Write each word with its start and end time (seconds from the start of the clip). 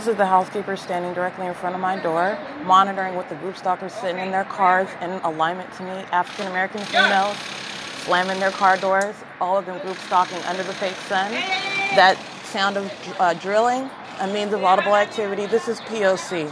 This 0.00 0.08
is 0.08 0.16
the 0.16 0.24
housekeeper 0.24 0.78
standing 0.78 1.12
directly 1.12 1.44
in 1.46 1.52
front 1.52 1.74
of 1.74 1.80
my 1.82 2.00
door, 2.00 2.38
monitoring 2.64 3.16
with 3.16 3.28
the 3.28 3.34
group 3.34 3.54
stalkers 3.58 3.92
sitting 3.92 4.16
in 4.16 4.30
their 4.30 4.44
cars 4.44 4.88
in 5.02 5.10
alignment 5.24 5.70
to 5.74 5.82
me, 5.82 5.90
African 6.10 6.46
American 6.46 6.80
females 6.86 7.36
slamming 8.04 8.40
their 8.40 8.50
car 8.50 8.78
doors, 8.78 9.14
all 9.42 9.58
of 9.58 9.66
them 9.66 9.78
group 9.82 9.98
stalking 9.98 10.38
under 10.44 10.62
the 10.62 10.72
fake 10.72 10.94
sun. 11.06 11.30
That 11.96 12.16
sound 12.44 12.78
of 12.78 12.90
uh, 13.20 13.34
drilling, 13.34 13.90
a 14.20 14.26
means 14.28 14.54
of 14.54 14.64
audible 14.64 14.96
activity. 14.96 15.44
This 15.44 15.68
is 15.68 15.82
POC. 15.82 16.50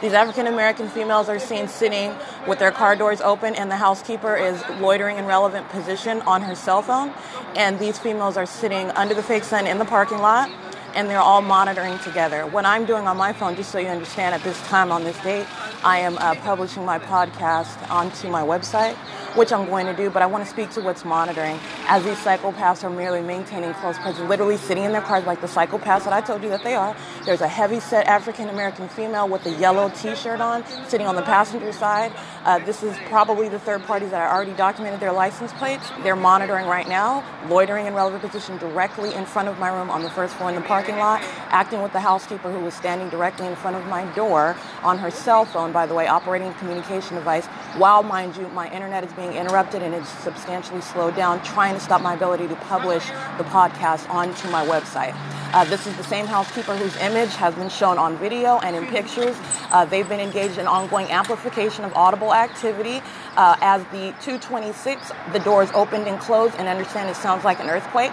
These 0.00 0.12
African 0.12 0.48
American 0.48 0.88
females 0.88 1.28
are 1.28 1.38
seen 1.38 1.68
sitting 1.68 2.12
with 2.48 2.58
their 2.58 2.72
car 2.72 2.96
doors 2.96 3.20
open, 3.20 3.54
and 3.54 3.70
the 3.70 3.76
housekeeper 3.76 4.34
is 4.34 4.60
loitering 4.80 5.18
in 5.18 5.26
relevant 5.26 5.68
position 5.68 6.20
on 6.22 6.42
her 6.42 6.56
cell 6.56 6.82
phone. 6.82 7.14
And 7.54 7.78
these 7.78 7.96
females 7.96 8.36
are 8.36 8.46
sitting 8.46 8.90
under 8.90 9.14
the 9.14 9.22
fake 9.22 9.44
sun 9.44 9.68
in 9.68 9.78
the 9.78 9.84
parking 9.84 10.18
lot 10.18 10.50
and 10.98 11.08
they're 11.08 11.20
all 11.20 11.40
monitoring 11.40 11.96
together. 12.00 12.44
What 12.44 12.64
I'm 12.64 12.84
doing 12.84 13.06
on 13.06 13.16
my 13.16 13.32
phone, 13.32 13.54
just 13.54 13.70
so 13.70 13.78
you 13.78 13.86
understand, 13.86 14.34
at 14.34 14.42
this 14.42 14.60
time 14.62 14.90
on 14.90 15.04
this 15.04 15.16
date, 15.22 15.46
I 15.84 16.00
am 16.00 16.18
uh, 16.18 16.34
publishing 16.34 16.84
my 16.84 16.98
podcast 16.98 17.88
onto 17.88 18.28
my 18.28 18.42
website, 18.42 18.96
which 19.34 19.52
I'm 19.52 19.66
going 19.66 19.86
to 19.86 19.94
do, 19.94 20.10
but 20.10 20.22
I 20.22 20.26
want 20.26 20.44
to 20.44 20.50
speak 20.50 20.70
to 20.70 20.80
what's 20.80 21.04
monitoring. 21.04 21.58
As 21.86 22.04
these 22.04 22.16
psychopaths 22.18 22.84
are 22.84 22.90
merely 22.90 23.20
maintaining 23.20 23.72
close 23.74 23.98
presence, 23.98 24.28
literally 24.28 24.56
sitting 24.56 24.84
in 24.84 24.92
their 24.92 25.02
cars 25.02 25.24
like 25.26 25.40
the 25.40 25.46
psychopaths 25.46 26.04
that 26.04 26.12
I 26.12 26.20
told 26.20 26.42
you 26.42 26.48
that 26.50 26.64
they 26.64 26.74
are. 26.74 26.96
There's 27.24 27.40
a 27.40 27.48
heavy 27.48 27.80
set 27.80 28.06
African 28.06 28.48
American 28.48 28.88
female 28.88 29.28
with 29.28 29.44
a 29.46 29.52
yellow 29.52 29.90
t 29.90 30.14
shirt 30.14 30.40
on, 30.40 30.64
sitting 30.88 31.06
on 31.06 31.16
the 31.16 31.22
passenger 31.22 31.72
side. 31.72 32.12
Uh, 32.44 32.58
this 32.60 32.82
is 32.82 32.96
probably 33.08 33.48
the 33.48 33.58
third 33.58 33.82
party 33.84 34.06
that 34.06 34.20
I 34.20 34.32
already 34.32 34.52
documented 34.52 35.00
their 35.00 35.12
license 35.12 35.52
plates. 35.54 35.84
They're 36.02 36.16
monitoring 36.16 36.66
right 36.66 36.88
now, 36.88 37.24
loitering 37.48 37.86
in 37.86 37.94
relevant 37.94 38.22
position 38.22 38.56
directly 38.58 39.14
in 39.14 39.26
front 39.26 39.48
of 39.48 39.58
my 39.58 39.68
room 39.68 39.90
on 39.90 40.02
the 40.02 40.10
first 40.10 40.34
floor 40.34 40.48
in 40.50 40.56
the 40.56 40.62
parking 40.62 40.96
lot, 40.96 41.20
acting 41.50 41.82
with 41.82 41.92
the 41.92 42.00
housekeeper 42.00 42.50
who 42.50 42.60
was 42.60 42.74
standing 42.74 43.08
directly 43.08 43.46
in 43.46 43.56
front 43.56 43.76
of 43.76 43.86
my 43.86 44.04
door 44.14 44.56
on 44.82 44.98
her 44.98 45.10
cell 45.10 45.44
phone, 45.44 45.72
by 45.72 45.86
the 45.86 45.94
way, 45.94 46.06
operating 46.06 46.48
a 46.48 46.54
communication 46.54 47.16
device, 47.16 47.46
while, 47.76 48.02
mind 48.02 48.36
you, 48.36 48.48
my 48.48 48.70
internet 48.70 49.04
is 49.04 49.12
being 49.18 49.34
interrupted 49.34 49.82
and 49.82 49.94
it's 49.94 50.08
substantially 50.08 50.80
slowed 50.80 51.16
down, 51.16 51.42
trying 51.42 51.74
to 51.74 51.80
stop 51.80 52.00
my 52.00 52.14
ability 52.14 52.48
to 52.48 52.56
publish 52.56 53.04
the 53.36 53.44
podcast 53.44 54.08
onto 54.08 54.48
my 54.50 54.64
website. 54.66 55.14
Uh, 55.52 55.64
this 55.64 55.86
is 55.86 55.96
the 55.96 56.04
same 56.04 56.26
housekeeper 56.26 56.76
whose 56.76 56.94
image 56.96 57.34
has 57.34 57.54
been 57.54 57.70
shown 57.70 57.98
on 57.98 58.16
video 58.18 58.58
and 58.58 58.76
in 58.76 58.86
pictures. 58.86 59.36
Uh, 59.70 59.84
they've 59.84 60.08
been 60.08 60.20
engaged 60.20 60.58
in 60.58 60.66
ongoing 60.66 61.10
amplification 61.10 61.84
of 61.84 61.92
audible 61.94 62.34
activity. 62.34 63.00
Uh, 63.36 63.56
as 63.60 63.82
the 63.84 64.14
226, 64.20 65.10
the 65.32 65.38
doors 65.40 65.70
opened 65.74 66.06
and 66.06 66.20
closed, 66.20 66.54
and 66.56 66.68
understand 66.68 67.08
it 67.08 67.16
sounds 67.16 67.44
like 67.44 67.60
an 67.60 67.68
earthquake. 67.68 68.12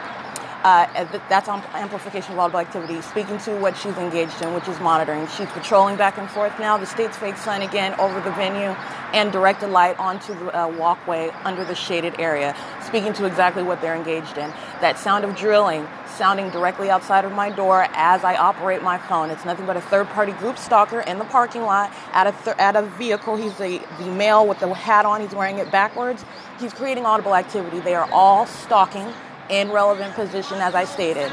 Uh, 0.66 1.06
that's 1.30 1.48
amplification 1.48 2.34
of 2.34 2.40
audible 2.40 2.60
activity, 2.60 3.00
speaking 3.00 3.38
to 3.38 3.56
what 3.58 3.78
she's 3.78 3.96
engaged 3.98 4.42
in, 4.42 4.52
which 4.56 4.68
is 4.68 4.80
monitoring. 4.80 5.28
She's 5.28 5.46
patrolling 5.50 5.96
back 5.96 6.18
and 6.18 6.28
forth 6.28 6.58
now, 6.60 6.76
the 6.76 6.88
state's 6.88 7.16
fake 7.16 7.38
sign 7.38 7.62
again 7.62 7.94
over 8.00 8.20
the 8.22 8.32
venue, 8.32 8.76
and 9.14 9.32
directed 9.32 9.68
light 9.68 10.00
onto 10.00 10.34
the 10.34 10.60
uh, 10.60 10.68
walkway 10.68 11.30
under 11.44 11.64
the 11.64 11.76
shaded 11.76 12.20
area, 12.20 12.56
speaking 12.82 13.14
to 13.14 13.26
exactly 13.26 13.62
what 13.62 13.80
they're 13.80 13.94
engaged 13.94 14.40
in. 14.40 14.50
That 14.82 14.98
sound 14.98 15.24
of 15.24 15.36
drilling 15.36 15.88
sounding 16.08 16.50
directly 16.50 16.90
outside 16.90 17.26
of 17.26 17.32
my 17.32 17.52
door 17.52 17.86
as 17.94 18.24
I 18.24 18.36
operate 18.36 18.82
my 18.82 18.98
phone. 18.98 19.30
It's 19.30 19.46
nothing 19.46 19.68
but 19.68 19.78
a 19.78 19.82
third 19.82 20.08
party 20.08 20.32
group 20.32 20.58
stalker 20.58 21.02
in 21.02 21.20
the 21.20 21.26
parking 21.26 21.62
lot 21.62 21.94
at 22.12 22.26
a, 22.26 22.32
th- 22.44 22.58
at 22.58 22.76
a 22.76 22.82
vehicle. 22.82 23.36
He's 23.36 23.56
the, 23.60 23.86
the 24.00 24.08
male 24.08 24.48
with 24.48 24.60
the 24.62 24.74
hat 24.74 25.06
on, 25.06 25.22
he's 25.22 25.36
wearing 25.36 25.60
it 25.60 25.72
backwards. 25.72 26.26
He's 26.60 26.74
creating 26.74 27.06
audible 27.06 27.36
activity. 27.36 27.82
They 27.82 27.94
are 27.94 28.10
all 28.12 28.48
stalking 28.48 29.14
in 29.50 29.72
relevant 29.72 30.16
position, 30.16 30.58
as 30.60 30.76
I 30.76 30.86
stated. 30.86 31.32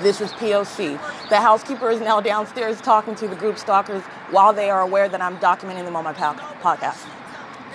This 0.00 0.20
is 0.20 0.30
POC. 0.32 0.98
The 1.28 1.40
housekeeper 1.40 1.90
is 1.90 2.00
now 2.00 2.20
downstairs 2.20 2.80
talking 2.80 3.14
to 3.16 3.28
the 3.28 3.36
group 3.36 3.58
stalkers 3.58 4.02
while 4.30 4.52
they 4.52 4.70
are 4.70 4.80
aware 4.80 5.08
that 5.08 5.20
I'm 5.20 5.38
documenting 5.38 5.84
them 5.84 5.96
on 5.96 6.04
my 6.04 6.12
podcast. 6.12 7.06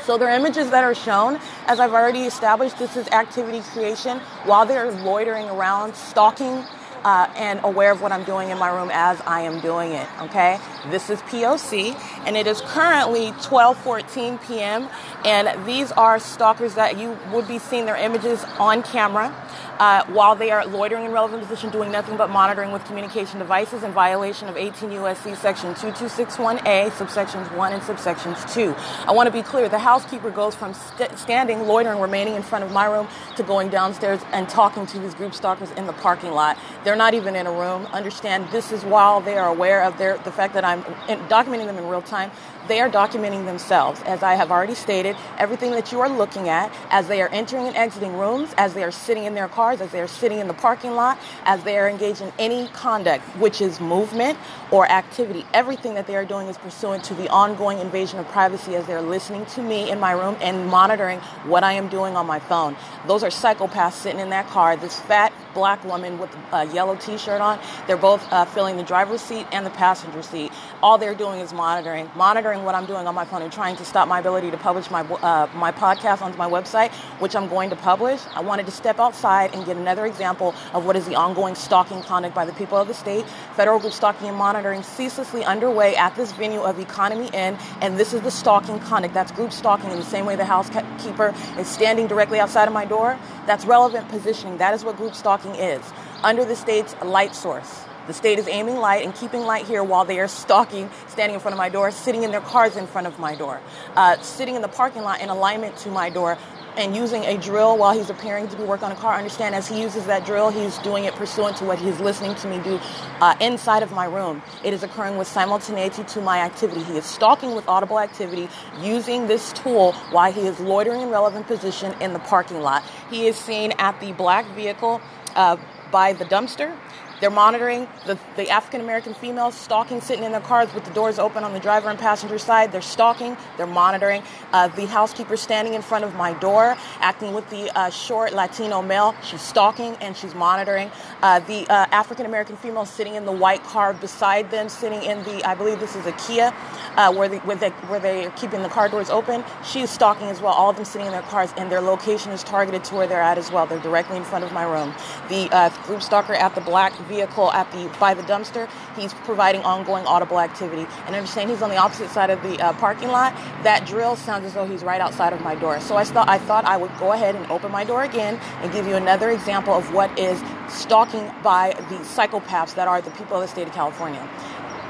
So 0.06 0.18
there 0.18 0.30
are 0.30 0.36
images 0.36 0.70
that 0.72 0.84
are 0.84 0.96
shown. 0.96 1.40
As 1.68 1.80
I've 1.80 1.94
already 1.94 2.24
established, 2.24 2.78
this 2.78 2.98
is 2.98 3.08
activity 3.10 3.62
creation 3.72 4.20
while 4.46 4.66
they're 4.66 4.92
loitering 4.92 5.50
around, 5.50 5.96
stalking 5.96 6.66
uh, 7.04 7.32
and 7.36 7.60
aware 7.64 7.92
of 7.92 8.02
what 8.02 8.12
I'm 8.12 8.24
doing 8.24 8.50
in 8.50 8.58
my 8.58 8.70
room 8.70 8.90
as 8.94 9.22
I 9.22 9.42
am 9.42 9.60
doing 9.62 9.92
it. 9.94 10.08
Okay, 10.22 10.60
this 10.90 11.10
is 11.10 11.22
POC, 11.24 11.96
and 12.26 12.38
it 12.38 12.48
is 12.48 12.62
currently 12.62 13.32
12:14 13.34 14.46
p.m. 14.48 14.90
And 15.26 15.66
these 15.66 15.92
are 15.94 16.20
stalkers 16.20 16.76
that 16.76 16.98
you 16.98 17.18
would 17.32 17.48
be 17.48 17.60
seeing 17.60 17.86
their 17.86 17.98
images 17.98 18.44
on 18.60 18.84
camera 18.84 19.34
uh, 19.80 20.06
while 20.08 20.36
they 20.36 20.52
are 20.52 20.66
loitering 20.66 21.06
in 21.06 21.12
relevant 21.12 21.42
position, 21.42 21.70
doing 21.70 21.92
nothing 21.92 22.18
but 22.18 22.30
monitoring 22.30 22.72
with 22.72 22.84
communication 22.86 23.40
devices 23.40 23.84
in 23.84 23.92
violation 23.92 24.48
of 24.48 24.58
18 24.58 24.92
U.S.C. 24.94 25.36
Section 25.36 25.74
2261A, 25.76 26.90
subsections 26.92 27.56
1 27.56 27.74
and 27.74 27.82
subsections 27.82 28.54
2. 28.54 28.76
I 29.08 29.12
want 29.12 29.28
to 29.28 29.34
be 29.34 29.42
clear 29.42 29.70
the 29.70 29.80
housekeeper 29.80 30.32
goes 30.32 30.56
from 30.56 30.74
st- 30.74 31.18
standing, 31.18 31.68
loitering, 31.68 32.00
remaining 32.00 32.36
in 32.36 32.44
front 32.44 32.64
of 32.64 32.72
my 32.72 32.86
room 32.86 33.08
to 33.36 33.44
going 33.44 33.70
downstairs 33.70 34.22
and 34.32 34.48
talking 34.50 34.86
to 34.88 35.00
these 35.00 35.14
group 35.14 35.34
stalkers 35.34 35.72
in 35.72 35.88
the 35.88 35.94
parking 35.94 36.32
lot. 36.32 36.58
They're 36.84 36.93
not 36.96 37.14
even 37.14 37.36
in 37.36 37.48
a 37.48 37.52
room. 37.52 37.86
Understand 37.88 38.48
this 38.52 38.72
is 38.72 38.84
while 38.84 39.22
they 39.22 39.38
are 39.38 39.48
aware 39.48 39.84
of 39.84 39.98
their, 39.98 40.18
the 40.20 40.32
fact 40.32 40.54
that 40.54 40.66
I'm 40.66 40.80
in, 41.08 41.20
documenting 41.28 41.66
them 41.66 41.78
in 41.78 41.88
real 41.88 42.02
time 42.02 42.32
they 42.68 42.80
are 42.80 42.90
documenting 42.90 43.46
themselves. 43.46 44.02
As 44.04 44.24
I 44.24 44.36
have 44.36 44.52
already 44.52 44.76
stated, 44.76 45.16
everything 45.38 45.72
that 45.72 45.92
you 45.92 46.00
are 46.02 46.10
looking 46.10 46.50
at 46.50 46.74
as 46.90 47.08
they 47.08 47.22
are 47.22 47.30
entering 47.30 47.68
and 47.68 47.76
exiting 47.76 48.18
rooms, 48.18 48.54
as 48.58 48.74
they 48.74 48.84
are 48.84 48.92
sitting 48.92 49.26
in 49.26 49.34
their 49.34 49.48
cars, 49.48 49.82
as 49.82 49.92
they 49.92 50.00
are 50.00 50.08
sitting 50.08 50.40
in 50.40 50.48
the 50.48 50.54
parking 50.54 50.96
lot, 50.96 51.18
as 51.44 51.64
they 51.64 51.78
are 51.78 51.90
engaged 51.90 52.22
in 52.22 52.32
any 52.40 52.68
conduct, 52.70 53.24
which 53.38 53.62
is 53.62 53.80
movement 53.80 54.38
or 54.74 54.90
activity, 54.92 55.46
everything 55.54 55.94
that 55.94 56.08
they 56.08 56.16
are 56.16 56.26
doing 56.26 56.48
is 56.48 56.58
pursuant 56.58 57.04
to 57.04 57.14
the 57.14 57.30
ongoing 57.30 57.78
invasion 57.78 58.18
of 58.18 58.28
privacy 58.30 58.76
as 58.76 58.88
they're 58.88 59.04
listening 59.04 59.46
to 59.46 59.62
me 59.62 59.92
in 59.92 60.00
my 60.00 60.12
room 60.12 60.36
and 60.42 60.66
monitoring 60.66 61.20
what 61.46 61.64
I 61.64 61.74
am 61.74 61.90
doing 61.90 62.16
on 62.16 62.26
my 62.26 62.40
phone. 62.40 62.76
Those 63.06 63.22
are 63.22 63.30
psychopaths 63.30 63.94
sitting 63.94 64.20
in 64.20 64.32
that 64.32 64.48
car. 64.48 64.76
This 64.76 65.00
fat 65.02 65.32
black 65.54 65.86
woman 65.86 66.18
with 66.18 66.36
a 66.52 66.66
yellow 66.74 66.96
t 66.96 67.20
shirt 67.20 67.40
on, 67.40 67.60
they're 67.86 67.98
both 67.98 68.26
uh, 68.34 68.46
filling 68.46 68.76
the 68.76 68.82
driver's 68.82 69.22
seat 69.22 69.46
and 69.52 69.64
the 69.64 69.70
passenger 69.70 70.24
seat. 70.24 70.52
All 70.82 70.98
they're 70.98 71.14
doing 71.14 71.40
is 71.40 71.54
monitoring, 71.54 72.10
monitoring 72.16 72.64
what 72.64 72.74
I'm 72.74 72.88
doing 72.88 73.06
on 73.06 73.14
my 73.14 73.26
phone 73.26 73.44
and 73.44 73.54
trying 73.54 73.76
to 73.76 73.86
stop 73.86 74.08
my 74.08 74.18
ability 74.18 74.50
to 74.50 74.58
publish 74.58 74.90
my 74.90 75.02
uh, 75.02 75.48
my 75.54 75.72
podcast 75.72 76.24
onto 76.24 76.38
my 76.40 76.50
website, 76.50 76.92
which 77.22 77.36
I'm 77.36 77.48
going 77.48 77.70
to 77.70 77.76
publish. 77.76 78.22
I 78.34 78.42
wanted 78.42 78.66
to 78.66 78.72
step 78.72 78.98
outside 79.00 79.54
and 79.54 79.64
get 79.68 79.78
another 79.78 80.08
example 80.08 80.56
of 80.74 80.84
what 80.88 80.96
is 80.96 81.06
the 81.06 81.14
ongoing 81.14 81.54
stalking 81.54 82.02
conduct 82.02 82.34
by 82.34 82.46
the 82.46 82.54
people 82.54 82.80
of 82.80 82.88
the 82.88 82.96
state. 82.96 83.24
Federal 83.56 83.80
group 83.80 83.94
stalking 83.94 84.30
and 84.30 84.36
monitoring 84.36 84.63
ceaselessly 84.84 85.44
underway 85.44 85.96
at 85.96 86.16
this 86.16 86.32
venue 86.32 86.62
of 86.62 86.80
Economy 86.80 87.28
Inn, 87.34 87.58
and 87.82 87.98
this 88.00 88.14
is 88.14 88.22
the 88.22 88.32
stalking 88.32 88.80
conduct. 88.80 89.14
That's 89.14 89.32
group 89.32 89.52
stalking 89.52 89.92
in 89.92 89.98
the 89.98 90.06
same 90.06 90.26
way 90.26 90.36
the 90.36 90.46
housekeeper 90.46 91.34
is 91.58 91.68
standing 91.68 92.08
directly 92.08 92.40
outside 92.40 92.68
of 92.68 92.74
my 92.74 92.86
door. 92.86 93.20
That's 93.46 93.66
relevant 93.66 94.08
positioning. 94.08 94.58
That 94.60 94.74
is 94.74 94.86
what 94.86 94.96
group 94.96 95.16
stalking 95.16 95.56
is 95.56 95.82
under 96.24 96.46
the 96.46 96.56
state's 96.56 96.96
light 97.04 97.36
source. 97.36 97.84
The 98.06 98.14
state 98.14 98.38
is 98.38 98.50
aiming 98.50 98.78
light 98.78 99.06
and 99.06 99.16
keeping 99.16 99.42
light 99.42 99.66
here 99.66 99.82
while 99.82 100.04
they 100.04 100.20
are 100.20 100.28
stalking, 100.28 100.90
standing 101.08 101.36
in 101.36 101.40
front 101.40 101.54
of 101.54 101.58
my 101.58 101.70
door, 101.70 101.90
sitting 101.90 102.24
in 102.24 102.32
their 102.32 102.42
cars 102.42 102.76
in 102.76 102.86
front 102.86 103.08
of 103.08 103.18
my 103.18 103.34
door, 103.34 103.62
uh, 103.96 104.20
sitting 104.22 104.56
in 104.56 104.62
the 104.62 104.68
parking 104.68 105.04
lot 105.04 105.22
in 105.22 105.30
alignment 105.30 105.78
to 105.78 105.90
my 105.90 106.10
door, 106.10 106.38
and 106.78 106.96
using 106.96 107.24
a 107.26 107.38
drill 107.38 107.78
while 107.78 107.94
he's 107.94 108.10
appearing 108.10 108.48
to 108.50 108.58
be 108.58 108.64
working 108.64 108.86
on 108.86 108.92
a 108.92 108.96
car. 108.96 109.16
Understand, 109.16 109.56
as 109.56 109.68
he 109.68 109.82
uses 109.82 110.06
that 110.06 110.26
drill, 110.26 110.50
he's 110.50 110.78
doing 110.80 111.06
it 111.06 111.14
pursuant 111.16 111.58
to 111.58 111.66
what 111.66 111.80
he's 111.80 112.00
listening 112.00 112.36
to 112.36 112.48
me 112.48 112.60
do 112.64 112.80
uh, 113.22 113.36
inside 113.42 113.84
of 113.84 113.92
my 113.92 114.06
room. 114.06 114.42
It 114.64 114.74
is 114.74 114.84
occurring 114.84 115.18
with 115.18 115.28
simultaneity 115.28 116.04
to 116.04 116.22
my 116.22 116.40
activity. 116.40 116.84
He 116.84 116.98
is 116.98 117.06
stalking 117.06 117.56
with 117.56 117.68
audible 117.68 118.00
activity 118.00 118.50
using 118.82 119.28
this 119.28 119.54
tool 119.54 119.94
while 120.12 120.32
he 120.32 120.42
is 120.42 120.60
loitering 120.60 121.02
in 121.02 121.10
relevant 121.10 121.48
position 121.48 121.94
in 122.02 122.14
the 122.14 122.20
parking 122.20 122.62
lot. 122.62 122.84
He 123.10 123.28
is 123.28 123.36
seen 123.36 123.74
at 123.78 124.00
the 124.00 124.14
black 124.14 124.46
vehicle 124.56 125.02
uh, 125.36 125.58
by 125.92 126.14
the 126.14 126.26
dumpster. 126.26 126.76
They're 127.24 127.32
monitoring 127.32 127.88
the, 128.06 128.20
the 128.36 128.50
African 128.50 128.82
American 128.82 129.14
females 129.14 129.56
stalking, 129.56 130.02
sitting 130.02 130.26
in 130.26 130.34
their 130.34 130.42
cars 130.42 130.74
with 130.74 130.84
the 130.84 130.92
doors 130.92 131.20
open 131.20 131.46
on 131.46 131.54
the 131.54 131.60
driver 131.62 131.90
and 131.90 131.98
passenger 131.98 132.38
side. 132.38 132.74
They're 132.74 132.82
stalking, 132.82 133.38
they're 133.56 133.66
monitoring. 133.66 134.24
Uh, 134.52 134.68
the 134.68 134.88
housekeeper 134.88 135.38
standing 135.38 135.74
in 135.74 135.82
front 135.82 136.04
of 136.04 136.16
my 136.16 136.34
door, 136.34 136.76
acting 137.00 137.34
with 137.34 137.50
the 137.50 137.72
uh, 137.80 137.90
short 137.92 138.34
Latino 138.34 138.82
male. 138.82 139.16
She's 139.24 139.40
stalking 139.40 139.96
and 140.02 140.18
she's 140.18 140.36
monitoring. 140.36 140.92
Uh, 141.22 141.40
the 141.40 141.66
uh, 141.70 141.86
African 141.92 142.26
American 142.26 142.58
female 142.58 142.86
sitting 142.86 143.16
in 143.16 143.24
the 143.24 143.32
white 143.32 143.64
car 143.64 143.94
beside 143.94 144.52
them, 144.52 144.68
sitting 144.68 145.02
in 145.02 145.24
the, 145.24 145.48
I 145.48 145.56
believe 145.56 145.80
this 145.80 145.96
is 145.96 146.06
a 146.06 146.12
Kia, 146.12 146.54
uh, 146.98 147.14
where, 147.14 147.30
the, 147.30 147.38
where, 147.38 147.56
they, 147.56 147.70
where 147.88 148.02
they 148.02 148.26
are 148.26 148.32
keeping 148.32 148.64
the 148.64 148.70
car 148.70 148.90
doors 148.90 149.10
open. 149.10 149.46
She's 149.64 149.90
stalking 149.90 150.28
as 150.28 150.42
well, 150.42 150.52
all 150.52 150.72
of 150.72 150.76
them 150.76 150.84
sitting 150.84 151.08
in 151.08 151.14
their 151.14 151.22
cars, 151.22 151.54
and 151.56 151.72
their 151.72 151.80
location 151.80 152.34
is 152.34 152.44
targeted 152.44 152.84
to 152.84 152.96
where 152.96 153.08
they're 153.08 153.22
at 153.22 153.38
as 153.38 153.50
well. 153.50 153.66
They're 153.66 153.80
directly 153.80 154.18
in 154.18 154.26
front 154.26 154.44
of 154.44 154.52
my 154.52 154.64
room. 154.64 154.94
The 155.30 155.48
uh, 155.56 155.70
group 155.86 156.02
stalker 156.02 156.34
at 156.34 156.54
the 156.54 156.60
black 156.60 156.92
vehicle 157.14 157.52
at 157.52 157.72
the 157.72 157.84
by 158.00 158.14
the 158.14 158.24
dumpster, 158.24 158.70
he's 158.98 159.14
providing 159.30 159.62
ongoing 159.62 160.06
audible 160.06 160.40
activity. 160.40 160.86
And 161.06 161.16
understand 161.16 161.50
he's 161.50 161.62
on 161.62 161.70
the 161.70 161.78
opposite 161.78 162.10
side 162.10 162.30
of 162.30 162.42
the 162.44 162.60
uh, 162.60 162.74
parking 162.74 163.10
lot. 163.10 163.34
That 163.64 163.86
drill 163.86 164.16
sounds 164.16 164.46
as 164.46 164.54
though 164.54 164.66
he's 164.66 164.84
right 164.84 165.02
outside 165.02 165.34
of 165.34 165.42
my 165.42 165.56
door. 165.56 165.80
So 165.80 165.96
I 165.96 166.04
thought 166.04 166.30
I 166.30 166.40
thought 166.48 166.66
I 166.66 166.78
would 166.78 166.92
go 167.00 167.12
ahead 167.14 167.36
and 167.36 167.46
open 167.52 167.72
my 167.72 167.84
door 167.84 168.04
again 168.04 168.40
and 168.62 168.72
give 168.72 168.88
you 168.88 168.96
another 168.96 169.30
example 169.30 169.74
of 169.74 169.94
what 169.94 170.10
is 170.18 170.42
stalking 170.70 171.26
by 171.44 171.74
the 171.90 171.98
psychopaths 172.16 172.74
that 172.76 172.88
are 172.88 173.02
the 173.02 173.12
people 173.12 173.36
of 173.38 173.42
the 173.42 173.48
state 173.48 173.68
of 173.68 173.74
California. 173.74 174.28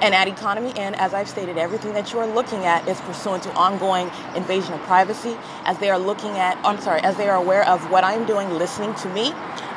And 0.01 0.13
at 0.13 0.27
Economy 0.27 0.71
Inn, 0.75 0.95
as 0.95 1.13
I've 1.13 1.29
stated, 1.29 1.57
everything 1.57 1.93
that 1.93 2.11
you 2.11 2.19
are 2.19 2.27
looking 2.27 2.65
at 2.65 2.85
is 2.89 2.99
pursuant 3.01 3.43
to 3.43 3.53
ongoing 3.53 4.11
invasion 4.35 4.73
of 4.73 4.81
privacy, 4.81 5.37
as 5.63 5.77
they 5.77 5.89
are 5.89 5.99
looking 5.99 6.31
at, 6.31 6.57
I'm 6.65 6.79
sorry, 6.81 6.99
as 7.01 7.15
they 7.15 7.29
are 7.29 7.37
aware 7.37 7.65
of 7.69 7.79
what 7.89 8.03
I'm 8.03 8.25
doing, 8.25 8.49
listening 8.49 8.93
to 8.95 9.09
me, 9.13 9.31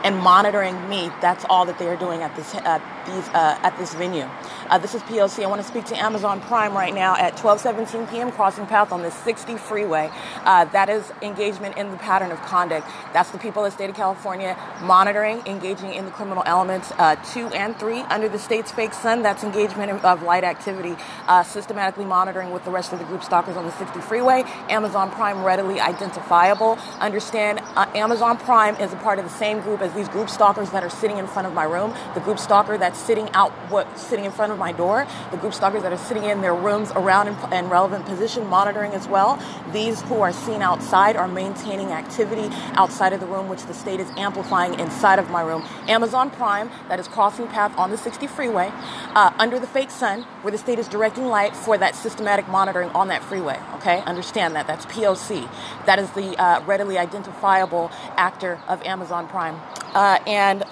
and 0.06 0.16
monitoring 0.16 0.88
me. 0.88 1.10
That's 1.20 1.44
all 1.50 1.66
that 1.66 1.80
they 1.80 1.88
are 1.88 1.96
doing 1.96 2.22
at 2.22 2.34
this 2.36 2.54
uh, 2.54 2.78
these 3.06 3.28
uh, 3.28 3.58
at 3.62 3.76
this 3.78 3.94
venue. 3.94 4.28
Uh, 4.68 4.78
this 4.78 4.94
is 4.94 5.02
PLC. 5.02 5.44
I 5.44 5.46
want 5.46 5.62
to 5.62 5.66
speak 5.66 5.84
to 5.86 5.96
Amazon 5.96 6.40
Prime 6.40 6.74
right 6.74 6.94
now 6.94 7.16
at 7.16 7.36
12:17 7.36 8.10
p.m. 8.10 8.32
Crossing 8.32 8.66
Path 8.66 8.92
on 8.92 9.02
the 9.02 9.10
60 9.10 9.56
freeway. 9.56 10.10
Uh, 10.44 10.64
that 10.66 10.88
is 10.88 11.12
engagement 11.22 11.76
in 11.76 11.90
the 11.90 11.96
pattern 11.98 12.30
of 12.32 12.40
conduct. 12.42 12.86
That's 13.12 13.30
the 13.30 13.38
people 13.38 13.64
of 13.64 13.72
the 13.72 13.76
state 13.76 13.90
of 13.90 13.96
California 13.96 14.58
monitoring, 14.82 15.42
engaging 15.46 15.94
in 15.94 16.04
the 16.04 16.10
criminal 16.10 16.42
elements 16.46 16.92
uh, 16.98 17.16
two 17.32 17.46
and 17.48 17.78
three 17.78 18.00
under 18.02 18.28
the 18.28 18.38
state's 18.38 18.72
fake 18.72 18.92
sun. 18.92 19.22
That's 19.22 19.44
engagement 19.44 20.04
of 20.04 20.22
light 20.22 20.44
activity, 20.44 20.96
uh, 21.26 21.42
systematically 21.42 22.04
monitoring 22.04 22.50
with 22.50 22.64
the 22.64 22.70
rest 22.70 22.92
of 22.92 22.98
the 22.98 23.04
group 23.04 23.22
stalkers 23.22 23.56
on 23.56 23.64
the 23.64 23.72
60 23.72 24.00
freeway. 24.00 24.44
Amazon 24.68 25.10
Prime 25.10 25.42
readily 25.44 25.80
identifiable. 25.80 26.78
Understand, 27.00 27.60
Amazon 27.94 28.38
Prime 28.38 28.74
is 28.76 28.92
a 28.92 28.96
part 28.96 29.18
of 29.18 29.24
the 29.24 29.30
same 29.30 29.60
group 29.60 29.80
as 29.80 29.92
these 29.94 30.08
group 30.08 30.28
stalkers 30.28 30.70
that 30.70 30.82
are 30.82 30.90
sitting 30.90 31.18
in 31.18 31.26
front 31.26 31.46
of 31.46 31.54
my 31.54 31.64
room. 31.64 31.94
The 32.14 32.20
group 32.20 32.38
stalker 32.38 32.78
that's 32.78 32.95
sitting 32.96 33.30
out, 33.30 33.52
what 33.70 33.98
sitting 33.98 34.24
in 34.24 34.32
front 34.32 34.52
of 34.52 34.58
my 34.58 34.72
door. 34.72 35.06
The 35.30 35.36
group 35.36 35.54
stalkers 35.54 35.82
that 35.82 35.92
are 35.92 35.98
sitting 35.98 36.24
in 36.24 36.40
their 36.40 36.54
rooms 36.54 36.90
around 36.92 37.28
in, 37.28 37.52
in 37.52 37.68
relevant 37.68 38.06
position, 38.06 38.46
monitoring 38.46 38.92
as 38.92 39.08
well. 39.08 39.38
These 39.72 40.02
who 40.02 40.20
are 40.20 40.32
seen 40.32 40.62
outside 40.62 41.16
are 41.16 41.28
maintaining 41.28 41.88
activity 41.92 42.48
outside 42.74 43.12
of 43.12 43.20
the 43.20 43.26
room, 43.26 43.48
which 43.48 43.64
the 43.64 43.74
state 43.74 44.00
is 44.00 44.08
amplifying 44.16 44.78
inside 44.80 45.18
of 45.18 45.30
my 45.30 45.42
room. 45.42 45.64
Amazon 45.88 46.30
Prime, 46.30 46.70
that 46.88 46.98
is 46.98 47.08
crossing 47.08 47.48
path 47.48 47.76
on 47.78 47.90
the 47.90 47.98
60 47.98 48.26
freeway, 48.26 48.72
uh, 49.14 49.32
under 49.38 49.58
the 49.58 49.66
fake 49.66 49.90
sun, 49.90 50.22
where 50.42 50.52
the 50.52 50.58
state 50.58 50.78
is 50.78 50.88
directing 50.88 51.26
light 51.26 51.54
for 51.56 51.78
that 51.78 51.94
systematic 51.94 52.48
monitoring 52.48 52.90
on 52.90 53.08
that 53.08 53.22
freeway. 53.22 53.60
Okay, 53.76 54.00
understand 54.02 54.54
that. 54.56 54.66
That's 54.66 54.86
POC. 54.86 55.48
That 55.86 55.98
is 55.98 56.10
the 56.12 56.36
uh, 56.40 56.62
readily 56.64 56.98
identifiable 56.98 57.90
actor 58.16 58.60
of 58.68 58.82
Amazon 58.82 59.28
Prime. 59.28 59.60
Uh, 59.94 60.18
and 60.26 60.64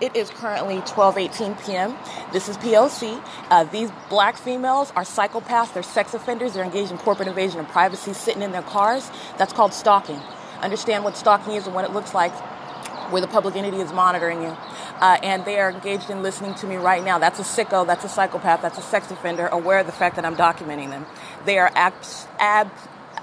it 0.00 0.16
is 0.16 0.30
currently 0.30 0.78
12:18 0.82 1.64
p.m. 1.66 1.96
This 2.32 2.48
is 2.48 2.56
POC. 2.58 3.22
Uh, 3.50 3.64
these 3.64 3.90
black 4.10 4.36
females 4.36 4.92
are 4.96 5.04
psychopaths. 5.04 5.74
They're 5.74 5.82
sex 5.82 6.14
offenders. 6.14 6.54
They're 6.54 6.64
engaged 6.64 6.92
in 6.92 6.98
corporate 6.98 7.28
invasion 7.28 7.60
of 7.60 7.68
privacy, 7.68 8.12
sitting 8.12 8.42
in 8.42 8.52
their 8.52 8.62
cars. 8.62 9.10
That's 9.38 9.52
called 9.52 9.74
stalking. 9.74 10.20
Understand 10.62 11.04
what 11.04 11.16
stalking 11.16 11.54
is 11.54 11.66
and 11.66 11.74
what 11.74 11.84
it 11.84 11.92
looks 11.92 12.14
like, 12.14 12.32
where 13.12 13.22
the 13.22 13.28
public 13.28 13.56
entity 13.56 13.78
is 13.78 13.92
monitoring 13.92 14.42
you. 14.42 14.56
Uh, 15.00 15.18
and 15.22 15.44
they 15.44 15.58
are 15.60 15.70
engaged 15.70 16.10
in 16.10 16.22
listening 16.22 16.54
to 16.56 16.66
me 16.66 16.76
right 16.76 17.04
now. 17.04 17.18
That's 17.18 17.38
a 17.38 17.42
sicko. 17.42 17.86
That's 17.86 18.04
a 18.04 18.08
psychopath. 18.08 18.62
That's 18.62 18.78
a 18.78 18.82
sex 18.82 19.10
offender. 19.10 19.48
Aware 19.48 19.80
of 19.80 19.86
the 19.86 19.92
fact 19.92 20.16
that 20.16 20.24
I'm 20.24 20.36
documenting 20.36 20.90
them. 20.90 21.06
They 21.44 21.58
are 21.58 21.70
abs- 21.74 22.26
ab- 22.38 22.70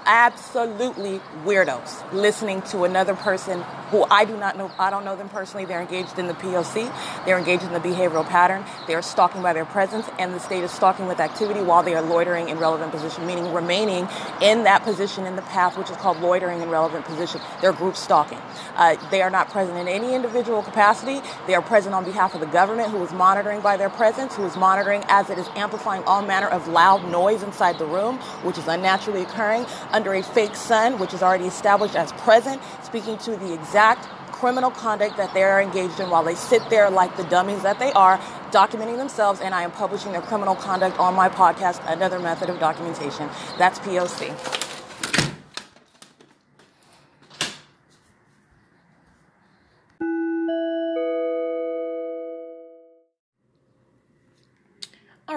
absolutely 0.06 1.20
weirdos 1.44 2.12
listening 2.12 2.62
to 2.62 2.84
another 2.84 3.14
person 3.14 3.62
who 3.90 4.04
I 4.10 4.24
do 4.24 4.36
not 4.36 4.56
know. 4.56 4.72
I 4.78 4.90
don't 4.90 5.04
know 5.04 5.14
them 5.14 5.28
personally. 5.28 5.66
They're 5.66 5.80
engaged 5.80 6.18
in 6.18 6.26
the 6.26 6.32
POC. 6.34 6.92
They're 7.26 7.38
engaged 7.38 7.62
in 7.62 7.72
the 7.72 7.78
behavioral 7.78 8.26
pattern. 8.26 8.64
They 8.86 8.94
are 8.94 9.02
stalking 9.02 9.42
by 9.42 9.52
their 9.52 9.64
presence, 9.64 10.06
and 10.18 10.34
the 10.34 10.40
state 10.40 10.64
is 10.64 10.72
stalking 10.72 11.06
with 11.06 11.20
activity 11.20 11.60
while 11.60 11.82
they 11.82 11.94
are 11.94 12.02
loitering 12.02 12.48
in 12.48 12.58
relevant 12.58 12.90
position, 12.90 13.26
meaning 13.26 13.52
remaining 13.52 14.08
in 14.40 14.64
that 14.64 14.82
position 14.82 15.26
in 15.26 15.36
the 15.36 15.42
path, 15.42 15.78
which 15.78 15.90
is 15.90 15.96
called 15.98 16.20
loitering 16.20 16.60
in 16.60 16.70
relevant 16.70 17.04
position. 17.04 17.40
They're 17.60 17.72
group 17.72 17.96
stalking. 17.96 18.38
Uh, 18.74 18.96
they 19.10 19.22
are 19.22 19.30
not 19.30 19.50
present 19.50 19.78
in 19.78 19.86
any 19.86 20.14
individual 20.14 20.62
capacity. 20.62 21.20
They 21.46 21.54
are 21.54 21.62
present 21.62 21.94
on 21.94 22.04
behalf 22.04 22.34
of 22.34 22.40
the 22.40 22.46
government, 22.46 22.90
who 22.90 23.02
is 23.04 23.12
monitoring 23.12 23.60
by 23.60 23.76
their 23.76 23.90
presence, 23.90 24.34
who 24.34 24.44
is 24.44 24.56
monitoring 24.56 25.04
as 25.08 25.30
it 25.30 25.38
is 25.38 25.46
amplifying 25.54 26.02
all 26.04 26.22
manner 26.22 26.48
of 26.48 26.66
loud 26.68 27.08
noise 27.10 27.42
inside 27.42 27.78
the 27.78 27.86
room, 27.86 28.18
which 28.42 28.58
is 28.58 28.66
unnaturally 28.66 29.22
occurring 29.22 29.66
under 29.94 30.12
a 30.12 30.22
fake 30.22 30.56
sun, 30.56 30.98
which 30.98 31.14
is 31.14 31.22
already 31.22 31.46
established 31.46 31.94
as 31.94 32.12
present, 32.14 32.60
speaking 32.82 33.16
to 33.18 33.36
the 33.36 33.54
exact 33.54 34.08
criminal 34.32 34.70
conduct 34.72 35.16
that 35.16 35.32
they 35.32 35.44
are 35.44 35.62
engaged 35.62 36.00
in 36.00 36.10
while 36.10 36.24
they 36.24 36.34
sit 36.34 36.60
there 36.68 36.90
like 36.90 37.16
the 37.16 37.24
dummies 37.24 37.62
that 37.62 37.78
they 37.78 37.92
are, 37.92 38.18
documenting 38.50 38.96
themselves, 38.96 39.40
and 39.40 39.54
I 39.54 39.62
am 39.62 39.70
publishing 39.70 40.12
their 40.12 40.20
criminal 40.22 40.56
conduct 40.56 40.98
on 40.98 41.14
my 41.14 41.28
podcast, 41.28 41.80
another 41.90 42.18
method 42.18 42.50
of 42.50 42.58
documentation. 42.58 43.30
That's 43.56 43.78
POC. 43.78 44.63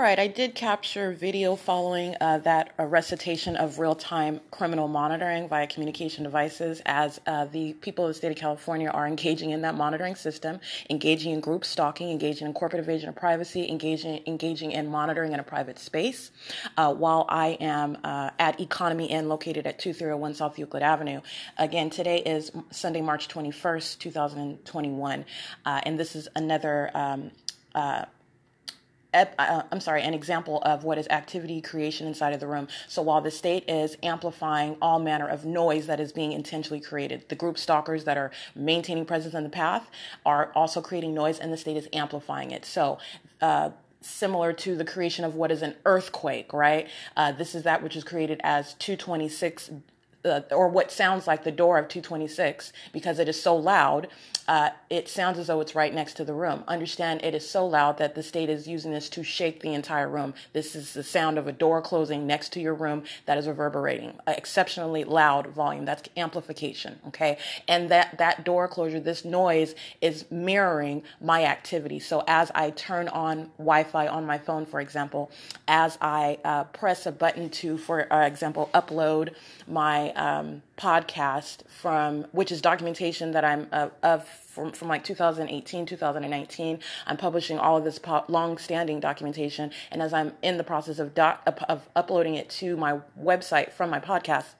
Right, 0.07 0.19
I 0.19 0.27
did 0.27 0.55
capture 0.55 1.11
video 1.11 1.57
following 1.57 2.15
uh, 2.21 2.37
that 2.39 2.71
uh, 2.79 2.85
recitation 2.85 3.57
of 3.57 3.77
real 3.77 3.93
time 3.93 4.39
criminal 4.51 4.87
monitoring 4.87 5.49
via 5.49 5.67
communication 5.67 6.23
devices 6.23 6.81
as 6.85 7.19
uh, 7.27 7.43
the 7.43 7.73
people 7.73 8.05
of 8.05 8.11
the 8.11 8.13
state 8.13 8.31
of 8.31 8.37
California 8.37 8.87
are 8.89 9.05
engaging 9.05 9.49
in 9.49 9.63
that 9.63 9.75
monitoring 9.75 10.15
system, 10.15 10.61
engaging 10.89 11.33
in 11.33 11.41
group 11.41 11.65
stalking, 11.65 12.09
engaging 12.09 12.47
in 12.47 12.53
corporate 12.53 12.79
invasion 12.79 13.09
of 13.09 13.17
privacy, 13.17 13.67
engaging, 13.69 14.21
engaging 14.27 14.71
in 14.71 14.87
monitoring 14.87 15.33
in 15.33 15.41
a 15.41 15.43
private 15.43 15.77
space, 15.77 16.31
uh, 16.77 16.93
while 16.93 17.25
I 17.27 17.57
am 17.59 17.97
uh, 18.05 18.29
at 18.39 18.61
Economy 18.61 19.07
Inn 19.07 19.27
located 19.27 19.67
at 19.67 19.77
2301 19.77 20.35
South 20.35 20.57
Euclid 20.57 20.83
Avenue. 20.83 21.19
Again, 21.57 21.89
today 21.89 22.19
is 22.19 22.49
Sunday, 22.71 23.01
March 23.01 23.27
21st, 23.27 23.99
2021, 23.99 25.25
uh, 25.65 25.81
and 25.83 25.99
this 25.99 26.15
is 26.15 26.29
another. 26.33 26.91
Um, 26.93 27.31
I'm 29.13 29.79
sorry, 29.79 30.03
an 30.03 30.13
example 30.13 30.61
of 30.63 30.83
what 30.83 30.97
is 30.97 31.07
activity 31.09 31.61
creation 31.61 32.07
inside 32.07 32.33
of 32.33 32.39
the 32.39 32.47
room. 32.47 32.67
So 32.87 33.01
while 33.01 33.21
the 33.21 33.31
state 33.31 33.69
is 33.69 33.97
amplifying 34.03 34.77
all 34.81 34.99
manner 34.99 35.27
of 35.27 35.45
noise 35.45 35.87
that 35.87 35.99
is 35.99 36.11
being 36.11 36.31
intentionally 36.33 36.81
created, 36.81 37.29
the 37.29 37.35
group 37.35 37.57
stalkers 37.57 38.03
that 38.03 38.17
are 38.17 38.31
maintaining 38.55 39.05
presence 39.05 39.33
in 39.33 39.43
the 39.43 39.49
path 39.49 39.89
are 40.25 40.51
also 40.55 40.81
creating 40.81 41.13
noise, 41.13 41.39
and 41.39 41.51
the 41.51 41.57
state 41.57 41.77
is 41.77 41.87
amplifying 41.93 42.51
it. 42.51 42.65
So. 42.65 42.99
Uh, 43.41 43.71
similar 43.99 44.53
to 44.53 44.75
the 44.75 44.85
creation 44.85 45.25
of 45.25 45.35
what 45.35 45.51
is 45.51 45.61
an 45.61 45.75
earthquake, 45.83 46.53
right? 46.53 46.87
Uh, 47.17 47.31
this 47.31 47.55
is 47.55 47.63
that 47.63 47.83
which 47.83 47.95
is 47.95 48.03
created 48.03 48.39
as 48.43 48.75
226 48.75 49.71
uh, 50.27 50.41
or 50.51 50.67
what 50.67 50.91
sounds 50.91 51.27
like 51.27 51.43
the 51.43 51.51
door 51.51 51.77
of 51.79 51.87
226 51.87 52.73
because 52.93 53.19
it 53.19 53.27
is 53.27 53.41
so 53.41 53.55
loud 53.55 54.07
uh, 54.47 54.69
it 54.89 55.09
sounds 55.09 55.37
as 55.37 55.47
though 55.47 55.59
it's 55.59 55.75
right 55.75 55.93
next 55.93 56.13
to 56.13 56.23
the 56.23 56.33
room. 56.33 56.63
Understand 56.69 57.21
it 57.21 57.35
is 57.35 57.47
so 57.49 57.67
loud 57.67 57.97
that 57.97 58.15
the 58.15 58.23
state 58.23 58.49
is 58.49 58.65
using 58.65 58.91
this 58.91 59.09
to 59.09 59.21
shake 59.21 59.59
the 59.59 59.73
entire 59.73 60.07
room. 60.07 60.33
This 60.53 60.73
is 60.73 60.93
the 60.93 61.03
sound 61.03 61.37
of 61.37 61.47
a 61.47 61.51
door 61.51 61.81
closing 61.81 62.25
next 62.25 62.53
to 62.53 62.61
your 62.61 62.73
room 62.73 63.03
that 63.25 63.37
is 63.37 63.45
reverberating. 63.45 64.13
Uh, 64.25 64.33
exceptionally 64.37 65.03
loud 65.03 65.47
volume. 65.47 65.83
That's 65.83 66.03
amplification 66.15 66.99
okay? 67.07 67.37
And 67.67 67.89
that 67.89 68.17
that 68.19 68.45
door 68.45 68.67
closure 68.67 68.99
this 68.99 69.25
noise 69.25 69.75
is 70.01 70.25
mirroring 70.31 71.03
my 71.19 71.43
activity. 71.43 71.99
So 71.99 72.23
as 72.27 72.51
i 72.55 72.69
turn 72.71 73.07
on 73.09 73.51
wi-fi 73.57 74.07
on 74.07 74.25
my 74.25 74.37
phone 74.37 74.65
for 74.65 74.79
example 74.79 75.31
as 75.67 75.97
i 76.01 76.37
uh, 76.43 76.63
press 76.65 77.05
a 77.05 77.11
button 77.11 77.49
to 77.49 77.77
for 77.77 78.11
uh, 78.11 78.25
example 78.25 78.69
upload 78.73 79.33
my 79.67 80.11
um, 80.17 80.63
podcast 80.77 81.59
from 81.69 82.23
which 82.31 82.51
is 82.51 82.61
documentation 82.61 83.31
that 83.31 83.45
I'm 83.45 83.67
uh, 83.71 83.89
of 84.03 84.27
from, 84.27 84.71
from 84.71 84.87
like 84.87 85.03
2018 85.03 85.85
2019 85.85 86.79
i'm 87.05 87.17
publishing 87.17 87.59
all 87.59 87.77
of 87.77 87.83
this 87.83 87.99
po- 87.99 88.25
long-standing 88.27 88.99
documentation. 88.99 89.71
And 89.91 90.01
as 90.01 90.13
i'm 90.13 90.33
in 90.41 90.57
the 90.57 90.63
process 90.63 90.99
of, 90.99 91.13
doc- 91.13 91.43
of 91.69 91.87
uploading 91.95 92.35
it 92.35 92.49
to 92.61 92.75
my 92.75 92.99
website 93.19 93.71
from 93.71 93.89
my 93.89 93.99
podcast 93.99 94.55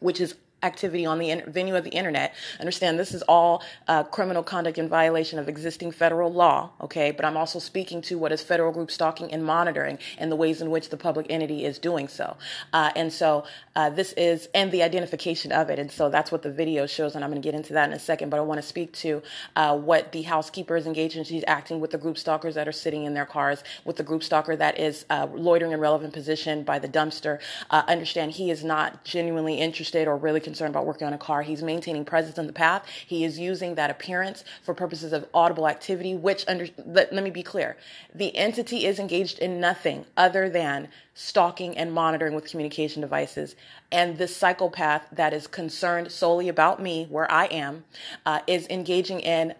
which 0.00 0.20
is 0.20 0.34
activity 0.62 1.06
on 1.06 1.18
the 1.18 1.42
venue 1.46 1.76
of 1.76 1.84
the 1.84 1.90
internet. 1.90 2.34
Understand 2.58 2.98
this 2.98 3.14
is 3.14 3.22
all 3.22 3.62
uh, 3.86 4.02
criminal 4.04 4.42
conduct 4.42 4.78
in 4.78 4.88
violation 4.88 5.38
of 5.38 5.48
existing 5.48 5.92
federal 5.92 6.32
law, 6.32 6.70
okay? 6.80 7.10
But 7.12 7.24
I'm 7.24 7.36
also 7.36 7.58
speaking 7.58 8.02
to 8.02 8.18
what 8.18 8.32
is 8.32 8.42
federal 8.42 8.72
group 8.72 8.90
stalking 8.90 9.32
and 9.32 9.44
monitoring 9.44 9.98
and 10.18 10.32
the 10.32 10.36
ways 10.36 10.60
in 10.60 10.70
which 10.70 10.88
the 10.88 10.96
public 10.96 11.26
entity 11.30 11.64
is 11.64 11.78
doing 11.78 12.08
so. 12.08 12.36
Uh, 12.72 12.90
and 12.96 13.12
so 13.12 13.44
uh, 13.76 13.90
this 13.90 14.12
is, 14.14 14.48
and 14.54 14.72
the 14.72 14.82
identification 14.82 15.52
of 15.52 15.70
it. 15.70 15.78
And 15.78 15.90
so 15.90 16.10
that's 16.10 16.32
what 16.32 16.42
the 16.42 16.50
video 16.50 16.86
shows, 16.86 17.14
and 17.14 17.24
I'm 17.24 17.30
going 17.30 17.40
to 17.40 17.46
get 17.46 17.54
into 17.54 17.74
that 17.74 17.88
in 17.88 17.94
a 17.94 17.98
second. 18.00 18.30
But 18.30 18.38
I 18.38 18.42
want 18.42 18.60
to 18.60 18.66
speak 18.66 18.92
to 18.94 19.22
uh, 19.54 19.78
what 19.78 20.12
the 20.12 20.22
housekeeper 20.22 20.76
is 20.76 20.86
engaged 20.86 21.16
in. 21.16 21.24
She's 21.24 21.44
acting 21.46 21.78
with 21.78 21.92
the 21.92 21.98
group 21.98 22.18
stalkers 22.18 22.56
that 22.56 22.66
are 22.66 22.72
sitting 22.72 23.04
in 23.04 23.14
their 23.14 23.26
cars, 23.26 23.62
with 23.84 23.96
the 23.96 24.02
group 24.02 24.24
stalker 24.24 24.56
that 24.56 24.78
is 24.80 25.04
uh, 25.10 25.28
loitering 25.32 25.72
in 25.72 25.80
relevant 25.80 26.12
position 26.12 26.64
by 26.64 26.78
the 26.80 26.88
dumpster. 26.88 27.38
Uh, 27.70 27.82
understand 27.86 28.32
he 28.32 28.50
is 28.50 28.64
not 28.64 29.04
genuinely 29.04 29.54
interested 29.54 30.08
or 30.08 30.16
really 30.16 30.40
concerned 30.48 30.72
about 30.74 30.86
working 30.86 31.06
on 31.06 31.12
a 31.12 31.18
car. 31.28 31.42
He's 31.42 31.62
maintaining 31.62 32.04
presence 32.04 32.38
in 32.38 32.46
the 32.46 32.58
path. 32.66 32.82
He 33.06 33.18
is 33.28 33.38
using 33.38 33.74
that 33.74 33.90
appearance 33.90 34.44
for 34.64 34.72
purposes 34.72 35.12
of 35.12 35.28
audible 35.34 35.66
activity, 35.68 36.14
which, 36.14 36.42
under, 36.48 36.66
let, 36.86 37.12
let 37.12 37.22
me 37.22 37.30
be 37.30 37.42
clear, 37.42 37.76
the 38.14 38.34
entity 38.34 38.86
is 38.86 38.98
engaged 38.98 39.38
in 39.38 39.60
nothing 39.60 40.06
other 40.16 40.48
than 40.48 40.88
stalking 41.12 41.76
and 41.76 41.92
monitoring 41.92 42.34
with 42.34 42.46
communication 42.50 43.02
devices. 43.02 43.56
And 43.92 44.16
this 44.16 44.34
psychopath 44.34 45.04
that 45.12 45.32
is 45.34 45.46
concerned 45.46 46.10
solely 46.10 46.48
about 46.48 46.80
me, 46.80 47.06
where 47.10 47.30
I 47.30 47.44
am, 47.46 47.84
uh, 48.24 48.40
is 48.46 48.66
engaging 48.68 49.20
in 49.20 49.54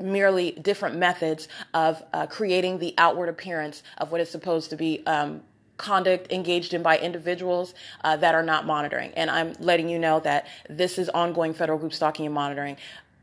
merely 0.00 0.50
different 0.50 0.96
methods 0.96 1.48
of 1.72 2.02
uh, 2.12 2.26
creating 2.26 2.78
the 2.78 2.94
outward 2.98 3.28
appearance 3.28 3.82
of 3.98 4.10
what 4.10 4.20
is 4.20 4.30
supposed 4.30 4.70
to 4.70 4.76
be 4.76 5.06
um, 5.06 5.40
conduct 5.76 6.32
engaged 6.32 6.74
in 6.74 6.82
by 6.82 6.98
individuals 6.98 7.74
uh, 8.04 8.16
that 8.16 8.34
are 8.34 8.42
not 8.42 8.66
monitoring. 8.66 9.12
And 9.14 9.30
I'm 9.30 9.54
letting 9.60 9.88
you 9.88 9.98
know 9.98 10.20
that 10.20 10.46
this 10.68 10.98
is 10.98 11.08
ongoing 11.10 11.54
federal 11.54 11.78
group 11.78 11.92
stalking 11.92 12.26
and 12.26 12.34
monitoring. 12.34 12.76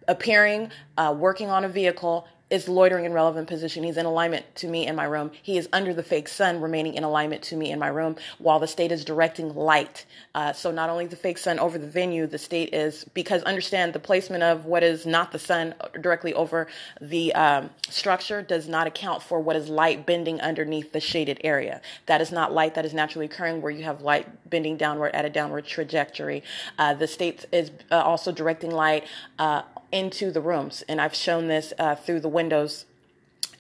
Appearing, 0.08 0.70
uh, 0.98 1.16
working 1.18 1.50
on 1.50 1.64
a 1.64 1.70
vehicle, 1.70 2.28
is 2.54 2.70
loitering 2.70 3.06
in 3.06 3.14
relevant 3.14 3.48
position. 3.48 3.84
He's 3.84 3.98
in 3.98 4.06
alignment 4.06 4.46
to 4.58 4.68
me 4.68 4.86
in 4.86 4.96
my 4.96 5.06
room. 5.06 5.32
He 5.42 5.58
is 5.58 5.68
under 5.74 5.92
the 5.92 6.04
fake 6.04 6.28
sun, 6.28 6.62
remaining 6.62 6.94
in 6.94 7.04
alignment 7.04 7.42
to 7.46 7.56
me 7.56 7.72
in 7.72 7.80
my 7.80 7.88
room, 7.88 8.16
while 8.38 8.60
the 8.60 8.68
state 8.68 8.92
is 8.92 9.04
directing 9.04 9.56
light. 9.56 10.06
Uh, 10.36 10.54
so 10.54 10.70
not 10.70 10.88
only 10.88 11.08
the 11.08 11.16
fake 11.16 11.40
sun 11.40 11.58
over 11.58 11.80
the 11.80 11.88
venue, 11.88 12.28
the 12.28 12.38
state 12.38 12.72
is 12.72 13.06
because 13.16 13.42
understand 13.42 13.92
the 13.92 14.00
placement 14.00 14.44
of 14.44 14.66
what 14.66 14.84
is 14.84 15.04
not 15.04 15.32
the 15.32 15.40
sun 15.40 15.74
directly 16.00 16.32
over 16.36 16.68
the 17.02 17.34
um, 17.34 17.72
structure 17.90 18.44
does 18.44 18.68
not 18.68 18.86
account 18.86 19.24
for 19.24 19.40
what 19.40 19.56
is 19.56 19.68
light 19.68 20.06
bending 20.06 20.40
underneath 20.40 20.94
the 20.94 21.00
shaded 21.00 21.42
area. 21.44 21.82
That 22.06 22.22
is 22.22 22.32
not 22.32 22.54
light 22.54 22.76
that 22.76 22.86
is 22.86 22.94
naturally 22.94 23.26
occurring 23.26 23.64
where 23.64 23.72
you 23.72 23.84
have 23.84 24.02
light 24.02 24.28
bending 24.48 24.78
downward 24.78 25.16
at 25.16 25.26
a 25.26 25.30
downward 25.32 25.66
trajectory. 25.66 26.44
Uh, 26.78 26.94
the 26.94 27.08
state 27.08 27.48
is 27.52 27.72
uh, 27.90 27.96
also 27.96 28.32
directing 28.32 28.70
light 28.70 29.06
uh, 29.40 29.64
into 29.94 30.32
the 30.32 30.42
rooms. 30.42 30.84
And 30.90 31.00
I've 31.00 31.16
shown 31.16 31.48
this 31.48 31.72
uh, 31.80 31.96
through 31.96 32.20
the 32.20 32.30
windows 32.30 32.86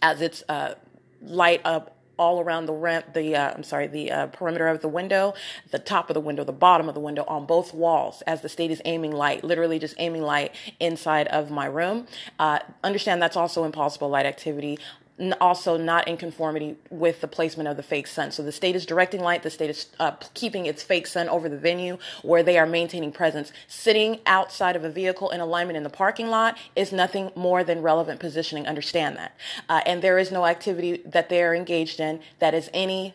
as 0.01 0.19
it's 0.19 0.43
uh, 0.49 0.75
light 1.21 1.61
up 1.63 1.95
all 2.17 2.39
around 2.39 2.67
the 2.67 2.73
rent, 2.73 3.13
the 3.13 3.35
uh, 3.35 3.53
I'm 3.53 3.63
sorry, 3.63 3.87
the 3.87 4.11
uh, 4.11 4.27
perimeter 4.27 4.67
of 4.67 4.81
the 4.81 4.87
window, 4.87 5.33
the 5.71 5.79
top 5.79 6.09
of 6.09 6.13
the 6.13 6.19
window, 6.19 6.43
the 6.43 6.51
bottom 6.51 6.87
of 6.87 6.93
the 6.93 7.01
window, 7.01 7.23
on 7.27 7.45
both 7.45 7.73
walls, 7.73 8.21
as 8.27 8.41
the 8.41 8.49
state 8.49 8.69
is 8.69 8.81
aiming 8.85 9.11
light, 9.11 9.43
literally 9.43 9.79
just 9.79 9.95
aiming 9.97 10.21
light 10.21 10.53
inside 10.79 11.27
of 11.29 11.49
my 11.49 11.65
room. 11.65 12.07
Uh, 12.37 12.59
understand 12.83 13.21
that's 13.21 13.37
also 13.37 13.63
impossible 13.63 14.09
light 14.09 14.25
activity 14.25 14.77
also 15.39 15.77
not 15.77 16.08
in 16.08 16.17
conformity 16.17 16.75
with 16.89 17.22
the 17.22 17.27
placement 17.27 17.70
of 17.70 17.77
the 17.77 17.84
fake 17.84 18.08
sun. 18.08 18.32
So 18.32 18.41
the 18.41 18.51
state 18.51 18.75
is 18.75 18.86
directing 18.86 19.22
light, 19.22 19.43
the 19.43 19.50
state 19.50 19.70
is 19.70 19.88
uh, 20.00 20.12
keeping 20.34 20.65
its 20.65 20.82
fake 20.82 21.05
sun 21.05 21.29
over 21.29 21.48
the 21.48 21.58
venue 21.58 21.98
where 22.24 22.41
they 22.41 22.58
are 22.58 22.65
maintaining 22.65 23.12
presence. 23.12 23.51
Sitting 23.67 24.20
outside 24.25 24.75
of 24.75 24.84
a 24.84 24.89
vehicle 24.89 25.29
in 25.29 25.39
alignment 25.39 25.77
in 25.77 25.84
the 25.84 25.89
parking 25.89 26.27
lot 26.27 26.58
is 26.75 26.91
nothing 26.91 27.32
more 27.36 27.63
than 27.63 27.82
relevant 27.82 28.20
positioning. 28.20 28.67
Understand 28.67 29.15
that. 29.17 29.38
Uh, 29.70 29.82
and 29.86 30.01
there 30.01 30.17
is 30.17 30.32
no 30.32 30.46
activity 30.46 31.01
that 31.05 31.29
they 31.29 31.43
are 31.43 31.53
engaged 31.53 32.00
in 32.00 32.20
that 32.39 32.53
is 32.53 32.70
any 32.74 33.13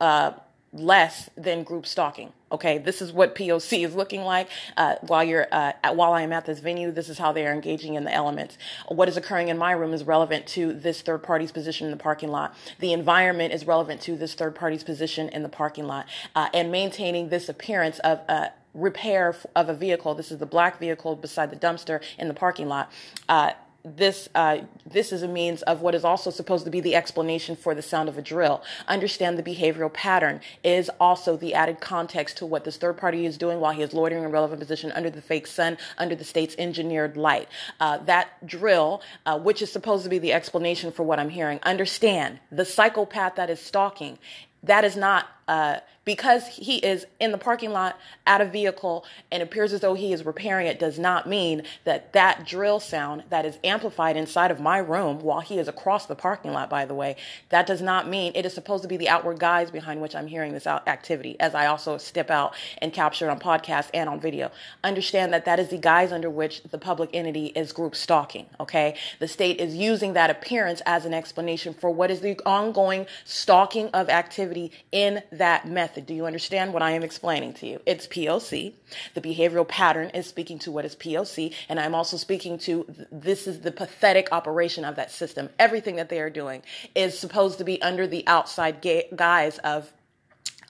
uh, 0.00 0.32
less 0.72 1.28
than 1.36 1.62
group 1.62 1.86
stalking. 1.86 2.32
Okay, 2.50 2.78
this 2.78 3.02
is 3.02 3.12
what 3.12 3.34
POC 3.34 3.84
is 3.86 3.94
looking 3.94 4.22
like 4.22 4.48
uh, 4.76 4.96
while 5.02 5.22
you're 5.22 5.46
uh, 5.52 5.72
at, 5.82 5.96
while 5.96 6.12
I 6.12 6.22
am 6.22 6.32
at 6.32 6.46
this 6.46 6.60
venue. 6.60 6.90
This 6.90 7.08
is 7.08 7.18
how 7.18 7.32
they 7.32 7.46
are 7.46 7.52
engaging 7.52 7.94
in 7.94 8.04
the 8.04 8.12
elements. 8.12 8.56
What 8.88 9.08
is 9.08 9.16
occurring 9.16 9.48
in 9.48 9.58
my 9.58 9.72
room 9.72 9.92
is 9.92 10.04
relevant 10.04 10.46
to 10.48 10.72
this 10.72 11.02
third 11.02 11.22
party's 11.22 11.52
position 11.52 11.86
in 11.86 11.90
the 11.90 11.98
parking 11.98 12.30
lot. 12.30 12.54
The 12.78 12.92
environment 12.92 13.52
is 13.52 13.66
relevant 13.66 14.00
to 14.02 14.16
this 14.16 14.34
third 14.34 14.54
party's 14.54 14.82
position 14.82 15.28
in 15.28 15.42
the 15.42 15.48
parking 15.48 15.86
lot, 15.86 16.06
uh, 16.34 16.48
and 16.54 16.72
maintaining 16.72 17.28
this 17.28 17.48
appearance 17.48 17.98
of 18.00 18.20
uh, 18.28 18.48
repair 18.74 19.36
of 19.54 19.68
a 19.68 19.74
vehicle. 19.74 20.14
This 20.14 20.32
is 20.32 20.38
the 20.38 20.46
black 20.46 20.78
vehicle 20.78 21.16
beside 21.16 21.50
the 21.50 21.56
dumpster 21.56 22.02
in 22.18 22.28
the 22.28 22.34
parking 22.34 22.68
lot 22.68 22.90
uh, 23.28 23.52
this 23.84 24.28
uh, 24.34 24.58
this 24.86 25.12
is 25.12 25.22
a 25.22 25.28
means 25.28 25.62
of 25.62 25.80
what 25.80 25.94
is 25.94 26.04
also 26.04 26.30
supposed 26.30 26.64
to 26.64 26.70
be 26.70 26.80
the 26.80 26.94
explanation 26.94 27.56
for 27.56 27.74
the 27.74 27.82
sound 27.82 28.08
of 28.08 28.16
a 28.16 28.22
drill. 28.22 28.62
Understand 28.86 29.36
the 29.36 29.42
behavioral 29.42 29.92
pattern 29.92 30.40
is 30.62 30.90
also 31.00 31.36
the 31.36 31.54
added 31.54 31.80
context 31.80 32.36
to 32.38 32.46
what 32.46 32.64
this 32.64 32.76
third 32.76 32.96
party 32.96 33.26
is 33.26 33.36
doing 33.36 33.60
while 33.60 33.72
he 33.72 33.82
is 33.82 33.92
loitering 33.92 34.22
in 34.22 34.30
relevant 34.30 34.60
position 34.60 34.92
under 34.92 35.10
the 35.10 35.22
fake 35.22 35.46
sun, 35.46 35.76
under 35.98 36.14
the 36.14 36.24
state's 36.24 36.54
engineered 36.58 37.16
light. 37.16 37.48
Uh, 37.80 37.98
that 37.98 38.46
drill, 38.46 39.02
uh, 39.26 39.38
which 39.38 39.62
is 39.62 39.72
supposed 39.72 40.04
to 40.04 40.10
be 40.10 40.18
the 40.18 40.32
explanation 40.32 40.92
for 40.92 41.02
what 41.02 41.18
I'm 41.18 41.30
hearing, 41.30 41.58
understand 41.62 42.38
the 42.50 42.64
psychopath 42.64 43.34
that 43.36 43.50
is 43.50 43.60
stalking. 43.60 44.18
That 44.62 44.84
is 44.84 44.96
not 44.96 45.26
uh, 45.48 45.78
because 46.04 46.48
he 46.48 46.78
is 46.78 47.06
in 47.20 47.30
the 47.30 47.38
parking 47.38 47.72
lot 47.72 47.98
at 48.26 48.40
a 48.40 48.44
vehicle 48.44 49.04
and 49.30 49.42
appears 49.42 49.72
as 49.72 49.80
though 49.80 49.94
he 49.94 50.12
is 50.12 50.24
repairing 50.24 50.66
it 50.66 50.78
does 50.78 50.98
not 50.98 51.28
mean 51.28 51.62
that 51.84 52.12
that 52.12 52.46
drill 52.46 52.80
sound 52.80 53.22
that 53.30 53.44
is 53.44 53.58
amplified 53.62 54.16
inside 54.16 54.50
of 54.50 54.60
my 54.60 54.78
room 54.78 55.20
while 55.20 55.40
he 55.40 55.58
is 55.58 55.68
across 55.68 56.06
the 56.06 56.14
parking 56.14 56.52
lot 56.52 56.68
by 56.68 56.84
the 56.84 56.94
way 56.94 57.16
that 57.50 57.66
does 57.66 57.80
not 57.80 58.08
mean 58.08 58.32
it 58.34 58.44
is 58.44 58.52
supposed 58.52 58.82
to 58.82 58.88
be 58.88 58.96
the 58.96 59.08
outward 59.08 59.38
guise 59.38 59.70
behind 59.70 60.00
which 60.00 60.14
i'm 60.14 60.26
hearing 60.26 60.52
this 60.52 60.66
activity 60.66 61.36
as 61.38 61.54
i 61.54 61.66
also 61.66 61.96
step 61.98 62.30
out 62.30 62.54
and 62.78 62.92
capture 62.92 63.30
on 63.30 63.38
podcast 63.38 63.88
and 63.94 64.08
on 64.08 64.20
video. 64.20 64.50
Understand 64.84 65.32
that 65.32 65.44
that 65.44 65.58
is 65.58 65.68
the 65.68 65.78
guise 65.78 66.12
under 66.12 66.30
which 66.30 66.62
the 66.64 66.78
public 66.78 67.10
entity 67.12 67.46
is 67.46 67.72
group 67.72 67.94
stalking 67.94 68.46
okay? 68.60 68.94
The 69.18 69.28
state 69.28 69.60
is 69.60 69.74
using 69.74 70.12
that 70.14 70.30
appearance 70.30 70.82
as 70.86 71.04
an 71.04 71.14
explanation 71.14 71.74
for 71.74 71.90
what 71.90 72.10
is 72.10 72.20
the 72.20 72.38
ongoing 72.46 73.06
stalking 73.24 73.88
of 73.88 74.08
activity 74.08 74.72
in 74.90 75.22
that 75.32 75.66
method. 75.66 76.06
Do 76.06 76.14
you 76.14 76.26
understand 76.26 76.72
what 76.72 76.82
I 76.82 76.92
am 76.92 77.02
explaining 77.02 77.54
to 77.54 77.66
you? 77.66 77.80
It's 77.86 78.06
POC. 78.06 78.74
The 79.14 79.20
behavioral 79.20 79.66
pattern 79.66 80.10
is 80.10 80.26
speaking 80.26 80.58
to 80.60 80.70
what 80.70 80.84
is 80.84 80.94
POC, 80.94 81.52
and 81.68 81.80
I'm 81.80 81.94
also 81.94 82.16
speaking 82.16 82.58
to 82.58 82.86
this 83.10 83.46
is 83.46 83.60
the 83.60 83.72
pathetic 83.72 84.28
operation 84.30 84.84
of 84.84 84.96
that 84.96 85.10
system. 85.10 85.48
Everything 85.58 85.96
that 85.96 86.08
they 86.08 86.20
are 86.20 86.30
doing 86.30 86.62
is 86.94 87.18
supposed 87.18 87.58
to 87.58 87.64
be 87.64 87.80
under 87.82 88.06
the 88.06 88.24
outside 88.26 88.86
guise 89.16 89.58
of 89.58 89.92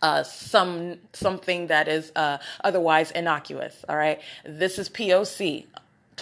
uh, 0.03 0.23
some 0.25 0.99
something 1.13 1.69
that 1.69 1.89
is 1.89 2.13
uh, 2.17 2.39
otherwise 2.63 3.11
innocuous. 3.13 3.85
All 3.89 3.97
right, 3.97 4.21
this 4.45 4.79
is 4.79 4.89
POC. 4.89 5.67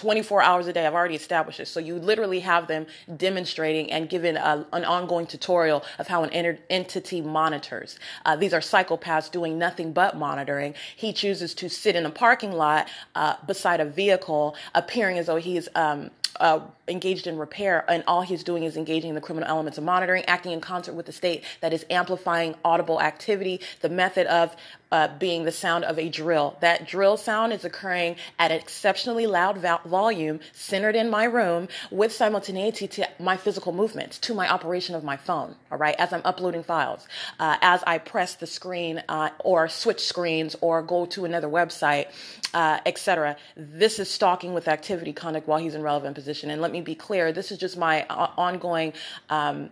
24 0.01 0.41
hours 0.41 0.65
a 0.65 0.73
day. 0.73 0.87
I've 0.87 0.95
already 0.95 1.13
established 1.13 1.59
this. 1.59 1.69
So 1.69 1.79
you 1.79 1.95
literally 1.95 2.39
have 2.39 2.65
them 2.67 2.87
demonstrating 3.17 3.91
and 3.91 4.09
giving 4.09 4.35
a, 4.35 4.65
an 4.73 4.83
ongoing 4.83 5.27
tutorial 5.27 5.83
of 5.99 6.07
how 6.07 6.23
an 6.23 6.31
entity 6.71 7.21
monitors. 7.21 7.99
Uh, 8.25 8.35
these 8.35 8.51
are 8.51 8.61
psychopaths 8.61 9.29
doing 9.29 9.59
nothing 9.59 9.93
but 9.93 10.17
monitoring. 10.17 10.73
He 10.95 11.13
chooses 11.13 11.53
to 11.53 11.69
sit 11.69 11.95
in 11.95 12.07
a 12.07 12.09
parking 12.09 12.51
lot 12.51 12.87
uh, 13.13 13.35
beside 13.45 13.79
a 13.79 13.85
vehicle, 13.85 14.55
appearing 14.73 15.19
as 15.19 15.27
though 15.27 15.35
he's 15.35 15.69
um, 15.75 16.09
uh, 16.39 16.61
engaged 16.91 17.27
in 17.27 17.37
repair, 17.37 17.83
and 17.89 18.03
all 18.05 18.21
he's 18.21 18.43
doing 18.43 18.63
is 18.63 18.77
engaging 18.77 19.09
in 19.09 19.15
the 19.15 19.21
criminal 19.21 19.49
elements 19.49 19.77
of 19.77 19.83
monitoring, 19.83 20.23
acting 20.25 20.51
in 20.51 20.61
concert 20.61 20.93
with 20.93 21.05
the 21.05 21.11
state 21.11 21.43
that 21.61 21.73
is 21.73 21.85
amplifying 21.89 22.55
audible 22.63 23.01
activity. 23.01 23.61
The 23.81 23.89
method 23.89 24.27
of 24.27 24.55
uh, 24.91 25.07
being 25.17 25.45
the 25.45 25.51
sound 25.51 25.85
of 25.85 25.97
a 25.97 26.09
drill. 26.09 26.57
That 26.59 26.87
drill 26.87 27.17
sound 27.17 27.53
is 27.53 27.63
occurring 27.63 28.17
at 28.37 28.51
an 28.51 28.59
exceptionally 28.59 29.25
loud 29.25 29.57
volume, 29.85 30.39
centered 30.51 30.95
in 30.95 31.09
my 31.09 31.23
room, 31.23 31.69
with 31.89 32.11
simultaneity 32.11 32.87
to 32.89 33.07
my 33.19 33.37
physical 33.37 33.71
movements, 33.71 34.19
to 34.19 34.33
my 34.33 34.49
operation 34.49 34.95
of 34.95 35.03
my 35.03 35.17
phone. 35.17 35.55
All 35.71 35.77
right, 35.77 35.95
as 35.97 36.11
I'm 36.11 36.21
uploading 36.25 36.63
files, 36.63 37.07
uh, 37.39 37.57
as 37.61 37.83
I 37.87 37.97
press 37.99 38.35
the 38.35 38.47
screen 38.47 39.01
uh, 39.07 39.29
or 39.39 39.69
switch 39.69 40.01
screens 40.01 40.55
or 40.61 40.81
go 40.81 41.05
to 41.07 41.25
another 41.25 41.47
website, 41.47 42.07
uh, 42.53 42.79
etc. 42.85 43.37
This 43.55 43.99
is 43.99 44.09
stalking 44.09 44.53
with 44.53 44.67
activity 44.67 45.13
conduct 45.13 45.47
while 45.47 45.59
he's 45.59 45.75
in 45.75 45.81
relevant 45.81 46.15
position. 46.15 46.49
And 46.49 46.61
let 46.61 46.71
me 46.71 46.80
be 46.83 46.95
clear: 46.95 47.31
this 47.31 47.51
is 47.51 47.57
just 47.57 47.77
my 47.77 48.05
uh, 48.09 48.31
ongoing. 48.37 48.93
Um, 49.29 49.69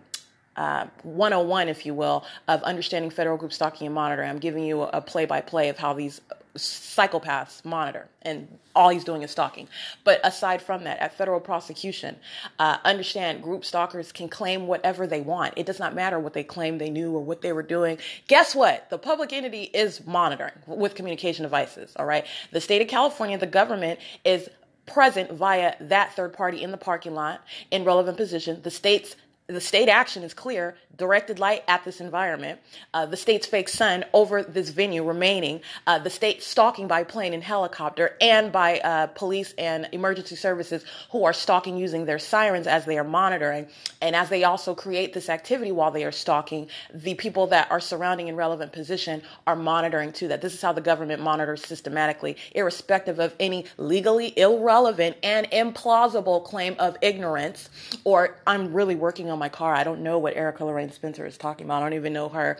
uh, 0.56 0.86
101, 1.04 1.68
if 1.68 1.86
you 1.86 1.94
will, 1.94 2.24
of 2.48 2.62
understanding 2.64 3.10
federal 3.10 3.38
group 3.38 3.52
stalking 3.52 3.86
and 3.86 3.94
monitoring. 3.94 4.28
I'm 4.28 4.38
giving 4.38 4.64
you 4.64 4.82
a 4.82 5.00
play 5.00 5.24
by 5.24 5.40
play 5.40 5.68
of 5.70 5.78
how 5.78 5.94
these 5.94 6.20
psychopaths 6.56 7.64
monitor, 7.64 8.08
and 8.22 8.48
all 8.74 8.88
he's 8.88 9.04
doing 9.04 9.22
is 9.22 9.30
stalking. 9.30 9.68
But 10.04 10.20
aside 10.24 10.60
from 10.60 10.84
that, 10.84 10.98
at 10.98 11.14
federal 11.16 11.40
prosecution, 11.40 12.16
uh, 12.58 12.78
understand 12.84 13.42
group 13.42 13.64
stalkers 13.64 14.12
can 14.12 14.28
claim 14.28 14.66
whatever 14.66 15.06
they 15.06 15.20
want. 15.20 15.54
It 15.56 15.66
does 15.66 15.78
not 15.78 15.94
matter 15.94 16.18
what 16.18 16.32
they 16.32 16.44
claim 16.44 16.78
they 16.78 16.90
knew 16.90 17.12
or 17.14 17.22
what 17.22 17.40
they 17.40 17.52
were 17.52 17.62
doing. 17.62 17.98
Guess 18.26 18.54
what? 18.54 18.90
The 18.90 18.98
public 18.98 19.32
entity 19.32 19.64
is 19.64 20.06
monitoring 20.06 20.52
with 20.66 20.94
communication 20.94 21.44
devices, 21.44 21.92
all 21.96 22.06
right? 22.06 22.26
The 22.50 22.60
state 22.60 22.82
of 22.82 22.88
California, 22.88 23.38
the 23.38 23.46
government 23.46 24.00
is 24.24 24.48
present 24.92 25.32
via 25.32 25.74
that 25.80 26.14
third 26.14 26.32
party 26.32 26.62
in 26.62 26.70
the 26.70 26.76
parking 26.76 27.14
lot 27.14 27.42
in 27.70 27.84
relevant 27.84 28.16
position. 28.16 28.62
The 28.62 28.70
state's 28.70 29.16
the 29.54 29.60
state 29.60 29.88
action 29.88 30.22
is 30.22 30.34
clear 30.34 30.76
directed 31.00 31.38
light 31.38 31.64
at 31.66 31.82
this 31.84 32.00
environment, 32.00 32.60
uh, 32.92 33.06
the 33.06 33.16
state's 33.16 33.46
fake 33.46 33.70
sun 33.70 34.04
over 34.12 34.42
this 34.42 34.68
venue 34.68 35.02
remaining, 35.02 35.60
uh, 35.86 35.98
the 35.98 36.10
state 36.10 36.42
stalking 36.42 36.86
by 36.86 37.02
plane 37.02 37.32
and 37.32 37.42
helicopter, 37.42 38.16
and 38.20 38.52
by 38.52 38.78
uh, 38.80 39.06
police 39.08 39.54
and 39.56 39.88
emergency 39.92 40.36
services 40.36 40.84
who 41.10 41.24
are 41.24 41.32
stalking 41.32 41.78
using 41.78 42.04
their 42.04 42.18
sirens 42.18 42.66
as 42.66 42.84
they 42.84 42.98
are 42.98 43.04
monitoring. 43.04 43.66
And 44.02 44.14
as 44.14 44.28
they 44.28 44.44
also 44.44 44.74
create 44.74 45.14
this 45.14 45.30
activity 45.30 45.72
while 45.72 45.90
they 45.90 46.04
are 46.04 46.12
stalking, 46.12 46.68
the 46.92 47.14
people 47.14 47.46
that 47.48 47.70
are 47.70 47.80
surrounding 47.80 48.28
in 48.28 48.36
relevant 48.36 48.72
position 48.72 49.22
are 49.46 49.56
monitoring 49.56 50.12
too. 50.12 50.28
That 50.28 50.42
this 50.42 50.52
is 50.52 50.60
how 50.60 50.74
the 50.74 50.82
government 50.82 51.22
monitors 51.22 51.64
systematically, 51.64 52.36
irrespective 52.54 53.18
of 53.18 53.34
any 53.40 53.64
legally 53.78 54.38
irrelevant 54.38 55.16
and 55.22 55.50
implausible 55.50 56.44
claim 56.44 56.76
of 56.78 56.98
ignorance. 57.00 57.70
Or 58.04 58.36
I'm 58.46 58.74
really 58.74 58.96
working 58.96 59.30
on 59.30 59.38
my 59.40 59.48
car. 59.48 59.74
I 59.74 59.82
don't 59.82 60.02
know 60.02 60.18
what 60.18 60.36
Erica 60.36 60.64
Lorraine 60.64 60.92
Spencer 60.92 61.26
is 61.26 61.36
talking 61.36 61.66
about. 61.66 61.82
I 61.82 61.86
don't 61.86 61.94
even 61.94 62.12
know 62.12 62.28
her 62.28 62.58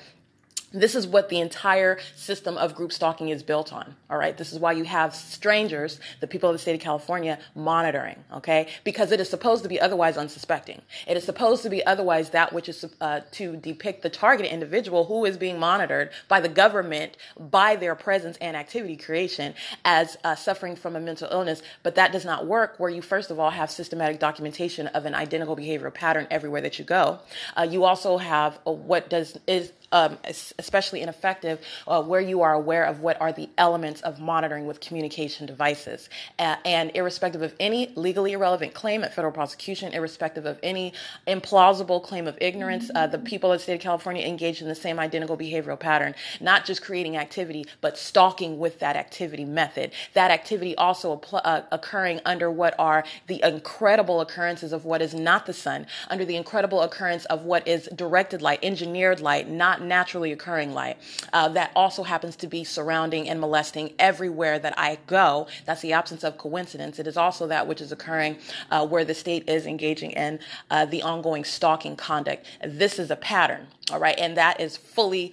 This 0.72 0.94
is 0.94 1.06
what 1.06 1.28
the 1.28 1.40
entire 1.40 1.98
system 2.14 2.56
of 2.56 2.76
group 2.76 2.92
stalking 2.92 3.28
is 3.28 3.42
built 3.42 3.72
on. 3.72 3.96
All 4.08 4.16
right. 4.16 4.36
This 4.36 4.52
is 4.52 4.58
why 4.58 4.72
you 4.72 4.84
have 4.84 5.14
strangers, 5.14 5.98
the 6.20 6.28
people 6.28 6.48
of 6.48 6.54
the 6.54 6.58
state 6.60 6.74
of 6.74 6.80
California, 6.80 7.38
monitoring. 7.56 8.22
Okay. 8.32 8.68
Because 8.84 9.10
it 9.10 9.20
is 9.20 9.28
supposed 9.28 9.64
to 9.64 9.68
be 9.68 9.80
otherwise 9.80 10.16
unsuspecting. 10.16 10.80
It 11.08 11.16
is 11.16 11.24
supposed 11.24 11.64
to 11.64 11.70
be 11.70 11.84
otherwise 11.84 12.30
that 12.30 12.52
which 12.52 12.68
is 12.68 12.84
uh, 13.00 13.20
to 13.32 13.56
depict 13.56 14.02
the 14.02 14.10
targeted 14.10 14.52
individual 14.52 15.06
who 15.06 15.24
is 15.24 15.36
being 15.36 15.58
monitored 15.58 16.10
by 16.28 16.40
the 16.40 16.48
government 16.48 17.16
by 17.38 17.74
their 17.74 17.96
presence 17.96 18.36
and 18.40 18.56
activity 18.56 18.96
creation 18.96 19.54
as 19.84 20.16
uh, 20.22 20.36
suffering 20.36 20.76
from 20.76 20.94
a 20.94 21.00
mental 21.00 21.28
illness. 21.32 21.62
But 21.82 21.96
that 21.96 22.12
does 22.12 22.24
not 22.24 22.46
work 22.46 22.78
where 22.78 22.90
you, 22.90 23.02
first 23.02 23.32
of 23.32 23.40
all, 23.40 23.50
have 23.50 23.72
systematic 23.72 24.20
documentation 24.20 24.86
of 24.88 25.04
an 25.04 25.16
identical 25.16 25.56
behavioral 25.56 25.92
pattern 25.92 26.28
everywhere 26.30 26.60
that 26.60 26.78
you 26.78 26.84
go. 26.84 27.18
Uh, 27.56 27.66
you 27.68 27.84
also 27.84 28.18
have 28.18 28.60
uh, 28.64 28.70
what 28.70 29.10
does 29.10 29.36
is 29.48 29.72
um, 29.92 30.18
especially 30.58 31.00
ineffective 31.00 31.60
uh, 31.86 32.02
where 32.02 32.20
you 32.20 32.42
are 32.42 32.54
aware 32.54 32.84
of 32.84 33.00
what 33.00 33.20
are 33.20 33.32
the 33.32 33.48
elements 33.58 34.00
of 34.02 34.20
monitoring 34.20 34.66
with 34.66 34.80
communication 34.80 35.46
devices. 35.46 36.08
Uh, 36.38 36.56
and 36.64 36.90
irrespective 36.94 37.42
of 37.42 37.54
any 37.58 37.92
legally 37.96 38.32
irrelevant 38.32 38.74
claim 38.74 39.02
at 39.02 39.14
federal 39.14 39.32
prosecution, 39.32 39.92
irrespective 39.92 40.46
of 40.46 40.58
any 40.62 40.92
implausible 41.26 42.02
claim 42.02 42.26
of 42.26 42.36
ignorance, 42.40 42.90
uh, 42.94 43.06
the 43.06 43.18
people 43.18 43.52
of 43.52 43.58
the 43.58 43.62
state 43.62 43.74
of 43.74 43.80
California 43.80 44.24
engage 44.26 44.62
in 44.62 44.68
the 44.68 44.74
same 44.74 44.98
identical 44.98 45.36
behavioral 45.36 45.78
pattern, 45.78 46.14
not 46.40 46.64
just 46.64 46.82
creating 46.82 47.16
activity, 47.16 47.64
but 47.80 47.98
stalking 47.98 48.58
with 48.58 48.78
that 48.78 48.96
activity 48.96 49.44
method. 49.44 49.90
That 50.14 50.30
activity 50.30 50.76
also 50.76 51.16
apl- 51.16 51.40
uh, 51.44 51.62
occurring 51.72 52.20
under 52.24 52.50
what 52.50 52.74
are 52.78 53.04
the 53.26 53.42
incredible 53.42 54.20
occurrences 54.20 54.72
of 54.72 54.84
what 54.84 55.02
is 55.02 55.14
not 55.14 55.46
the 55.46 55.52
sun, 55.52 55.86
under 56.08 56.24
the 56.24 56.36
incredible 56.36 56.82
occurrence 56.82 57.24
of 57.26 57.44
what 57.44 57.66
is 57.66 57.88
directed 57.94 58.42
light, 58.42 58.60
engineered 58.62 59.20
light, 59.20 59.48
not 59.48 59.79
naturally 59.80 60.32
occurring 60.32 60.72
light 60.72 60.98
uh, 61.32 61.48
that 61.48 61.70
also 61.74 62.02
happens 62.02 62.36
to 62.36 62.46
be 62.46 62.64
surrounding 62.64 63.28
and 63.28 63.40
molesting 63.40 63.92
everywhere 63.98 64.58
that 64.58 64.78
I 64.78 64.98
go. 65.06 65.46
That's 65.66 65.82
the 65.82 65.92
absence 65.92 66.24
of 66.24 66.38
coincidence. 66.38 66.98
It 66.98 67.06
is 67.06 67.16
also 67.16 67.46
that 67.48 67.66
which 67.66 67.80
is 67.80 67.92
occurring 67.92 68.38
uh, 68.70 68.86
where 68.86 69.04
the 69.04 69.14
state 69.14 69.48
is 69.48 69.66
engaging 69.66 70.12
in 70.12 70.38
uh, 70.70 70.84
the 70.84 71.02
ongoing 71.02 71.44
stalking 71.44 71.96
conduct. 71.96 72.46
This 72.64 72.98
is 72.98 73.10
a 73.10 73.16
pattern, 73.16 73.66
all 73.92 74.00
right, 74.00 74.18
and 74.18 74.36
that 74.36 74.60
is 74.60 74.76
fully 74.76 75.32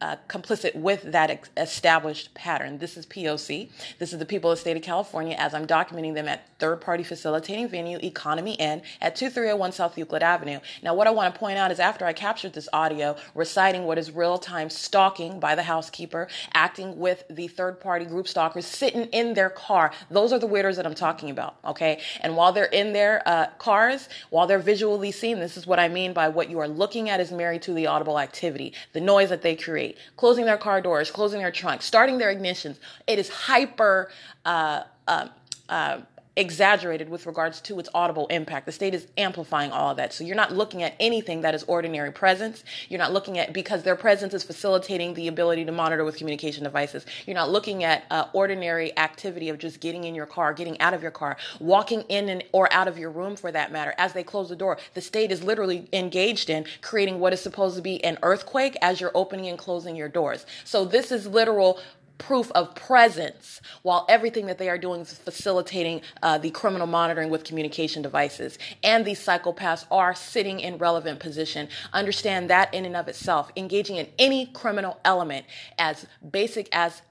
uh, 0.00 0.16
complicit 0.28 0.74
with 0.74 1.02
that 1.12 1.30
ex- 1.30 1.50
established 1.56 2.34
pattern. 2.34 2.78
This 2.78 2.96
is 2.96 3.06
POC. 3.06 3.70
This 3.98 4.12
is 4.12 4.18
the 4.18 4.26
people 4.26 4.50
of 4.50 4.58
the 4.58 4.60
state 4.60 4.76
of 4.76 4.82
California 4.82 5.34
as 5.38 5.54
I'm 5.54 5.66
documenting 5.66 6.14
them 6.14 6.28
at 6.28 6.46
third 6.58 6.80
party 6.80 7.02
facilitating 7.02 7.68
venue 7.68 7.98
Economy 8.02 8.54
Inn 8.54 8.82
at 9.00 9.16
2301 9.16 9.72
South 9.72 9.96
Euclid 9.96 10.22
Avenue. 10.22 10.60
Now, 10.82 10.94
what 10.94 11.06
I 11.06 11.10
want 11.10 11.32
to 11.32 11.38
point 11.38 11.58
out 11.58 11.70
is 11.70 11.78
after 11.78 12.04
I 12.04 12.12
captured 12.12 12.52
this 12.52 12.68
audio 12.72 13.16
reciting 13.34 13.84
what 13.84 13.98
is 13.98 14.10
real 14.10 14.36
time 14.36 14.68
stalking 14.68 15.40
by 15.40 15.54
the 15.54 15.62
housekeeper, 15.62 16.28
acting 16.52 16.98
with 16.98 17.24
the 17.30 17.48
third 17.48 17.80
party 17.80 18.04
group 18.04 18.28
stalkers 18.28 18.66
sitting 18.66 19.04
in 19.06 19.34
their 19.34 19.50
car, 19.50 19.92
those 20.10 20.32
are 20.32 20.38
the 20.38 20.48
weirdos 20.48 20.76
that 20.76 20.86
I'm 20.86 20.94
talking 20.94 21.30
about, 21.30 21.56
okay? 21.64 22.00
And 22.20 22.36
while 22.36 22.52
they're 22.52 22.64
in 22.64 22.92
their 22.92 23.22
uh, 23.26 23.46
cars, 23.58 24.08
while 24.30 24.46
they're 24.46 24.58
visually 24.58 25.12
seen, 25.12 25.38
this 25.38 25.56
is 25.56 25.66
what 25.66 25.78
I 25.78 25.88
mean 25.88 26.12
by 26.12 26.28
what 26.28 26.50
you 26.50 26.58
are 26.58 26.68
looking 26.68 27.08
at 27.08 27.20
is 27.20 27.30
married 27.30 27.62
to 27.62 27.72
the 27.72 27.86
audible 27.86 28.18
activity, 28.18 28.74
the 28.92 29.00
noise 29.00 29.30
that 29.30 29.42
they 29.42 29.54
create 29.54 29.83
closing 30.16 30.44
their 30.44 30.56
car 30.56 30.80
doors, 30.80 31.10
closing 31.10 31.40
their 31.40 31.50
trunks, 31.52 31.84
starting 31.84 32.18
their 32.18 32.34
ignitions. 32.34 32.76
It 33.06 33.18
is 33.18 33.28
hyper. 33.28 34.10
Uh, 34.44 34.82
uh, 35.06 35.28
uh, 35.68 35.98
exaggerated 36.36 37.08
with 37.08 37.26
regards 37.26 37.60
to 37.62 37.78
its 37.78 37.88
audible 37.94 38.26
impact. 38.26 38.66
The 38.66 38.72
state 38.72 38.94
is 38.94 39.06
amplifying 39.16 39.70
all 39.70 39.90
of 39.90 39.96
that. 39.98 40.12
So 40.12 40.24
you're 40.24 40.36
not 40.36 40.52
looking 40.52 40.82
at 40.82 40.94
anything 40.98 41.42
that 41.42 41.54
is 41.54 41.62
ordinary 41.64 42.10
presence. 42.10 42.64
You're 42.88 42.98
not 42.98 43.12
looking 43.12 43.38
at 43.38 43.52
because 43.52 43.82
their 43.82 43.96
presence 43.96 44.34
is 44.34 44.42
facilitating 44.42 45.14
the 45.14 45.28
ability 45.28 45.64
to 45.64 45.72
monitor 45.72 46.04
with 46.04 46.16
communication 46.16 46.64
devices. 46.64 47.06
You're 47.26 47.34
not 47.34 47.50
looking 47.50 47.84
at 47.84 48.04
uh, 48.10 48.26
ordinary 48.32 48.96
activity 48.98 49.48
of 49.48 49.58
just 49.58 49.80
getting 49.80 50.04
in 50.04 50.14
your 50.14 50.26
car, 50.26 50.52
getting 50.52 50.80
out 50.80 50.94
of 50.94 51.02
your 51.02 51.12
car, 51.12 51.36
walking 51.60 52.02
in 52.02 52.28
and 52.28 52.42
or 52.52 52.72
out 52.72 52.88
of 52.88 52.98
your 52.98 53.10
room 53.10 53.36
for 53.36 53.52
that 53.52 53.70
matter. 53.70 53.94
As 53.98 54.12
they 54.12 54.24
close 54.24 54.48
the 54.48 54.56
door, 54.56 54.78
the 54.94 55.00
state 55.00 55.30
is 55.30 55.44
literally 55.44 55.88
engaged 55.92 56.50
in 56.50 56.66
creating 56.82 57.20
what 57.20 57.32
is 57.32 57.40
supposed 57.40 57.76
to 57.76 57.82
be 57.82 58.02
an 58.04 58.18
earthquake 58.22 58.76
as 58.82 59.00
you're 59.00 59.12
opening 59.14 59.46
and 59.48 59.58
closing 59.58 59.94
your 59.94 60.08
doors. 60.08 60.46
So 60.64 60.84
this 60.84 61.12
is 61.12 61.26
literal 61.26 61.80
proof 62.18 62.50
of 62.52 62.74
presence 62.74 63.60
while 63.82 64.06
everything 64.08 64.46
that 64.46 64.58
they 64.58 64.68
are 64.68 64.78
doing 64.78 65.00
is 65.00 65.12
facilitating 65.12 66.00
uh, 66.22 66.38
the 66.38 66.50
criminal 66.50 66.86
monitoring 66.86 67.30
with 67.30 67.44
communication 67.44 68.02
devices. 68.02 68.58
And 68.82 69.04
these 69.04 69.24
psychopaths 69.24 69.84
are 69.90 70.14
sitting 70.14 70.60
in 70.60 70.78
relevant 70.78 71.20
position. 71.20 71.68
Understand 71.92 72.50
that 72.50 72.72
in 72.72 72.84
and 72.84 72.96
of 72.96 73.08
itself 73.08 73.50
engaging 73.56 73.96
in 73.96 74.08
any 74.18 74.46
criminal 74.46 75.00
element 75.04 75.46
as 75.78 76.06
basic 76.30 76.68
as 76.72 77.02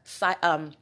um, 0.41 0.73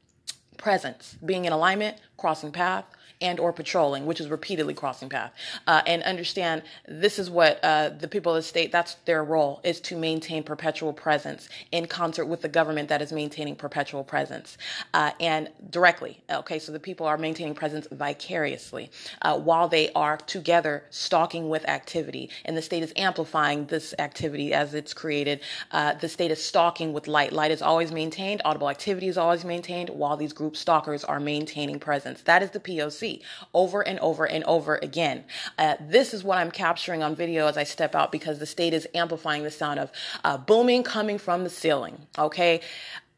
presence 0.57 1.17
being 1.25 1.45
in 1.45 1.53
alignment 1.53 1.97
crossing 2.17 2.51
path 2.51 2.85
and 3.21 3.39
or 3.39 3.53
patrolling, 3.53 4.05
which 4.05 4.19
is 4.19 4.27
repeatedly 4.27 4.73
crossing 4.73 5.09
path, 5.09 5.33
uh, 5.67 5.81
and 5.85 6.03
understand 6.03 6.63
this 6.87 7.19
is 7.19 7.29
what 7.29 7.59
uh, 7.63 7.89
the 7.89 8.07
people 8.07 8.33
of 8.33 8.37
the 8.37 8.41
state. 8.41 8.71
That's 8.71 8.95
their 9.05 9.23
role 9.23 9.61
is 9.63 9.79
to 9.81 9.97
maintain 9.97 10.43
perpetual 10.43 10.93
presence 10.93 11.49
in 11.71 11.87
concert 11.87 12.25
with 12.25 12.41
the 12.41 12.49
government 12.49 12.89
that 12.89 13.01
is 13.01 13.11
maintaining 13.11 13.55
perpetual 13.55 14.03
presence, 14.03 14.57
uh, 14.93 15.11
and 15.19 15.49
directly. 15.69 16.21
Okay, 16.29 16.59
so 16.59 16.71
the 16.71 16.79
people 16.79 17.05
are 17.05 17.17
maintaining 17.17 17.53
presence 17.55 17.87
vicariously 17.91 18.89
uh, 19.21 19.37
while 19.37 19.67
they 19.67 19.91
are 19.93 20.17
together 20.17 20.83
stalking 20.89 21.49
with 21.49 21.67
activity, 21.67 22.29
and 22.45 22.57
the 22.57 22.61
state 22.61 22.83
is 22.83 22.93
amplifying 22.95 23.65
this 23.67 23.93
activity 23.99 24.53
as 24.53 24.73
it's 24.73 24.93
created. 24.93 25.41
Uh, 25.71 25.93
the 25.93 26.09
state 26.09 26.31
is 26.31 26.43
stalking 26.43 26.93
with 26.93 27.07
light. 27.07 27.31
Light 27.33 27.51
is 27.51 27.61
always 27.61 27.91
maintained. 27.91 28.41
Audible 28.45 28.69
activity 28.69 29.07
is 29.07 29.17
always 29.17 29.45
maintained 29.45 29.89
while 29.89 30.17
these 30.17 30.33
group 30.33 30.55
stalkers 30.55 31.03
are 31.03 31.19
maintaining 31.19 31.79
presence. 31.79 32.21
That 32.21 32.41
is 32.41 32.51
the 32.51 32.59
POC 32.59 33.10
over 33.53 33.81
and 33.87 33.99
over 33.99 34.25
and 34.25 34.43
over 34.45 34.75
again. 34.81 35.23
Uh, 35.57 35.75
this 35.79 36.13
is 36.13 36.23
what 36.23 36.37
I'm 36.37 36.51
capturing 36.51 37.03
on 37.03 37.15
video 37.15 37.47
as 37.47 37.57
I 37.57 37.63
step 37.63 37.95
out 37.95 38.11
because 38.11 38.39
the 38.39 38.45
state 38.45 38.73
is 38.73 38.87
amplifying 38.93 39.43
the 39.43 39.51
sound 39.51 39.79
of 39.79 39.91
uh, 40.23 40.37
booming 40.37 40.83
coming 40.83 41.17
from 41.17 41.43
the 41.43 41.49
ceiling. 41.49 42.07
Okay. 42.17 42.61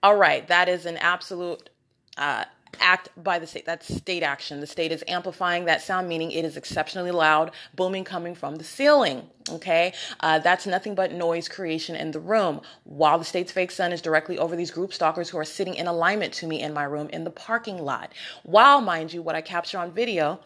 All 0.02 0.16
right. 0.16 0.48
That 0.48 0.70
is 0.70 0.86
an 0.86 0.98
absolute. 0.98 1.70
Uh, 2.18 2.46
act 2.80 3.10
by 3.22 3.40
the 3.40 3.48
state. 3.48 3.66
That's 3.66 3.94
state 3.94 4.24
action. 4.24 4.60
The 4.60 4.68
state 4.68 4.92
is 4.92 5.04
amplifying 5.08 5.66
that 5.66 5.82
sound, 5.82 6.08
meaning 6.08 6.32
it 6.32 6.46
is 6.46 6.58
exceptionally 6.58 7.12
loud, 7.12 7.52
booming 7.76 8.04
coming 8.04 8.36
from 8.36 8.56
the 8.56 8.64
ceiling. 8.64 9.30
Okay, 9.50 9.94
uh, 10.22 10.40
that's 10.40 10.66
nothing 10.66 10.96
but 10.96 11.12
noise 11.12 11.50
creation 11.50 11.96
in 11.96 12.12
the 12.12 12.20
room. 12.20 12.62
While 12.86 13.20
the 13.20 13.26
state's 13.26 13.52
fake 13.52 13.72
sun 13.72 13.92
is 13.92 14.02
directly 14.02 14.38
over 14.38 14.56
these 14.56 14.72
group 14.72 14.94
stalkers 14.94 15.30
who 15.30 15.38
are 15.38 15.46
sitting 15.46 15.76
in 15.76 15.88
alignment 15.88 16.34
to 16.36 16.48
me 16.48 16.62
in 16.62 16.74
my 16.74 16.84
room 16.86 17.10
in 17.10 17.26
the 17.26 17.32
parking 17.32 17.78
lot. 17.78 18.14
While, 18.44 18.82
mind 18.82 19.14
you, 19.14 19.22
what 19.22 19.36
I 19.36 19.42
capture 19.42 19.78
on 19.78 19.92
video 19.92 20.40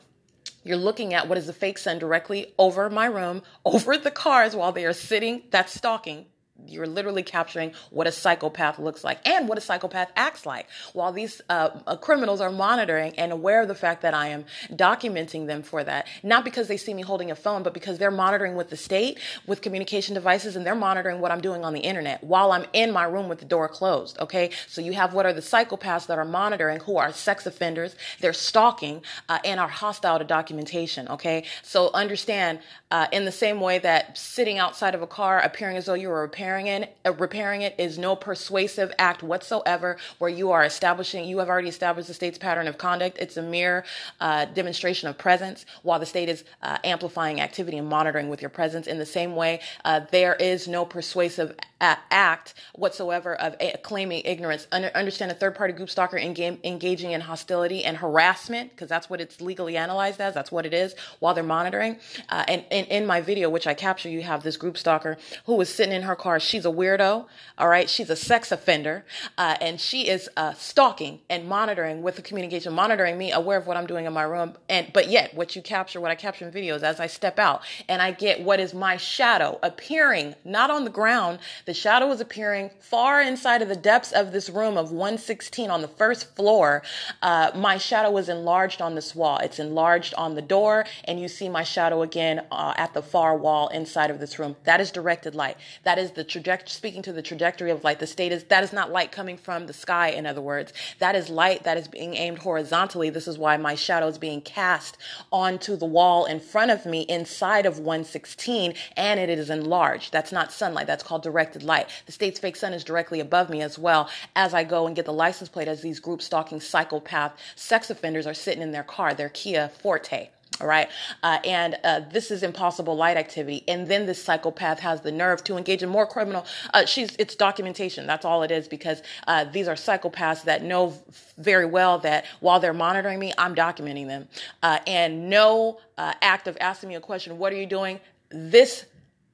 you're 0.63 0.77
looking 0.77 1.13
at 1.13 1.29
what 1.29 1.37
is 1.37 1.47
the 1.47 1.53
fake 1.53 1.77
sun 1.77 1.97
directly 1.97 2.53
over 2.57 2.89
my 2.89 3.05
room, 3.05 3.41
over 3.65 3.97
the 3.97 4.11
cars 4.11 4.55
while 4.55 4.71
they 4.71 4.85
are 4.85 4.93
sitting, 4.93 5.43
that's 5.49 5.73
stalking, 5.73 6.25
you're 6.65 6.87
literally 6.87 7.23
capturing 7.23 7.73
what 7.91 8.07
a 8.07 8.11
psychopath 8.11 8.79
looks 8.79 9.03
like 9.03 9.25
and 9.27 9.47
what 9.47 9.57
a 9.57 9.61
psychopath 9.61 10.11
acts 10.15 10.45
like. 10.45 10.67
While 10.93 11.11
these 11.11 11.41
uh, 11.49 11.69
uh, 11.85 11.95
criminals 11.97 12.41
are 12.41 12.51
monitoring 12.51 13.13
and 13.17 13.31
aware 13.31 13.61
of 13.61 13.67
the 13.67 13.75
fact 13.75 14.01
that 14.01 14.13
i 14.13 14.27
am 14.27 14.45
documenting 14.71 15.47
them 15.47 15.61
for 15.61 15.83
that 15.83 16.07
not 16.23 16.43
because 16.43 16.67
they 16.67 16.77
see 16.77 16.93
me 16.93 17.01
holding 17.01 17.31
a 17.31 17.35
phone 17.35 17.63
but 17.63 17.73
because 17.73 17.97
they're 17.97 18.11
monitoring 18.11 18.55
with 18.55 18.69
the 18.69 18.77
state 18.77 19.19
with 19.45 19.61
communication 19.61 20.13
devices 20.13 20.55
and 20.55 20.65
they're 20.65 20.75
monitoring 20.75 21.19
what 21.19 21.31
i'm 21.31 21.41
doing 21.41 21.63
on 21.63 21.73
the 21.73 21.79
internet 21.79 22.23
while 22.23 22.51
i'm 22.51 22.65
in 22.73 22.91
my 22.91 23.03
room 23.03 23.27
with 23.27 23.39
the 23.39 23.45
door 23.45 23.67
closed 23.67 24.17
okay? 24.19 24.49
So 24.67 24.81
you 24.81 24.93
have 24.93 25.13
what 25.13 25.25
are 25.25 25.33
the 25.33 25.41
psychopaths 25.41 26.07
that 26.07 26.17
are 26.17 26.25
monitoring 26.25 26.79
who 26.81 26.97
are 26.97 27.11
sex 27.11 27.45
offenders 27.45 27.95
they're 28.19 28.33
stalking 28.33 29.01
uh, 29.29 29.39
and 29.43 29.59
are 29.59 29.67
hostile 29.67 30.19
to 30.19 30.25
documentation 30.25 31.07
okay? 31.07 31.43
So 31.63 31.91
understand 31.93 32.59
uh, 32.91 33.07
in 33.11 33.25
the 33.25 33.31
same 33.31 33.59
way 33.59 33.79
that 33.79 34.17
sitting 34.17 34.57
outside 34.57 34.95
of 34.95 35.01
a 35.01 35.07
car 35.07 35.39
appearing 35.39 35.77
as 35.77 35.85
though 35.85 35.93
you 35.93 36.09
were 36.09 36.21
repairing 36.21 36.46
repairing 36.47 36.67
it, 36.67 36.97
uh, 37.05 37.13
repairing 37.13 37.61
it 37.61 37.75
is 37.77 37.97
no 37.97 38.15
persuasive 38.15 38.93
act 38.97 39.21
whatsoever 39.21 39.97
where 40.17 40.29
you 40.29 40.51
are 40.51 40.63
establishing, 40.63 41.25
you 41.25 41.39
have 41.39 41.49
already 41.49 41.67
established 41.67 42.07
the 42.07 42.13
state's 42.13 42.37
pattern 42.37 42.67
of 42.67 42.77
conduct. 42.77 43.17
It's 43.19 43.35
a 43.35 43.41
mere 43.41 43.83
uh, 44.21 44.45
demonstration 44.45 45.09
of 45.09 45.17
presence 45.17 45.65
while 45.83 45.99
the 45.99 46.05
state 46.05 46.29
is 46.29 46.45
uh, 46.63 46.77
amplifying 46.85 47.41
activity 47.41 47.77
and 47.77 47.89
monitoring 47.89 48.29
with 48.29 48.41
your 48.41 48.49
presence. 48.49 48.87
In 48.87 48.97
the 48.97 49.05
same 49.05 49.35
way, 49.35 49.59
uh, 49.83 50.01
there 50.11 50.35
is 50.35 50.69
no 50.69 50.85
persuasive 50.85 51.53
act 51.79 52.55
whatsoever 52.73 53.35
of 53.35 53.55
a- 53.59 53.77
claiming 53.79 54.21
ignorance. 54.23 54.67
Under- 54.71 54.91
understand 54.95 55.31
a 55.31 55.35
third 55.35 55.53
party 55.53 55.73
group 55.73 55.89
stalker 55.89 56.17
engaging 56.17 57.11
in 57.11 57.21
hostility 57.21 57.83
and 57.83 57.97
harassment, 57.97 58.71
because 58.71 58.87
that's 58.87 59.09
what 59.09 59.19
it's 59.19 59.41
legally 59.41 59.75
analyzed 59.75 60.21
as. 60.21 60.33
That's 60.33 60.51
what 60.51 60.65
it 60.65 60.73
is 60.73 60.95
while 61.19 61.33
they're 61.33 61.43
monitoring. 61.43 61.97
And, 62.29 62.63
and 62.71 62.87
in 62.87 63.05
my 63.05 63.21
video, 63.21 63.49
which 63.49 63.67
I 63.67 63.73
capture, 63.73 64.09
you 64.09 64.23
have 64.23 64.43
this 64.43 64.57
group 64.57 64.77
stalker 64.77 65.17
who 65.45 65.55
was 65.55 65.69
sitting 65.69 65.93
in 65.93 66.03
her 66.03 66.15
car. 66.15 66.36
She's 66.39 66.65
a 66.65 66.69
weirdo, 66.69 67.25
all 67.57 67.67
right? 67.67 67.89
She's 67.89 68.09
a 68.09 68.15
sex 68.15 68.51
offender, 68.51 69.05
uh, 69.37 69.57
and 69.61 69.79
she 69.79 70.07
is 70.07 70.29
uh, 70.37 70.53
stalking 70.53 71.19
and 71.29 71.47
monitoring 71.47 72.01
with 72.01 72.15
the 72.15 72.21
communication, 72.21 72.73
monitoring 72.73 73.17
me, 73.17 73.31
aware 73.31 73.57
of 73.57 73.67
what 73.67 73.77
I'm 73.77 73.87
doing 73.87 74.05
in 74.05 74.13
my 74.13 74.23
room. 74.23 74.57
And 74.69 74.91
but 74.93 75.09
yet, 75.09 75.33
what 75.33 75.55
you 75.55 75.61
capture, 75.61 76.01
what 76.01 76.11
I 76.11 76.15
capture 76.15 76.47
in 76.47 76.53
videos, 76.53 76.83
as 76.83 76.99
I 76.99 77.07
step 77.07 77.39
out 77.39 77.61
and 77.89 78.01
I 78.01 78.11
get 78.11 78.41
what 78.41 78.59
is 78.59 78.73
my 78.73 78.97
shadow 78.97 79.59
appearing 79.63 80.35
not 80.45 80.69
on 80.71 80.83
the 80.83 80.89
ground 80.89 81.39
The 81.65 81.73
shadow 81.73 82.11
is 82.11 82.21
appearing 82.21 82.71
far 82.79 83.21
inside 83.21 83.61
of 83.61 83.69
the 83.69 83.75
depths 83.75 84.11
of 84.11 84.31
this 84.31 84.49
room 84.49 84.77
of 84.77 84.91
116 84.91 85.69
on 85.69 85.81
the 85.81 85.87
first 85.87 86.35
floor. 86.35 86.83
Uh, 87.21 87.51
my 87.55 87.77
shadow 87.77 88.15
is 88.17 88.29
enlarged 88.29 88.81
on 88.81 88.95
this 88.95 89.15
wall. 89.15 89.37
It's 89.39 89.59
enlarged 89.59 90.13
on 90.15 90.35
the 90.35 90.41
door, 90.41 90.85
and 91.05 91.19
you 91.19 91.27
see 91.27 91.49
my 91.49 91.63
shadow 91.63 92.01
again 92.01 92.45
uh, 92.51 92.73
at 92.77 92.93
the 92.93 93.01
far 93.01 93.37
wall 93.37 93.67
inside 93.69 94.09
of 94.09 94.19
this 94.19 94.39
room. 94.39 94.55
That 94.63 94.81
is 94.81 94.91
directed 94.91 95.35
light. 95.35 95.57
That 95.83 95.97
is 95.97 96.11
the 96.11 96.23
trajectory, 96.27 96.69
speaking 96.69 97.01
to 97.03 97.13
the 97.13 97.21
trajectory 97.21 97.71
of 97.71 97.83
light. 97.83 97.99
The 97.99 98.07
state 98.07 98.31
is, 98.31 98.43
that 98.45 98.63
is 98.63 98.73
not 98.73 98.91
light 98.91 99.11
coming 99.11 99.37
from 99.37 99.67
the 99.67 99.73
sky, 99.73 100.09
in 100.09 100.25
other 100.25 100.41
words. 100.41 100.73
That 100.99 101.15
is 101.15 101.29
light 101.29 101.63
that 101.63 101.77
is 101.77 101.87
being 101.87 102.15
aimed 102.15 102.39
horizontally. 102.39 103.09
This 103.09 103.27
is 103.27 103.37
why 103.37 103.57
my 103.57 103.75
shadow 103.75 104.07
is 104.07 104.17
being 104.17 104.41
cast 104.41 104.97
onto 105.31 105.75
the 105.75 105.85
wall 105.85 106.25
in 106.25 106.39
front 106.39 106.71
of 106.71 106.85
me 106.85 107.01
inside 107.01 107.65
of 107.65 107.79
116, 107.79 108.73
and 108.95 109.19
it 109.19 109.29
is 109.29 109.49
enlarged. 109.49 110.11
That's 110.11 110.31
not 110.31 110.51
sunlight. 110.51 110.87
That's 110.87 111.03
called 111.03 111.23
directed 111.23 111.63
light. 111.63 111.89
The 112.05 112.11
state's 112.11 112.39
fake 112.39 112.55
sun 112.55 112.73
is 112.73 112.83
directly 112.83 113.19
above 113.19 113.49
me 113.49 113.61
as 113.61 113.79
well 113.79 114.09
as 114.35 114.53
I 114.53 114.63
go 114.63 114.87
and 114.87 114.95
get 114.95 115.05
the 115.05 115.13
license 115.13 115.49
plate 115.49 115.67
as 115.67 115.81
these 115.81 115.99
group 115.99 116.21
stalking 116.21 116.59
psychopath 116.59 117.33
sex 117.55 117.89
offenders 117.89 118.27
are 118.27 118.33
sitting 118.33 118.61
in 118.61 118.71
their 118.71 118.83
car, 118.83 119.13
their 119.13 119.29
Kia 119.29 119.69
Forte. 119.69 120.29
All 120.59 120.67
right. 120.67 120.89
Uh, 121.21 121.37
and 121.45 121.77
uh, 121.83 121.99
this 122.11 122.31
is 122.31 122.41
impossible 122.41 122.95
light 122.95 123.15
activity. 123.15 123.63
And 123.67 123.87
then 123.87 124.07
this 124.07 124.23
psychopath 124.23 124.79
has 124.79 125.01
the 125.01 125.11
nerve 125.11 125.43
to 125.43 125.55
engage 125.55 125.83
in 125.83 125.89
more 125.89 126.07
criminal. 126.07 126.45
Uh, 126.73 126.85
she's 126.85 127.15
it's 127.17 127.35
documentation. 127.35 128.07
That's 128.07 128.25
all 128.25 128.41
it 128.41 128.49
is 128.49 128.67
because 128.67 129.03
uh, 129.27 129.43
these 129.45 129.67
are 129.67 129.75
psychopaths 129.75 130.43
that 130.45 130.63
know 130.63 130.95
very 131.37 131.65
well 131.65 131.99
that 131.99 132.25
while 132.39 132.59
they're 132.59 132.73
monitoring 132.73 133.19
me, 133.19 133.33
I'm 133.37 133.53
documenting 133.53 134.07
them. 134.07 134.27
Uh, 134.63 134.79
and 134.87 135.29
no 135.29 135.79
uh, 135.97 136.13
act 136.23 136.47
of 136.47 136.57
asking 136.59 136.89
me 136.89 136.95
a 136.95 137.01
question, 137.01 137.37
what 137.37 137.53
are 137.53 137.57
you 137.57 137.67
doing? 137.67 137.99
This 138.29 138.85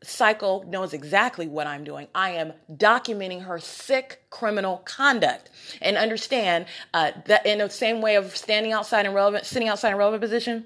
psycho 0.01 0.63
knows 0.63 0.91
exactly 0.91 1.47
what 1.47 1.67
I'm 1.67 1.85
doing. 1.85 2.09
I 2.13 2.31
am 2.31 2.51
documenting 2.69 3.43
her 3.43 3.59
sick 3.59 4.23
criminal 4.29 4.81
conduct. 4.83 5.49
And 5.81 5.95
understand 5.95 6.65
that 6.91 7.45
in 7.45 7.59
the 7.59 7.69
same 7.69 8.01
way 8.01 8.17
of 8.17 8.35
standing 8.35 8.73
outside 8.73 9.05
in 9.05 9.13
relevant, 9.13 9.45
sitting 9.45 9.69
outside 9.69 9.91
in 9.91 9.97
relevant 9.97 10.21
position, 10.21 10.65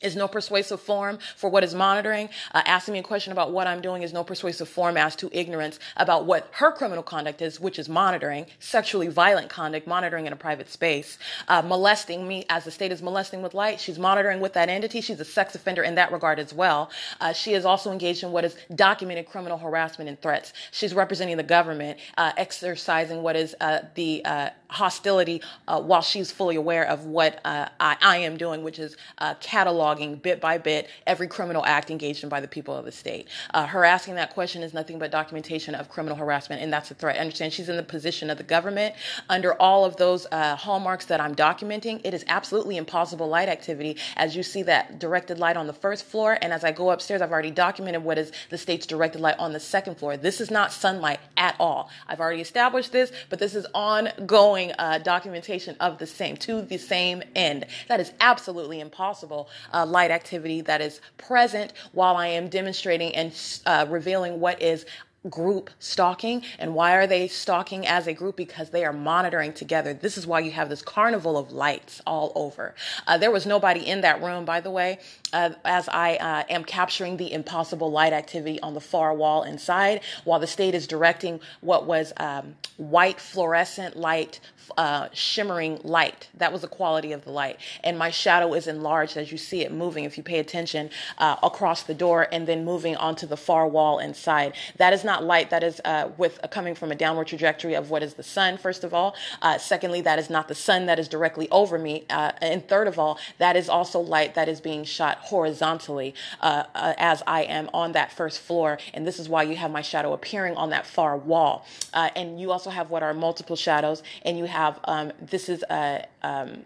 is 0.00 0.16
no 0.16 0.28
persuasive 0.28 0.80
form 0.80 1.18
for 1.36 1.48
what 1.48 1.64
is 1.64 1.74
monitoring. 1.74 2.28
Uh, 2.54 2.62
asking 2.66 2.92
me 2.92 2.98
a 2.98 3.02
question 3.02 3.32
about 3.32 3.52
what 3.52 3.66
I'm 3.66 3.80
doing 3.80 4.02
is 4.02 4.12
no 4.12 4.24
persuasive 4.24 4.68
form 4.68 4.96
as 4.96 5.16
to 5.16 5.30
ignorance 5.32 5.78
about 5.96 6.26
what 6.26 6.48
her 6.52 6.70
criminal 6.72 7.02
conduct 7.02 7.40
is, 7.40 7.58
which 7.60 7.78
is 7.78 7.88
monitoring, 7.88 8.46
sexually 8.58 9.08
violent 9.08 9.48
conduct, 9.48 9.86
monitoring 9.86 10.26
in 10.26 10.32
a 10.32 10.36
private 10.36 10.70
space, 10.70 11.18
uh, 11.48 11.62
molesting 11.62 12.28
me 12.28 12.44
as 12.50 12.64
the 12.64 12.70
state 12.70 12.92
is 12.92 13.02
molesting 13.02 13.42
with 13.42 13.54
light. 13.54 13.80
She's 13.80 13.98
monitoring 13.98 14.40
with 14.40 14.52
that 14.52 14.68
entity. 14.68 15.00
She's 15.00 15.20
a 15.20 15.24
sex 15.24 15.54
offender 15.54 15.82
in 15.82 15.94
that 15.94 16.12
regard 16.12 16.38
as 16.38 16.52
well. 16.52 16.90
Uh, 17.20 17.32
she 17.32 17.54
is 17.54 17.64
also 17.64 17.90
engaged 17.90 18.22
in 18.22 18.32
what 18.32 18.44
is 18.44 18.56
documented 18.74 19.26
criminal 19.26 19.58
harassment 19.58 20.08
and 20.08 20.20
threats. 20.20 20.52
She's 20.72 20.94
representing 20.94 21.36
the 21.36 21.42
government, 21.42 21.98
uh, 22.18 22.32
exercising 22.36 23.22
what 23.22 23.36
is 23.36 23.54
uh, 23.60 23.80
the 23.94 24.24
uh, 24.24 24.50
hostility 24.68 25.40
while 25.66 26.02
she's 26.02 26.30
fully 26.30 26.56
aware 26.56 26.84
of 26.84 27.06
what 27.06 27.40
I, 27.44 27.68
I, 27.80 28.16
am 28.18 28.36
doing, 28.36 28.64
which 28.64 28.78
is 28.78 28.96
catalog 29.40 29.85
cataloging 29.86 30.20
bit 30.20 30.40
by 30.40 30.58
bit 30.58 30.88
every 31.06 31.28
criminal 31.28 31.64
act 31.64 31.90
engaged 31.90 32.22
in 32.22 32.28
by 32.28 32.40
the 32.40 32.48
people 32.48 32.74
of 32.74 32.84
the 32.84 32.92
state. 32.92 33.28
Uh, 33.54 33.66
her 33.66 33.84
asking 33.84 34.14
that 34.16 34.34
question 34.34 34.62
is 34.62 34.74
nothing 34.74 34.98
but 34.98 35.10
documentation 35.10 35.74
of 35.74 35.88
criminal 35.88 36.16
harassment, 36.16 36.62
and 36.62 36.72
that's 36.72 36.90
a 36.90 36.94
threat. 36.94 37.16
I 37.16 37.20
understand 37.20 37.52
she's 37.52 37.68
in 37.68 37.76
the 37.76 37.82
position 37.82 38.30
of 38.30 38.38
the 38.38 38.44
government. 38.44 38.94
Under 39.28 39.54
all 39.54 39.84
of 39.84 39.96
those 39.96 40.26
uh, 40.32 40.56
hallmarks 40.56 41.06
that 41.06 41.20
I'm 41.20 41.34
documenting, 41.34 42.00
it 42.04 42.14
is 42.14 42.24
absolutely 42.28 42.76
impossible 42.76 43.28
light 43.28 43.48
activity. 43.48 43.96
As 44.16 44.36
you 44.36 44.42
see 44.42 44.62
that 44.64 44.98
directed 44.98 45.38
light 45.38 45.56
on 45.56 45.66
the 45.66 45.72
first 45.72 46.04
floor, 46.04 46.38
and 46.40 46.52
as 46.52 46.64
I 46.64 46.72
go 46.72 46.90
upstairs, 46.90 47.22
I've 47.22 47.32
already 47.32 47.50
documented 47.50 48.02
what 48.02 48.18
is 48.18 48.32
the 48.50 48.58
state's 48.58 48.86
directed 48.86 49.20
light 49.20 49.38
on 49.38 49.52
the 49.52 49.60
second 49.60 49.96
floor. 49.96 50.16
This 50.16 50.40
is 50.40 50.50
not 50.50 50.72
sunlight 50.72 51.20
at 51.36 51.56
all. 51.60 51.90
I've 52.08 52.20
already 52.20 52.40
established 52.40 52.92
this, 52.92 53.12
but 53.30 53.38
this 53.38 53.54
is 53.54 53.66
ongoing 53.74 54.72
uh, 54.78 54.98
documentation 54.98 55.76
of 55.80 55.98
the 55.98 56.06
same 56.06 56.36
to 56.38 56.62
the 56.62 56.78
same 56.78 57.22
end. 57.34 57.66
That 57.88 58.00
is 58.00 58.12
absolutely 58.20 58.80
impossible 58.80 59.48
light 59.84 60.10
activity 60.10 60.60
that 60.62 60.80
is 60.80 61.00
present 61.18 61.72
while 61.92 62.16
I 62.16 62.28
am 62.28 62.48
demonstrating 62.48 63.14
and 63.14 63.32
uh, 63.66 63.86
revealing 63.88 64.40
what 64.40 64.62
is 64.62 64.86
group 65.30 65.70
stalking. 65.78 66.42
And 66.58 66.74
why 66.74 66.96
are 66.96 67.06
they 67.06 67.28
stalking 67.28 67.86
as 67.86 68.06
a 68.06 68.12
group? 68.12 68.36
Because 68.36 68.70
they 68.70 68.84
are 68.84 68.92
monitoring 68.92 69.52
together. 69.52 69.94
This 69.94 70.16
is 70.16 70.26
why 70.26 70.40
you 70.40 70.50
have 70.52 70.68
this 70.68 70.82
carnival 70.82 71.36
of 71.36 71.52
lights 71.52 72.00
all 72.06 72.32
over. 72.34 72.74
Uh, 73.06 73.18
there 73.18 73.30
was 73.30 73.46
nobody 73.46 73.80
in 73.80 74.02
that 74.02 74.22
room, 74.22 74.44
by 74.44 74.60
the 74.60 74.70
way, 74.70 74.98
uh, 75.32 75.50
as 75.64 75.88
I 75.88 76.16
uh, 76.16 76.44
am 76.48 76.64
capturing 76.64 77.16
the 77.16 77.32
impossible 77.32 77.90
light 77.90 78.12
activity 78.12 78.60
on 78.60 78.74
the 78.74 78.80
far 78.80 79.14
wall 79.14 79.42
inside, 79.42 80.00
while 80.24 80.38
the 80.38 80.46
state 80.46 80.74
is 80.74 80.86
directing 80.86 81.40
what 81.60 81.86
was 81.86 82.12
um, 82.18 82.54
white 82.76 83.20
fluorescent 83.20 83.96
light, 83.96 84.40
uh, 84.76 85.08
shimmering 85.12 85.80
light. 85.82 86.28
That 86.34 86.52
was 86.52 86.62
the 86.62 86.68
quality 86.68 87.12
of 87.12 87.24
the 87.24 87.30
light. 87.30 87.58
And 87.84 87.98
my 87.98 88.10
shadow 88.10 88.54
is 88.54 88.66
enlarged 88.66 89.16
as 89.16 89.32
you 89.32 89.38
see 89.38 89.62
it 89.62 89.72
moving, 89.72 90.04
if 90.04 90.16
you 90.16 90.22
pay 90.22 90.38
attention, 90.38 90.90
uh, 91.18 91.36
across 91.42 91.82
the 91.82 91.94
door 91.94 92.28
and 92.32 92.46
then 92.46 92.64
moving 92.64 92.96
onto 92.96 93.26
the 93.26 93.36
far 93.36 93.66
wall 93.68 93.98
inside. 93.98 94.54
That 94.76 94.92
is 94.92 95.04
not 95.04 95.24
light 95.24 95.50
that 95.50 95.62
is 95.62 95.80
uh, 95.84 96.10
with 96.16 96.40
uh, 96.42 96.48
coming 96.48 96.74
from 96.74 96.90
a 96.90 96.94
downward 96.94 97.26
trajectory 97.28 97.74
of 97.74 97.90
what 97.90 98.02
is 98.02 98.14
the 98.14 98.22
sun, 98.22 98.58
first 98.58 98.84
of 98.84 98.92
all. 98.92 99.14
Uh, 99.42 99.58
secondly, 99.58 100.00
that 100.02 100.18
is 100.18 100.30
not 100.30 100.48
the 100.48 100.54
sun 100.54 100.86
that 100.86 100.98
is 100.98 101.08
directly 101.08 101.48
over 101.50 101.78
me. 101.78 102.04
Uh, 102.10 102.32
and 102.40 102.66
third 102.68 102.88
of 102.88 102.98
all, 102.98 103.18
that 103.38 103.56
is 103.56 103.68
also 103.68 104.00
light 104.00 104.34
that 104.34 104.48
is 104.48 104.60
being 104.60 104.84
shot 104.84 105.18
horizontally 105.18 106.14
as 106.42 107.22
I 107.26 107.42
am 107.42 107.68
on 107.72 107.92
that 107.92 108.12
first 108.12 108.40
floor. 108.40 108.78
And 108.94 109.06
this 109.06 109.18
is 109.18 109.28
why 109.28 109.42
you 109.42 109.56
have 109.56 109.70
my 109.70 109.82
shadow 109.82 110.12
appearing 110.12 110.56
on 110.56 110.70
that 110.70 110.86
far 110.86 111.16
wall. 111.16 111.66
and 111.94 112.40
you 112.40 112.50
also 112.52 112.70
have 112.70 112.90
what 112.90 113.02
are 113.02 113.14
multiple 113.14 113.56
shadows, 113.56 114.02
and 114.24 114.38
you 114.38 114.44
have 114.44 114.55
um, 114.84 115.12
this 115.20 115.48
is 115.48 115.62
a 115.70 116.06
um, 116.22 116.64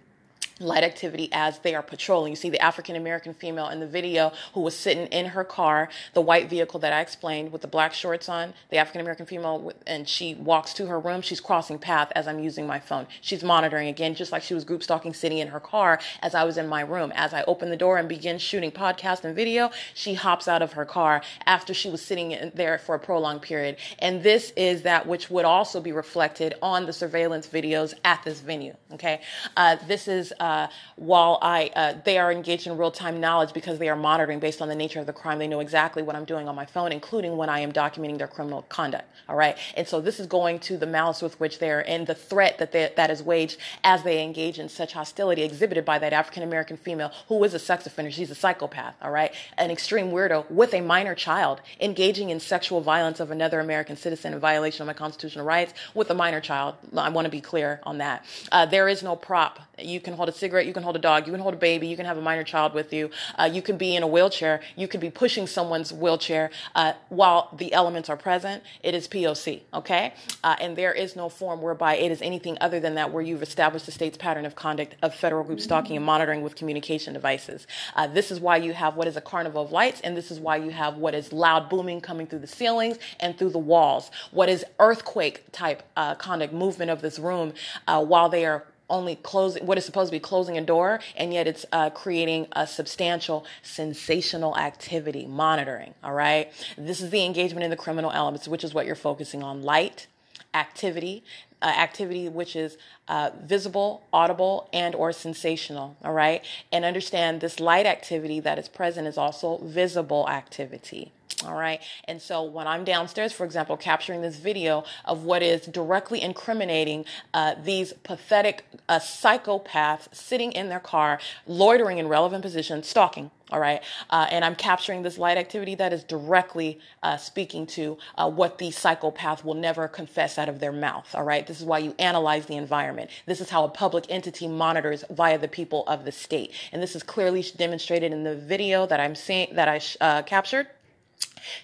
light 0.61 0.85
activity 0.85 1.29
as 1.33 1.59
they 1.61 1.75
are 1.75 1.83
patrolling. 1.83 2.31
You 2.33 2.37
see 2.37 2.51
the 2.51 2.61
African 2.61 2.94
American 2.94 3.35
female 3.35 3.68
in 3.68 3.81
the 3.81 3.87
video 3.87 4.33
who 4.53 4.61
was 4.61 4.77
sitting 4.77 5.07
in 5.07 5.27
her 5.27 5.42
car, 5.42 5.88
the 6.12 6.20
white 6.20 6.49
vehicle 6.49 6.79
that 6.81 6.92
I 6.92 7.01
explained 7.01 7.51
with 7.51 7.62
the 7.62 7.68
black 7.68 7.94
shorts 7.94 8.29
on, 8.29 8.53
the 8.68 8.77
African 8.77 9.01
American 9.01 9.27
female, 9.27 9.73
and 9.87 10.09
she 10.09 10.35
walks 10.35 10.75
to 10.75 10.87
her 10.87 11.01
room. 11.01 11.23
She's 11.23 11.40
crossing 11.40 11.79
path 11.79 12.12
as 12.14 12.29
I'm 12.29 12.38
using 12.38 12.66
my 12.66 12.79
phone. 12.79 13.07
She's 13.23 13.42
monitoring 13.42 13.88
again, 13.88 14.14
just 14.14 14.33
like 14.33 14.42
she 14.42 14.55
was 14.55 14.64
group 14.64 14.83
stalking 14.83 15.14
sitting 15.14 15.38
in 15.38 15.49
her 15.49 15.61
car 15.61 15.99
as 16.23 16.35
I 16.35 16.44
was 16.44 16.59
in 16.59 16.68
my 16.68 16.83
room. 16.83 17.11
As 17.14 17.33
I 17.33 17.42
open 17.44 17.70
the 17.70 17.77
door 17.77 17.96
and 17.96 18.09
begin 18.09 18.38
shooting 18.38 18.70
podcast 18.70 19.25
and 19.25 19.35
video, 19.35 19.70
she 19.94 20.14
hops 20.14 20.46
out 20.46 20.61
of 20.61 20.75
her 20.75 20.85
car 20.85 21.23
after 21.46 21.73
she 21.73 21.88
was 21.88 22.03
sitting 22.03 22.51
there 22.55 22.77
for 22.79 22.94
a 22.94 22.99
prolonged 22.99 23.42
period. 23.42 23.77
And 23.99 24.23
this 24.23 24.53
is 24.57 24.83
that 24.83 25.07
which 25.07 25.31
would 25.31 25.46
also 25.46 25.81
be 25.81 25.92
reflected 25.92 26.55
on 26.61 26.85
the 26.85 26.92
surveillance 26.92 27.46
videos 27.46 27.94
at 28.05 28.23
this 28.25 28.40
venue. 28.40 28.77
Okay. 28.92 29.23
Uh, 29.57 29.77
this 29.87 30.07
is, 30.07 30.33
uh, 30.38 30.50
uh, 30.51 30.69
while 30.97 31.39
I 31.43 31.71
uh, 31.77 31.95
they 32.05 32.19
are 32.19 32.33
engaged 32.33 32.67
in 32.67 32.77
real 32.77 32.91
time 32.91 33.21
knowledge 33.21 33.53
because 33.53 33.79
they 33.79 33.89
are 33.89 33.97
monitoring 33.97 34.41
based 34.41 34.61
on 34.61 34.69
the 34.69 34.75
nature 34.75 35.01
of 35.01 35.07
the 35.07 35.13
crime. 35.13 35.39
They 35.39 35.47
know 35.47 35.61
exactly 35.61 36.03
what 36.03 36.17
I'm 36.17 36.25
doing 36.25 36.49
on 36.49 36.57
my 36.57 36.67
phone, 36.67 36.91
including 36.93 37.37
when 37.37 37.49
I 37.49 37.61
am 37.61 37.73
documenting 37.73 38.19
their 38.19 38.27
criminal 38.27 38.63
conduct. 38.63 39.07
All 39.29 39.37
right, 39.37 39.57
and 39.77 39.87
so 39.87 40.01
this 40.01 40.19
is 40.19 40.27
going 40.27 40.59
to 40.61 40.77
the 40.77 40.87
malice 40.87 41.23
with 41.23 41.39
which 41.39 41.61
they're 41.61 41.89
and 41.89 42.07
the 42.07 42.15
threat 42.15 42.59
that 42.59 42.73
they, 42.73 42.93
that 42.97 43.11
is 43.11 43.23
waged 43.23 43.59
as 43.85 44.03
they 44.03 44.23
engage 44.23 44.59
in 44.59 44.69
such 44.69 44.93
hostility 44.95 45.43
exhibited 45.43 45.85
by 45.85 45.99
that 46.01 46.13
African 46.13 46.43
American 46.43 46.77
female 46.77 47.13
who 47.29 47.43
is 47.45 47.55
a 47.55 47.59
sex 47.59 47.87
offender. 47.87 48.11
She's 48.11 48.31
a 48.31 48.35
psychopath. 48.35 48.97
All 49.01 49.13
right, 49.13 49.33
an 49.57 49.71
extreme 49.71 50.11
weirdo 50.11 50.51
with 50.51 50.75
a 50.75 50.81
minor 50.81 51.15
child 51.15 51.61
engaging 51.81 52.31
in 52.31 52.41
sexual 52.41 52.81
violence 52.81 53.21
of 53.21 53.31
another 53.31 53.61
American 53.61 53.97
citizen 53.97 54.33
in 54.33 54.41
violation 54.41 54.83
of 54.83 54.89
my 54.89 54.95
constitutional 54.95 55.45
rights 55.45 55.73
with 55.95 56.11
a 56.11 56.15
minor 56.15 56.41
child. 56.41 56.75
I 56.97 57.11
want 57.11 57.27
to 57.27 57.31
be 57.31 57.41
clear 57.41 57.81
on 57.85 57.99
that. 57.99 58.25
Uh, 58.51 58.67
there 58.67 58.89
is 58.89 59.03
no 59.03 59.15
prop. 59.17 59.61
You 59.79 60.01
can 60.01 60.15
hold 60.15 60.29
a 60.29 60.33
cigarette, 60.40 60.66
you 60.66 60.72
can 60.72 60.83
hold 60.83 60.96
a 60.96 61.00
dog, 61.00 61.26
you 61.26 61.33
can 61.33 61.40
hold 61.40 61.55
a 61.55 61.59
baby, 61.59 61.87
you 61.87 61.96
can 61.96 62.07
have 62.07 62.18
a 62.18 62.22
minor 62.22 62.42
child 62.42 62.74
with 62.74 62.92
you, 62.92 63.11
uh, 63.38 63.48
you 63.53 63.62
can 63.62 63.76
be 63.76 63.94
in 63.94 64.03
a 64.03 64.07
wheelchair, 64.07 64.61
you 64.76 64.88
can 64.88 65.00
be 65.00 65.11
pushing 65.11 65.46
someone's 65.46 65.92
wheelchair 65.92 66.50
uh, 66.74 66.94
while 67.11 67.55
the 67.57 67.72
elements 67.72 68.09
are 68.09 68.16
present. 68.16 68.62
It 68.83 68.94
is 68.94 69.07
POC, 69.07 69.61
okay? 69.74 70.14
Uh, 70.42 70.57
and 70.61 70.76
there 70.76 70.92
is 70.92 71.14
no 71.14 71.29
form 71.29 71.62
whereby 71.62 71.96
it 71.96 72.11
is 72.11 72.22
anything 72.22 72.57
other 72.61 72.81
than 72.81 72.94
that 72.94 73.12
where 73.12 73.22
you've 73.22 73.42
established 73.42 73.87
the 73.87 73.92
state's 73.92 74.16
pattern 74.16 74.46
of 74.46 74.55
conduct 74.57 74.96
of 75.03 75.14
federal 75.14 75.44
group 75.44 75.61
stalking 75.61 75.96
and 75.96 76.05
monitoring 76.05 76.42
with 76.42 76.57
communication 76.57 77.12
devices. 77.12 77.66
Uh, 77.94 78.07
this 78.07 78.31
is 78.31 78.40
why 78.40 78.57
you 78.57 78.72
have 78.72 78.96
what 78.96 79.07
is 79.07 79.16
a 79.16 79.20
carnival 79.20 79.62
of 79.62 79.70
lights, 79.70 80.00
and 80.00 80.16
this 80.16 80.31
is 80.31 80.40
why 80.40 80.57
you 80.57 80.70
have 80.70 80.96
what 80.96 81.14
is 81.14 81.33
loud 81.33 81.68
booming 81.68 82.00
coming 82.00 82.26
through 82.26 82.38
the 82.38 82.46
ceilings 82.46 82.98
and 83.20 83.37
through 83.38 83.50
the 83.50 83.59
walls. 83.59 84.11
What 84.31 84.48
is 84.48 84.64
earthquake 84.79 85.44
type 85.53 85.83
uh, 85.96 86.14
conduct 86.14 86.53
movement 86.53 86.90
of 86.90 87.03
this 87.03 87.18
room 87.18 87.53
uh, 87.87 88.03
while 88.05 88.29
they 88.29 88.46
are 88.46 88.64
only 88.90 89.16
closing 89.16 89.64
what 89.64 89.79
is 89.79 89.85
supposed 89.85 90.09
to 90.09 90.16
be 90.16 90.20
closing 90.20 90.59
a 90.59 90.61
door, 90.61 91.00
and 91.16 91.33
yet 91.33 91.46
it's 91.46 91.64
uh, 91.72 91.90
creating 91.90 92.46
a 92.53 92.66
substantial 92.66 93.46
sensational 93.62 94.57
activity 94.57 95.26
monitoring. 95.26 95.94
All 96.05 96.12
right, 96.12 96.53
this 96.76 97.00
is 97.00 97.11
the 97.11 97.24
engagement 97.24 97.64
in 97.64 97.70
the 97.70 97.76
criminal 97.76 98.11
elements, 98.11 98.48
which 98.48 98.64
is 98.64 98.74
what 98.74 98.87
you're 98.87 98.94
focusing 98.96 99.42
on: 99.42 99.62
light, 99.62 100.07
activity, 100.53 101.22
uh, 101.62 101.66
activity 101.66 102.29
which 102.29 102.57
is 102.57 102.76
uh, 103.09 103.31
visible, 103.42 104.03
audible, 104.12 104.68
and 104.72 104.94
or 104.94 105.12
sensational. 105.12 105.96
All 106.05 106.12
right, 106.12 106.44
and 106.72 106.85
understand 106.85 107.40
this 107.40 107.61
light 107.61 107.87
activity 107.87 108.40
that 108.40 108.59
is 108.59 108.68
present 108.68 109.07
is 109.07 109.16
also 109.16 109.59
visible 109.59 110.29
activity. 110.29 111.12
All 111.46 111.55
right. 111.55 111.81
And 112.05 112.20
so 112.20 112.42
when 112.42 112.66
I'm 112.66 112.85
downstairs, 112.85 113.33
for 113.33 113.46
example, 113.46 113.76
capturing 113.76 114.20
this 114.20 114.37
video 114.37 114.85
of 115.07 115.24
what 115.24 115.42
is 115.42 115.62
directly 115.62 116.20
incriminating 116.20 117.07
uh, 117.33 117.55
these 117.62 117.94
pathetic 117.94 118.66
uh, 118.90 118.98
psychopaths 118.98 120.14
sitting 120.14 120.53
in 120.53 120.68
their 120.68 120.81
car, 120.81 121.18
loitering 121.46 121.96
in 121.96 122.09
relevant 122.09 122.42
positions, 122.42 122.88
stalking. 122.88 123.31
All 123.50 123.59
right. 123.59 123.83
Uh, 124.11 124.29
and 124.31 124.44
I'm 124.44 124.55
capturing 124.55 125.03
this 125.03 125.16
light 125.16 125.38
activity 125.38 125.74
that 125.76 125.92
is 125.94 126.05
directly 126.05 126.79
uh, 127.03 127.16
speaking 127.16 127.66
to 127.68 127.96
uh, 128.16 128.31
what 128.31 128.59
the 128.59 128.70
psychopath 128.70 129.42
will 129.42 129.55
never 129.55 129.88
confess 129.88 130.38
out 130.38 130.48
of 130.48 130.61
their 130.61 130.72
mouth. 130.72 131.12
All 131.14 131.24
right. 131.24 131.46
This 131.46 131.59
is 131.59 131.64
why 131.64 131.79
you 131.79 131.94
analyze 131.98 132.46
the 132.46 132.57
environment. 132.57 133.11
This 133.24 133.40
is 133.40 133.48
how 133.48 133.64
a 133.64 133.68
public 133.68 134.05
entity 134.11 134.46
monitors 134.46 135.05
via 135.11 135.38
the 135.38 135.48
people 135.48 135.85
of 135.87 136.05
the 136.05 136.12
state. 136.12 136.53
And 136.70 136.83
this 136.83 136.94
is 136.94 137.03
clearly 137.03 137.44
demonstrated 137.57 138.12
in 138.12 138.24
the 138.24 138.37
video 138.37 138.87
that 138.87 139.00
I'm 139.00 139.14
seeing 139.14 139.55
that 139.55 139.68
I 139.68 139.81
uh, 140.05 140.22
captured. 140.22 140.68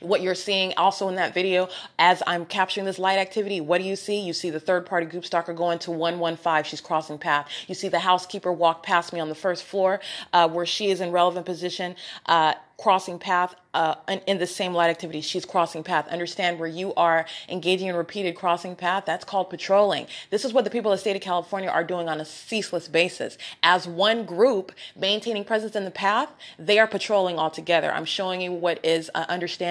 What 0.00 0.22
you're 0.22 0.34
seeing 0.34 0.72
also 0.76 1.08
in 1.08 1.16
that 1.16 1.34
video, 1.34 1.68
as 1.98 2.22
I'm 2.26 2.46
capturing 2.46 2.86
this 2.86 2.98
light 2.98 3.18
activity, 3.18 3.60
what 3.60 3.78
do 3.78 3.84
you 3.84 3.96
see? 3.96 4.20
You 4.20 4.32
see 4.32 4.50
the 4.50 4.60
third 4.60 4.86
party 4.86 5.06
group 5.06 5.24
stalker 5.24 5.52
going 5.52 5.78
to 5.80 5.90
115. 5.90 6.64
She's 6.64 6.80
crossing 6.80 7.18
path. 7.18 7.48
You 7.66 7.74
see 7.74 7.88
the 7.88 8.00
housekeeper 8.00 8.52
walk 8.52 8.82
past 8.82 9.12
me 9.12 9.20
on 9.20 9.28
the 9.28 9.34
first 9.34 9.64
floor 9.64 10.00
uh, 10.32 10.48
where 10.48 10.66
she 10.66 10.90
is 10.90 11.00
in 11.00 11.12
relevant 11.12 11.46
position. 11.46 11.96
Uh, 12.26 12.54
crossing 12.78 13.18
path 13.18 13.54
uh, 13.72 13.94
in 14.26 14.38
the 14.38 14.46
same 14.46 14.72
light 14.72 14.88
activity. 14.88 15.20
She's 15.20 15.44
crossing 15.44 15.82
path. 15.82 16.08
Understand 16.08 16.58
where 16.58 16.68
you 16.68 16.94
are 16.94 17.26
engaging 17.48 17.88
in 17.88 17.96
repeated 17.96 18.34
crossing 18.34 18.76
path. 18.76 19.04
That's 19.06 19.24
called 19.24 19.50
patrolling. 19.50 20.06
This 20.30 20.44
is 20.44 20.52
what 20.52 20.64
the 20.64 20.70
people 20.70 20.92
of 20.92 20.96
the 20.96 21.00
state 21.00 21.16
of 21.16 21.22
California 21.22 21.68
are 21.68 21.84
doing 21.84 22.08
on 22.08 22.20
a 22.20 22.24
ceaseless 22.24 22.88
basis. 22.88 23.38
As 23.62 23.86
one 23.86 24.24
group 24.24 24.72
maintaining 24.94 25.44
presence 25.44 25.76
in 25.76 25.84
the 25.84 25.90
path, 25.90 26.30
they 26.58 26.78
are 26.78 26.86
patrolling 26.86 27.38
all 27.38 27.50
together. 27.50 27.92
I'm 27.92 28.04
showing 28.04 28.40
you 28.40 28.52
what 28.52 28.82
is 28.84 29.10
uh, 29.14 29.24
understanding 29.28 29.65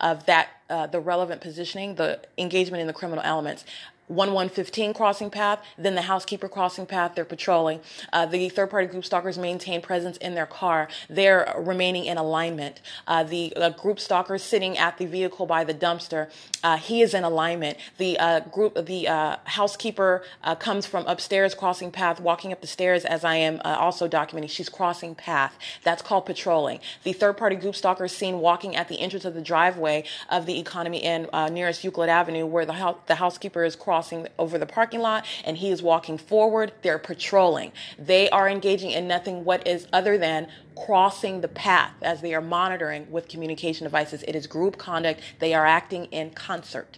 of 0.00 0.26
that, 0.26 0.48
uh, 0.70 0.86
the 0.86 1.00
relevant 1.00 1.40
positioning, 1.40 1.94
the 1.94 2.20
engagement 2.36 2.80
in 2.80 2.86
the 2.86 2.92
criminal 2.92 3.24
elements. 3.24 3.64
1115 4.08 4.94
crossing 4.94 5.30
path, 5.30 5.62
then 5.76 5.94
the 5.94 6.02
housekeeper 6.02 6.48
crossing 6.48 6.86
path. 6.86 7.12
They're 7.14 7.24
patrolling. 7.24 7.80
Uh, 8.12 8.26
the 8.26 8.48
third 8.48 8.70
party 8.70 8.86
group 8.86 9.04
stalkers 9.04 9.38
maintain 9.38 9.82
presence 9.82 10.16
in 10.16 10.34
their 10.34 10.46
car. 10.46 10.88
They're 11.10 11.54
remaining 11.58 12.06
in 12.06 12.16
alignment. 12.16 12.80
Uh, 13.06 13.22
the 13.22 13.54
uh, 13.54 13.70
group 13.70 14.00
stalker 14.00 14.38
sitting 14.38 14.78
at 14.78 14.98
the 14.98 15.06
vehicle 15.06 15.46
by 15.46 15.64
the 15.64 15.74
dumpster, 15.74 16.30
uh, 16.64 16.78
he 16.78 17.02
is 17.02 17.14
in 17.14 17.24
alignment. 17.24 17.78
The 17.98 18.18
uh, 18.18 18.40
group, 18.40 18.86
the 18.86 19.08
uh, 19.08 19.36
housekeeper 19.44 20.22
comes 20.58 20.86
from 20.86 21.06
upstairs 21.06 21.54
crossing 21.54 21.90
path, 21.90 22.20
walking 22.20 22.52
up 22.52 22.60
the 22.60 22.66
stairs 22.66 23.04
as 23.04 23.24
I 23.24 23.36
am 23.36 23.60
also 23.64 24.08
documenting. 24.08 24.48
She's 24.48 24.68
crossing 24.68 25.14
path. 25.14 25.58
That's 25.84 26.02
called 26.02 26.26
patrolling. 26.26 26.80
The 27.04 27.12
third 27.12 27.36
party 27.36 27.56
group 27.56 27.76
stalker 27.76 28.06
is 28.06 28.12
seen 28.12 28.40
walking 28.40 28.74
at 28.74 28.88
the 28.88 29.00
entrance 29.00 29.24
of 29.24 29.34
the 29.34 29.42
driveway 29.42 30.04
of 30.30 30.46
the 30.46 30.58
Economy 30.58 30.98
Inn 30.98 31.28
nearest 31.52 31.84
Euclid 31.84 32.08
Avenue 32.08 32.46
where 32.46 32.64
the, 32.64 32.96
the 33.06 33.16
housekeeper 33.16 33.64
is 33.64 33.76
crossing 33.76 33.97
crossing 33.98 34.28
over 34.38 34.58
the 34.58 34.66
parking 34.66 35.00
lot 35.00 35.26
and 35.44 35.56
he 35.56 35.70
is 35.70 35.82
walking 35.82 36.16
forward. 36.16 36.70
They're 36.82 37.00
patrolling. 37.00 37.72
They 37.98 38.30
are 38.30 38.48
engaging 38.48 38.92
in 38.92 39.08
nothing 39.08 39.44
what 39.44 39.66
is 39.66 39.88
other 39.92 40.16
than 40.16 40.46
crossing 40.86 41.40
the 41.40 41.48
path 41.48 41.94
as 42.00 42.20
they 42.20 42.32
are 42.32 42.40
monitoring 42.40 43.10
with 43.10 43.26
communication 43.26 43.82
devices. 43.82 44.22
It 44.22 44.36
is 44.36 44.46
group 44.46 44.78
conduct. 44.78 45.20
They 45.40 45.52
are 45.52 45.66
acting 45.66 46.04
in 46.06 46.30
concert. 46.30 46.96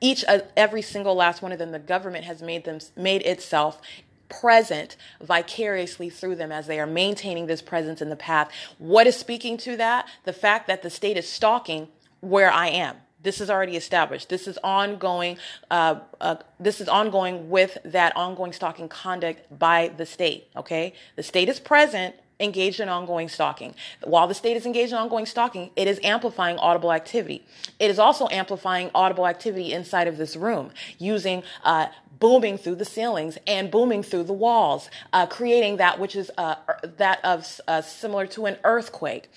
Each, 0.00 0.24
uh, 0.26 0.40
every 0.56 0.82
single 0.82 1.14
last 1.14 1.42
one 1.42 1.52
of 1.52 1.60
them, 1.60 1.70
the 1.70 1.78
government 1.78 2.24
has 2.24 2.42
made 2.42 2.64
them, 2.64 2.80
made 2.96 3.22
itself 3.22 3.80
present 4.28 4.96
vicariously 5.20 6.10
through 6.10 6.34
them 6.34 6.50
as 6.50 6.66
they 6.66 6.80
are 6.80 6.88
maintaining 6.88 7.46
this 7.46 7.62
presence 7.62 8.02
in 8.02 8.08
the 8.08 8.16
path. 8.16 8.50
What 8.78 9.06
is 9.06 9.14
speaking 9.14 9.58
to 9.58 9.76
that? 9.76 10.08
The 10.24 10.32
fact 10.32 10.66
that 10.66 10.82
the 10.82 10.90
state 10.90 11.16
is 11.16 11.28
stalking 11.28 11.86
where 12.18 12.50
I 12.50 12.66
am. 12.66 12.96
This 13.22 13.40
is 13.40 13.50
already 13.50 13.76
established. 13.76 14.28
This 14.28 14.48
is 14.48 14.58
ongoing. 14.64 15.38
Uh, 15.70 16.00
uh, 16.20 16.36
this 16.58 16.80
is 16.80 16.88
ongoing 16.88 17.50
with 17.50 17.78
that 17.84 18.16
ongoing 18.16 18.52
stalking 18.52 18.88
conduct 18.88 19.58
by 19.58 19.92
the 19.96 20.06
state. 20.06 20.48
Okay, 20.56 20.94
the 21.16 21.22
state 21.22 21.48
is 21.48 21.60
present 21.60 22.16
engaged 22.40 22.80
in 22.80 22.88
ongoing 22.88 23.28
stalking. 23.28 23.74
While 24.02 24.26
the 24.26 24.34
state 24.34 24.56
is 24.56 24.66
engaged 24.66 24.92
in 24.92 24.98
ongoing 24.98 25.26
stalking, 25.26 25.70
it 25.76 25.86
is 25.86 26.00
amplifying 26.02 26.58
audible 26.58 26.92
activity. 26.92 27.46
It 27.78 27.90
is 27.90 27.98
also 27.98 28.28
amplifying 28.30 28.90
audible 28.94 29.26
activity 29.26 29.72
inside 29.72 30.08
of 30.08 30.16
this 30.16 30.36
room 30.36 30.70
using 30.98 31.44
uh, 31.62 31.86
booming 32.18 32.58
through 32.58 32.76
the 32.76 32.84
ceilings 32.84 33.38
and 33.46 33.70
booming 33.70 34.02
through 34.02 34.24
the 34.24 34.32
walls, 34.32 34.90
uh, 35.12 35.26
creating 35.26 35.76
that 35.78 35.98
which 35.98 36.16
is 36.16 36.30
uh, 36.38 36.56
that 36.96 37.24
of 37.24 37.60
uh, 37.68 37.80
similar 37.80 38.26
to 38.26 38.46
an 38.46 38.56
earthquake. 38.64 39.30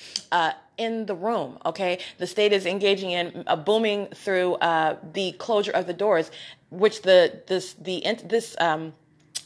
Uh, 0.77 0.83
in 0.85 1.05
the 1.05 1.15
room. 1.15 1.57
Okay, 1.65 1.99
the 2.17 2.27
state 2.27 2.53
is 2.53 2.65
engaging 2.65 3.11
in 3.11 3.43
a 3.47 3.57
booming 3.57 4.07
through 4.07 4.55
uh, 4.55 4.97
the 5.13 5.31
closure 5.33 5.71
of 5.71 5.87
the 5.87 5.93
doors, 5.93 6.31
which 6.69 7.01
the 7.01 7.41
this 7.47 7.73
the 7.73 8.03
this 8.23 8.55
um, 8.59 8.93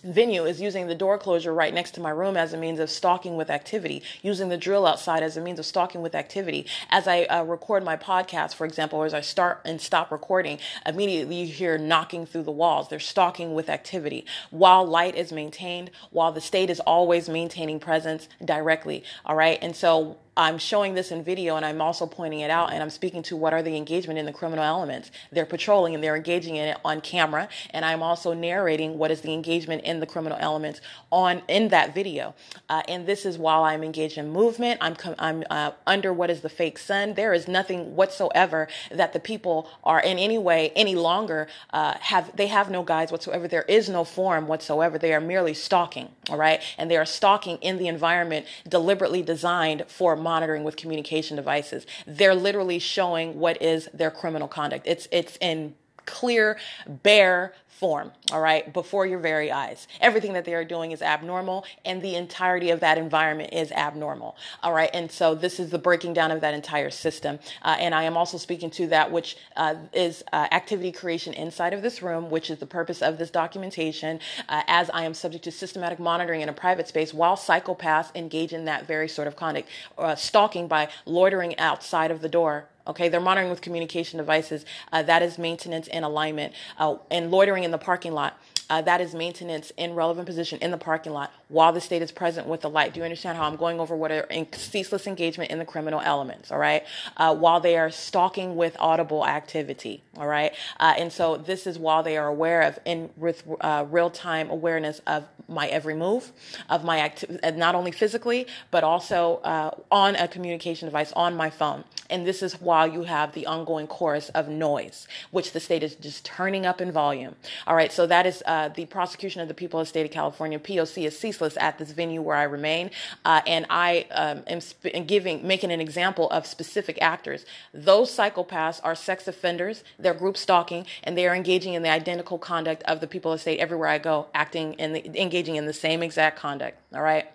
venue 0.03 0.45
is 0.45 0.61
using 0.61 0.87
the 0.87 0.95
door 0.95 1.17
closure 1.17 1.53
right 1.53 1.73
next 1.73 1.91
to 1.91 2.01
my 2.01 2.09
room 2.09 2.37
as 2.37 2.53
a 2.53 2.57
means 2.57 2.79
of 2.79 2.89
stalking 2.89 3.35
with 3.35 3.49
activity, 3.49 4.01
using 4.21 4.49
the 4.49 4.57
drill 4.57 4.85
outside 4.85 5.23
as 5.23 5.37
a 5.37 5.41
means 5.41 5.59
of 5.59 5.65
stalking 5.65 6.01
with 6.01 6.15
activity. 6.15 6.65
As 6.89 7.07
I 7.07 7.23
uh, 7.23 7.43
record 7.43 7.83
my 7.83 7.97
podcast, 7.97 8.55
for 8.55 8.65
example, 8.65 8.99
or 8.99 9.05
as 9.05 9.13
I 9.13 9.21
start 9.21 9.61
and 9.65 9.81
stop 9.81 10.11
recording, 10.11 10.59
immediately 10.85 11.35
you 11.35 11.47
hear 11.47 11.77
knocking 11.77 12.25
through 12.25 12.43
the 12.43 12.51
walls. 12.51 12.89
They're 12.89 12.99
stalking 12.99 13.53
with 13.53 13.69
activity 13.69 14.25
while 14.51 14.85
light 14.85 15.15
is 15.15 15.31
maintained, 15.31 15.91
while 16.11 16.31
the 16.31 16.41
state 16.41 16.69
is 16.69 16.79
always 16.81 17.29
maintaining 17.29 17.79
presence 17.79 18.29
directly. 18.43 19.03
All 19.25 19.35
right. 19.35 19.59
And 19.61 19.75
so 19.75 20.17
I'm 20.37 20.57
showing 20.57 20.93
this 20.93 21.11
in 21.11 21.23
video 21.23 21.55
and 21.55 21.65
I'm 21.65 21.81
also 21.81 22.05
pointing 22.05 22.41
it 22.41 22.49
out 22.49 22.71
and 22.71 22.81
I'm 22.81 22.89
speaking 22.89 23.23
to 23.23 23.35
what 23.35 23.53
are 23.53 23.61
the 23.61 23.75
engagement 23.75 24.19
in 24.19 24.25
the 24.25 24.33
criminal 24.33 24.63
elements. 24.63 25.11
They're 25.31 25.45
patrolling 25.45 25.95
and 25.95 26.03
they're 26.03 26.15
engaging 26.15 26.55
in 26.55 26.69
it 26.69 26.77
on 26.85 27.01
camera 27.01 27.49
and 27.71 27.83
I'm 27.83 28.01
also 28.01 28.33
narrating 28.33 28.97
what 28.97 29.11
is 29.11 29.21
the 29.21 29.33
engagement 29.33 29.83
in 29.83 29.99
the 29.99 30.05
criminal 30.05 30.37
elements 30.39 30.81
on 31.11 31.41
in 31.47 31.69
that 31.69 31.93
video. 31.93 32.35
Uh, 32.69 32.83
and 32.87 33.05
this 33.05 33.25
is 33.25 33.37
while 33.37 33.63
I'm 33.63 33.83
engaged 33.83 34.17
in 34.17 34.29
movement. 34.29 34.79
I'm 34.81 34.95
I'm 35.17 35.43
uh, 35.49 35.71
under 35.85 36.13
what 36.13 36.29
is 36.29 36.41
the 36.41 36.49
fake 36.49 36.77
sun. 36.77 37.13
There 37.13 37.33
is 37.33 37.47
nothing 37.47 37.95
whatsoever 37.95 38.67
that 38.91 39.13
the 39.13 39.19
people 39.19 39.69
are 39.83 39.99
in 39.99 40.17
any 40.17 40.37
way 40.37 40.71
any 40.75 40.95
longer 40.95 41.47
uh, 41.71 41.95
have. 41.99 42.35
They 42.35 42.47
have 42.47 42.69
no 42.69 42.83
guides 42.83 43.11
whatsoever. 43.11 43.47
There 43.47 43.63
is 43.63 43.89
no 43.89 44.03
form 44.03 44.47
whatsoever. 44.47 44.97
They 44.97 45.13
are 45.13 45.21
merely 45.21 45.53
stalking. 45.53 46.09
All 46.29 46.37
right, 46.37 46.61
and 46.77 46.91
they 46.91 46.97
are 46.97 47.05
stalking 47.05 47.57
in 47.57 47.77
the 47.77 47.87
environment 47.87 48.45
deliberately 48.67 49.21
designed 49.21 49.85
for 49.87 50.15
monitoring 50.33 50.63
with 50.63 50.75
communication 50.75 51.35
devices. 51.35 51.87
They're 52.05 52.35
literally 52.35 52.77
showing 52.77 53.39
what 53.39 53.59
is 53.61 53.89
their 53.93 54.11
criminal 54.11 54.47
conduct. 54.47 54.85
It's 54.85 55.07
it's 55.11 55.37
in 55.41 55.73
clear, 56.05 56.57
bare 56.87 57.53
form, 57.79 58.11
all 58.33 58.41
right, 58.41 58.73
before 58.73 59.05
your 59.05 59.19
very 59.19 59.49
eyes. 59.49 59.87
Everything 60.01 60.33
that 60.33 60.43
they 60.43 60.53
are 60.53 60.65
doing 60.65 60.91
is 60.91 61.01
abnormal, 61.01 61.63
and 61.85 62.01
the 62.01 62.15
entirety 62.15 62.71
of 62.71 62.81
that 62.81 62.97
environment 62.97 63.53
is 63.53 63.71
abnormal, 63.71 64.35
all 64.61 64.73
right. 64.73 64.89
And 64.93 65.09
so 65.09 65.33
this 65.33 65.61
is 65.61 65.69
the 65.69 65.77
breaking 65.77 66.13
down 66.13 66.29
of 66.29 66.41
that 66.41 66.53
entire 66.53 66.89
system. 66.89 67.39
Uh, 67.61 67.77
and 67.79 67.95
I 67.95 68.03
am 68.03 68.17
also 68.17 68.37
speaking 68.37 68.69
to 68.71 68.87
that 68.87 69.13
which 69.13 69.37
uh, 69.55 69.75
is 69.93 70.23
uh, 70.33 70.47
activity 70.51 70.91
creation 70.91 71.33
inside 71.33 71.73
of 71.73 71.81
this 71.81 72.01
room, 72.01 72.29
which 72.29 72.49
is 72.49 72.57
the 72.57 72.65
purpose 72.65 73.01
of 73.01 73.17
this 73.17 73.31
documentation, 73.31 74.19
uh, 74.49 74.63
as 74.67 74.89
I 74.89 75.05
am 75.05 75.13
subject 75.13 75.45
to 75.45 75.51
systematic 75.51 75.99
monitoring 75.99 76.41
in 76.41 76.49
a 76.49 76.53
private 76.53 76.89
space 76.89 77.13
while 77.13 77.37
psychopaths 77.37 78.13
engage 78.13 78.51
in 78.51 78.65
that 78.65 78.87
very 78.87 79.07
sort 79.07 79.29
of 79.29 79.37
conduct, 79.37 79.69
uh, 79.97 80.15
stalking 80.15 80.67
by 80.67 80.89
loitering 81.05 81.57
outside 81.57 82.11
of 82.11 82.19
the 82.19 82.29
door 82.29 82.67
Okay, 82.89 83.07
they're 83.07 83.21
monitoring 83.21 83.51
with 83.51 83.61
communication 83.61 84.17
devices. 84.17 84.65
Uh, 84.91 85.03
that 85.03 85.21
is 85.21 85.37
maintenance 85.37 85.87
and 85.89 86.03
alignment. 86.03 86.53
Uh, 86.79 86.95
and 87.11 87.29
loitering 87.29 87.63
in 87.63 87.68
the 87.71 87.77
parking 87.77 88.13
lot. 88.13 88.37
Uh, 88.69 88.81
that 88.81 89.01
is 89.01 89.15
maintenance 89.15 89.71
in 89.77 89.95
relevant 89.95 90.25
position 90.25 90.59
in 90.61 90.71
the 90.71 90.77
parking 90.77 91.11
lot 91.11 91.31
while 91.47 91.73
the 91.73 91.81
state 91.81 92.01
is 92.01 92.11
present 92.11 92.47
with 92.47 92.61
the 92.61 92.69
light. 92.69 92.93
Do 92.93 92.99
you 92.99 93.03
understand 93.03 93.37
how 93.37 93.45
I'm 93.45 93.55
going 93.55 93.79
over 93.79 93.95
what 93.95 94.11
are 94.11 94.21
in 94.21 94.51
ceaseless 94.53 95.07
engagement 95.07 95.51
in 95.51 95.59
the 95.59 95.65
criminal 95.65 96.01
elements? 96.01 96.51
All 96.51 96.59
right, 96.59 96.83
uh, 97.17 97.35
while 97.35 97.59
they 97.59 97.77
are 97.77 97.89
stalking 97.89 98.55
with 98.55 98.75
audible 98.79 99.25
activity. 99.25 100.03
All 100.17 100.27
right, 100.27 100.53
uh, 100.79 100.93
and 100.97 101.11
so 101.11 101.37
this 101.37 101.65
is 101.65 101.79
while 101.79 102.03
they 102.03 102.17
are 102.17 102.27
aware 102.27 102.61
of 102.61 102.79
in 102.85 103.09
with 103.17 103.43
uh, 103.61 103.85
real 103.89 104.09
time 104.09 104.49
awareness 104.49 104.99
of 105.07 105.27
my 105.47 105.67
every 105.67 105.95
move, 105.95 106.31
of 106.69 106.83
my 106.83 106.99
activity, 106.99 107.39
uh, 107.43 107.51
not 107.51 107.75
only 107.75 107.91
physically 107.91 108.45
but 108.71 108.83
also 108.83 109.37
uh, 109.37 109.71
on 109.91 110.15
a 110.15 110.27
communication 110.27 110.87
device 110.87 111.11
on 111.13 111.35
my 111.35 111.49
phone. 111.49 111.83
And 112.09 112.25
this 112.25 112.41
is 112.41 112.59
while 112.59 112.87
you 112.87 113.03
have 113.03 113.33
the 113.33 113.45
ongoing 113.45 113.87
chorus 113.87 114.29
of 114.29 114.47
noise, 114.47 115.07
which 115.31 115.51
the 115.51 115.59
state 115.59 115.83
is 115.83 115.95
just 115.95 116.25
turning 116.25 116.65
up 116.65 116.81
in 116.81 116.91
volume. 116.91 117.35
All 117.67 117.75
right, 117.75 117.91
so 117.91 118.07
that 118.07 118.25
is 118.25 118.41
uh, 118.45 118.58
the 118.67 118.85
prosecution 118.85 119.41
of 119.41 119.47
the 119.47 119.53
people 119.53 119.79
of 119.79 119.85
the 119.85 119.89
state 119.89 120.05
of 120.05 120.11
California. 120.11 120.59
POC 120.59 121.05
is 121.05 121.17
ceaseless 121.17 121.55
at 121.57 121.77
this 121.77 121.91
venue 121.91 122.21
where 122.21 122.35
I 122.35 122.43
remain, 122.43 122.91
uh, 123.23 123.41
and 123.47 123.65
I 123.69 124.05
um, 124.11 124.43
am 124.47 124.59
sp- 124.59 125.07
giving 125.07 125.47
making 125.47 125.71
an 125.71 125.79
example 125.79 126.29
of 126.31 126.45
specific 126.45 126.97
actors. 127.01 127.45
Those 127.73 128.11
psychopaths 128.15 128.81
are 128.83 128.95
sex 128.95 129.27
offenders. 129.27 129.83
They're 129.97 130.13
group 130.13 130.35
stalking, 130.35 130.85
and 131.03 131.17
they 131.17 131.27
are 131.27 131.35
engaging 131.35 131.75
in 131.75 131.83
the 131.83 131.89
identical 131.89 132.37
conduct 132.37 132.83
of 132.83 132.99
the 132.99 133.07
people 133.07 133.31
of 133.31 133.37
the 133.37 133.41
state 133.41 133.59
everywhere 133.59 133.87
I 133.87 133.99
go, 133.99 134.27
acting 134.33 134.75
and 134.79 134.97
engaging 134.97 135.55
in 135.55 135.65
the 135.65 135.73
same 135.73 136.03
exact 136.03 136.37
conduct. 136.37 136.77
All 136.93 137.01
right. 137.01 137.27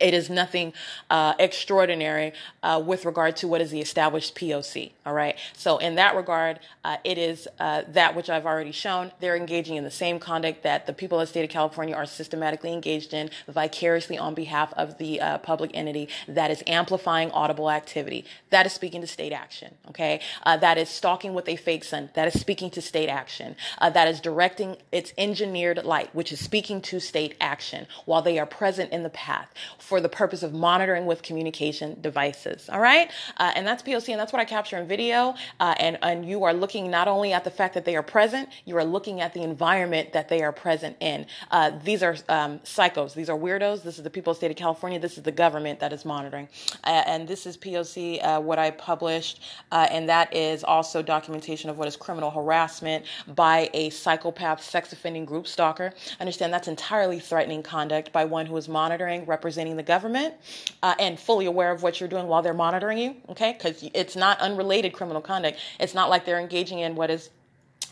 It 0.00 0.12
is 0.12 0.28
nothing 0.28 0.72
uh, 1.08 1.34
extraordinary 1.38 2.32
uh, 2.62 2.82
with 2.84 3.04
regard 3.04 3.36
to 3.36 3.48
what 3.48 3.60
is 3.60 3.70
the 3.70 3.80
established 3.80 4.34
POC. 4.34 4.92
All 5.06 5.12
right. 5.12 5.36
So 5.52 5.78
in 5.78 5.94
that 5.94 6.16
regard, 6.16 6.58
uh, 6.84 6.96
it 7.04 7.16
is 7.16 7.46
uh, 7.58 7.82
that 7.88 8.16
which 8.16 8.28
I've 8.28 8.46
already 8.46 8.72
shown. 8.72 9.12
They're 9.20 9.36
engaging 9.36 9.76
in 9.76 9.84
the 9.84 9.90
same 9.90 10.18
conduct 10.18 10.62
that 10.64 10.86
the 10.86 10.92
people 10.92 11.20
of 11.20 11.28
the 11.28 11.30
state 11.30 11.44
of 11.44 11.50
California 11.50 11.94
are 11.94 12.06
systematically 12.06 12.72
engaged 12.72 13.14
in, 13.14 13.30
vicariously 13.48 14.18
on 14.18 14.34
behalf 14.34 14.72
of 14.74 14.98
the 14.98 15.20
uh, 15.20 15.38
public 15.38 15.70
entity 15.74 16.08
that 16.26 16.50
is 16.50 16.62
amplifying 16.66 17.30
audible 17.30 17.70
activity. 17.70 18.24
That 18.50 18.66
is 18.66 18.72
speaking 18.72 19.00
to 19.02 19.06
state 19.06 19.32
action. 19.32 19.74
Okay. 19.90 20.20
Uh, 20.42 20.56
that 20.56 20.76
is 20.76 20.88
stalking 20.88 21.34
with 21.34 21.48
a 21.48 21.56
fake 21.56 21.84
sun. 21.84 22.10
That 22.14 22.34
is 22.34 22.40
speaking 22.40 22.70
to 22.70 22.82
state 22.82 23.08
action. 23.08 23.54
that 23.80 24.08
is 24.08 24.20
directing 24.20 24.76
its 24.90 25.12
engineered 25.16 25.84
light, 25.84 26.12
which 26.14 26.32
is 26.32 26.40
speaking 26.40 26.80
to 26.82 26.98
state 26.98 27.36
action 27.40 27.86
while 28.06 28.22
they 28.22 28.38
are 28.38 28.46
present 28.46 28.92
in 28.92 29.02
the 29.04 29.10
path 29.10 29.48
for 29.84 30.00
the 30.00 30.08
purpose 30.08 30.42
of 30.42 30.54
monitoring 30.54 31.04
with 31.04 31.22
communication 31.22 32.00
devices. 32.00 32.70
All 32.70 32.80
right. 32.80 33.10
Uh, 33.36 33.52
and 33.54 33.66
that's 33.66 33.82
POC, 33.82 34.08
and 34.10 34.20
that's 34.20 34.32
what 34.32 34.40
I 34.40 34.46
capture 34.46 34.78
in 34.78 34.88
video. 34.88 35.34
Uh, 35.60 35.74
and, 35.78 35.98
and 36.02 36.26
you 36.26 36.44
are 36.44 36.54
looking 36.54 36.90
not 36.90 37.06
only 37.06 37.34
at 37.34 37.44
the 37.44 37.50
fact 37.50 37.74
that 37.74 37.84
they 37.84 37.94
are 37.94 38.02
present, 38.02 38.48
you 38.64 38.78
are 38.78 38.84
looking 38.84 39.20
at 39.20 39.34
the 39.34 39.42
environment 39.42 40.12
that 40.14 40.30
they 40.30 40.42
are 40.42 40.52
present 40.52 40.96
in. 41.00 41.26
Uh, 41.50 41.72
these 41.84 42.02
are 42.02 42.16
um, 42.30 42.60
psychos, 42.60 43.12
these 43.14 43.28
are 43.28 43.36
weirdos. 43.36 43.82
This 43.82 43.98
is 43.98 44.04
the 44.04 44.10
people 44.10 44.30
of 44.30 44.36
the 44.36 44.40
state 44.40 44.50
of 44.50 44.56
California. 44.56 44.98
This 44.98 45.18
is 45.18 45.22
the 45.22 45.32
government 45.32 45.80
that 45.80 45.92
is 45.92 46.06
monitoring. 46.06 46.48
Uh, 46.84 47.02
and 47.06 47.28
this 47.28 47.44
is 47.44 47.58
POC, 47.58 48.24
uh, 48.24 48.40
what 48.40 48.58
I 48.58 48.70
published, 48.70 49.42
uh, 49.70 49.86
and 49.90 50.08
that 50.08 50.34
is 50.34 50.64
also 50.64 51.02
documentation 51.02 51.68
of 51.68 51.76
what 51.76 51.88
is 51.88 51.96
criminal 51.96 52.30
harassment 52.30 53.04
by 53.34 53.68
a 53.74 53.90
psychopath 53.90 54.62
sex 54.62 54.94
offending 54.94 55.26
group 55.26 55.46
stalker. 55.46 55.92
Understand 56.20 56.54
that's 56.54 56.68
entirely 56.68 57.20
threatening 57.20 57.62
conduct 57.62 58.12
by 58.12 58.24
one 58.24 58.46
who 58.46 58.56
is 58.56 58.66
monitoring, 58.66 59.26
representing 59.26 59.73
the 59.76 59.82
government 59.82 60.34
uh, 60.82 60.94
and 60.98 61.18
fully 61.18 61.46
aware 61.46 61.70
of 61.70 61.82
what 61.82 62.00
you're 62.00 62.08
doing 62.08 62.26
while 62.26 62.42
they're 62.42 62.54
monitoring 62.54 62.98
you, 62.98 63.16
okay? 63.28 63.52
Because 63.52 63.88
it's 63.94 64.16
not 64.16 64.38
unrelated 64.40 64.92
criminal 64.92 65.22
conduct. 65.22 65.58
It's 65.80 65.94
not 65.94 66.10
like 66.10 66.24
they're 66.24 66.40
engaging 66.40 66.80
in 66.80 66.94
what 66.94 67.10
is 67.10 67.30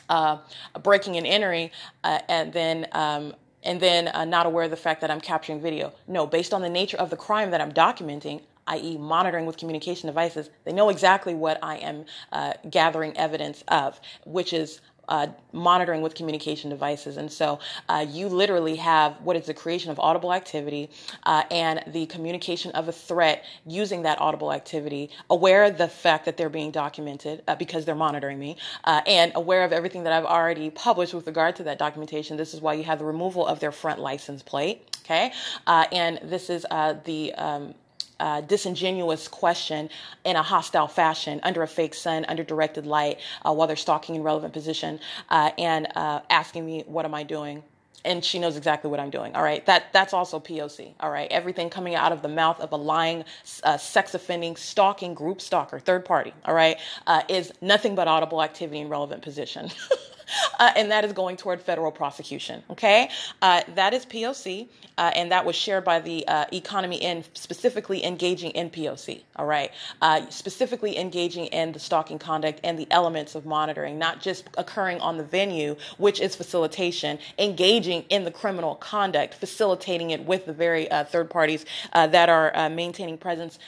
uh, 0.09 0.39
breaking 0.83 1.17
and 1.17 1.27
entering 1.27 1.71
uh, 2.05 2.21
and 2.29 2.53
then 2.53 2.87
um, 2.93 3.35
and 3.65 3.81
then 3.81 4.09
uh, 4.09 4.25
not 4.25 4.47
aware 4.47 4.65
of 4.65 4.71
the 4.71 4.77
fact 4.77 5.01
that 5.01 5.11
I'm 5.11 5.21
capturing 5.21 5.61
video. 5.61 5.93
No, 6.09 6.27
based 6.27 6.53
on 6.53 6.63
the 6.63 6.69
nature 6.69 6.97
of 6.97 7.11
the 7.11 7.17
crime 7.17 7.53
that 7.53 7.61
I'm 7.61 7.73
documenting, 7.73 8.43
i.e., 8.67 8.99
monitoring 8.99 9.47
with 9.47 9.57
communication 9.57 10.09
devices, 10.09 10.51
they 10.65 10.73
know 10.73 10.89
exactly 10.89 11.35
what 11.35 11.59
I 11.63 11.77
am 11.77 12.05
uh, 12.33 12.55
gathering 12.71 13.17
evidence 13.17 13.63
of, 13.69 14.01
which 14.25 14.53
is 14.53 14.81
uh, 15.09 15.27
monitoring 15.53 16.01
with 16.01 16.15
communication 16.15 16.71
devices. 16.71 17.17
And 17.17 17.31
so 17.31 17.59
uh, 17.89 18.07
you 18.09 18.29
literally 18.29 18.77
have 18.77 19.21
what 19.23 19.37
is 19.37 19.47
the 19.47 19.55
creation 19.55 19.91
of 19.91 19.99
audible 19.99 20.33
activity 20.33 20.91
uh, 21.25 21.43
and 21.51 21.83
the 21.89 22.07
communication 22.07 22.71
of 22.73 22.89
a 22.89 22.93
threat 22.93 23.45
using 23.67 24.03
that 24.03 24.21
audible 24.21 24.53
activity, 24.53 25.11
aware 25.29 25.65
of 25.65 25.79
the 25.79 25.89
fact 25.89 26.25
that 26.25 26.37
they're 26.37 26.49
being 26.49 26.71
documented 26.71 27.43
uh, 27.49 27.55
because 27.57 27.85
they're 27.85 27.95
monitoring 27.95 28.39
me, 28.39 28.57
uh, 28.85 29.01
and 29.07 29.33
aware 29.35 29.65
of 29.65 29.73
everything 29.73 30.05
that 30.05 30.13
I've 30.13 30.25
already 30.25 30.71
published 30.71 31.15
with 31.15 31.27
regard 31.27 31.57
to 31.57 31.65
that 31.65 31.79
documentation. 31.79 32.37
This 32.37 32.55
is 32.55 32.61
why 32.61 32.75
you 32.75 32.85
have 32.85 32.99
the 32.99 33.05
removal 33.05 33.47
of 33.47 33.61
their 33.61 33.73
front 33.73 34.01
license 34.01 34.43
plate. 34.43 34.89
Okay, 35.05 35.33
uh, 35.67 35.85
and 35.91 36.21
this 36.23 36.49
is 36.49 36.65
the 37.05 37.35
um, 37.35 37.75
uh, 38.23 38.41
disingenuous 38.43 39.27
question 39.29 39.91
in 40.25 40.37
a 40.37 40.43
hostile 40.43 40.87
fashion 40.87 41.41
under 41.43 41.63
a 41.63 41.69
fake 41.69 41.95
sun, 41.95 42.25
under 42.29 42.45
directed 42.45 42.87
light, 42.87 43.19
uh, 43.45 43.53
while 43.53 43.67
they're 43.67 43.77
stalking 43.77 44.15
in 44.15 44.23
relevant 44.23 44.53
position, 44.53 45.01
uh, 45.29 45.51
and 45.59 45.89
uh, 45.97 46.21
asking 46.31 46.65
me, 46.65 46.85
"What 46.87 47.05
am 47.05 47.15
I 47.15 47.25
doing?" 47.25 47.65
And 48.05 48.25
she 48.25 48.39
knows 48.39 48.57
exactly 48.57 48.91
what 48.91 49.01
I'm 49.01 49.11
doing. 49.11 49.35
All 49.35 49.43
right, 49.43 49.67
that 49.67 49.93
that's 49.93 50.15
also 50.15 50.39
POC. 50.39 50.95
All 51.01 51.11
right, 51.11 51.29
everything 51.33 51.69
coming 51.69 51.97
out 51.97 52.13
of 52.13 52.23
the 52.23 52.29
mouth 52.29 52.61
of 52.61 52.73
a 52.73 52.77
lying, 52.77 53.25
uh, 53.65 53.77
sex 53.77 54.15
offending, 54.15 54.55
stalking 54.57 55.15
group 55.15 55.41
stalker, 55.41 55.81
third 55.81 56.05
party. 56.05 56.33
All 56.45 56.55
right, 56.55 56.79
uh, 57.09 57.23
is 57.29 57.53
nothing 57.61 57.97
but 57.97 58.07
audible 58.07 58.43
activity 58.43 58.81
in 58.81 58.89
relevant 58.89 59.23
position. 59.23 59.69
uh, 60.61 60.73
and 60.77 60.91
that 60.91 61.05
is 61.05 61.13
going 61.13 61.37
toward 61.37 61.61
federal 61.61 61.91
prosecution. 61.91 62.63
Okay, 62.71 63.09
uh, 63.41 63.63
that 63.75 63.95
is 63.95 64.07
POC, 64.07 64.69
uh, 64.99 65.11
and 65.15 65.33
that 65.33 65.45
was 65.45 65.57
shared 65.57 65.85
by 65.85 66.01
the 66.01 66.27
uh, 66.29 66.45
Economy 66.53 66.97
Inn 66.97 67.25
specifically 67.35 68.05
engaging 68.05 68.51
in 68.53 68.71
POC. 68.71 69.23
All 69.37 69.47
right, 69.47 69.71
uh, 70.01 70.29
specifically 70.31 70.99
engaging 70.99 71.47
in 71.47 71.73
the 71.73 71.79
stalking 71.79 72.19
conduct 72.19 72.61
and 72.65 72.79
the 72.79 72.87
elements 72.91 73.35
of 73.35 73.47
monitoring, 73.47 73.99
not 73.99 74.21
just 74.21 74.49
occurring 74.59 75.01
on 75.01 75.17
the 75.17 75.25
venue, 75.25 75.77
which 75.99 76.21
is 76.21 76.37
facilitation, 76.37 77.19
engaging 77.39 78.05
in 78.09 78.25
the 78.25 78.31
criminal 78.31 78.75
conduct, 78.77 79.35
facilitating 79.35 80.11
it 80.11 80.25
with 80.25 80.47
the 80.47 80.53
very 80.53 80.91
uh, 80.91 81.05
third 81.05 81.31
parties 81.31 81.65
that 81.93 82.29
are 82.29 82.71
maintaining 82.71 83.17
presence 83.19 83.59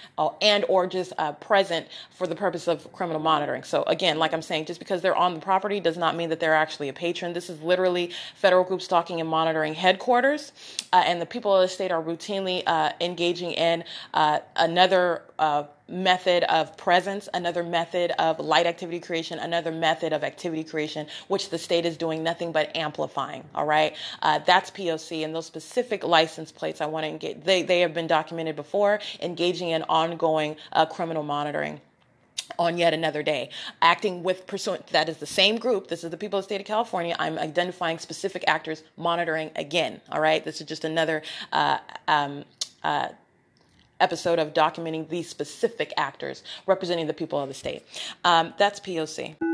and 0.40 0.64
or 0.68 0.86
just 0.86 1.12
present 1.40 1.86
for 2.10 2.26
the 2.26 2.34
purpose 2.34 2.68
of 2.68 2.92
criminal 2.92 3.20
monitoring. 3.20 3.62
So 3.62 3.82
again, 3.84 4.18
like 4.18 4.32
I'm 4.32 4.42
saying, 4.42 4.66
just 4.66 4.78
because 4.78 5.02
they're 5.02 5.16
on 5.16 5.34
the 5.34 5.40
property 5.40 5.80
does 5.80 5.96
not 5.96 6.16
mean 6.16 6.30
that 6.30 6.40
they're 6.40 6.53
actually 6.54 6.88
a 6.88 6.92
patron. 6.92 7.32
This 7.32 7.50
is 7.50 7.60
literally 7.62 8.10
federal 8.34 8.64
group 8.64 8.82
stalking 8.82 9.20
and 9.20 9.28
monitoring 9.28 9.74
headquarters, 9.74 10.52
uh, 10.92 11.02
and 11.06 11.20
the 11.20 11.26
people 11.26 11.54
of 11.54 11.62
the 11.62 11.68
state 11.68 11.92
are 11.92 12.02
routinely 12.02 12.62
uh, 12.66 12.92
engaging 13.00 13.52
in 13.52 13.84
uh, 14.12 14.40
another 14.56 15.22
uh, 15.38 15.64
method 15.88 16.44
of 16.44 16.76
presence, 16.76 17.28
another 17.34 17.62
method 17.62 18.12
of 18.18 18.38
light 18.38 18.66
activity 18.66 19.00
creation, 19.00 19.38
another 19.38 19.70
method 19.70 20.12
of 20.12 20.24
activity 20.24 20.64
creation, 20.64 21.06
which 21.28 21.50
the 21.50 21.58
state 21.58 21.84
is 21.84 21.96
doing 21.96 22.22
nothing 22.22 22.52
but 22.52 22.74
amplifying. 22.76 23.44
All 23.54 23.66
right, 23.66 23.94
uh, 24.22 24.38
that's 24.40 24.70
POC, 24.70 25.24
and 25.24 25.34
those 25.34 25.46
specific 25.46 26.04
license 26.04 26.50
plates 26.52 26.80
I 26.80 26.86
want 26.86 27.04
to 27.04 27.08
engage. 27.08 27.42
They 27.42 27.62
they 27.62 27.80
have 27.80 27.94
been 27.94 28.06
documented 28.06 28.56
before, 28.56 29.00
engaging 29.20 29.70
in 29.70 29.82
ongoing 29.84 30.56
uh, 30.72 30.86
criminal 30.86 31.22
monitoring 31.22 31.80
on 32.58 32.78
yet 32.78 32.94
another 32.94 33.22
day. 33.22 33.50
Acting 33.82 34.22
with 34.22 34.46
pursuant, 34.46 34.86
that 34.88 35.08
is 35.08 35.18
the 35.18 35.26
same 35.26 35.58
group. 35.58 35.88
This 35.88 36.04
is 36.04 36.10
the 36.10 36.16
people 36.16 36.38
of 36.38 36.44
the 36.44 36.48
state 36.48 36.60
of 36.60 36.66
California. 36.66 37.16
I'm 37.18 37.38
identifying 37.38 37.98
specific 37.98 38.44
actors, 38.46 38.82
monitoring 38.96 39.50
again. 39.56 40.00
All 40.10 40.20
right. 40.20 40.44
This 40.44 40.60
is 40.60 40.66
just 40.66 40.84
another 40.84 41.22
uh, 41.52 41.78
um, 42.08 42.44
uh, 42.82 43.08
episode 44.00 44.38
of 44.38 44.52
documenting 44.52 45.08
these 45.08 45.28
specific 45.28 45.92
actors 45.96 46.42
representing 46.66 47.06
the 47.06 47.14
people 47.14 47.38
of 47.38 47.48
the 47.48 47.54
state. 47.54 47.84
Um, 48.24 48.54
that's 48.58 48.80
POC. 48.80 49.53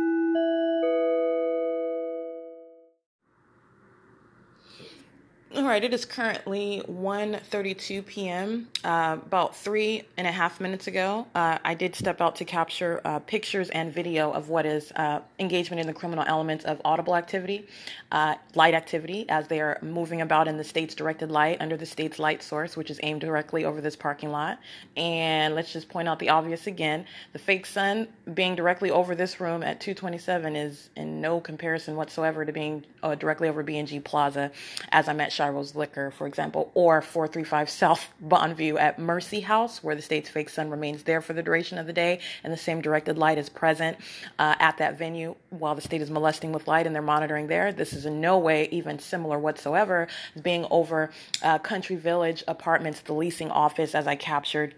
All 5.53 5.65
right, 5.65 5.83
it 5.83 5.93
is 5.93 6.05
currently 6.05 6.81
1.32 6.89 8.07
p.m. 8.07 8.69
Uh, 8.85 9.19
about 9.21 9.57
three 9.57 10.05
and 10.17 10.25
a 10.25 10.31
half 10.31 10.61
minutes 10.61 10.87
ago, 10.87 11.27
uh, 11.35 11.59
I 11.65 11.75
did 11.75 11.97
step 11.97 12.21
out 12.21 12.37
to 12.37 12.45
capture 12.45 13.01
uh, 13.05 13.19
pictures 13.19 13.69
and 13.71 13.93
video 13.93 14.31
of 14.31 14.49
what 14.49 14.65
is 14.65 14.93
uh, 14.95 15.23
engagement 15.41 15.81
in 15.81 15.89
the 15.89 15.93
criminal 15.93 16.25
elements 16.25 16.65
of 16.65 16.81
audible 16.85 17.17
activity, 17.17 17.67
uh, 18.13 18.37
light 18.55 18.75
activity, 18.75 19.29
as 19.29 19.49
they 19.49 19.61
are 19.61 19.81
moving 19.83 20.21
about 20.21 20.47
in 20.47 20.57
the 20.57 20.63
state's 20.63 20.95
directed 20.95 21.33
light 21.33 21.61
under 21.61 21.77
the 21.77 21.85
state's 21.85 22.21
light 22.21 22.45
source, 22.45 22.77
which 22.77 22.89
is 22.89 23.01
aimed 23.03 23.21
directly 23.21 23.65
over 23.65 23.81
this 23.81 23.97
parking 23.97 24.31
lot. 24.31 24.61
And 24.97 25.57
let's 25.57 25.73
just 25.73 25.89
point 25.89 26.07
out 26.07 26.21
the 26.21 26.29
obvious 26.29 26.69
again: 26.69 27.07
the 27.33 27.41
fake 27.41 27.67
sun 27.67 28.07
being 28.35 28.55
directly 28.55 28.93
over 28.93 29.17
this 29.17 29.41
room 29.41 29.65
at 29.65 29.81
227 29.81 30.55
is 30.55 30.91
in 30.95 31.21
no 31.21 31.41
comparison 31.41 31.97
whatsoever 31.97 32.45
to 32.45 32.53
being 32.53 32.87
uh, 33.03 33.17
directly 33.17 33.49
over 33.49 33.65
B&G 33.65 33.99
Plaza, 33.99 34.53
as 34.93 35.09
I'm 35.09 35.21
at 35.21 35.33
Shiro's 35.41 35.75
Liquor, 35.75 36.11
for 36.11 36.27
example, 36.27 36.71
or 36.75 37.01
435 37.01 37.71
South 37.71 38.09
Bon 38.21 38.53
View 38.53 38.77
at 38.77 38.99
Mercy 38.99 39.41
House, 39.41 39.83
where 39.83 39.97
the 39.97 40.03
state's 40.03 40.29
fake 40.29 40.51
sun 40.51 40.69
remains 40.69 41.05
there 41.05 41.23
for 41.23 41.33
the 41.33 41.43
duration 41.43 41.79
of 41.79 41.87
the 41.87 41.95
day, 41.95 42.21
and 42.45 42.53
the 42.53 42.59
same 42.59 42.83
directed 42.83 43.17
light 43.17 43.39
is 43.39 43.49
present 43.49 43.97
uh, 44.39 44.55
at 44.59 44.77
that 44.77 44.99
venue 44.99 45.35
while 45.49 45.75
the 45.75 45.81
state 45.81 46.03
is 46.03 46.11
molesting 46.11 46.53
with 46.53 46.69
light 46.69 46.87
and 46.87 46.95
they're 46.95 47.01
monitoring 47.01 47.47
there. 47.47 47.73
This 47.73 47.95
is 47.95 48.05
in 48.05 48.21
no 48.21 48.37
way 48.37 48.69
even 48.71 48.99
similar 48.99 49.39
whatsoever 49.39 50.09
being 50.43 50.67
over 50.71 51.11
uh, 51.43 51.59
Country 51.59 51.97
Village 51.97 52.45
Apartments, 52.47 53.01
the 53.01 53.15
leasing 53.15 53.51
office, 53.51 53.95
as 53.95 54.07
I 54.07 54.17
captured 54.17 54.75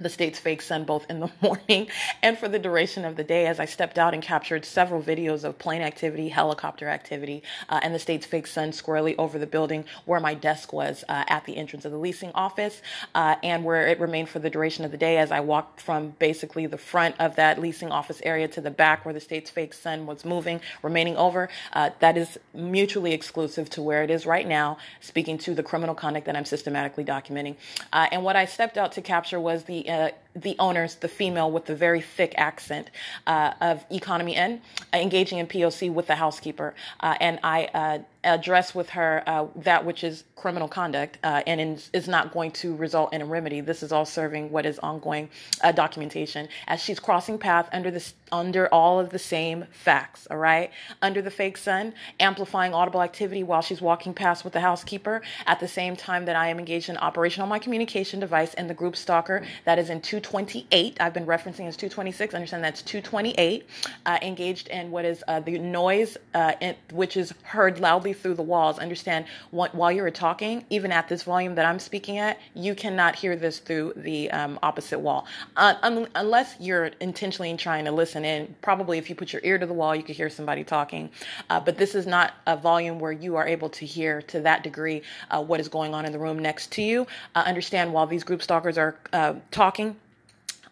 the 0.00 0.08
state's 0.08 0.38
fake 0.38 0.62
sun 0.62 0.84
both 0.84 1.08
in 1.10 1.20
the 1.20 1.30
morning 1.40 1.88
and 2.22 2.38
for 2.38 2.48
the 2.48 2.58
duration 2.58 3.04
of 3.04 3.16
the 3.16 3.24
day 3.24 3.46
as 3.46 3.60
I 3.60 3.64
stepped 3.64 3.98
out 3.98 4.14
and 4.14 4.22
captured 4.22 4.64
several 4.64 5.02
videos 5.02 5.44
of 5.44 5.58
plane 5.58 5.82
activity, 5.82 6.28
helicopter 6.28 6.88
activity, 6.88 7.42
uh, 7.68 7.80
and 7.82 7.94
the 7.94 7.98
state's 7.98 8.26
fake 8.26 8.46
sun 8.46 8.72
squarely 8.72 9.16
over 9.16 9.38
the 9.38 9.46
building 9.46 9.84
where 10.04 10.20
my 10.20 10.34
desk 10.34 10.72
was 10.72 11.04
uh, 11.08 11.24
at 11.28 11.44
the 11.44 11.56
entrance 11.56 11.84
of 11.84 11.92
the 11.92 11.98
leasing 11.98 12.30
office 12.34 12.82
uh, 13.14 13.36
and 13.42 13.64
where 13.64 13.86
it 13.86 14.00
remained 14.00 14.28
for 14.28 14.38
the 14.38 14.50
duration 14.50 14.84
of 14.84 14.90
the 14.90 14.96
day 14.96 15.18
as 15.18 15.30
I 15.30 15.40
walked 15.40 15.80
from 15.80 16.10
basically 16.18 16.66
the 16.66 16.78
front 16.78 17.14
of 17.18 17.36
that 17.36 17.60
leasing 17.60 17.90
office 17.90 18.20
area 18.24 18.48
to 18.48 18.60
the 18.60 18.70
back 18.70 19.04
where 19.04 19.14
the 19.14 19.20
state's 19.20 19.50
fake 19.50 19.74
sun 19.74 20.06
was 20.06 20.24
moving, 20.24 20.60
remaining 20.82 21.16
over. 21.16 21.48
Uh, 21.72 21.90
that 22.00 22.16
is 22.16 22.38
mutually 22.54 23.12
exclusive 23.12 23.68
to 23.70 23.82
where 23.82 24.02
it 24.02 24.10
is 24.10 24.26
right 24.26 24.46
now, 24.46 24.78
speaking 25.00 25.38
to 25.38 25.54
the 25.54 25.62
criminal 25.62 25.94
conduct 25.94 26.26
that 26.26 26.36
I'm 26.36 26.44
systematically 26.44 27.04
documenting. 27.04 27.56
Uh, 27.92 28.06
and 28.12 28.22
what 28.22 28.36
I 28.36 28.44
stepped 28.44 28.78
out 28.78 28.92
to 28.92 29.02
capture 29.02 29.40
was 29.40 29.64
the 29.64 29.87
uh, 29.88 30.10
the 30.40 30.56
owners, 30.58 30.96
the 30.96 31.08
female 31.08 31.50
with 31.50 31.66
the 31.66 31.74
very 31.74 32.00
thick 32.00 32.34
accent 32.36 32.90
uh, 33.26 33.52
of 33.60 33.84
Economy 33.90 34.34
Inn, 34.34 34.60
uh, 34.92 34.98
engaging 34.98 35.38
in 35.38 35.46
POC 35.46 35.92
with 35.92 36.06
the 36.06 36.16
housekeeper. 36.16 36.74
Uh, 37.00 37.14
and 37.20 37.38
I 37.42 37.64
uh, 37.74 37.98
address 38.24 38.74
with 38.74 38.90
her 38.90 39.22
uh, 39.26 39.46
that 39.56 39.84
which 39.84 40.02
is 40.04 40.24
criminal 40.36 40.68
conduct 40.68 41.18
uh, 41.24 41.42
and 41.46 41.60
in, 41.60 41.78
is 41.92 42.08
not 42.08 42.32
going 42.32 42.50
to 42.50 42.74
result 42.76 43.12
in 43.12 43.22
a 43.22 43.24
remedy. 43.24 43.60
This 43.60 43.82
is 43.82 43.92
all 43.92 44.04
serving 44.04 44.50
what 44.50 44.66
is 44.66 44.78
ongoing 44.80 45.30
uh, 45.62 45.72
documentation 45.72 46.48
as 46.66 46.80
she's 46.82 47.00
crossing 47.00 47.38
path 47.38 47.68
under 47.72 47.90
this 47.90 48.14
under 48.30 48.68
all 48.68 49.00
of 49.00 49.10
the 49.10 49.18
same 49.18 49.64
facts. 49.70 50.26
All 50.30 50.36
right, 50.36 50.70
under 51.00 51.22
the 51.22 51.30
fake 51.30 51.56
sun, 51.56 51.94
amplifying 52.20 52.74
audible 52.74 53.02
activity 53.02 53.42
while 53.42 53.62
she's 53.62 53.80
walking 53.80 54.14
past 54.14 54.44
with 54.44 54.52
the 54.52 54.60
housekeeper 54.60 55.22
at 55.46 55.60
the 55.60 55.68
same 55.68 55.96
time 55.96 56.24
that 56.26 56.36
I 56.36 56.48
am 56.48 56.58
engaged 56.58 56.88
in 56.88 56.96
operation 56.98 57.42
on 57.42 57.48
my 57.48 57.58
communication 57.58 58.20
device 58.20 58.54
and 58.54 58.68
the 58.68 58.74
group 58.74 58.96
stalker 58.96 59.44
that 59.64 59.78
is 59.78 59.90
in 59.90 60.00
228. 60.30 60.98
I've 61.00 61.14
been 61.14 61.26
referencing 61.26 61.66
as 61.68 61.76
226. 61.76 62.34
Understand 62.34 62.62
that's 62.62 62.82
228. 62.82 63.66
Uh, 64.04 64.18
engaged 64.22 64.68
in 64.68 64.90
what 64.90 65.04
is 65.06 65.24
uh, 65.26 65.40
the 65.40 65.58
noise, 65.58 66.18
uh, 66.34 66.52
in, 66.60 66.76
which 66.92 67.16
is 67.16 67.32
heard 67.44 67.80
loudly 67.80 68.12
through 68.12 68.34
the 68.34 68.42
walls. 68.42 68.78
Understand 68.78 69.24
what, 69.50 69.74
while 69.74 69.90
you're 69.90 70.10
talking, 70.10 70.64
even 70.70 70.92
at 70.92 71.08
this 71.08 71.22
volume 71.22 71.54
that 71.54 71.64
I'm 71.64 71.78
speaking 71.78 72.18
at, 72.18 72.38
you 72.54 72.74
cannot 72.74 73.16
hear 73.16 73.36
this 73.36 73.58
through 73.58 73.94
the 73.96 74.30
um, 74.30 74.58
opposite 74.62 74.98
wall. 74.98 75.26
Uh, 75.56 75.74
un- 75.82 76.08
unless 76.14 76.56
you're 76.60 76.90
intentionally 77.00 77.56
trying 77.56 77.86
to 77.86 77.92
listen 77.92 78.24
in, 78.24 78.54
probably 78.60 78.98
if 78.98 79.08
you 79.08 79.16
put 79.16 79.32
your 79.32 79.42
ear 79.44 79.58
to 79.58 79.66
the 79.66 79.72
wall, 79.74 79.96
you 79.96 80.02
could 80.02 80.16
hear 80.16 80.28
somebody 80.28 80.62
talking. 80.62 81.10
Uh, 81.48 81.58
but 81.58 81.78
this 81.78 81.94
is 81.94 82.06
not 82.06 82.34
a 82.46 82.56
volume 82.56 82.98
where 82.98 83.12
you 83.12 83.36
are 83.36 83.46
able 83.48 83.70
to 83.70 83.86
hear 83.86 84.20
to 84.22 84.40
that 84.40 84.62
degree 84.62 85.02
uh, 85.30 85.42
what 85.42 85.58
is 85.60 85.68
going 85.68 85.94
on 85.94 86.04
in 86.04 86.12
the 86.12 86.18
room 86.18 86.38
next 86.38 86.70
to 86.72 86.82
you. 86.82 87.06
Understand 87.34 87.92
while 87.92 88.06
these 88.06 88.24
group 88.24 88.42
stalkers 88.42 88.76
are 88.76 88.96
uh, 89.12 89.34
talking, 89.50 89.96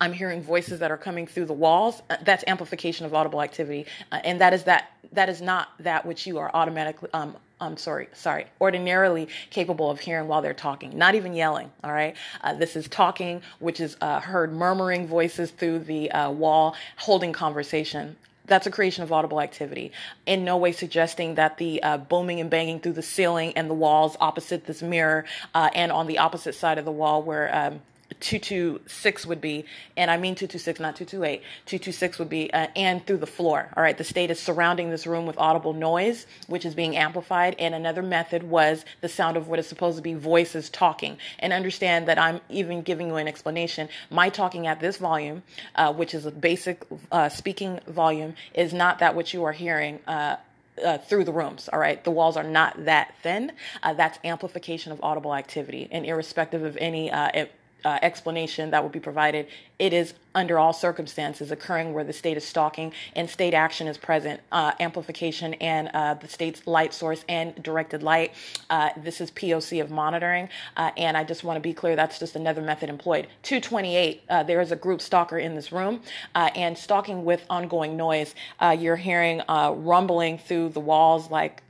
I'm 0.01 0.13
hearing 0.13 0.43
voices 0.43 0.81
that 0.81 0.91
are 0.91 0.97
coming 0.97 1.27
through 1.27 1.47
the 1.47 1.53
walls. 1.53 2.03
Uh, 2.11 2.17
that's 2.23 2.45
amplification 2.47 3.07
of 3.07 3.15
audible 3.15 3.43
activity, 3.43 3.87
uh, 4.13 4.21
and 4.25 4.41
that 4.41 4.53
is 4.53 4.65
that 4.65 4.91
that 5.13 5.29
is 5.29 5.41
not 5.41 5.69
that 5.81 6.05
which 6.05 6.27
you 6.27 6.39
are 6.39 6.51
automatically. 6.53 7.09
Um, 7.13 7.37
I'm 7.59 7.79
sorry, 7.79 8.09
sorry, 8.13 8.47
ordinarily 8.61 9.29
capable 9.49 9.91
of 9.91 9.99
hearing 10.01 10.29
while 10.29 10.43
they're 10.43 10.53
talking, 10.53 10.99
not 10.99 11.15
even 11.15 11.33
yelling. 11.33 11.71
All 11.83 11.93
right, 11.93 12.15
uh, 12.43 12.55
this 12.55 12.77
is 12.77 12.89
talking, 12.89 13.43
which 13.61 13.81
is 13.81 13.97
uh, 14.01 14.21
heard 14.21 14.53
murmuring 14.53 15.07
voices 15.07 15.51
through 15.51 15.81
the 15.81 16.11
uh, 16.11 16.31
wall, 16.31 16.75
holding 16.97 17.33
conversation 17.33 18.17
that's 18.47 18.67
a 18.67 18.71
creation 18.71 19.03
of 19.03 19.13
audible 19.13 19.41
activity. 19.41 19.93
In 20.25 20.45
no 20.45 20.57
way 20.57 20.73
suggesting 20.73 21.35
that 21.35 21.59
the 21.59 21.83
uh, 21.83 21.99
booming 21.99 22.41
and 22.41 22.49
banging 22.49 22.81
through 22.81 22.93
the 22.93 23.03
ceiling 23.03 23.53
and 23.57 23.69
the 23.69 23.75
walls 23.75 24.17
opposite 24.21 24.67
this 24.67 24.83
mirror 24.83 25.25
uh, 25.55 25.71
and 25.75 25.93
on 25.93 26.07
the 26.07 26.19
opposite 26.19 26.55
side 26.55 26.79
of 26.79 26.85
the 26.85 26.93
wall 26.93 27.23
where 27.23 27.55
um, 27.55 27.81
226 28.21 29.27
would 29.27 29.41
be, 29.41 29.65
and 29.97 30.11
I 30.11 30.17
mean 30.17 30.35
226, 30.35 30.81
not 30.81 30.97
228, 30.97 31.43
226 31.67 32.19
would 32.19 32.29
be, 32.29 32.53
uh, 32.53 32.69
and 32.77 33.05
through 33.07 33.19
the 33.19 33.27
floor. 33.27 33.69
All 33.77 33.83
right, 33.83 33.97
the 33.97 34.05
state 34.05 34.31
is 34.31 34.39
surrounding 34.39 34.91
this 34.91 35.07
room 35.07 35.27
with 35.27 35.37
audible 35.39 35.73
noise, 35.73 36.27
which 36.47 36.65
is 36.65 36.75
being 36.75 36.97
amplified, 36.97 37.57
and 37.59 37.75
another 37.75 38.03
method 38.03 38.45
was 38.45 38.85
the 39.01 39.09
sound 39.09 39.37
of 39.37 39.49
what 39.49 39.59
is 39.59 39.67
supposed 39.67 39.97
to 39.97 40.03
be 40.03 40.15
voices 40.15 40.71
talking. 40.71 41.19
And 41.41 41.53
understand 41.53 42.07
that 42.09 42.19
I'm 42.19 42.41
even 42.49 42.83
giving 42.83 43.09
you 43.09 43.17
an 43.17 43.29
explanation. 43.29 43.89
My 44.11 44.29
talking 44.29 44.67
at 44.67 44.81
this 44.81 44.99
volume, 44.99 45.43
uh, 45.75 45.93
which 45.93 46.15
is 46.15 46.27
a 46.27 46.31
basic 46.31 46.85
uh, 47.11 47.29
speaking 47.29 47.81
volume, 47.89 48.35
is 48.55 48.73
not 48.73 49.01
that 49.01 49.15
which 49.15 49.35
you 49.35 49.45
are 49.45 49.53
hearing. 49.53 50.01
Uh, 50.07 50.37
uh, 50.85 50.99
through 50.99 51.25
the 51.25 51.33
rooms. 51.33 51.71
All 51.73 51.79
right, 51.79 52.05
the 52.05 52.11
walls 52.11 52.37
are 52.37 52.45
not 52.45 52.85
that 52.85 53.15
thin. 53.23 53.53
Uh, 53.83 53.95
that's 53.95 54.19
amplification 54.25 54.93
of 54.93 55.01
audible 55.03 55.35
activity, 55.35 55.89
and 55.91 56.05
irrespective 56.05 56.63
of 56.63 56.77
any 56.77 57.11
uh, 57.11 57.47
uh, 57.87 58.01
explanation 58.03 58.73
that 58.73 58.83
will 58.83 58.91
be 58.91 58.99
provided, 58.99 59.47
it 59.79 59.93
is 59.93 60.15
under 60.35 60.59
all 60.59 60.73
circumstances 60.73 61.53
occurring 61.53 61.95
where 61.95 62.03
the 62.03 62.13
state 62.13 62.37
is 62.37 62.45
stalking 62.45 62.93
and 63.15 63.31
state 63.31 63.55
action 63.55 63.87
is 63.87 63.97
present, 63.97 64.41
uh, 64.51 64.73
amplification 64.81 65.55
and 65.55 65.89
uh, 65.95 66.15
the 66.15 66.27
state's 66.27 66.67
light 66.67 66.93
source 66.93 67.25
and 67.29 67.63
directed 67.63 68.03
light. 68.03 68.33
Uh, 68.69 68.91
this 68.97 69.21
is 69.21 69.31
POC 69.31 69.81
of 69.81 69.89
monitoring, 69.93 70.49
uh, 70.77 70.91
and 70.97 71.17
I 71.17 71.23
just 71.23 71.45
want 71.45 71.59
to 71.59 71.61
be 71.61 71.73
clear 71.73 71.95
that's 71.95 72.19
just 72.19 72.35
another 72.35 72.61
method 72.61 72.89
employed. 72.89 73.29
228, 73.45 74.23
uh, 74.29 74.43
there 74.43 74.61
is 74.61 74.73
a 74.73 74.77
group 74.77 75.01
stalker 75.01 75.39
in 75.39 75.55
this 75.55 75.71
room, 75.71 76.01
and 76.35 76.77
stalking 76.77 77.25
with 77.25 77.47
ongoing 77.49 77.97
noise. 77.97 78.35
you're 78.79 78.97
hearing 78.97 79.43
rumbling 79.49 80.39
through 80.39 80.71
the 80.71 80.81
walls 80.81 81.31
like 81.31 81.63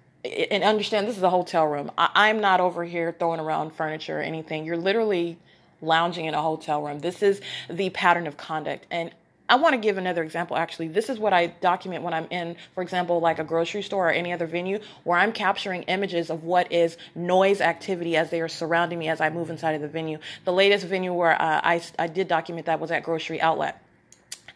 and 0.50 0.64
understand 0.64 1.06
this 1.06 1.16
is 1.16 1.22
a 1.22 1.30
hotel 1.30 1.66
room. 1.66 1.90
I, 1.96 2.30
am 2.30 2.40
not 2.40 2.60
over 2.60 2.84
here 2.84 3.14
throwing 3.16 3.38
around 3.38 3.70
furniture 3.70 4.18
or 4.18 4.22
anything. 4.22 4.64
You're 4.64 4.76
literally 4.76 5.38
lounging 5.80 6.26
in 6.26 6.34
a 6.34 6.42
hotel 6.42 6.82
room. 6.82 7.00
This 7.00 7.22
is 7.22 7.40
the 7.68 7.90
pattern 7.90 8.26
of 8.26 8.36
conduct. 8.36 8.86
And 8.90 9.10
I 9.48 9.56
want 9.56 9.74
to 9.74 9.78
give 9.78 9.96
another 9.96 10.24
example. 10.24 10.56
Actually, 10.56 10.88
this 10.88 11.08
is 11.08 11.18
what 11.18 11.32
I 11.32 11.46
document 11.46 12.02
when 12.02 12.12
I'm 12.12 12.26
in, 12.30 12.56
for 12.74 12.82
example, 12.82 13.20
like 13.20 13.38
a 13.38 13.44
grocery 13.44 13.82
store 13.82 14.08
or 14.08 14.10
any 14.10 14.32
other 14.32 14.46
venue 14.46 14.80
where 15.04 15.18
I'm 15.18 15.32
capturing 15.32 15.82
images 15.84 16.30
of 16.30 16.42
what 16.42 16.72
is 16.72 16.96
noise 17.14 17.60
activity 17.60 18.16
as 18.16 18.30
they 18.30 18.40
are 18.40 18.48
surrounding 18.48 18.98
me 18.98 19.08
as 19.08 19.20
I 19.20 19.30
move 19.30 19.50
inside 19.50 19.72
of 19.72 19.82
the 19.82 19.88
venue. 19.88 20.18
The 20.44 20.52
latest 20.52 20.86
venue 20.86 21.12
where 21.12 21.40
uh, 21.40 21.60
I, 21.62 21.80
I 21.98 22.08
did 22.08 22.26
document 22.26 22.66
that 22.66 22.80
was 22.80 22.90
at 22.90 23.04
Grocery 23.04 23.40
Outlet. 23.40 23.80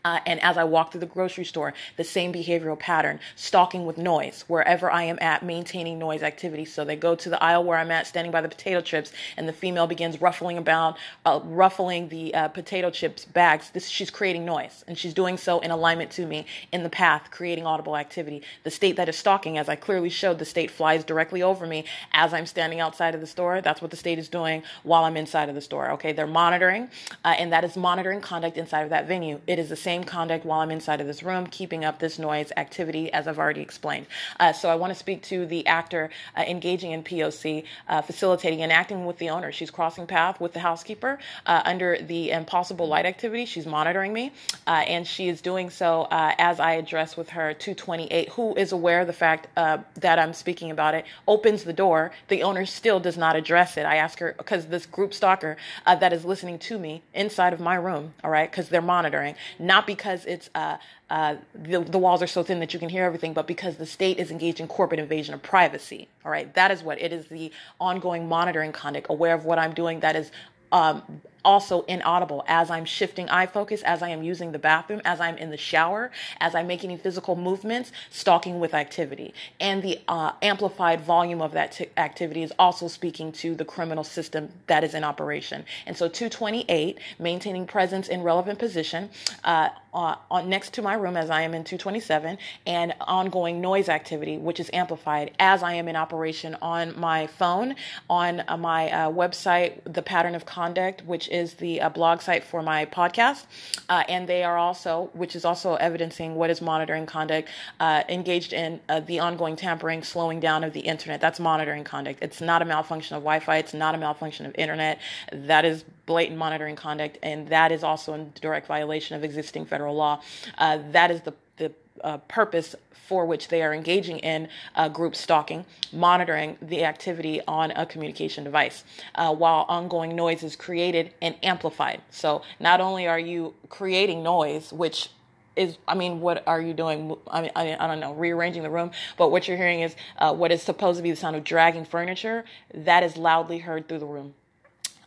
Uh, 0.05 0.21
and 0.27 0.41
as 0.43 0.57
I 0.57 0.65
walk 0.65 0.93
through 0.93 1.01
the 1.01 1.07
grocery 1.07 1.45
store, 1.45 1.75
the 1.97 2.05
same 2.05 2.33
behavioral 2.33 2.79
pattern, 2.79 3.21
stalking 3.37 3.85
with 3.85 3.99
noise 3.99 4.45
wherever 4.49 4.91
I 4.91 5.05
am 5.05 5.19
at, 5.21 5.45
maintaining 5.45 5.99
noise 5.99 6.23
activity. 6.23 6.65
So 6.65 6.85
they 6.85 6.97
go 6.97 7.15
to 7.15 7.29
the 7.29 7.43
aisle 7.43 7.65
where 7.65 7.79
I'm 7.79 7.91
at, 7.91 8.07
standing 8.07 8.33
by 8.33 8.41
the 8.41 8.49
potato 8.49 8.81
chips, 8.81 9.13
and 9.37 9.49
the 9.49 9.53
female 9.53 9.87
begins 9.87 10.21
ruffling 10.21 10.57
about, 10.57 10.97
uh, 11.27 11.41
ruffling 11.45 12.09
the 12.09 12.35
uh, 12.35 12.49
potato 12.49 12.91
chips 12.91 13.25
bags. 13.25 13.71
This 13.71 13.89
she's 13.89 14.11
creating 14.11 14.45
noise, 14.45 14.85
and 14.89 14.97
she's 14.97 15.15
doing 15.15 15.37
so 15.37 15.61
in 15.61 15.71
alignment 15.71 16.11
to 16.13 16.27
me 16.27 16.47
in 16.73 16.83
the 16.83 16.89
path, 16.89 17.31
creating 17.31 17.67
audible 17.67 17.97
activity. 17.97 18.43
The 18.63 18.71
state 18.71 18.97
that 18.97 19.09
is 19.09 19.19
stalking, 19.19 19.59
as 19.59 19.69
I 19.69 19.77
clearly 19.77 20.11
showed, 20.11 20.39
the 20.39 20.45
state 20.45 20.71
flies 20.71 21.05
directly 21.05 21.43
over 21.43 21.67
me 21.67 21.85
as 22.13 22.33
I'm 22.33 22.47
standing 22.47 22.81
outside 22.81 23.15
of 23.15 23.21
the 23.21 23.27
store. 23.27 23.61
That's 23.61 23.83
what 23.83 23.91
the 23.91 23.97
state 23.97 24.19
is 24.19 24.29
doing 24.29 24.63
while 24.83 25.05
I'm 25.05 25.17
inside 25.17 25.49
of 25.49 25.55
the 25.55 25.61
store. 25.61 25.91
Okay, 25.93 26.13
they're 26.13 26.27
monitoring, 26.27 26.89
uh, 27.25 27.35
and 27.39 27.53
that 27.53 27.65
is 27.65 27.77
monitoring 27.77 28.21
conduct 28.21 28.57
inside 28.57 28.83
of 28.83 28.91
that 28.91 29.07
venue. 29.07 29.41
It 29.47 29.59
is 29.59 29.69
the 29.69 29.77
same 29.77 29.90
same 29.91 30.05
conduct 30.05 30.45
while 30.45 30.61
I'm 30.61 30.71
inside 30.71 31.01
of 31.01 31.09
this 31.09 31.25
room, 31.25 31.49
keeping 31.49 31.85
up 31.85 31.99
this 31.99 32.17
noise 32.17 32.53
activity, 32.57 33.13
as 33.13 33.27
I've 33.27 33.41
already 33.41 33.61
explained. 33.61 34.07
Uh, 34.39 34.53
so 34.53 34.69
I 34.69 34.77
want 34.77 34.93
to 34.93 34.95
speak 34.95 35.21
to 35.25 35.47
the 35.47 35.67
actor 35.67 36.11
uh, 36.37 36.43
engaging 36.43 36.93
in 36.93 37.03
POC, 37.03 37.65
uh, 37.89 38.01
facilitating 38.01 38.63
and 38.63 38.71
acting 38.71 39.05
with 39.05 39.19
the 39.19 39.31
owner. 39.31 39.51
She's 39.51 39.73
crossing 39.73 40.07
path 40.07 40.41
with 40.41 40.53
the 40.53 40.61
housekeeper 40.61 41.19
uh, 41.45 41.63
under 41.65 41.99
the 41.99 42.31
impossible 42.31 42.87
light 42.87 43.05
activity. 43.05 43.47
She's 43.47 43.67
monitoring 43.67 44.13
me, 44.13 44.31
uh, 44.65 44.85
and 44.87 45.05
she 45.05 45.29
is 45.29 45.41
doing 45.41 45.71
so 45.71 46.03
uh, 46.03 46.37
as 46.39 46.61
I 46.61 46.75
address 46.75 47.17
with 47.17 47.31
her 47.31 47.53
228, 47.53 48.29
who 48.29 48.55
is 48.55 48.71
aware 48.71 49.01
of 49.01 49.09
the 49.09 49.13
fact 49.13 49.49
that 49.57 50.19
I'm 50.21 50.35
speaking 50.35 50.71
about 50.71 50.95
it, 50.95 51.05
opens 51.27 51.65
the 51.65 51.73
door. 51.73 52.13
The 52.29 52.45
owner 52.45 52.65
still 52.65 53.01
does 53.01 53.17
not 53.17 53.35
address 53.35 53.77
it. 53.77 53.87
I 53.87 53.97
ask 53.97 54.21
her 54.21 54.37
because 54.39 54.67
this 54.67 54.87
group 54.87 55.13
stalker 55.13 55.57
that 55.85 56.13
is 56.13 56.25
listening 56.25 56.61
to 56.61 56.79
me 56.79 57.03
inside 57.13 57.53
of 57.53 57.59
my 57.59 57.75
room, 57.75 58.15
all 58.23 58.31
right, 58.31 58.49
because 58.49 58.69
they're 58.69 58.81
monitoring, 58.81 59.35
not 59.59 59.80
not 59.81 59.87
because 59.87 60.27
it's 60.27 60.51
uh, 60.55 60.77
uh, 61.09 61.37
the, 61.55 61.81
the 61.81 61.97
walls 61.99 62.23
are 62.23 62.27
so 62.27 62.43
thin 62.43 62.61
that 62.61 62.75
you 62.75 62.79
can 62.79 62.91
hear 62.91 63.05
everything, 63.05 63.33
but 63.33 63.47
because 63.47 63.77
the 63.77 63.87
state 63.87 64.19
is 64.19 64.31
engaged 64.31 64.61
in 64.61 64.69
corporate 64.69 65.01
invasion 65.01 65.33
of 65.33 65.43
privacy. 65.43 66.07
All 66.25 66.31
right, 66.31 66.53
that 66.55 66.71
is 66.71 66.83
what 66.83 67.01
it 67.01 67.13
is 67.13 67.29
the 67.29 67.51
ongoing 67.81 68.29
monitoring 68.29 68.73
conduct, 68.73 69.07
aware 69.09 69.35
of 69.35 69.47
what 69.47 69.59
I'm 69.59 69.73
doing 69.73 70.01
that 70.01 70.17
is 70.17 70.31
um, 70.71 71.23
also 71.45 71.83
inaudible 71.83 72.45
as 72.47 72.71
I'm 72.71 72.85
shifting 72.85 73.29
eye 73.29 73.47
focus, 73.47 73.83
as 73.83 74.03
I 74.03 74.11
am 74.11 74.23
using 74.23 74.53
the 74.53 74.59
bathroom, 74.59 75.01
as 75.05 75.21
I'm 75.21 75.37
in 75.37 75.51
the 75.51 75.57
shower, 75.57 76.11
as 76.41 76.55
I'm 76.55 76.67
making 76.67 76.97
physical 76.99 77.37
movements, 77.37 77.93
stalking 78.11 78.61
with 78.61 78.75
activity. 78.75 79.35
And 79.61 79.83
the 79.83 80.01
uh, 80.09 80.33
amplified 80.43 81.01
volume 81.01 81.43
of 81.43 81.53
that 81.53 81.73
t- 81.73 81.87
activity 81.97 82.43
is 82.43 82.53
also 82.59 82.89
speaking 82.89 83.33
to 83.33 83.55
the 83.55 83.65
criminal 83.65 84.05
system 84.05 84.51
that 84.67 84.85
is 84.85 84.95
in 84.95 85.05
operation. 85.05 85.65
And 85.87 85.97
so 85.97 86.09
228, 86.09 86.99
maintaining 87.19 87.67
presence 87.67 88.09
in 88.09 88.23
relevant 88.23 88.59
position, 88.59 89.11
uh, 89.45 89.71
on, 89.93 90.49
next 90.49 90.75
to 90.75 90.83
my 90.83 90.95
room 90.95 91.17
as 91.17 91.31
I 91.31 91.43
am 91.43 91.55
in 91.55 91.65
227, 91.65 92.39
and 92.67 92.95
ongoing 93.01 93.61
noise 93.61 93.89
activity, 93.89 94.39
which 94.39 94.61
is 94.61 94.71
amplified 94.73 95.33
as 95.39 95.63
I 95.63 95.75
am 95.75 95.89
in 95.89 95.97
operation 95.97 96.57
on 96.63 96.99
my 96.99 97.27
phone, 97.27 97.75
on 98.09 98.43
uh, 98.47 98.57
my 98.57 98.91
uh, 98.91 99.11
website, 99.11 99.81
The 99.85 100.03
Pattern 100.03 100.35
of 100.35 100.47
Conduct, 100.47 101.05
which 101.05 101.29
is 101.31 101.55
the 101.55 101.81
uh, 101.81 101.89
blog 101.89 102.21
site 102.21 102.45
for 102.45 102.63
my 102.63 102.87
podcast. 102.87 103.45
Uh, 103.89 104.05
and 104.09 104.29
they 104.29 104.43
are 104.43 104.59
also, 104.59 105.11
which 105.13 105.35
is 105.37 105.45
also 105.45 105.75
evidencing 105.75 106.35
what 106.35 106.51
is 106.51 106.61
monitoring 106.61 107.07
conduct, 107.07 107.49
uh, 107.81 108.03
engaged 108.09 108.53
in 108.53 108.81
uh, 108.89 109.01
the 109.01 109.19
ongoing 109.21 109.57
tampering, 109.57 110.03
slowing 110.03 110.41
down 110.41 110.65
of 110.65 110.73
the 110.73 110.81
internet. 110.81 111.21
That's 111.21 111.41
monitoring 111.41 111.85
conduct. 111.85 112.23
It's 112.23 112.41
not 112.41 112.63
a 112.63 112.65
malfunction 112.65 113.17
of 113.17 113.23
Wi 113.23 113.41
Fi, 113.41 113.59
it's 113.59 113.75
not 113.75 113.95
a 113.95 113.99
malfunction 113.99 114.47
of 114.47 114.55
internet. 114.57 114.99
That 115.33 115.65
is 115.65 115.85
blatant 116.07 116.39
monitoring 116.39 116.77
conduct, 116.77 117.19
and 117.23 117.49
that 117.49 117.73
is 117.73 117.83
also 117.85 118.15
in 118.15 118.33
direct 118.41 118.67
violation 118.67 119.17
of 119.17 119.25
existing 119.25 119.67
federal 119.67 119.95
law. 119.95 120.21
Uh, 120.59 120.79
that 120.91 121.11
is 121.11 121.23
the 121.23 121.35
the 121.57 121.73
uh, 122.03 122.19
purpose 122.19 122.75
for 122.93 123.27
which 123.27 123.49
they 123.49 123.63
are 123.63 123.75
engaging 123.75 124.19
in 124.21 124.49
uh, 124.77 124.89
group 124.89 125.17
stalking, 125.17 125.65
monitoring 125.93 126.57
the 126.63 126.85
activity 126.85 127.41
on 127.49 127.73
a 127.73 127.85
communication 127.85 128.45
device, 128.45 128.85
uh, 129.17 129.35
while 129.35 129.67
ongoing 129.69 130.15
noise 130.15 130.43
is 130.43 130.55
created 130.55 131.13
and 131.21 131.35
amplified. 131.43 132.01
So 132.11 132.43
not 132.61 132.81
only 132.81 133.09
are 133.09 133.19
you 133.19 133.55
creating 133.69 134.23
noise, 134.23 134.73
which 134.73 135.11
is 135.57 135.77
I 135.89 135.95
mean, 135.95 136.21
what 136.21 136.47
are 136.47 136.61
you 136.61 136.73
doing? 136.73 137.17
I 137.29 137.43
mean, 137.43 137.51
I, 137.57 137.87
don't 137.87 138.01
know, 138.01 138.15
rearranging 138.15 138.63
the 138.63 138.71
room. 138.71 138.93
But 139.19 139.31
what 139.31 139.49
you're 139.49 139.57
hearing 139.57 139.81
is 139.81 139.97
uh, 140.19 140.33
what 140.33 140.53
is 140.53 140.63
supposed 140.63 140.99
to 140.99 141.03
be 141.03 141.11
the 141.11 141.17
sound 141.17 141.37
of 141.37 141.45
dragging 141.45 141.85
furniture. 141.85 142.45
That 142.73 143.03
is 143.03 143.17
loudly 143.17 143.59
heard 143.59 143.89
through 143.89 143.99
the 143.99 144.07
room. 144.07 144.35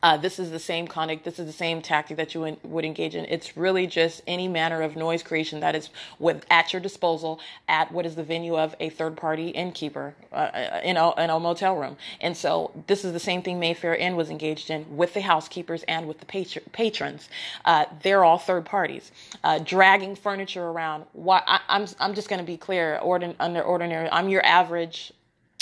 Uh, 0.04 0.18
this 0.18 0.38
is 0.38 0.52
the 0.52 0.60
same 0.60 0.86
conduct. 0.86 1.24
This 1.24 1.40
is 1.40 1.48
the 1.48 1.54
same 1.54 1.82
tactic 1.82 2.18
that 2.18 2.36
you 2.36 2.44
in, 2.44 2.58
would 2.64 2.84
engage 2.84 3.16
in. 3.16 3.26
It's 3.26 3.56
really 3.56 3.88
just 3.88 4.22
any 4.28 4.50
manner 4.50 4.82
of 4.82 4.98
noise 4.98 5.24
creation 5.24 5.62
that 5.62 5.76
is 5.76 5.90
with 6.20 6.46
at 6.52 6.74
your 6.74 6.82
disposal 6.82 7.40
at 7.70 7.92
what 7.92 8.06
is 8.06 8.16
the 8.16 8.24
venue 8.24 8.58
of 8.58 8.76
a 8.82 8.90
third 8.90 9.16
party 9.16 9.50
innkeeper 9.50 10.14
uh, 10.34 10.36
uh, 10.36 10.82
in, 10.84 10.98
a, 10.98 11.16
in 11.24 11.30
a 11.30 11.40
motel 11.40 11.78
room. 11.78 11.96
And 12.20 12.36
so 12.36 12.72
this 12.88 13.06
is 13.06 13.14
the 13.14 13.20
same 13.20 13.42
thing 13.42 13.60
Mayfair 13.62 13.96
Inn 13.96 14.18
was 14.18 14.30
engaged 14.30 14.70
in 14.70 14.98
with 14.98 15.14
the 15.14 15.22
housekeepers 15.22 15.84
and 15.84 16.06
with 16.08 16.20
the 16.20 16.26
patr- 16.26 16.70
patrons. 16.74 17.30
Uh, 17.64 17.86
they're 18.04 18.26
all 18.26 18.38
third 18.38 18.66
parties. 18.66 19.12
Uh, 19.44 19.60
dragging 19.60 20.16
furniture 20.16 20.66
around. 20.66 21.06
Why, 21.14 21.42
I, 21.48 21.56
am 21.70 21.84
I'm, 21.84 21.88
I'm 22.00 22.14
just 22.14 22.28
going 22.28 22.42
to 22.42 22.46
be 22.46 22.58
clear. 22.58 23.00
Ordin, 23.02 23.36
under 23.40 23.62
ordinary, 23.62 24.10
I'm 24.12 24.28
your 24.28 24.46
average. 24.46 25.14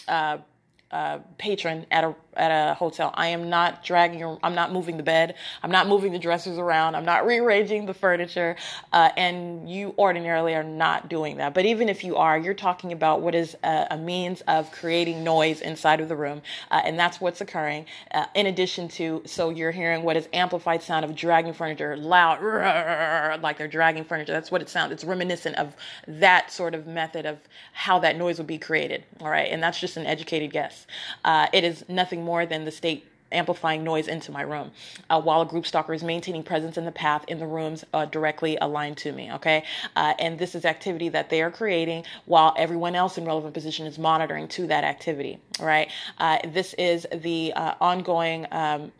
Uh, 0.07 1.19
patron 1.37 1.85
at 1.89 2.03
a 2.03 2.15
at 2.35 2.49
a 2.51 2.73
hotel. 2.73 3.11
I 3.13 3.27
am 3.27 3.49
not 3.49 3.83
dragging. 3.83 4.37
I'm 4.43 4.55
not 4.55 4.71
moving 4.71 4.97
the 4.97 5.03
bed. 5.03 5.35
I'm 5.63 5.71
not 5.71 5.87
moving 5.87 6.11
the 6.11 6.19
dressers 6.19 6.57
around. 6.57 6.95
I'm 6.95 7.05
not 7.05 7.25
rearranging 7.31 7.85
the 7.85 7.93
furniture. 7.93 8.55
Uh, 8.93 9.09
and 9.17 9.69
you 9.69 9.93
ordinarily 9.97 10.55
are 10.55 10.63
not 10.63 11.09
doing 11.09 11.37
that. 11.37 11.53
But 11.53 11.65
even 11.65 11.89
if 11.89 12.03
you 12.03 12.15
are, 12.17 12.37
you're 12.37 12.53
talking 12.53 12.91
about 12.91 13.21
what 13.21 13.35
is 13.35 13.55
a, 13.63 13.87
a 13.91 13.97
means 13.97 14.41
of 14.41 14.71
creating 14.71 15.23
noise 15.23 15.61
inside 15.61 15.99
of 15.99 16.09
the 16.09 16.15
room, 16.15 16.41
uh, 16.69 16.81
and 16.83 16.97
that's 16.97 17.19
what's 17.19 17.41
occurring. 17.41 17.85
Uh, 18.13 18.25
in 18.35 18.47
addition 18.47 18.87
to, 18.89 19.21
so 19.25 19.49
you're 19.49 19.71
hearing 19.71 20.03
what 20.03 20.17
is 20.17 20.27
amplified 20.33 20.81
sound 20.81 21.05
of 21.05 21.15
dragging 21.15 21.53
furniture, 21.53 21.95
loud, 21.97 22.41
like 23.41 23.57
they're 23.57 23.67
dragging 23.67 24.03
furniture. 24.03 24.33
That's 24.33 24.51
what 24.51 24.61
it 24.61 24.69
sounds. 24.69 24.91
It's 24.91 25.03
reminiscent 25.03 25.57
of 25.57 25.75
that 26.07 26.51
sort 26.51 26.75
of 26.75 26.87
method 26.87 27.25
of 27.25 27.39
how 27.73 27.99
that 27.99 28.17
noise 28.17 28.37
would 28.37 28.47
be 28.47 28.57
created. 28.57 29.03
All 29.19 29.29
right, 29.29 29.51
and 29.51 29.61
that's 29.61 29.79
just 29.79 29.97
an 29.97 30.05
educated 30.05 30.51
guess. 30.51 30.87
Uh, 31.23 31.47
it 31.53 31.63
is 31.63 31.83
nothing 31.87 32.20
more 32.23 32.45
than 32.45 32.65
the 32.65 32.71
state 32.71 33.05
amplifying 33.31 33.83
noise 33.83 34.07
into 34.07 34.31
my 34.31 34.41
room 34.41 34.71
uh, 35.09 35.19
while 35.19 35.41
a 35.41 35.45
group 35.45 35.65
stalker 35.65 35.93
is 35.93 36.03
maintaining 36.03 36.43
presence 36.43 36.77
in 36.77 36.85
the 36.85 36.91
path 36.91 37.23
in 37.27 37.39
the 37.39 37.47
rooms 37.47 37.85
uh, 37.93 38.05
directly 38.05 38.57
aligned 38.61 38.97
to 38.97 39.11
me 39.11 39.31
okay? 39.31 39.63
Uh, 39.95 40.13
and 40.19 40.37
this 40.37 40.55
is 40.55 40.65
activity 40.65 41.09
that 41.09 41.29
they 41.29 41.41
are 41.41 41.51
creating 41.51 42.03
while 42.25 42.53
everyone 42.57 42.95
else 42.95 43.17
in 43.17 43.25
relevant 43.25 43.53
position 43.53 43.85
is 43.85 43.97
monitoring 43.97 44.47
to 44.47 44.67
that 44.67 44.83
activity 44.83 45.39
right? 45.59 45.89
Uh, 46.17 46.39
this 46.45 46.73
is 46.75 47.07
the 47.13 47.53
uh, 47.53 47.75
ongoing 47.79 48.45
um, 48.51 48.91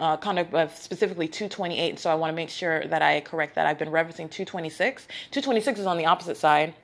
uh, 0.00 0.16
conduct 0.16 0.54
of 0.54 0.74
specifically 0.76 1.26
228 1.26 1.98
so 1.98 2.08
i 2.08 2.14
want 2.14 2.30
to 2.30 2.36
make 2.36 2.48
sure 2.48 2.84
that 2.86 3.02
i 3.02 3.20
correct 3.20 3.56
that. 3.56 3.66
I've 3.66 3.78
been 3.78 3.90
referencing 3.90 4.30
226 4.30 5.08
226 5.32 5.80
is 5.80 5.86
on 5.86 5.98
the 5.98 6.06
opposite 6.06 6.36
side 6.36 6.74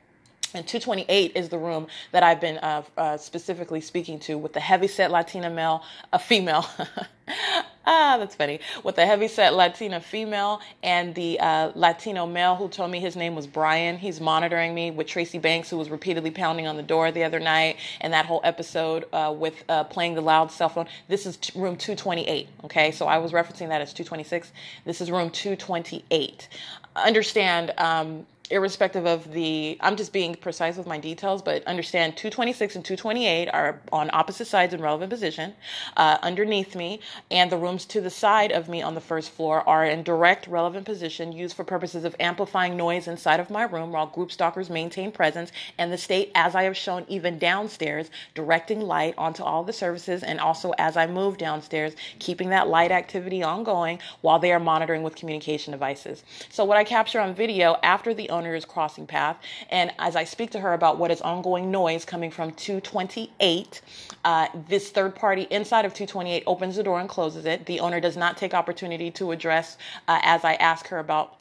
and 0.55 0.67
228 0.67 1.33
is 1.35 1.49
the 1.49 1.59
room 1.59 1.87
that 2.13 2.23
I've 2.23 2.41
been 2.41 2.59
uh, 2.59 2.83
uh, 2.97 3.17
specifically 3.17 3.81
speaking 3.81 4.19
to 4.21 4.39
with 4.39 4.53
the 4.53 4.61
heavyset 4.61 5.11
Latina 5.11 5.51
male, 5.51 5.83
a 6.13 6.19
female. 6.19 6.67
ah, 7.87 8.17
that's 8.19 8.35
funny. 8.35 8.61
With 8.83 8.97
the 8.97 9.05
heavyset 9.05 9.55
Latina 9.55 10.01
female 10.01 10.61
and 10.83 11.15
the 11.15 11.41
uh, 11.41 11.73
Latino 11.75 12.27
male 12.27 12.55
who 12.57 12.69
told 12.69 12.91
me 12.91 13.01
his 13.01 13.17
name 13.17 13.35
was 13.35 13.47
Brian. 13.47 13.99
He's 13.99 14.21
monitoring 14.21 14.75
me 14.75 14.91
with 14.91 15.07
Tracy 15.07 15.39
Banks, 15.39 15.71
who 15.71 15.77
was 15.77 15.91
repeatedly 15.91 16.31
pounding 16.31 16.67
on 16.67 16.77
the 16.77 16.83
door 16.83 17.11
the 17.11 17.25
other 17.25 17.41
night, 17.41 17.77
and 18.01 18.13
that 18.13 18.27
whole 18.27 18.41
episode 18.45 19.07
uh, 19.13 19.35
with 19.37 19.65
uh, 19.69 19.85
playing 19.85 20.15
the 20.15 20.21
loud 20.21 20.51
cell 20.53 20.69
phone. 20.69 20.87
This 21.09 21.27
is 21.27 21.37
t- 21.37 21.59
room 21.59 21.77
228. 21.77 22.49
Okay, 22.65 22.91
so 22.93 23.07
I 23.07 23.19
was 23.19 23.33
referencing 23.33 23.69
that 23.69 23.81
as 23.81 23.93
226. 23.93 24.53
This 24.85 25.01
is 25.01 25.11
room 25.11 25.31
228. 25.31 26.49
Understand. 26.97 27.73
Um, 27.77 28.27
irrespective 28.51 29.07
of 29.07 29.33
the 29.33 29.79
i'm 29.81 29.97
just 29.97 30.13
being 30.13 30.35
precise 30.35 30.77
with 30.77 30.87
my 30.87 30.99
details 30.99 31.41
but 31.41 31.65
understand 31.67 32.15
226 32.15 32.77
and 32.77 32.85
228 32.85 33.49
are 33.49 33.81
on 33.91 34.11
opposite 34.13 34.45
sides 34.45 34.75
in 34.75 34.83
relevant 34.83 35.09
position 35.09 35.55
uh, 35.97 36.19
underneath 36.23 36.77
me 36.77 37.01
and 37.31 37.51
the 37.51 37.57
rooms 37.57 37.87
to 37.87 38.03
the 38.03 38.11
side 38.11 38.53
of 38.53 38.69
me 38.69 38.83
on 38.83 38.95
the 38.95 39.01
first 39.01 39.31
floor 39.31 39.67
are 39.67 39.87
in 39.87 40.03
direct 40.03 40.47
relevant 40.47 40.85
position 40.85 41.33
used 41.33 41.57
for 41.57 41.65
purposes 41.65 42.05
of 42.05 42.15
amplifying 42.21 42.77
noise 42.77 43.09
inside 43.09 43.41
of 43.41 43.49
my 43.49 43.63
room 43.63 43.93
while 43.93 44.07
group 44.07 44.31
stalkers 44.31 44.69
maintain 44.69 45.11
presence 45.11 45.51
and 45.79 45.91
the 45.91 45.97
state 45.97 46.31
as 46.35 46.55
i 46.55 46.65
have 46.65 46.77
shown 46.77 47.03
even 47.09 47.39
downstairs 47.39 48.11
directing 48.35 48.81
light 48.81 49.15
onto 49.17 49.43
all 49.43 49.65
the 49.65 49.73
services 49.73 50.23
and 50.23 50.39
also 50.39 50.73
as 50.77 50.99
i 50.99 51.07
move 51.07 51.39
downstairs 51.39 51.95
keeping 52.19 52.51
that 52.51 52.69
light 52.69 52.91
activity 52.91 53.43
ongoing 53.43 53.99
while 54.21 54.39
they 54.39 54.53
are 54.53 54.61
monitoring 54.61 55.03
with 55.03 55.17
communication 55.17 55.73
devices. 55.73 56.25
So 56.51 56.65
what 56.65 56.77
i 56.77 56.85
capture 56.85 57.21
on 57.21 57.35
video 57.35 57.77
after 57.83 58.13
the 58.13 58.29
owner 58.35 58.55
is 58.55 58.65
crossing 58.65 59.07
path. 59.07 59.39
And 59.71 59.93
as 59.99 60.17
I 60.17 60.25
speak 60.25 60.51
to 60.51 60.61
her 60.61 60.75
about 60.75 60.99
what 60.99 61.11
is 61.11 61.21
ongoing 61.21 61.71
noise 61.71 62.05
coming 62.05 62.31
from 62.31 62.53
228, 62.53 63.81
uh, 64.25 64.49
this 64.69 64.91
third 64.91 65.15
party 65.15 65.47
inside 65.51 65.85
of 65.85 65.95
228 65.95 66.43
opens 66.47 66.77
the 66.77 66.83
door 66.83 67.01
and 67.01 67.09
closes 67.09 67.47
it. 67.47 67.67
The 67.67 67.81
owner 67.81 68.01
does 68.01 68.17
not 68.17 68.37
take 68.37 68.55
opportunity 68.55 69.11
to 69.13 69.31
address 69.31 69.79
uh, 70.09 70.21
as 70.23 70.45
I 70.45 70.55
ask 70.55 70.89
her 70.89 70.99
about 70.99 71.39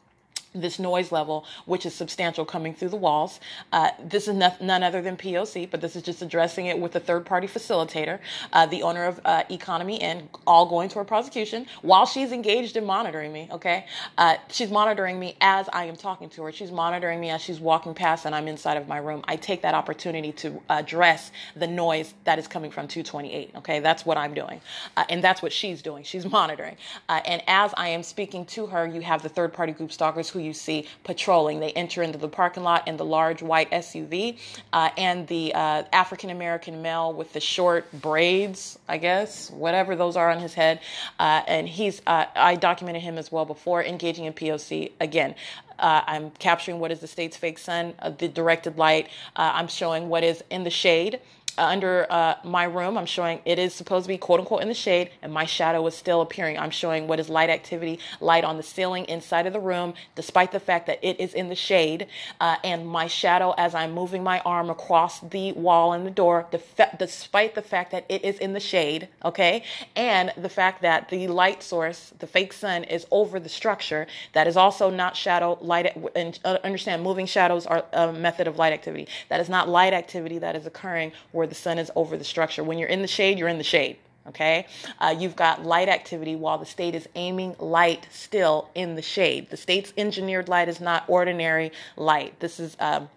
this 0.54 0.80
noise 0.80 1.12
level, 1.12 1.46
which 1.66 1.86
is 1.86 1.94
substantial 1.94 2.46
coming 2.46 2.74
through 2.74 2.90
the 2.90 2.98
walls. 2.98 3.40
Uh, 3.72 3.90
this 4.04 4.28
is 4.28 4.36
none 4.36 4.84
other 4.84 5.02
than 5.02 5.18
POC, 5.18 5.70
but 5.70 5.82
this 5.82 5.96
is 5.96 6.04
just 6.04 6.22
addressing 6.22 6.68
it 6.68 6.80
with 6.80 6.96
a 6.96 7.00
third 7.00 7.26
party 7.26 7.48
facilitator, 7.48 8.20
uh, 8.54 8.66
the 8.66 8.84
owner 8.84 9.06
of 9.06 9.20
uh, 9.26 9.44
Economy 9.50 9.98
Inn, 9.98 10.30
all 10.46 10.66
going 10.66 10.90
toward 10.90 11.08
prosecution 11.08 11.66
while 11.82 12.06
she's 12.06 12.32
engaged 12.32 12.78
in 12.78 12.86
monitoring 12.86 13.34
me. 13.34 13.48
Okay. 13.52 13.86
Uh, 14.18 14.36
she's 14.50 14.72
monitoring 14.72 15.20
me 15.20 15.36
as 15.42 15.70
I 15.74 15.86
am 15.86 15.96
talking 15.96 16.30
to 16.32 16.44
her. 16.44 16.52
She's 16.52 16.72
monitoring 16.72 17.20
me 17.20 17.30
as 17.30 17.42
she's 17.42 17.60
walking 17.60 17.94
past 17.94 18.26
and 18.26 18.36
I'm 18.36 18.48
inside 18.48 18.78
of 18.78 18.88
my 18.88 18.98
room. 18.98 19.24
I 19.28 19.36
take 19.36 19.62
that 19.64 19.74
opportunity 19.74 20.32
to 20.34 20.62
address 20.70 21.32
the 21.56 21.68
noise 21.68 22.14
that 22.26 22.40
is 22.40 22.48
coming 22.48 22.72
from 22.72 22.88
228. 22.88 23.52
Okay. 23.58 23.80
That's 23.80 24.06
what 24.06 24.18
I'm 24.18 24.34
doing. 24.34 24.62
Uh, 24.96 25.06
and 25.10 25.24
that's 25.24 25.42
what 25.42 25.54
she's 25.54 25.82
doing. 25.82 26.04
She's 26.04 26.26
monitoring. 26.26 26.78
Uh, 27.10 27.22
and 27.26 27.42
as 27.48 27.74
I 27.78 27.90
am 27.90 28.04
speaking 28.04 28.46
to 28.48 28.68
her, 28.68 28.88
you 28.88 29.02
have 29.02 29.24
the 29.24 29.30
third 29.30 29.54
party 29.54 29.72
group 29.74 29.92
stalkers 29.92 30.30
who 30.30 30.40
you 30.44 30.54
see 30.54 30.88
patrolling. 31.04 31.60
They 31.60 31.72
enter 31.72 32.04
into 32.04 32.18
the 32.18 32.28
parking 32.28 32.64
lot 32.64 32.88
in 32.88 32.98
the 32.98 33.06
large 33.06 33.42
white 33.42 33.72
SUV, 33.72 34.38
uh, 34.72 34.90
and 34.98 35.28
the 35.28 35.54
uh, 35.54 35.84
African 35.92 36.30
American 36.30 36.82
male 36.82 37.14
with 37.14 37.34
the 37.34 37.40
short 37.40 37.92
braids, 37.94 38.78
I 38.88 38.98
guess, 38.98 39.50
whatever 39.52 39.96
those 39.96 40.16
are 40.16 40.30
on 40.30 40.40
his 40.40 40.54
head. 40.54 40.80
Uh, 41.20 41.42
and 41.48 41.68
he's, 41.68 42.02
uh, 42.06 42.26
I 42.36 42.56
documented 42.56 43.02
him 43.02 43.18
as 43.18 43.32
well 43.32 43.46
before, 43.46 43.84
engaging 43.84 44.26
in 44.26 44.34
POC. 44.34 44.92
Again, 45.00 45.36
uh, 45.80 46.02
I'm 46.06 46.32
capturing 46.32 46.80
what 46.80 46.92
is 46.92 47.00
the 47.00 47.08
state's 47.08 47.38
fake 47.38 47.58
sun, 47.58 47.94
uh, 48.00 48.10
the 48.10 48.28
directed 48.28 48.78
light. 48.78 49.08
Uh, 49.36 49.52
I'm 49.54 49.68
showing 49.68 50.10
what 50.10 50.24
is 50.24 50.44
in 50.50 50.64
the 50.64 50.70
shade 50.70 51.20
under 51.58 52.08
uh, 52.10 52.36
my 52.44 52.64
room. 52.64 52.98
I'm 52.98 53.06
showing 53.06 53.40
it 53.46 53.60
is 53.60 53.74
supposed 53.74 54.06
to 54.06 54.08
be 54.08 54.18
quote 54.18 54.40
unquote 54.40 54.62
in 54.62 54.68
the 54.68 54.74
shade, 54.74 55.12
and 55.22 55.32
my 55.32 55.46
shadow 55.46 55.86
is 55.88 55.96
still 55.96 56.22
appearing. 56.22 56.58
I'm 56.58 56.72
showing 56.72 57.08
what 57.08 57.20
is 57.20 57.30
light 57.30 57.50
activity, 57.50 58.00
light 58.20 58.44
on 58.44 58.58
the 58.58 58.64
ceiling 58.64 59.06
inside 59.06 59.48
of 59.48 59.54
the 59.54 59.60
room, 59.60 59.94
despite 60.16 60.52
the 60.52 60.60
fact 60.60 60.88
that 60.88 61.00
it 61.02 61.20
is 61.20 61.34
in 61.34 61.50
the 61.50 61.56
shade, 61.56 62.08
uh, 62.40 62.58
and 62.64 62.88
my 62.88 63.08
shadow 63.08 63.54
as 63.58 63.76
I'm 63.76 63.92
moving 63.92 64.24
my 64.24 64.40
arm 64.42 64.70
across 64.70 65.20
the 65.20 65.52
wall 65.54 65.94
and 65.94 66.06
the 66.06 66.12
door, 66.12 66.48
def- 66.52 66.80
despite 66.98 67.56
the 67.56 67.62
fact 67.62 67.92
that 67.92 68.06
it 68.10 68.24
is 68.24 68.40
in 68.40 68.54
the 68.54 68.60
shade, 68.60 69.08
okay, 69.24 69.64
and 69.96 70.32
the 70.38 70.50
fact 70.50 70.82
that 70.82 71.10
the 71.10 71.28
light 71.28 71.64
source, 71.64 72.14
the 72.20 72.28
fake 72.28 72.54
sun, 72.54 72.84
is 72.84 73.06
over 73.12 73.40
the 73.40 73.50
structure. 73.50 74.08
That 74.34 74.48
is 74.48 74.58
also 74.58 74.90
not 74.90 75.16
shadow 75.16 75.58
light. 75.62 75.96
And 76.16 76.38
uh, 76.44 76.58
understand, 76.64 77.04
moving 77.04 77.26
shadows 77.26 77.66
are 77.66 77.86
a 77.94 78.12
method 78.12 78.48
of 78.48 78.58
light 78.58 78.74
activity. 78.74 79.08
That 79.30 79.40
is 79.40 79.50
not 79.50 79.70
light 79.70 79.94
activity 79.94 80.40
that 80.40 80.56
is 80.56 80.66
occurring 80.66 81.12
where 81.32 81.43
where 81.44 81.48
the 81.50 81.56
sun 81.56 81.78
is 81.78 81.92
over 81.98 82.16
the 82.16 82.24
structure. 82.24 82.64
When 82.64 82.78
you're 82.78 82.88
in 82.88 83.02
the 83.02 83.08
shade, 83.08 83.38
you're 83.38 83.50
in 83.50 83.58
the 83.58 83.66
shade. 83.66 83.98
Okay, 84.30 84.66
uh, 85.02 85.14
you've 85.20 85.36
got 85.36 85.66
light 85.66 85.90
activity 85.90 86.38
while 86.38 86.58
the 86.58 86.66
state 86.66 86.96
is 86.96 87.10
aiming 87.16 87.58
light 87.60 88.08
still 88.10 88.70
in 88.74 88.96
the 88.96 89.02
shade. 89.02 89.50
The 89.50 89.58
state's 89.58 89.92
engineered 89.98 90.48
light 90.48 90.70
is 90.70 90.80
not 90.80 91.04
ordinary 91.10 91.74
light. 91.98 92.40
This 92.40 92.62
is 92.62 92.78
um, 92.80 93.10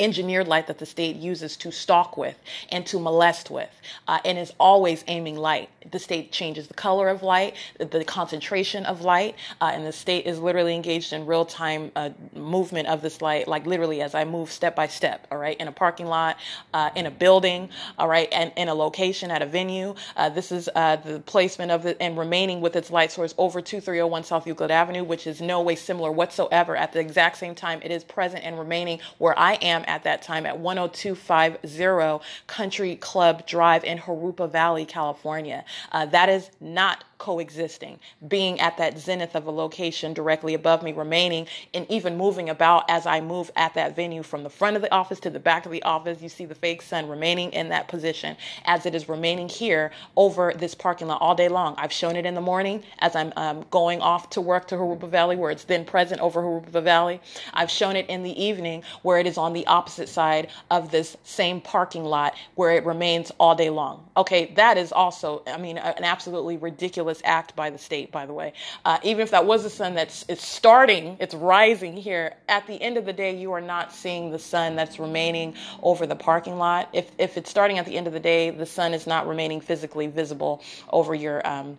engineered 0.00 0.48
light 0.48 0.66
that 0.66 0.78
the 0.78 0.86
state 0.86 1.16
uses 1.16 1.56
to 1.58 1.70
stalk 1.70 2.16
with 2.16 2.36
and 2.70 2.86
to 2.86 2.98
molest 2.98 3.50
with, 3.50 3.70
uh, 4.08 4.18
and 4.24 4.38
is 4.38 4.52
always 4.58 5.04
aiming 5.08 5.36
light. 5.36 5.70
The 5.90 5.98
state 5.98 6.32
changes 6.32 6.68
the 6.68 6.74
color 6.74 7.08
of 7.08 7.22
light, 7.22 7.54
the 7.78 8.04
concentration 8.04 8.84
of 8.86 9.02
light, 9.02 9.36
uh, 9.60 9.70
and 9.74 9.86
the 9.86 9.92
state 9.92 10.26
is 10.26 10.38
literally 10.40 10.74
engaged 10.74 11.12
in 11.12 11.26
real 11.26 11.44
time 11.44 11.92
uh, 11.96 12.10
movement 12.34 12.88
of 12.88 13.02
this 13.02 13.22
light, 13.22 13.46
like 13.46 13.66
literally 13.66 14.02
as 14.02 14.14
I 14.14 14.24
move 14.24 14.50
step 14.50 14.74
by 14.74 14.86
step, 14.88 15.26
all 15.30 15.38
right, 15.38 15.56
in 15.60 15.68
a 15.68 15.72
parking 15.72 16.06
lot, 16.06 16.38
uh, 16.74 16.90
in 16.96 17.06
a 17.06 17.10
building, 17.10 17.68
all 17.98 18.08
right, 18.08 18.28
and 18.32 18.52
in 18.56 18.68
a 18.68 18.74
location 18.74 19.30
at 19.30 19.42
a 19.42 19.46
venue. 19.46 19.94
Uh, 20.16 20.28
this 20.28 20.50
is 20.52 20.68
uh, 20.74 20.96
the 20.96 21.20
placement 21.20 21.70
of 21.70 21.86
it 21.86 21.96
and 22.00 22.18
remaining 22.18 22.60
with 22.60 22.76
its 22.76 22.90
light 22.90 23.12
source 23.12 23.34
over 23.38 23.60
2301 23.60 24.24
South 24.24 24.46
Euclid 24.46 24.70
Avenue, 24.70 25.04
which 25.04 25.26
is 25.26 25.40
no 25.40 25.60
way 25.60 25.74
similar 25.74 26.10
whatsoever. 26.10 26.76
At 26.76 26.92
the 26.92 27.00
exact 27.00 27.36
same 27.38 27.54
time, 27.54 27.80
it 27.82 27.90
is 27.90 28.04
present 28.04 28.44
and 28.44 28.58
remaining 28.58 29.00
where 29.18 29.38
I 29.38 29.54
am 29.54 29.84
at 29.90 30.04
that 30.04 30.22
time 30.22 30.46
at 30.46 30.56
10250 30.62 32.24
Country 32.46 32.96
Club 32.96 33.46
Drive 33.46 33.82
in 33.84 33.98
Jurupa 33.98 34.50
Valley, 34.50 34.86
California. 34.86 35.64
Uh, 35.90 36.06
that 36.06 36.28
is 36.28 36.50
not 36.60 37.04
coexisting, 37.20 38.00
being 38.26 38.58
at 38.58 38.76
that 38.78 38.98
zenith 38.98 39.36
of 39.36 39.46
a 39.46 39.50
location 39.50 40.12
directly 40.12 40.54
above 40.54 40.82
me, 40.82 40.92
remaining 40.92 41.46
and 41.72 41.88
even 41.88 42.16
moving 42.16 42.48
about 42.48 42.84
as 42.88 43.06
I 43.06 43.20
move 43.20 43.52
at 43.54 43.74
that 43.74 43.94
venue 43.94 44.24
from 44.24 44.42
the 44.42 44.50
front 44.50 44.74
of 44.74 44.82
the 44.82 44.92
office 44.92 45.20
to 45.20 45.30
the 45.30 45.38
back 45.38 45.66
of 45.66 45.70
the 45.70 45.82
office. 45.84 46.20
You 46.20 46.28
see 46.28 46.46
the 46.46 46.54
fake 46.54 46.82
sun 46.82 47.08
remaining 47.08 47.52
in 47.52 47.68
that 47.68 47.86
position 47.86 48.36
as 48.64 48.86
it 48.86 48.94
is 48.94 49.08
remaining 49.08 49.48
here 49.48 49.92
over 50.16 50.52
this 50.56 50.74
parking 50.74 51.06
lot 51.06 51.20
all 51.20 51.34
day 51.34 51.48
long. 51.48 51.74
I've 51.78 51.92
shown 51.92 52.16
it 52.16 52.26
in 52.26 52.34
the 52.34 52.40
morning 52.40 52.82
as 52.98 53.14
I'm 53.14 53.32
um, 53.36 53.64
going 53.70 54.00
off 54.00 54.30
to 54.30 54.40
work 54.40 54.66
to 54.68 54.76
Jurupa 54.76 55.08
Valley, 55.08 55.36
where 55.36 55.50
it's 55.50 55.64
then 55.64 55.84
present 55.84 56.20
over 56.20 56.42
Jurupa 56.42 56.82
Valley. 56.82 57.20
I've 57.52 57.70
shown 57.70 57.96
it 57.96 58.08
in 58.08 58.22
the 58.22 58.42
evening 58.42 58.82
where 59.02 59.18
it 59.18 59.26
is 59.26 59.36
on 59.36 59.52
the 59.52 59.66
opposite 59.66 60.08
side 60.08 60.48
of 60.70 60.90
this 60.90 61.16
same 61.22 61.60
parking 61.60 62.04
lot 62.04 62.34
where 62.54 62.72
it 62.72 62.84
remains 62.86 63.30
all 63.38 63.54
day 63.54 63.68
long. 63.68 64.08
Okay, 64.20 64.52
that 64.56 64.76
is 64.76 64.92
also, 64.92 65.42
I 65.46 65.56
mean, 65.56 65.78
an 65.78 66.04
absolutely 66.04 66.58
ridiculous 66.58 67.22
act 67.24 67.56
by 67.56 67.70
the 67.70 67.78
state, 67.78 68.12
by 68.12 68.26
the 68.26 68.34
way. 68.34 68.52
Uh, 68.84 68.98
even 69.02 69.22
if 69.22 69.30
that 69.30 69.46
was 69.46 69.62
the 69.62 69.70
sun 69.70 69.94
that's 69.94 70.26
it's 70.28 70.46
starting, 70.46 71.16
it's 71.18 71.34
rising 71.34 71.96
here. 71.96 72.34
At 72.46 72.66
the 72.66 72.74
end 72.82 72.98
of 72.98 73.06
the 73.06 73.14
day, 73.14 73.34
you 73.34 73.50
are 73.52 73.62
not 73.62 73.94
seeing 73.94 74.30
the 74.30 74.38
sun 74.38 74.76
that's 74.76 74.98
remaining 74.98 75.54
over 75.82 76.06
the 76.06 76.16
parking 76.16 76.58
lot. 76.58 76.90
If 76.92 77.10
if 77.16 77.38
it's 77.38 77.48
starting 77.48 77.78
at 77.78 77.86
the 77.86 77.96
end 77.96 78.06
of 78.06 78.12
the 78.12 78.20
day, 78.20 78.50
the 78.50 78.66
sun 78.66 78.92
is 78.92 79.06
not 79.06 79.26
remaining 79.26 79.62
physically 79.62 80.06
visible 80.08 80.62
over 80.90 81.14
your 81.14 81.46
um, 81.48 81.78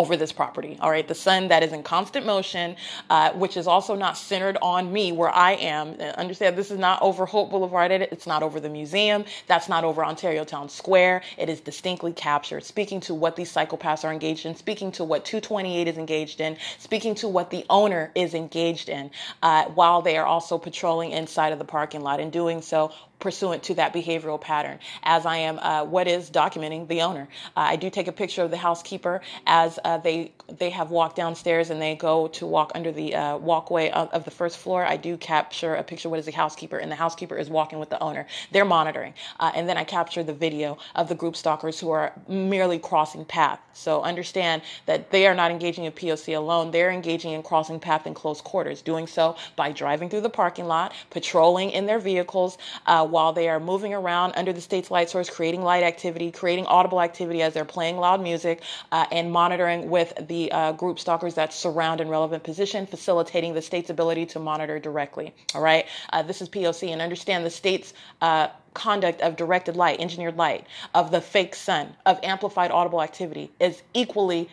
over 0.00 0.16
this 0.16 0.32
property. 0.32 0.78
All 0.80 0.90
right, 0.90 1.06
the 1.06 1.14
sun 1.14 1.48
that 1.48 1.62
is 1.62 1.74
in 1.74 1.82
constant 1.82 2.24
motion, 2.24 2.74
uh, 3.10 3.32
which 3.32 3.58
is 3.58 3.66
also 3.66 3.94
not 3.94 4.16
centered 4.16 4.56
on 4.62 4.90
me 4.90 5.12
where 5.12 5.28
I 5.28 5.52
am. 5.52 5.94
Uh, 6.00 6.04
understand 6.16 6.56
this 6.56 6.70
is 6.70 6.78
not 6.78 7.02
over 7.02 7.26
Holt 7.26 7.50
Boulevard. 7.50 7.92
It's 7.92 8.26
not 8.26 8.42
over 8.42 8.60
the 8.60 8.70
museum. 8.70 9.26
That's 9.46 9.68
not 9.68 9.84
over 9.84 10.02
Ontario 10.02 10.42
Town 10.42 10.70
Square. 10.70 11.20
It 11.36 11.50
is 11.50 11.60
distinctly 11.60 12.14
captured, 12.14 12.64
speaking 12.64 12.98
to 13.00 13.14
what 13.14 13.36
these 13.36 13.52
psychopaths 13.52 14.02
are 14.02 14.10
engaged 14.10 14.46
in, 14.46 14.56
speaking 14.56 14.90
to 14.92 15.04
what 15.04 15.26
228 15.26 15.86
is 15.86 15.98
engaged 15.98 16.40
in, 16.40 16.56
speaking 16.78 17.14
to 17.16 17.28
what 17.28 17.50
the 17.50 17.66
owner 17.68 18.10
is 18.14 18.32
engaged 18.32 18.88
in, 18.88 19.10
uh, 19.42 19.64
while 19.66 20.00
they 20.00 20.16
are 20.16 20.24
also 20.24 20.56
patrolling 20.56 21.10
inside 21.10 21.52
of 21.52 21.58
the 21.58 21.64
parking 21.66 22.00
lot 22.00 22.20
and 22.20 22.32
doing 22.32 22.62
so 22.62 22.90
pursuant 23.20 23.62
to 23.64 23.74
that 23.74 23.92
behavioral 23.92 24.40
pattern, 24.40 24.78
as 25.02 25.26
I 25.26 25.36
am 25.36 25.58
uh, 25.58 25.84
what 25.84 26.08
is 26.08 26.30
documenting 26.30 26.88
the 26.88 27.02
owner. 27.02 27.28
Uh, 27.56 27.60
I 27.60 27.76
do 27.76 27.90
take 27.90 28.08
a 28.08 28.12
picture 28.12 28.42
of 28.42 28.50
the 28.50 28.56
housekeeper 28.56 29.20
as 29.46 29.78
uh, 29.84 29.98
they 29.98 30.32
they 30.58 30.70
have 30.70 30.90
walked 30.90 31.16
downstairs 31.16 31.70
and 31.70 31.80
they 31.80 31.94
go 31.94 32.26
to 32.28 32.46
walk 32.46 32.72
under 32.74 32.90
the 32.90 33.14
uh, 33.14 33.36
walkway 33.36 33.90
of, 33.90 34.08
of, 34.10 34.24
the 34.24 34.30
first 34.32 34.58
floor. 34.58 34.84
I 34.84 34.96
do 34.96 35.16
capture 35.16 35.76
a 35.76 35.82
picture. 35.84 36.08
What 36.08 36.18
is 36.18 36.26
the 36.26 36.32
housekeeper? 36.32 36.78
And 36.78 36.90
the 36.90 36.96
housekeeper 36.96 37.36
is 37.36 37.48
walking 37.48 37.78
with 37.78 37.90
the 37.90 38.02
owner. 38.02 38.26
They're 38.50 38.64
monitoring, 38.64 39.14
uh, 39.38 39.52
and 39.54 39.68
then 39.68 39.76
I 39.76 39.84
capture 39.84 40.22
the 40.22 40.32
video 40.32 40.78
of 40.96 41.08
the 41.08 41.14
group 41.14 41.36
stalkers 41.36 41.78
who 41.78 41.90
are 41.90 42.12
merely 42.28 42.78
crossing 42.78 43.24
path. 43.24 43.60
So 43.72 44.02
understand 44.02 44.62
that 44.86 45.10
they 45.10 45.26
are 45.26 45.34
not 45.34 45.50
engaging 45.50 45.84
in 45.84 45.92
POC 45.92 46.36
alone. 46.36 46.70
They're 46.70 46.90
engaging 46.90 47.32
in 47.32 47.42
crossing 47.42 47.78
path 47.78 48.06
in 48.06 48.14
close 48.14 48.40
quarters, 48.40 48.82
doing 48.82 49.06
so 49.06 49.36
by 49.56 49.72
driving 49.72 50.08
through 50.08 50.22
the 50.22 50.30
parking 50.30 50.66
lot, 50.66 50.92
patrolling 51.10 51.70
in 51.70 51.86
their 51.86 51.98
vehicles 51.98 52.58
uh, 52.86 53.06
while 53.10 53.32
they 53.32 53.48
are 53.48 53.60
moving 53.60 53.94
around 53.94 54.32
under 54.36 54.52
the 54.52 54.60
state's 54.60 54.90
light 54.90 55.10
source, 55.10 55.28
creating 55.28 55.62
light 55.62 55.82
activity, 55.82 56.30
creating 56.30 56.66
audible 56.66 57.00
activity 57.00 57.42
as 57.42 57.54
they're 57.54 57.64
playing 57.64 57.96
loud 57.96 58.22
music, 58.22 58.62
uh, 58.92 59.06
and 59.12 59.30
monitoring 59.30 59.90
with 59.90 60.12
the 60.28 60.50
uh, 60.52 60.72
group 60.72 60.98
stalkers 60.98 61.34
that 61.34 61.52
surround 61.52 62.00
in 62.00 62.08
relevant 62.08 62.42
position, 62.42 62.86
facilitating 62.86 63.54
the 63.54 63.62
state's 63.62 63.90
ability 63.90 64.26
to 64.26 64.38
monitor 64.38 64.78
directly. 64.78 65.34
All 65.54 65.62
right, 65.62 65.86
uh, 66.12 66.22
this 66.22 66.40
is 66.40 66.48
POC, 66.48 66.92
and 66.92 67.02
understand 67.02 67.44
the 67.44 67.50
state's 67.50 67.92
uh, 68.20 68.48
conduct 68.74 69.20
of 69.20 69.36
directed 69.36 69.76
light, 69.76 70.00
engineered 70.00 70.36
light, 70.36 70.66
of 70.94 71.10
the 71.10 71.20
fake 71.20 71.54
sun, 71.54 71.96
of 72.06 72.18
amplified 72.22 72.70
audible 72.70 73.02
activity 73.02 73.50
is 73.58 73.82
equally 73.94 74.48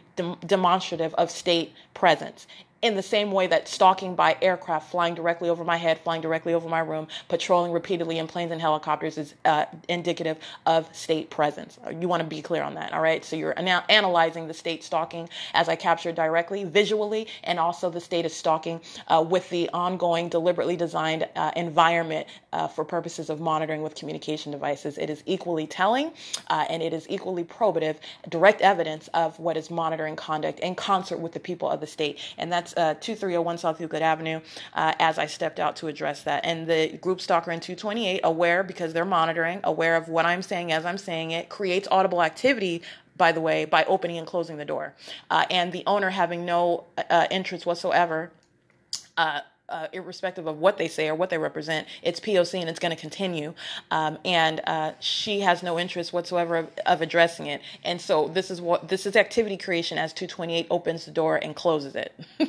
demonstrative 0.46 1.14
of 1.16 1.30
state 1.30 1.74
presence 1.94 2.48
in 2.82 2.96
the 2.96 3.04
same 3.04 3.32
way 3.32 3.48
that 3.48 3.68
stalking 3.68 4.16
by 4.16 4.38
aircraft 4.42 4.92
flying 4.92 5.16
directly 5.16 5.50
over 5.50 5.64
my 5.64 5.78
head, 5.78 6.00
flying 6.00 6.22
directly 6.22 6.54
over 6.54 6.70
my 6.70 6.80
room, 6.80 7.08
patrolling 7.28 7.72
repeatedly 7.72 8.20
in 8.20 8.28
planes 8.28 8.52
and 8.52 8.62
helicopters 8.62 9.18
is 9.18 9.34
uh, 9.46 9.66
indicative 9.90 10.38
of 10.66 10.94
state 10.96 11.30
presence. 11.30 11.80
You 12.00 12.08
want 12.08 12.22
to 12.22 12.28
be 12.28 12.42
clear 12.42 12.64
on 12.64 12.76
that, 12.76 12.94
all 12.94 13.02
right? 13.02 13.26
So 13.26 13.36
you're 13.36 13.56
now 13.62 13.84
analyzing 13.90 14.48
the 14.48 14.54
state 14.54 14.84
stalking 14.84 15.30
as 15.54 15.70
I 15.70 15.76
captured 15.76 16.16
directly, 16.16 16.64
visually, 16.64 17.28
and 17.44 17.60
also 17.60 17.90
the 17.90 18.02
state 18.02 18.26
is 18.26 18.36
stalking 18.36 18.82
uh, 19.08 19.26
with 19.28 19.50
the 19.50 19.70
ongoing, 19.70 20.30
deliberately 20.30 20.76
designed 20.76 21.28
uh, 21.36 21.52
environment 21.56 22.28
uh, 22.54 22.68
for 22.68 22.86
purposes 22.86 23.30
of 23.30 23.40
monitoring 23.40 23.82
with 23.82 23.96
communication 23.96 24.52
devices. 24.52 24.98
It 24.98 25.10
is 25.10 25.24
equally 25.26 25.68
telling 25.68 26.12
uh, 26.50 26.66
and 26.70 26.84
it 26.84 26.94
is 26.94 27.08
equally 27.10 27.44
probative, 27.44 27.98
direct 28.30 28.62
evidence 28.62 29.10
of 29.14 29.40
what 29.40 29.58
is 29.58 29.72
monitoring 29.72 30.16
conduct 30.16 30.60
in 30.60 30.76
concert 30.76 31.18
with 31.18 31.34
the 31.34 31.40
people 31.40 31.70
of 31.70 31.80
the 31.80 31.88
state. 31.88 32.20
And 32.38 32.52
that's 32.52 32.67
uh, 32.76 32.96
2301 32.96 33.58
South 33.58 33.80
Euclid 33.80 34.02
Avenue 34.02 34.42
uh, 34.74 34.94
as 35.00 35.18
I 35.18 35.28
stepped 35.28 35.60
out 35.60 35.76
to 35.78 35.88
address 35.88 36.24
that. 36.24 36.46
And 36.46 36.68
the 36.68 36.98
group 36.98 37.22
stalker 37.22 37.52
in 37.52 37.60
228, 37.60 38.22
aware 38.24 38.64
because 38.64 38.94
they're 38.94 39.06
monitoring, 39.06 39.60
aware 39.64 39.96
of 39.96 40.10
what 40.10 40.26
I'm 40.26 40.42
saying 40.42 40.72
as 40.72 40.86
I'm 40.86 40.98
saying 40.98 41.32
it, 41.32 41.50
creates 41.50 41.88
audible 41.90 42.22
activity 42.22 42.82
by 43.18 43.32
the 43.32 43.42
way, 43.42 43.66
by 43.66 43.84
opening 43.86 44.18
and 44.20 44.28
closing 44.28 44.58
the 44.58 44.66
door. 44.66 44.94
Uh, 45.32 45.46
and 45.50 45.72
the 45.72 45.84
owner 45.88 46.12
having 46.12 46.46
no 46.46 46.86
uh, 47.10 47.26
interest 47.32 47.66
whatsoever. 47.66 48.32
Uh, 49.18 49.40
uh, 49.70 49.88
irrespective 49.92 50.48
of 50.48 50.60
what 50.60 50.78
they 50.78 50.88
say 50.88 51.10
or 51.10 51.16
what 51.16 51.30
they 51.30 51.38
represent, 51.38 51.88
it's 52.02 52.20
POC 52.20 52.62
and 52.62 52.70
it's 52.70 52.80
going 52.80 52.96
to 52.96 53.00
continue. 53.00 53.54
Um, 53.92 54.18
and 54.24 54.62
uh, 54.66 54.94
she 55.00 55.42
has 55.42 55.62
no 55.62 55.78
interest 55.78 56.14
whatsoever 56.14 56.56
of, 56.56 56.70
of, 56.86 57.02
addressing 57.02 57.48
it. 57.48 57.62
And 57.84 58.00
so 58.00 58.30
this 58.30 58.50
is 58.50 58.62
what 58.62 58.88
this 58.88 59.06
is 59.06 59.16
activity 59.16 59.58
creation 59.58 59.98
as 59.98 60.14
228 60.14 60.68
opens 60.70 61.04
the 61.06 61.12
door 61.12 61.36
and 61.36 61.54
closes 61.56 61.96
it. 61.96 62.14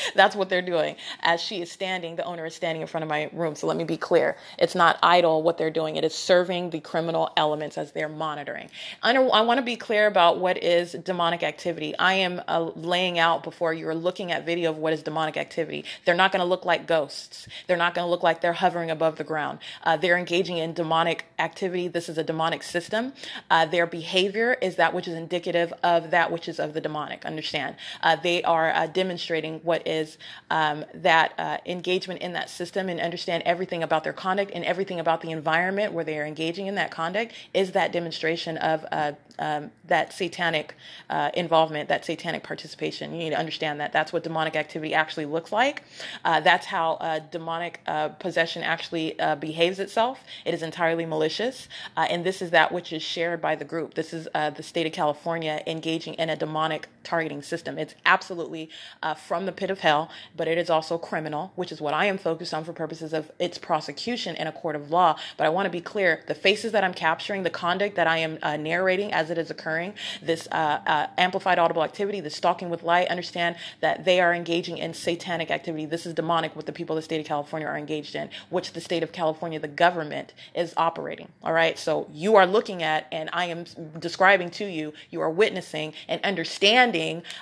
That's 0.14 0.36
what 0.36 0.48
they're 0.48 0.62
doing. 0.62 0.96
As 1.20 1.40
she 1.40 1.62
is 1.62 1.70
standing, 1.70 2.16
the 2.16 2.24
owner 2.24 2.46
is 2.46 2.54
standing 2.54 2.82
in 2.82 2.88
front 2.88 3.02
of 3.02 3.08
my 3.08 3.30
room. 3.32 3.54
So 3.54 3.66
let 3.66 3.76
me 3.76 3.84
be 3.84 3.96
clear: 3.96 4.36
it's 4.58 4.74
not 4.74 4.98
idle 5.02 5.42
what 5.42 5.58
they're 5.58 5.70
doing. 5.70 5.96
It 5.96 6.04
is 6.04 6.14
serving 6.14 6.70
the 6.70 6.80
criminal 6.80 7.30
elements 7.36 7.78
as 7.78 7.92
they're 7.92 8.08
monitoring. 8.08 8.70
I, 9.02 9.14
I 9.14 9.40
want 9.42 9.58
to 9.58 9.64
be 9.64 9.76
clear 9.76 10.06
about 10.06 10.38
what 10.38 10.62
is 10.62 10.92
demonic 10.92 11.42
activity. 11.42 11.96
I 11.98 12.14
am 12.14 12.40
uh, 12.48 12.70
laying 12.74 13.18
out 13.18 13.42
before 13.42 13.72
you're 13.74 13.94
looking 13.94 14.32
at 14.32 14.46
video 14.46 14.70
of 14.70 14.78
what 14.78 14.92
is 14.92 15.02
demonic 15.02 15.36
activity. 15.36 15.84
They're 16.04 16.14
not 16.14 16.32
going 16.32 16.40
to 16.40 16.46
look 16.46 16.64
like 16.64 16.86
ghosts. 16.86 17.48
They're 17.66 17.76
not 17.76 17.94
going 17.94 18.06
to 18.06 18.10
look 18.10 18.22
like 18.22 18.40
they're 18.40 18.52
hovering 18.52 18.90
above 18.90 19.16
the 19.16 19.24
ground. 19.24 19.58
Uh, 19.82 19.96
they're 19.96 20.18
engaging 20.18 20.58
in 20.58 20.72
demonic 20.72 21.26
activity. 21.38 21.88
This 21.88 22.08
is 22.08 22.18
a 22.18 22.24
demonic 22.24 22.62
system. 22.62 23.12
Uh, 23.50 23.66
their 23.66 23.86
behavior 23.86 24.54
is 24.60 24.76
that 24.76 24.94
which 24.94 25.08
is 25.08 25.14
indicative 25.14 25.72
of 25.82 26.10
that 26.10 26.30
which 26.30 26.48
is 26.48 26.58
of 26.58 26.74
the 26.74 26.80
demonic. 26.80 27.24
Understand? 27.24 27.76
Uh, 28.02 28.16
they 28.16 28.42
are 28.42 28.70
uh, 28.70 28.86
demonstrating 28.86 29.60
what 29.60 29.81
is 29.86 30.18
um, 30.50 30.84
that 30.94 31.32
uh, 31.38 31.58
engagement 31.66 32.20
in 32.20 32.32
that 32.32 32.50
system 32.50 32.88
and 32.88 33.00
understand 33.00 33.42
everything 33.44 33.82
about 33.82 34.04
their 34.04 34.12
conduct 34.12 34.50
and 34.54 34.64
everything 34.64 35.00
about 35.00 35.20
the 35.20 35.30
environment 35.30 35.92
where 35.92 36.04
they 36.04 36.18
are 36.18 36.24
engaging 36.24 36.66
in 36.66 36.74
that 36.74 36.90
conduct 36.90 37.32
is 37.54 37.72
that 37.72 37.92
demonstration 37.92 38.56
of 38.58 38.84
uh, 38.92 39.12
um, 39.38 39.70
that 39.86 40.12
satanic 40.12 40.74
uh, 41.10 41.30
involvement, 41.34 41.88
that 41.88 42.04
satanic 42.04 42.42
participation. 42.42 43.12
You 43.12 43.18
need 43.18 43.30
to 43.30 43.38
understand 43.38 43.80
that 43.80 43.92
that's 43.92 44.12
what 44.12 44.22
demonic 44.22 44.56
activity 44.56 44.94
actually 44.94 45.26
looks 45.26 45.52
like. 45.52 45.82
Uh, 46.24 46.40
that's 46.40 46.66
how 46.66 46.94
uh, 46.94 47.20
demonic 47.30 47.80
uh, 47.86 48.08
possession 48.08 48.62
actually 48.62 49.16
behaves 49.40 49.78
itself. 49.78 50.22
It 50.44 50.54
is 50.54 50.62
entirely 50.62 51.06
malicious, 51.06 51.68
and 51.96 52.24
this 52.24 52.42
is 52.42 52.50
that 52.50 52.72
which 52.72 52.92
is 52.92 53.02
shared 53.02 53.40
by 53.40 53.54
the 53.56 53.64
group. 53.64 53.94
This 53.94 54.12
is 54.12 54.28
the 54.32 54.62
state 54.62 54.86
of 54.86 54.92
California 54.92 55.62
engaging 55.66 56.14
in 56.14 56.30
a 56.30 56.36
demonic 56.36 56.88
targeting 57.02 57.42
system. 57.42 57.78
It's 57.78 57.94
absolutely 58.04 58.70
uh, 59.02 59.14
from 59.14 59.46
the 59.46 59.52
pit 59.52 59.70
of 59.70 59.80
hell, 59.80 60.10
but 60.36 60.48
it 60.48 60.58
is 60.58 60.70
also 60.70 60.98
criminal, 60.98 61.52
which 61.56 61.72
is 61.72 61.80
what 61.80 61.94
I 61.94 62.06
am 62.06 62.18
focused 62.18 62.54
on 62.54 62.64
for 62.64 62.72
purposes 62.72 63.12
of 63.12 63.30
its 63.38 63.58
prosecution 63.58 64.36
in 64.36 64.46
a 64.46 64.52
court 64.52 64.76
of 64.76 64.90
law. 64.90 65.16
But 65.36 65.46
I 65.46 65.50
want 65.50 65.66
to 65.66 65.70
be 65.70 65.80
clear 65.80 66.22
the 66.26 66.34
faces 66.34 66.72
that 66.72 66.84
I'm 66.84 66.94
capturing, 66.94 67.42
the 67.42 67.50
conduct 67.50 67.96
that 67.96 68.06
I 68.06 68.18
am 68.18 68.38
uh, 68.42 68.56
narrating 68.56 69.12
as 69.12 69.30
it 69.30 69.38
is 69.38 69.50
occurring, 69.50 69.94
this 70.22 70.48
uh, 70.52 70.80
uh 70.86 71.06
amplified 71.18 71.58
audible 71.58 71.84
activity, 71.84 72.20
the 72.20 72.30
stalking 72.30 72.70
with 72.70 72.82
light, 72.82 73.08
understand 73.08 73.56
that 73.80 74.04
they 74.04 74.20
are 74.20 74.34
engaging 74.34 74.78
in 74.78 74.94
satanic 74.94 75.50
activity. 75.50 75.86
This 75.86 76.06
is 76.06 76.14
demonic 76.14 76.54
what 76.56 76.66
the 76.66 76.72
people 76.72 76.96
of 76.96 76.98
the 76.98 77.04
state 77.04 77.20
of 77.20 77.26
California 77.26 77.68
are 77.68 77.76
engaged 77.76 78.14
in, 78.14 78.30
which 78.50 78.72
the 78.72 78.80
state 78.80 79.02
of 79.02 79.12
California, 79.12 79.58
the 79.58 79.68
government, 79.68 80.32
is 80.54 80.74
operating. 80.76 81.28
All 81.42 81.52
right. 81.52 81.78
So 81.78 82.08
you 82.12 82.36
are 82.36 82.46
looking 82.46 82.82
at, 82.82 83.06
and 83.12 83.28
I 83.32 83.46
am 83.46 83.64
describing 83.98 84.50
to 84.50 84.64
you, 84.64 84.92
you 85.10 85.20
are 85.20 85.30
witnessing 85.30 85.94
and 86.08 86.20
understanding 86.24 86.91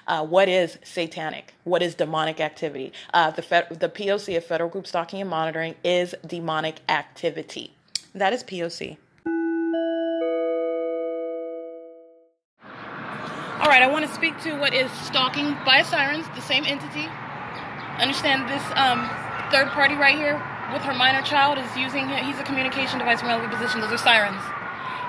uh, 0.06 0.24
what 0.24 0.48
is 0.48 0.78
satanic, 0.84 1.54
what 1.64 1.82
is 1.82 1.94
demonic 1.94 2.40
activity. 2.40 2.92
Uh, 3.12 3.30
the, 3.30 3.42
Fed, 3.42 3.80
the 3.80 3.88
POC 3.88 4.36
of 4.36 4.44
federal 4.44 4.70
group 4.70 4.86
stalking 4.86 5.20
and 5.20 5.30
monitoring 5.30 5.74
is 5.84 6.14
demonic 6.26 6.80
activity. 6.88 7.74
That 8.14 8.32
is 8.32 8.42
POC. 8.44 8.96
All 13.60 13.68
right, 13.68 13.82
I 13.82 13.88
want 13.88 14.06
to 14.06 14.14
speak 14.14 14.40
to 14.42 14.58
what 14.58 14.72
is 14.72 14.90
stalking 14.90 15.54
by 15.66 15.82
sirens, 15.82 16.26
the 16.34 16.40
same 16.40 16.64
entity. 16.64 17.06
Understand 17.98 18.48
this 18.48 18.62
um, 18.74 19.08
third 19.52 19.68
party 19.68 19.94
right 19.94 20.16
here 20.16 20.34
with 20.72 20.82
her 20.82 20.94
minor 20.94 21.22
child 21.22 21.58
is 21.58 21.76
using, 21.76 22.08
he's 22.08 22.38
a 22.38 22.44
communication 22.44 22.98
device 22.98 23.22
relevant 23.22 23.52
position. 23.52 23.80
Those 23.80 23.92
are 23.92 23.98
sirens. 23.98 24.40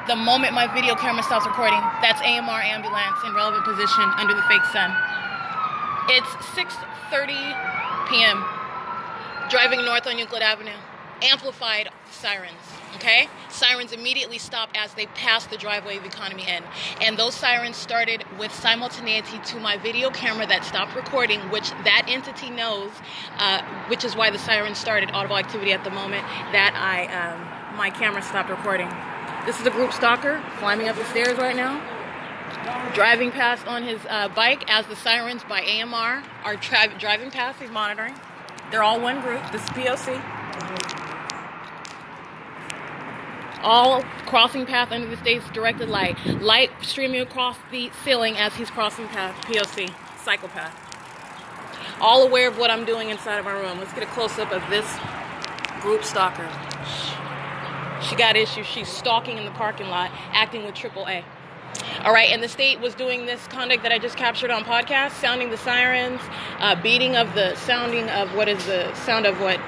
The 0.08 0.16
moment 0.16 0.56
my 0.56 0.66
video 0.74 0.96
camera 0.96 1.22
stops 1.22 1.46
recording, 1.46 1.80
that's 2.02 2.20
AMR 2.22 2.62
ambulance 2.62 3.18
in 3.24 3.36
relevant 3.36 3.64
position 3.64 4.04
under 4.18 4.34
the 4.34 4.42
fake 4.50 4.66
sun. 4.74 4.90
It's 6.10 6.28
6:30 6.58 8.10
p.m. 8.10 8.44
Driving 9.52 9.86
north 9.86 10.08
on 10.08 10.18
Euclid 10.18 10.42
Avenue. 10.42 10.74
Amplified 11.22 11.90
sirens. 12.10 12.52
Okay? 12.96 13.28
Sirens 13.50 13.92
immediately 13.92 14.40
stop 14.40 14.70
as 14.74 14.96
they 14.96 15.06
pass 15.06 15.46
the 15.46 15.58
driveway 15.58 15.98
of 15.98 16.06
Economy 16.06 16.48
Inn. 16.48 16.64
And 17.00 17.16
those 17.16 17.36
sirens 17.36 17.78
started 17.78 18.24
with 18.40 18.52
simultaneity 18.52 19.38
to 19.46 19.60
my 19.60 19.78
video 19.78 20.10
camera 20.10 20.48
that 20.48 20.66
stopped 20.66 20.96
recording, 20.96 21.42
which 21.52 21.70
that 21.84 22.06
entity 22.08 22.50
knows, 22.50 22.90
uh, 23.38 23.62
which 23.88 24.04
is 24.04 24.16
why 24.16 24.32
the 24.32 24.40
sirens 24.40 24.80
started 24.80 25.12
audible 25.14 25.38
activity 25.38 25.74
at 25.74 25.84
the 25.84 25.92
moment 25.92 26.24
that 26.54 26.74
I 26.76 27.06
um, 27.14 27.78
my 27.78 27.92
camera 27.92 28.24
stopped 28.24 28.50
recording. 28.50 28.90
This 29.46 29.60
is 29.60 29.66
a 29.66 29.72
group 29.72 29.92
stalker 29.92 30.44
climbing 30.58 30.88
up 30.88 30.96
the 30.96 31.06
stairs 31.06 31.38
right 31.38 31.56
now 31.56 31.82
driving 32.94 33.32
past 33.32 33.66
on 33.68 33.84
his 33.84 34.00
uh, 34.10 34.28
bike 34.30 34.64
as 34.68 34.86
the 34.88 34.96
sirens 34.96 35.44
by 35.44 35.62
AMR 35.62 36.24
are 36.44 36.56
driving 36.56 37.32
past. 37.32 37.60
He's 37.60 37.72
monitoring. 37.72 38.14
They're 38.70 38.84
all 38.84 39.00
one 39.00 39.22
group. 39.22 39.42
This 39.52 39.64
is 39.64 39.70
POC. 39.70 40.22
All 43.64 44.02
crossing 44.26 44.66
path 44.66 44.92
under 44.92 45.08
the 45.08 45.18
state's 45.18 45.48
directed 45.52 45.90
light. 45.90 46.18
Light 46.26 46.72
streaming 46.82 47.22
across 47.22 47.58
the 47.70 47.92
ceiling 48.04 48.38
as 48.38 48.56
he's 48.56 48.70
crossing 48.70 49.08
path. 49.08 49.36
POC. 49.46 49.94
Psychopath. 50.24 50.76
All 52.00 52.24
aware 52.24 52.48
of 52.48 52.58
what 52.58 52.72
I'm 52.72 52.86
doing 52.86 53.10
inside 53.10 53.38
of 53.38 53.46
my 53.46 53.52
room. 53.52 53.78
Let's 53.78 53.94
get 53.94 54.04
a 54.04 54.08
close 54.08 54.38
up 54.40 54.52
of 54.52 54.68
this 54.70 54.88
group 55.82 56.04
stalker. 56.04 56.50
She 58.02 58.16
got 58.16 58.36
issues. 58.36 58.66
She's 58.66 58.88
stalking 58.88 59.38
in 59.38 59.46
the 59.46 59.52
parking 59.52 59.88
lot, 59.88 60.12
acting 60.34 60.66
with 60.66 60.76
AAA. 60.76 61.24
All 62.04 62.14
right, 62.14 62.30
and 62.30 62.44
the 62.44 62.50
state 62.50 62.80
was 62.80 62.94
doing 62.96 63.26
this 63.26 63.46
conduct 63.48 63.84
that 63.84 63.92
I 63.92 64.00
just 64.00 64.18
captured 64.18 64.52
on 64.52 64.64
podcast, 64.64 65.12
sounding 65.12 65.52
the 65.52 65.58
sirens, 65.58 66.20
uh, 66.60 66.76
beating 66.82 67.16
of 67.16 67.34
the 67.34 67.56
sounding 67.56 68.10
of 68.10 68.34
what 68.36 68.48
is 68.50 68.66
the 68.66 68.94
sound 68.96 69.26
of 69.26 69.40
what 69.40 69.60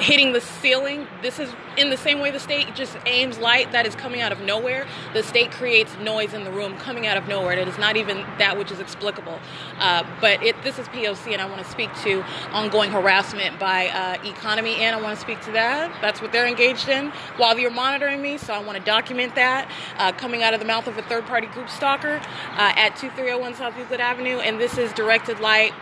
hitting 0.00 0.32
the 0.32 0.40
ceiling. 0.40 1.06
This 1.22 1.38
is 1.38 1.50
in 1.76 1.90
the 1.90 1.96
same 1.96 2.20
way 2.20 2.30
the 2.30 2.40
state 2.40 2.74
just 2.74 2.96
aims 3.06 3.38
light 3.38 3.72
that 3.72 3.86
is 3.86 3.94
coming 3.94 4.20
out 4.20 4.32
of 4.32 4.40
nowhere. 4.40 4.86
The 5.12 5.22
state 5.22 5.50
creates 5.50 5.96
noise 5.98 6.32
in 6.32 6.44
the 6.44 6.50
room 6.50 6.76
coming 6.78 7.06
out 7.06 7.16
of 7.16 7.28
nowhere. 7.28 7.52
And 7.52 7.60
it 7.60 7.68
is 7.68 7.78
not 7.78 7.96
even 7.96 8.18
that 8.38 8.58
which 8.58 8.70
is 8.70 8.80
explicable. 8.80 9.38
Uh, 9.78 10.04
but 10.20 10.42
it, 10.42 10.60
this 10.62 10.78
is 10.78 10.88
POC, 10.88 11.32
and 11.32 11.42
I 11.42 11.46
want 11.46 11.62
to 11.62 11.70
speak 11.70 11.90
to 12.02 12.22
ongoing 12.52 12.90
harassment 12.90 13.58
by 13.58 13.88
uh, 13.88 14.18
Economy 14.24 14.82
Inn 14.82 14.94
I 14.94 15.00
want 15.00 15.16
to 15.16 15.20
speak 15.20 15.40
to 15.42 15.52
that. 15.52 15.92
That's 16.00 16.20
what 16.22 16.32
they're 16.32 16.46
engaged 16.46 16.88
in 16.88 17.10
while 17.36 17.58
you're 17.58 17.70
monitoring 17.70 18.22
me. 18.22 18.38
So 18.38 18.54
I 18.54 18.58
want 18.58 18.78
to 18.78 18.84
document 18.84 19.34
that 19.34 19.70
uh, 19.98 20.12
coming 20.12 20.42
out 20.42 20.54
of 20.54 20.60
the 20.60 20.66
mouth 20.66 20.86
of 20.86 20.96
a 20.98 21.02
third-party 21.02 21.48
group 21.48 21.68
stalker 21.68 22.20
uh, 22.52 22.72
at 22.76 22.96
2301 22.96 23.54
South 23.54 23.76
Euclid 23.78 24.00
Avenue, 24.00 24.38
and 24.38 24.60
this 24.60 24.78
is 24.78 24.92
directed 24.92 25.40
light 25.40 25.72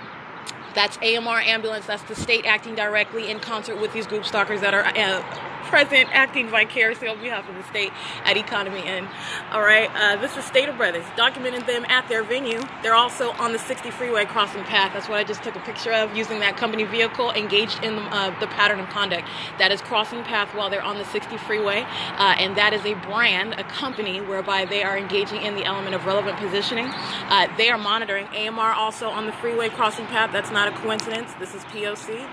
that's 0.74 0.98
AMR 0.98 1.40
ambulance. 1.40 1.86
That's 1.86 2.02
the 2.04 2.14
state 2.14 2.46
acting 2.46 2.74
directly 2.74 3.30
in 3.30 3.40
concert 3.40 3.80
with 3.80 3.92
these 3.92 4.06
group 4.06 4.24
stalkers 4.24 4.60
that 4.60 4.74
are 4.74 4.84
uh, 4.84 5.63
present 5.74 6.08
acting 6.12 6.48
vicariously 6.48 7.08
on 7.08 7.18
behalf 7.18 7.48
of 7.48 7.54
the 7.56 7.64
state 7.64 7.90
at 8.24 8.36
Economy 8.36 8.86
Inn. 8.86 9.08
All 9.50 9.60
right, 9.60 9.90
uh, 9.96 10.14
this 10.20 10.36
is 10.36 10.44
Stater 10.44 10.72
Brothers, 10.72 11.04
documenting 11.16 11.66
them 11.66 11.84
at 11.88 12.08
their 12.08 12.22
venue. 12.22 12.62
They're 12.84 12.94
also 12.94 13.32
on 13.32 13.50
the 13.50 13.58
60 13.58 13.90
freeway 13.90 14.24
crossing 14.24 14.62
path. 14.62 14.92
That's 14.92 15.08
what 15.08 15.18
I 15.18 15.24
just 15.24 15.42
took 15.42 15.56
a 15.56 15.60
picture 15.62 15.90
of 15.90 16.16
using 16.16 16.38
that 16.38 16.56
company 16.56 16.84
vehicle 16.84 17.32
engaged 17.32 17.82
in 17.82 17.96
the, 17.96 18.02
uh, 18.02 18.38
the 18.38 18.46
pattern 18.46 18.78
of 18.78 18.88
conduct. 18.90 19.26
That 19.58 19.72
is 19.72 19.80
crossing 19.80 20.22
path 20.22 20.54
while 20.54 20.70
they're 20.70 20.80
on 20.80 20.96
the 20.96 21.04
60 21.06 21.38
freeway, 21.38 21.80
uh, 22.18 22.36
and 22.38 22.56
that 22.56 22.72
is 22.72 22.86
a 22.86 22.94
brand, 22.94 23.54
a 23.54 23.64
company 23.64 24.20
whereby 24.20 24.66
they 24.66 24.84
are 24.84 24.96
engaging 24.96 25.42
in 25.42 25.56
the 25.56 25.64
element 25.64 25.96
of 25.96 26.06
relevant 26.06 26.38
positioning. 26.38 26.86
Uh, 26.86 27.48
they 27.56 27.68
are 27.68 27.78
monitoring 27.78 28.28
AMR 28.28 28.74
also 28.74 29.08
on 29.08 29.26
the 29.26 29.32
freeway 29.32 29.70
crossing 29.70 30.06
path. 30.06 30.30
That's 30.30 30.52
not 30.52 30.68
a 30.68 30.76
coincidence. 30.76 31.32
This 31.40 31.52
is 31.52 31.64
POC 31.64 32.24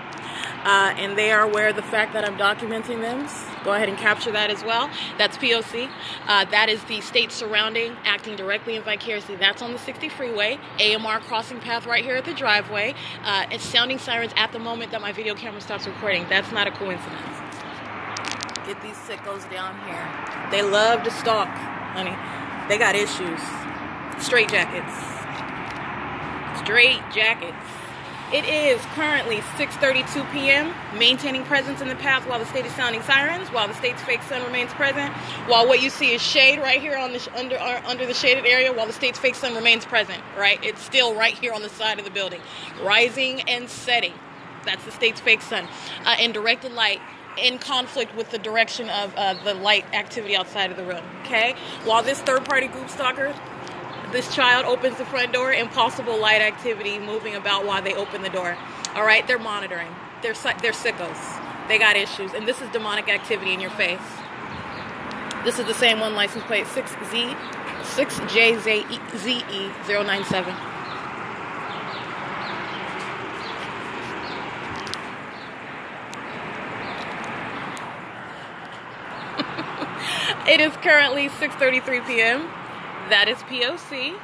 uh, 0.64 0.94
and 0.96 1.18
they 1.18 1.32
are 1.32 1.42
aware 1.42 1.68
of 1.68 1.76
the 1.76 1.82
fact 1.82 2.12
that 2.12 2.24
I'm 2.24 2.36
documenting 2.36 3.00
them. 3.00 3.26
Go 3.64 3.72
ahead 3.72 3.88
and 3.88 3.96
capture 3.96 4.32
that 4.32 4.50
as 4.50 4.64
well. 4.64 4.90
That's 5.18 5.36
POC. 5.36 5.88
Uh, 6.26 6.44
that 6.46 6.68
is 6.68 6.82
the 6.84 7.00
state 7.00 7.30
surrounding, 7.30 7.96
acting 8.04 8.36
directly 8.36 8.76
and 8.76 8.84
vicariously. 8.84 9.36
That's 9.36 9.62
on 9.62 9.72
the 9.72 9.78
60 9.78 10.08
freeway. 10.08 10.58
AMR 10.80 11.20
crossing 11.20 11.60
path 11.60 11.86
right 11.86 12.04
here 12.04 12.16
at 12.16 12.24
the 12.24 12.34
driveway. 12.34 12.94
Uh, 13.22 13.46
it's 13.50 13.64
sounding 13.64 13.98
sirens 13.98 14.32
at 14.36 14.52
the 14.52 14.58
moment 14.58 14.90
that 14.90 15.00
my 15.00 15.12
video 15.12 15.34
camera 15.34 15.60
stops 15.60 15.86
recording. 15.86 16.26
That's 16.28 16.50
not 16.50 16.66
a 16.66 16.72
coincidence. 16.72 17.20
Get 18.66 18.80
these 18.82 18.96
sickos 18.96 19.50
down 19.50 19.78
here. 19.86 20.50
They 20.50 20.62
love 20.62 21.02
to 21.04 21.10
stalk, 21.10 21.48
honey. 21.48 22.16
They 22.68 22.78
got 22.78 22.94
issues. 22.94 23.40
Straight 24.22 24.48
jackets. 24.48 24.94
Straight 26.62 27.02
jackets. 27.12 27.61
It 28.32 28.46
is 28.46 28.80
currently 28.94 29.38
6:32 29.58 30.32
p.m. 30.32 30.74
Maintaining 30.98 31.44
presence 31.44 31.82
in 31.82 31.88
the 31.88 31.96
path 31.96 32.26
while 32.26 32.38
the 32.38 32.46
state 32.46 32.64
is 32.64 32.72
sounding 32.74 33.02
sirens, 33.02 33.48
while 33.50 33.68
the 33.68 33.74
state's 33.74 34.00
fake 34.02 34.22
sun 34.22 34.42
remains 34.42 34.72
present, 34.72 35.12
while 35.48 35.68
what 35.68 35.82
you 35.82 35.90
see 35.90 36.14
is 36.14 36.22
shade 36.22 36.58
right 36.58 36.80
here 36.80 36.96
on 36.96 37.12
the 37.12 37.18
sh- 37.18 37.28
under 37.36 37.58
uh, 37.58 37.82
under 37.84 38.06
the 38.06 38.14
shaded 38.14 38.46
area, 38.46 38.72
while 38.72 38.86
the 38.86 38.92
state's 38.94 39.18
fake 39.18 39.34
sun 39.34 39.54
remains 39.54 39.84
present. 39.84 40.18
Right, 40.38 40.58
it's 40.64 40.82
still 40.82 41.14
right 41.14 41.34
here 41.34 41.52
on 41.52 41.60
the 41.60 41.68
side 41.68 41.98
of 41.98 42.06
the 42.06 42.10
building, 42.10 42.40
rising 42.82 43.42
and 43.42 43.68
setting. 43.68 44.14
That's 44.64 44.84
the 44.84 44.92
state's 44.92 45.20
fake 45.20 45.42
sun, 45.42 45.68
uh, 46.06 46.16
and 46.18 46.32
directed 46.32 46.72
light 46.72 47.00
in 47.36 47.58
conflict 47.58 48.14
with 48.16 48.30
the 48.30 48.38
direction 48.38 48.88
of 48.90 49.14
uh, 49.16 49.34
the 49.44 49.52
light 49.54 49.84
activity 49.92 50.36
outside 50.36 50.70
of 50.70 50.78
the 50.78 50.84
room. 50.84 51.04
Okay, 51.24 51.54
while 51.84 52.02
this 52.02 52.20
third-party 52.20 52.68
group 52.68 52.88
stalker 52.88 53.34
this 54.12 54.34
child 54.34 54.66
opens 54.66 54.98
the 54.98 55.06
front 55.06 55.32
door, 55.32 55.52
impossible 55.52 56.20
light 56.20 56.42
activity 56.42 56.98
moving 56.98 57.34
about 57.34 57.66
while 57.66 57.82
they 57.82 57.94
open 57.94 58.22
the 58.22 58.28
door. 58.28 58.56
All 58.94 59.04
right, 59.04 59.26
they're 59.26 59.38
monitoring. 59.38 59.88
They're 60.20 60.34
they're 60.34 60.72
sickos. 60.72 61.68
They 61.68 61.78
got 61.78 61.96
issues, 61.96 62.34
and 62.34 62.46
this 62.46 62.60
is 62.60 62.68
demonic 62.70 63.08
activity 63.08 63.54
in 63.54 63.60
your 63.60 63.70
face. 63.70 63.98
This 65.44 65.58
is 65.58 65.66
the 65.66 65.74
same 65.74 65.98
one 65.98 66.14
license 66.14 66.44
plate 66.44 66.66
6Z 66.66 67.36
6JZE097. 67.82 70.54
it 80.48 80.60
is 80.60 80.76
currently 80.76 81.28
6:33 81.28 82.06
p.m. 82.06 82.48
That 83.08 83.28
is 83.28 83.38
POC. 83.38 84.18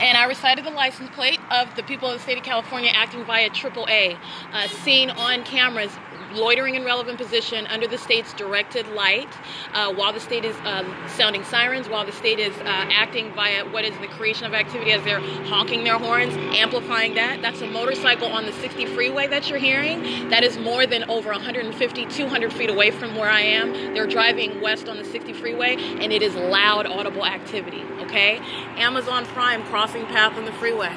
And 0.00 0.18
I 0.18 0.26
recited 0.26 0.64
the 0.64 0.70
license 0.70 1.10
plate 1.10 1.40
of 1.50 1.74
the 1.76 1.82
people 1.82 2.08
of 2.08 2.14
the 2.14 2.20
state 2.20 2.36
of 2.36 2.44
California 2.44 2.90
acting 2.92 3.24
via 3.24 3.48
AAA, 3.48 4.18
uh, 4.52 4.68
seen 4.68 5.10
on 5.10 5.44
cameras 5.44 5.92
loitering 6.34 6.74
in 6.74 6.84
relevant 6.84 7.18
position 7.18 7.66
under 7.68 7.86
the 7.86 7.98
state's 7.98 8.32
directed 8.34 8.86
light 8.88 9.28
uh, 9.72 9.92
while 9.92 10.12
the 10.12 10.20
state 10.20 10.44
is 10.44 10.56
uh, 10.64 10.84
sounding 11.08 11.44
sirens, 11.44 11.88
while 11.88 12.04
the 12.04 12.12
state 12.12 12.38
is 12.38 12.56
uh, 12.58 12.64
acting 12.64 13.32
via 13.34 13.64
what 13.70 13.84
is 13.84 13.96
the 13.98 14.06
creation 14.08 14.46
of 14.46 14.54
activity 14.54 14.92
as 14.92 15.02
they're 15.04 15.20
honking 15.46 15.84
their 15.84 15.98
horns, 15.98 16.34
amplifying 16.56 17.14
that. 17.14 17.40
That's 17.42 17.60
a 17.60 17.66
motorcycle 17.66 18.28
on 18.28 18.46
the 18.46 18.52
60 18.52 18.86
freeway 18.86 19.26
that 19.28 19.48
you're 19.48 19.58
hearing. 19.58 20.28
That 20.30 20.44
is 20.44 20.58
more 20.58 20.86
than 20.86 21.04
over 21.04 21.30
150, 21.30 22.06
200 22.06 22.52
feet 22.52 22.70
away 22.70 22.90
from 22.90 23.16
where 23.16 23.30
I 23.30 23.40
am. 23.40 23.94
They're 23.94 24.06
driving 24.06 24.60
west 24.60 24.88
on 24.88 24.96
the 24.96 25.04
60 25.04 25.32
freeway, 25.34 25.76
and 25.76 26.12
it 26.12 26.22
is 26.22 26.34
loud, 26.34 26.86
audible 26.86 27.24
activity. 27.24 27.82
Okay? 28.00 28.38
Amazon 28.76 29.24
Prime 29.26 29.62
crossing 29.64 30.06
path 30.06 30.36
on 30.36 30.44
the 30.44 30.52
freeway. 30.52 30.94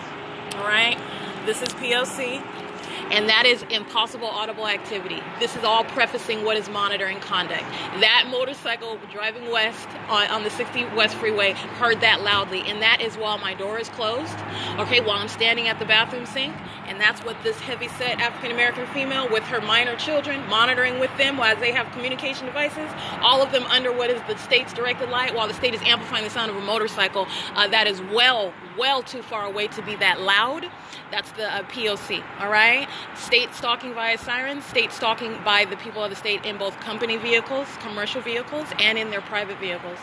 All 0.55 0.67
right? 0.67 0.97
This 1.45 1.61
is 1.61 1.69
POC 1.69 2.43
and 3.12 3.30
that 3.30 3.45
is 3.45 3.64
impossible 3.70 4.28
audible 4.28 4.68
activity. 4.68 5.22
This 5.39 5.55
is 5.55 5.64
all 5.64 5.84
prefacing 5.84 6.43
what 6.43 6.58
is 6.58 6.70
monitoring 6.70 7.20
conduct. 7.20 7.64
That 7.99 8.28
motorcycle 8.30 8.99
driving 9.12 9.51
west 9.51 9.88
on, 10.10 10.28
on, 10.28 10.43
the 10.43 10.49
60 10.49 10.86
West 10.95 11.16
Freeway 11.16 11.51
heard 11.53 12.01
that 12.01 12.22
loudly, 12.22 12.62
and 12.62 12.82
that 12.82 13.01
is 13.01 13.16
while 13.16 13.38
my 13.38 13.53
door 13.53 13.80
is 13.80 13.89
closed, 13.89 14.38
okay, 14.80 15.01
while 15.01 15.18
I'm 15.18 15.28
standing 15.28 15.68
at 15.68 15.80
the 15.80 15.86
bathroom 15.86 16.26
sink, 16.26 16.55
and 16.88 16.99
that's 16.99 17.24
what 17.24 17.36
this 17.43 17.60
heavy 17.60 17.88
set 17.89 18.20
African 18.20 18.51
American 18.51 18.86
female 18.88 19.30
with 19.30 19.43
her 19.43 19.62
minor 19.62 19.95
children 19.95 20.47
monitoring 20.47 20.99
with 20.99 21.16
them 21.18 21.38
while 21.38 21.55
they 21.55 21.72
have 21.72 21.91
communication 21.91 22.45
devices, 22.45 22.89
all 23.22 23.41
of 23.41 23.51
them 23.51 23.64
under 23.66 23.91
what 23.91 24.10
is 24.10 24.22
the 24.28 24.38
state's 24.38 24.74
directed 24.74 25.10
light, 25.10 25.36
while 25.36 25.47
the 25.47 25.53
state 25.53 25.74
is 25.74 25.82
amplifying 25.82 26.24
the 26.24 26.30
sound 26.30 26.49
of 26.49 26.58
a 26.58 26.62
motorcycle 26.62 27.28
uh, 27.55 27.68
that 27.68 27.88
is 27.88 28.01
well, 28.14 28.53
well 28.78 29.01
too 29.03 29.21
far 29.21 29.45
away 29.45 29.67
to 29.67 29.82
be 29.82 29.95
that 29.95 30.21
loud. 30.21 30.69
That's 31.11 31.32
the 31.32 31.51
uh, 31.51 31.63
POC, 31.63 32.23
all 32.39 32.49
right? 32.49 32.88
State 33.15 33.53
stalking 33.53 33.93
via 33.93 34.17
sirens, 34.17 34.65
state 34.65 34.91
stalking 34.91 35.38
by 35.43 35.65
the 35.65 35.78
people 35.78 36.03
of 36.03 36.09
the 36.09 36.15
state 36.15 36.45
in 36.45 36.57
both 36.57 36.80
company 36.82 37.17
vehicles, 37.17 37.67
commercial 37.80 38.21
vehicles, 38.21 38.67
and 38.80 38.97
in 38.97 39.09
their 39.09 39.21
private 39.21 39.57
vehicles. 39.59 39.97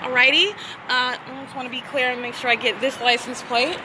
Alrighty, 0.00 0.50
uh, 0.50 0.54
I 0.88 1.42
just 1.44 1.54
want 1.54 1.66
to 1.66 1.70
be 1.70 1.80
clear 1.82 2.10
and 2.10 2.20
make 2.20 2.34
sure 2.34 2.50
I 2.50 2.56
get 2.56 2.80
this 2.80 3.00
license 3.00 3.42
plate. 3.42 3.78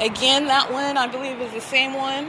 Again, 0.00 0.46
that 0.46 0.70
one 0.70 0.96
I 0.98 1.06
believe 1.06 1.40
is 1.40 1.52
the 1.52 1.60
same 1.60 1.94
one. 1.94 2.28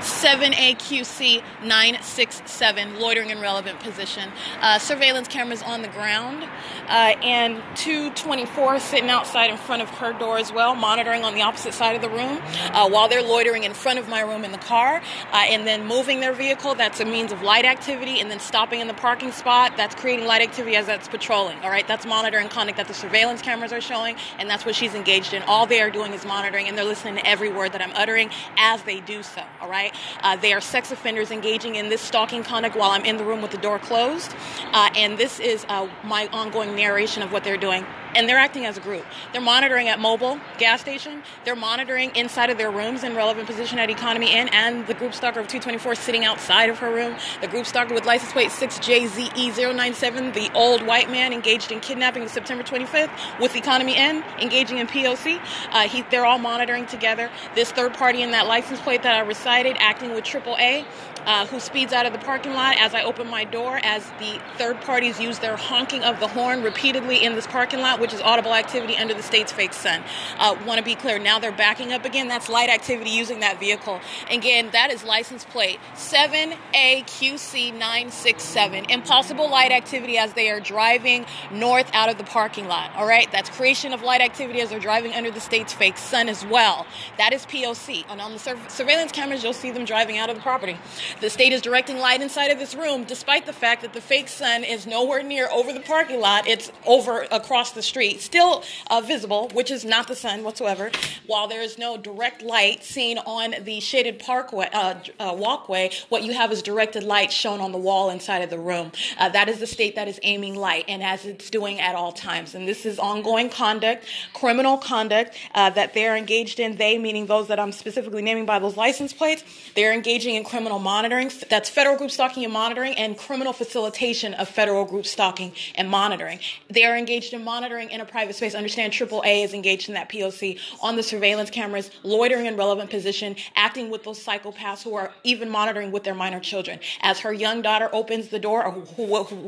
7AQC 0.00 1.42
967, 1.62 3.00
loitering 3.00 3.30
in 3.30 3.40
relevant 3.40 3.80
position. 3.80 4.30
Uh, 4.60 4.78
surveillance 4.78 5.28
cameras 5.28 5.62
on 5.62 5.82
the 5.82 5.88
ground, 5.88 6.44
uh, 6.88 7.14
and 7.22 7.62
224 7.76 8.78
sitting 8.78 9.10
outside 9.10 9.50
in 9.50 9.56
front 9.56 9.82
of 9.82 9.88
her 9.90 10.12
door 10.12 10.38
as 10.38 10.52
well, 10.52 10.74
monitoring 10.74 11.24
on 11.24 11.34
the 11.34 11.42
opposite 11.42 11.74
side 11.74 11.96
of 11.96 12.02
the 12.02 12.08
room 12.08 12.40
uh, 12.72 12.88
while 12.88 13.08
they're 13.08 13.22
loitering 13.22 13.64
in 13.64 13.74
front 13.74 13.98
of 13.98 14.08
my 14.08 14.20
room 14.20 14.44
in 14.44 14.52
the 14.52 14.58
car, 14.58 15.02
uh, 15.32 15.36
and 15.48 15.66
then 15.66 15.86
moving 15.86 16.20
their 16.20 16.32
vehicle. 16.32 16.74
That's 16.74 17.00
a 17.00 17.04
means 17.04 17.32
of 17.32 17.42
light 17.42 17.64
activity, 17.64 18.20
and 18.20 18.30
then 18.30 18.40
stopping 18.40 18.80
in 18.80 18.88
the 18.88 18.94
parking 18.94 19.32
spot. 19.32 19.76
That's 19.76 19.94
creating 19.94 20.26
light 20.26 20.42
activity 20.42 20.76
as 20.76 20.86
that's 20.86 21.08
patrolling. 21.08 21.58
All 21.60 21.70
right, 21.70 21.86
that's 21.86 22.06
monitoring 22.06 22.48
conduct 22.48 22.76
that 22.76 22.88
the 22.88 22.94
surveillance 22.94 23.42
cameras 23.42 23.72
are 23.72 23.80
showing, 23.80 24.16
and 24.38 24.48
that's 24.48 24.64
what 24.64 24.74
she's 24.74 24.94
engaged 24.94 25.32
in. 25.34 25.42
All 25.44 25.66
they 25.66 25.80
are 25.80 25.90
doing 25.90 26.12
is 26.12 26.24
monitoring, 26.24 26.68
and 26.68 26.76
they're 26.76 26.84
listening 26.84 27.16
to 27.16 27.26
every 27.26 27.50
word 27.52 27.72
that 27.72 27.82
I'm 27.82 27.92
uttering 27.94 28.30
as 28.58 28.82
they 28.82 29.00
do 29.00 29.22
so. 29.22 29.42
All 29.60 29.70
right. 29.70 29.85
Uh, 30.22 30.36
they 30.36 30.52
are 30.52 30.60
sex 30.60 30.90
offenders 30.90 31.30
engaging 31.30 31.76
in 31.76 31.88
this 31.88 32.00
stalking 32.00 32.42
conduct 32.42 32.76
while 32.76 32.90
I'm 32.90 33.04
in 33.04 33.16
the 33.16 33.24
room 33.24 33.42
with 33.42 33.50
the 33.50 33.58
door 33.58 33.78
closed. 33.78 34.34
Uh, 34.72 34.90
and 34.96 35.18
this 35.18 35.40
is 35.40 35.64
uh, 35.68 35.88
my 36.04 36.28
ongoing 36.32 36.74
narration 36.74 37.22
of 37.22 37.32
what 37.32 37.44
they're 37.44 37.56
doing 37.56 37.84
and 38.16 38.28
they're 38.28 38.38
acting 38.38 38.66
as 38.66 38.76
a 38.76 38.80
group. 38.80 39.04
They're 39.32 39.40
monitoring 39.40 39.88
at 39.88 39.98
Mobil 39.98 40.40
gas 40.58 40.80
station. 40.80 41.22
They're 41.44 41.54
monitoring 41.54 42.10
inside 42.16 42.50
of 42.50 42.58
their 42.58 42.70
rooms 42.70 43.04
in 43.04 43.14
relevant 43.14 43.46
position 43.46 43.78
at 43.78 43.90
Economy 43.90 44.34
Inn, 44.34 44.48
and 44.48 44.86
the 44.86 44.94
group 44.94 45.14
stalker 45.14 45.38
of 45.38 45.48
224 45.48 45.94
sitting 45.94 46.24
outside 46.24 46.70
of 46.70 46.78
her 46.78 46.92
room. 46.92 47.14
The 47.40 47.48
group 47.48 47.66
stalker 47.66 47.94
with 47.94 48.06
license 48.06 48.32
plate 48.32 48.50
6JZE097, 48.50 50.34
the 50.34 50.50
old 50.54 50.86
white 50.86 51.10
man 51.10 51.32
engaged 51.32 51.70
in 51.70 51.80
kidnapping 51.80 52.22
of 52.22 52.30
September 52.30 52.64
25th 52.64 53.10
with 53.40 53.54
Economy 53.54 53.96
Inn, 53.96 54.24
engaging 54.40 54.78
in 54.78 54.86
POC. 54.86 55.40
Uh, 55.70 55.82
he, 55.88 56.02
they're 56.10 56.26
all 56.26 56.38
monitoring 56.38 56.86
together. 56.86 57.30
This 57.54 57.70
third 57.70 57.94
party 57.94 58.22
in 58.22 58.30
that 58.30 58.46
license 58.46 58.80
plate 58.80 59.02
that 59.02 59.14
I 59.14 59.20
recited, 59.20 59.76
acting 59.78 60.14
with 60.14 60.24
AAA, 60.24 60.86
uh, 61.26 61.46
who 61.46 61.58
speeds 61.60 61.92
out 61.92 62.06
of 62.06 62.12
the 62.12 62.18
parking 62.20 62.54
lot 62.54 62.76
as 62.78 62.94
I 62.94 63.02
open 63.02 63.26
my 63.28 63.44
door, 63.44 63.80
as 63.82 64.04
the 64.18 64.40
third 64.56 64.80
parties 64.82 65.20
use 65.20 65.38
their 65.40 65.56
honking 65.56 66.02
of 66.04 66.20
the 66.20 66.28
horn 66.28 66.62
repeatedly 66.62 67.22
in 67.24 67.34
this 67.34 67.46
parking 67.46 67.80
lot, 67.80 68.00
which 68.00 68.14
is 68.14 68.20
audible 68.22 68.54
activity 68.54 68.96
under 68.96 69.12
the 69.14 69.22
state's 69.22 69.52
fake 69.52 69.72
sun. 69.74 70.02
Uh, 70.38 70.56
Want 70.66 70.78
to 70.78 70.84
be 70.84 70.94
clear, 70.94 71.18
now 71.18 71.38
they're 71.38 71.52
backing 71.52 71.92
up 71.92 72.04
again. 72.04 72.28
That's 72.28 72.48
light 72.48 72.68
activity 72.70 73.10
using 73.10 73.40
that 73.40 73.58
vehicle. 73.60 74.00
Again, 74.30 74.70
that 74.72 74.90
is 74.92 75.02
license 75.04 75.44
plate 75.44 75.78
7AQC967. 75.94 78.90
Impossible 78.90 79.48
light 79.50 79.72
activity 79.72 80.16
as 80.18 80.32
they 80.34 80.48
are 80.50 80.60
driving 80.60 81.26
north 81.52 81.90
out 81.94 82.08
of 82.08 82.18
the 82.18 82.24
parking 82.24 82.66
lot. 82.68 82.90
All 82.96 83.06
right, 83.06 83.30
that's 83.32 83.48
creation 83.50 83.92
of 83.92 84.02
light 84.02 84.20
activity 84.20 84.60
as 84.60 84.70
they're 84.70 84.78
driving 84.80 85.12
under 85.14 85.30
the 85.30 85.40
state's 85.40 85.72
fake 85.72 85.96
sun 85.98 86.28
as 86.28 86.44
well. 86.46 86.86
That 87.18 87.32
is 87.32 87.44
POC. 87.46 88.04
And 88.08 88.20
on 88.20 88.32
the 88.32 88.38
sur- 88.38 88.58
surveillance 88.68 89.10
cameras, 89.12 89.42
you'll 89.44 89.52
see 89.52 89.70
them 89.72 89.84
driving 89.84 90.18
out 90.18 90.30
of 90.30 90.36
the 90.36 90.42
property. 90.42 90.76
The 91.18 91.30
state 91.30 91.54
is 91.54 91.62
directing 91.62 91.96
light 91.96 92.20
inside 92.20 92.48
of 92.48 92.58
this 92.58 92.74
room, 92.74 93.04
despite 93.04 93.46
the 93.46 93.52
fact 93.54 93.80
that 93.80 93.94
the 93.94 94.02
fake 94.02 94.28
sun 94.28 94.64
is 94.64 94.86
nowhere 94.86 95.22
near 95.22 95.48
over 95.50 95.72
the 95.72 95.80
parking 95.80 96.20
lot. 96.20 96.46
It's 96.46 96.70
over 96.84 97.26
across 97.30 97.72
the 97.72 97.80
street, 97.80 98.20
still 98.20 98.62
uh, 98.90 99.00
visible, 99.00 99.48
which 99.54 99.70
is 99.70 99.82
not 99.82 100.08
the 100.08 100.14
sun 100.14 100.44
whatsoever. 100.44 100.90
While 101.26 101.48
there 101.48 101.62
is 101.62 101.78
no 101.78 101.96
direct 101.96 102.42
light 102.42 102.84
seen 102.84 103.16
on 103.16 103.54
the 103.64 103.80
shaded 103.80 104.18
parkway 104.18 104.68
uh, 104.74 104.96
uh, 105.18 105.34
walkway, 105.34 105.90
what 106.10 106.22
you 106.22 106.34
have 106.34 106.52
is 106.52 106.60
directed 106.60 107.02
light 107.02 107.32
shown 107.32 107.60
on 107.60 107.72
the 107.72 107.78
wall 107.78 108.10
inside 108.10 108.42
of 108.42 108.50
the 108.50 108.58
room. 108.58 108.92
Uh, 109.16 109.30
that 109.30 109.48
is 109.48 109.58
the 109.58 109.66
state 109.66 109.94
that 109.94 110.08
is 110.08 110.20
aiming 110.22 110.54
light, 110.54 110.84
and 110.86 111.02
as 111.02 111.24
it's 111.24 111.48
doing 111.48 111.80
at 111.80 111.94
all 111.94 112.12
times. 112.12 112.54
And 112.54 112.68
this 112.68 112.84
is 112.84 112.98
ongoing 112.98 113.48
conduct, 113.48 114.04
criminal 114.34 114.76
conduct 114.76 115.34
uh, 115.54 115.70
that 115.70 115.94
they're 115.94 116.14
engaged 116.14 116.60
in. 116.60 116.76
They, 116.76 116.98
meaning 116.98 117.24
those 117.24 117.48
that 117.48 117.58
I'm 117.58 117.72
specifically 117.72 118.20
naming 118.20 118.44
by 118.44 118.58
those 118.58 118.76
license 118.76 119.14
plates, 119.14 119.42
they're 119.74 119.94
engaging 119.94 120.34
in 120.34 120.44
criminal 120.44 120.78
monitoring 120.78 121.05
monitoring. 121.06 121.30
That's 121.48 121.70
federal 121.70 121.96
group 121.96 122.10
stalking 122.10 122.42
and 122.42 122.52
monitoring, 122.52 122.94
and 122.94 123.16
criminal 123.16 123.52
facilitation 123.52 124.34
of 124.34 124.48
federal 124.48 124.84
group 124.84 125.06
stalking 125.06 125.52
and 125.76 125.88
monitoring. 125.88 126.40
They 126.68 126.84
are 126.84 126.96
engaged 126.96 127.32
in 127.32 127.44
monitoring 127.44 127.90
in 127.90 128.00
a 128.00 128.04
private 128.04 128.34
space. 128.34 128.56
Understand 128.56 128.92
AAA 128.92 129.44
is 129.44 129.54
engaged 129.54 129.88
in 129.88 129.94
that 129.94 130.08
POC 130.08 130.58
on 130.82 130.96
the 130.96 131.04
surveillance 131.04 131.50
cameras, 131.50 131.92
loitering 132.02 132.46
in 132.46 132.56
relevant 132.56 132.90
position, 132.90 133.36
acting 133.54 133.88
with 133.88 134.02
those 134.02 134.24
psychopaths 134.24 134.82
who 134.82 134.94
are 134.94 135.12
even 135.22 135.48
monitoring 135.48 135.92
with 135.92 136.02
their 136.02 136.14
minor 136.14 136.40
children. 136.40 136.80
As 137.02 137.20
her 137.20 137.32
young 137.32 137.62
daughter 137.62 137.88
opens 137.92 138.28
the 138.28 138.40
door, 138.40 138.66
or 138.66 138.72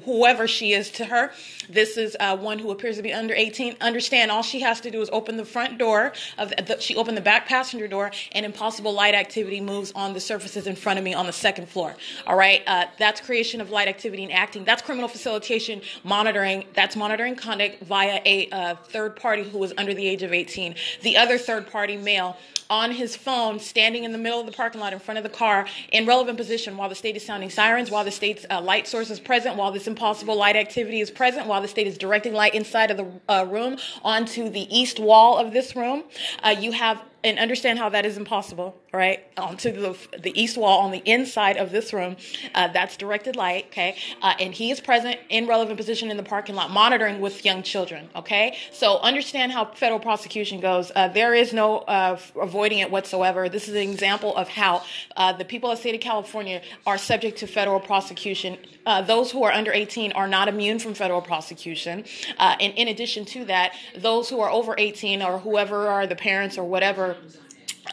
whoever 0.05 0.47
she 0.47 0.75
is 0.75 0.93
to 0.93 1.07
her, 1.07 1.33
this 1.69 1.97
is 1.97 2.17
uh, 2.21 2.37
one 2.37 2.61
who 2.61 2.71
appears 2.71 2.97
to 2.99 3.03
be 3.03 3.13
under 3.13 3.35
18. 3.35 3.79
Understand, 3.81 4.31
all 4.31 4.45
she 4.45 4.61
has 4.61 4.81
to 4.83 4.93
do 4.93 5.03
is 5.03 5.11
open 5.13 5.37
the 5.37 5.45
front 5.45 5.77
door 5.77 6.13
of 6.39 6.51
the, 6.51 6.81
she 6.81 6.95
opened 6.95 7.17
the 7.17 7.23
back 7.23 7.49
passenger 7.49 7.89
door, 7.89 8.13
and 8.31 8.47
impossible 8.47 8.93
light 8.93 9.15
activity 9.15 9.61
moves 9.61 9.91
on 9.97 10.13
the 10.13 10.21
surfaces 10.21 10.69
in 10.69 10.77
front 10.77 11.01
of 11.01 11.05
me 11.05 11.15
on 11.15 11.27
the 11.27 11.33
second 11.49 11.67
floor. 11.67 11.97
All 12.27 12.37
right, 12.37 12.63
uh, 12.67 12.85
that's 12.99 13.23
creation 13.23 13.63
of 13.63 13.71
light 13.71 13.89
activity 13.89 14.23
and 14.23 14.31
acting. 14.31 14.65
That's 14.65 14.83
criminal 14.83 15.09
facilitation, 15.09 15.81
monitoring. 16.05 16.67
That's 16.75 16.95
monitoring 16.95 17.37
conduct 17.37 17.83
via 17.85 18.21
a 18.27 18.51
uh, 18.51 18.75
third 18.75 19.17
party 19.17 19.45
who 19.45 19.65
is 19.65 19.73
under 19.79 19.95
the 19.95 20.07
age 20.07 20.23
of 20.23 20.35
18. 20.35 20.75
The 21.01 21.17
other 21.17 21.39
third 21.39 21.71
party 21.71 21.97
male 21.97 22.37
on 22.69 22.93
his 22.93 23.17
phone, 23.17 23.59
standing 23.59 24.05
in 24.05 24.13
the 24.13 24.19
middle 24.19 24.41
of 24.41 24.45
the 24.45 24.53
parking 24.53 24.79
lot 24.79 24.93
in 24.93 24.99
front 24.99 25.17
of 25.17 25.25
the 25.25 25.31
car, 25.31 25.67
in 25.91 26.05
relevant 26.05 26.37
position 26.37 26.77
while 26.77 26.91
the 26.91 26.95
state 26.95 27.17
is 27.17 27.25
sounding 27.25 27.49
sirens, 27.49 27.91
while 27.91 28.05
the 28.05 28.11
state's 28.11 28.45
uh, 28.51 28.61
light 28.61 28.87
source 28.87 29.09
is 29.09 29.19
present, 29.19 29.57
while 29.57 29.73
this 29.73 29.87
impossible 29.87 30.37
light 30.37 30.55
activity 30.55 31.01
is 31.01 31.11
present, 31.11 31.47
while 31.47 31.63
the 31.63 31.69
state 31.69 31.87
is 31.87 31.97
directing 31.97 32.35
light 32.35 32.55
inside 32.55 32.91
of 32.91 32.99
the 32.99 33.09
uh, 33.33 33.47
room 33.49 33.79
onto 34.05 34.51
the 34.51 34.67
east 34.69 35.01
wall 35.01 35.39
of 35.39 35.55
this 35.55 35.75
room. 35.75 36.05
Uh, 36.43 36.51
you 36.51 36.73
have 36.73 37.03
and 37.25 37.39
understand 37.39 37.79
how 37.79 37.89
that 37.89 38.07
is 38.07 38.17
impossible, 38.17 38.77
right? 38.93 39.25
Onto 39.37 39.73
the, 39.73 39.97
the 40.19 40.41
east 40.41 40.57
wall 40.57 40.81
on 40.81 40.93
the 40.93 41.03
inside 41.05 41.57
of 41.57 41.73
this 41.73 41.93
room. 41.93 42.17
Uh, 42.55 42.69
that's 42.69 42.97
directed 42.97 43.35
light, 43.35 43.67
okay? 43.67 43.97
Uh, 44.23 44.35
and 44.39 44.55
he 44.55 44.71
is 44.71 44.81
present 44.81 45.19
in 45.29 45.47
relevant 45.47 45.77
position 45.77 46.11
in 46.11 46.17
the 46.17 46.23
parking 46.23 46.55
lot, 46.55 46.71
monitoring 46.71 47.21
with 47.21 47.45
young 47.45 47.63
children, 47.63 48.09
okay? 48.15 48.57
So 48.73 48.99
understand 48.99 49.51
how 49.51 49.65
federal 49.65 49.99
prosecution 49.99 50.61
goes. 50.61 50.93
Uh, 50.95 51.09
there 51.09 51.35
is 51.35 51.53
no 51.53 51.79
uh, 51.79 52.19
avoiding 52.41 52.79
it 52.79 52.91
whatsoever. 52.91 53.49
This 53.49 53.69
is 53.69 53.75
an 53.75 53.91
example 53.91 54.37
of 54.37 54.49
how 54.49 54.83
uh, 55.17 55.33
the 55.33 55.45
people 55.45 55.71
of 55.71 55.79
the 55.79 55.81
state 55.81 55.95
of 55.97 56.01
California 56.01 56.63
are 56.87 56.99
subject 56.99 57.39
to 57.39 57.47
federal 57.49 57.81
prosecution. 57.81 58.59
Uh, 58.89 59.03
those 59.03 59.31
who 59.31 59.45
are 59.45 59.53
under 59.53 59.71
18 59.71 60.13
are 60.13 60.27
not 60.27 60.49
immune 60.49 60.79
from 60.79 60.95
federal 60.95 61.21
prosecution. 61.21 62.05
and 62.39 62.73
in 62.75 62.89
addition 62.89 63.27
to 63.27 63.45
that, 63.45 63.75
those 63.95 64.31
who 64.31 64.41
are 64.41 64.51
over 64.51 64.75
18 64.79 65.21
or 65.21 65.39
whoever 65.39 65.89
are 65.89 66.07
the 66.07 66.17
parents 66.17 66.57
or 66.57 66.65
whatever 66.65 67.17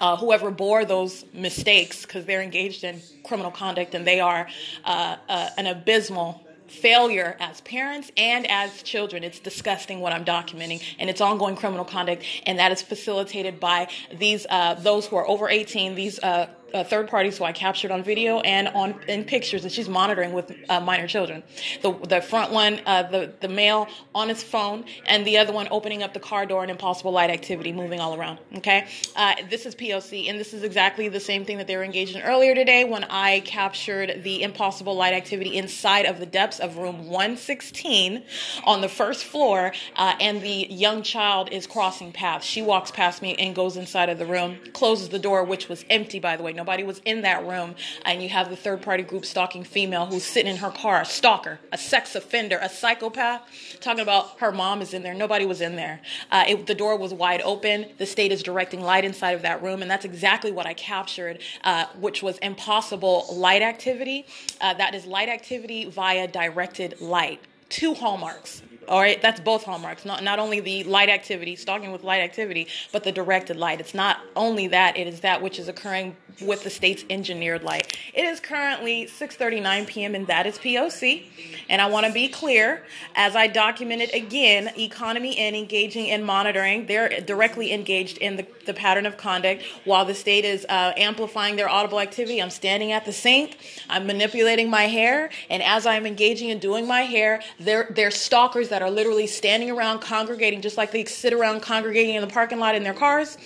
uh, 0.01 0.15
whoever 0.17 0.51
bore 0.51 0.85
those 0.85 1.25
mistakes 1.33 2.05
because 2.05 2.25
they're 2.25 2.41
engaged 2.41 2.83
in 2.83 3.01
criminal 3.23 3.51
conduct 3.51 3.93
and 3.95 4.05
they 4.05 4.19
are 4.19 4.47
uh, 4.83 5.17
uh, 5.27 5.49
an 5.57 5.67
abysmal 5.67 6.41
failure 6.67 7.37
as 7.39 7.61
parents 7.61 8.11
and 8.17 8.49
as 8.49 8.81
children. 8.83 9.23
It's 9.23 9.39
disgusting 9.39 9.99
what 9.99 10.13
I'm 10.13 10.25
documenting, 10.25 10.81
and 10.99 11.09
it's 11.09 11.21
ongoing 11.21 11.55
criminal 11.55 11.85
conduct, 11.85 12.23
and 12.45 12.59
that 12.59 12.71
is 12.71 12.81
facilitated 12.81 13.59
by 13.59 13.87
these 14.11 14.45
uh, 14.49 14.73
those 14.75 15.05
who 15.05 15.15
are 15.15 15.27
over 15.27 15.47
18. 15.47 15.95
These 15.95 16.19
uh, 16.19 16.47
uh, 16.75 16.83
third 16.83 17.07
parties 17.07 17.37
who 17.37 17.45
I 17.45 17.53
captured 17.53 17.89
on 17.89 18.03
video 18.03 18.41
and 18.41 18.67
on 18.69 18.99
in 19.07 19.23
pictures 19.23 19.63
that 19.63 19.71
she's 19.71 19.87
monitoring 19.87 20.33
with 20.33 20.51
uh, 20.69 20.79
minor 20.81 21.07
children. 21.07 21.41
The 21.81 21.93
the 21.93 22.21
front 22.21 22.51
one, 22.51 22.81
uh, 22.85 23.03
the 23.03 23.33
the 23.39 23.47
male 23.47 23.87
on 24.13 24.29
his 24.29 24.43
phone, 24.43 24.85
and 25.05 25.25
the 25.25 25.37
other 25.37 25.53
one 25.53 25.67
opening 25.71 26.03
up 26.03 26.13
the 26.13 26.19
car 26.19 26.45
door 26.45 26.61
and 26.61 26.69
impossible 26.69 27.11
light 27.11 27.29
activity, 27.29 27.71
moving 27.71 27.99
all 27.99 28.15
around. 28.15 28.39
Okay, 28.57 28.87
uh, 29.15 29.35
this 29.49 29.65
is 29.65 29.73
POC, 29.73 30.29
and 30.29 30.39
this 30.39 30.53
is 30.53 30.63
exactly 30.63 31.07
the 31.07 31.19
same 31.19 31.45
thing 31.45 31.57
that 31.57 31.67
they 31.67 31.77
were 31.77 31.83
engaged 31.83 32.15
in 32.15 32.21
earlier 32.21 32.53
today 32.53 32.83
when 32.83 33.05
I 33.05 33.39
captured 33.41 34.23
the 34.23 34.43
impossible 34.43 34.95
light 34.95 35.13
activity 35.13 35.57
inside 35.57 36.05
of 36.05 36.19
the 36.19 36.25
depths 36.25 36.59
of 36.59 36.77
room 36.77 37.07
116 37.07 38.23
on 38.65 38.81
the 38.81 38.89
first 38.89 39.23
floor, 39.23 39.71
uh, 39.95 40.15
and 40.19 40.41
the 40.41 40.67
young 40.69 41.03
child 41.03 41.49
is 41.51 41.67
crossing 41.67 42.11
paths. 42.11 42.45
She 42.45 42.61
walks 42.61 42.91
past 42.91 43.21
me 43.21 43.35
and 43.35 43.55
goes 43.55 43.77
inside 43.77 44.09
of 44.09 44.17
the 44.17 44.25
room, 44.25 44.57
closes 44.73 45.09
the 45.09 45.19
door, 45.19 45.43
which 45.43 45.69
was 45.69 45.85
empty, 45.89 46.19
by 46.19 46.35
the 46.35 46.43
way. 46.43 46.51
Nobody 46.65 46.81
was 46.81 46.99
in 47.05 47.21
that 47.21 47.45
room. 47.45 47.75
And 48.05 48.23
you 48.23 48.29
have 48.29 48.49
the 48.49 48.55
third 48.55 48.81
party 48.81 49.03
group 49.03 49.23
stalking 49.23 49.63
female 49.63 50.07
who's 50.07 50.23
sitting 50.23 50.49
in 50.49 50.57
her 50.57 50.71
car, 50.71 51.01
a 51.01 51.05
stalker, 51.05 51.59
a 51.71 51.77
sex 51.77 52.15
offender, 52.15 52.57
a 52.59 52.69
psychopath, 52.69 53.43
talking 53.81 54.01
about 54.01 54.39
her 54.39 54.51
mom 54.51 54.81
is 54.81 54.91
in 54.91 55.03
there. 55.03 55.13
Nobody 55.13 55.45
was 55.45 55.61
in 55.61 55.75
there. 55.75 56.01
Uh, 56.31 56.43
it, 56.47 56.65
the 56.65 56.73
door 56.73 56.97
was 56.97 57.13
wide 57.13 57.43
open. 57.43 57.85
The 57.99 58.07
state 58.07 58.31
is 58.31 58.41
directing 58.41 58.81
light 58.81 59.05
inside 59.05 59.33
of 59.33 59.43
that 59.43 59.61
room. 59.61 59.83
And 59.83 59.91
that's 59.91 60.05
exactly 60.05 60.51
what 60.51 60.65
I 60.65 60.73
captured, 60.73 61.37
uh, 61.63 61.85
which 61.99 62.23
was 62.23 62.39
impossible 62.39 63.27
light 63.31 63.61
activity. 63.61 64.25
Uh, 64.59 64.73
that 64.73 64.95
is 64.95 65.05
light 65.05 65.29
activity 65.29 65.87
via 65.87 66.27
directed 66.27 66.99
light. 66.99 67.41
Two 67.69 67.93
hallmarks 67.93 68.63
all 68.87 68.99
right, 68.99 69.21
that's 69.21 69.39
both 69.39 69.63
hallmarks. 69.63 70.05
Not 70.05 70.23
not 70.23 70.39
only 70.39 70.59
the 70.59 70.83
light 70.83 71.09
activity, 71.09 71.55
stalking 71.55 71.91
with 71.91 72.03
light 72.03 72.21
activity, 72.21 72.67
but 72.91 73.03
the 73.03 73.11
directed 73.11 73.57
light. 73.57 73.79
It's 73.79 73.93
not 73.93 74.19
only 74.35 74.67
that; 74.67 74.97
it 74.97 75.07
is 75.07 75.21
that 75.21 75.41
which 75.41 75.59
is 75.59 75.67
occurring 75.67 76.15
with 76.41 76.63
the 76.63 76.69
state's 76.69 77.05
engineered 77.09 77.63
light. 77.63 77.97
It 78.13 78.25
is 78.25 78.39
currently 78.39 79.05
6:39 79.05 79.87
p.m. 79.87 80.15
and 80.15 80.27
that 80.27 80.45
is 80.45 80.57
POC. 80.57 81.23
And 81.69 81.81
I 81.81 81.87
want 81.87 82.05
to 82.05 82.13
be 82.13 82.27
clear, 82.27 82.83
as 83.15 83.35
I 83.35 83.47
documented 83.47 84.13
again, 84.13 84.71
Economy 84.77 85.33
Inn 85.33 85.55
engaging 85.55 86.11
and 86.11 86.25
monitoring, 86.25 86.85
they're 86.85 87.21
directly 87.21 87.73
engaged 87.73 88.17
in 88.17 88.35
the, 88.35 88.45
the 88.65 88.73
pattern 88.73 89.05
of 89.05 89.17
conduct 89.17 89.63
while 89.85 90.05
the 90.05 90.13
state 90.13 90.45
is 90.45 90.65
uh, 90.69 90.93
amplifying 90.97 91.55
their 91.55 91.69
audible 91.69 91.99
activity. 91.99 92.41
I'm 92.41 92.49
standing 92.49 92.91
at 92.91 93.05
the 93.05 93.13
sink, 93.13 93.57
I'm 93.89 94.05
manipulating 94.05 94.69
my 94.69 94.83
hair, 94.83 95.29
and 95.49 95.63
as 95.63 95.85
I'm 95.85 96.05
engaging 96.05 96.49
in 96.49 96.59
doing 96.59 96.87
my 96.87 97.01
hair, 97.01 97.41
they're, 97.59 97.87
they're 97.89 98.11
stalkers 98.11 98.69
that 98.75 98.81
are 98.81 98.91
literally 98.91 99.25
standing 99.25 99.71
around 99.71 99.99
congregating, 99.99 100.59
just 100.59 100.75
like 100.75 100.91
they 100.91 101.05
sit 101.05 101.31
around 101.31 101.61
congregating 101.61 102.15
in 102.15 102.19
the 102.19 102.27
parking 102.27 102.59
lot 102.59 102.75
in 102.75 102.83
their 102.83 102.93
cars 102.93 103.37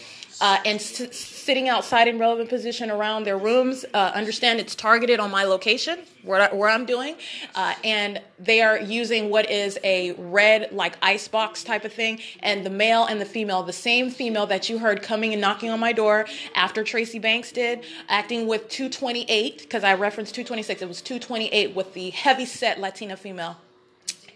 uh, 0.42 0.58
and 0.66 0.80
s- 0.80 1.16
sitting 1.16 1.70
outside 1.70 2.08
in 2.08 2.18
relevant 2.18 2.50
position 2.50 2.90
around 2.90 3.26
their 3.26 3.38
rooms. 3.38 3.86
Uh, 3.94 4.12
understand 4.16 4.60
it's 4.60 4.74
targeted 4.74 5.20
on 5.20 5.30
my 5.30 5.44
location 5.44 6.00
where, 6.24 6.42
I, 6.42 6.56
where 6.56 6.68
I'm 6.68 6.88
doing, 6.88 7.16
uh, 7.54 7.76
and 7.84 8.20
they 8.40 8.62
are 8.62 8.80
using 8.80 9.30
what 9.30 9.52
is 9.52 9.78
a 9.84 10.14
red 10.14 10.72
like 10.72 10.98
ice 11.00 11.28
box 11.28 11.64
type 11.64 11.86
of 11.86 11.94
thing. 11.94 12.20
And 12.40 12.66
the 12.66 12.72
male 12.72 13.06
and 13.06 13.22
the 13.22 13.26
female, 13.26 13.62
the 13.62 13.72
same 13.72 14.10
female 14.10 14.48
that 14.48 14.68
you 14.68 14.80
heard 14.80 15.04
coming 15.04 15.32
and 15.32 15.40
knocking 15.40 15.70
on 15.70 15.80
my 15.80 15.94
door 15.94 16.26
after 16.56 16.84
Tracy 16.84 17.20
Banks 17.20 17.52
did, 17.52 17.86
acting 18.08 18.48
with 18.48 18.68
228 18.70 19.60
because 19.60 19.84
I 19.84 19.94
referenced 19.94 20.34
226. 20.34 20.82
It 20.82 20.88
was 20.88 21.04
228 21.04 21.76
with 21.76 21.94
the 21.94 22.10
heavy 22.10 22.48
set 22.48 22.80
Latina 22.80 23.16
female 23.16 23.58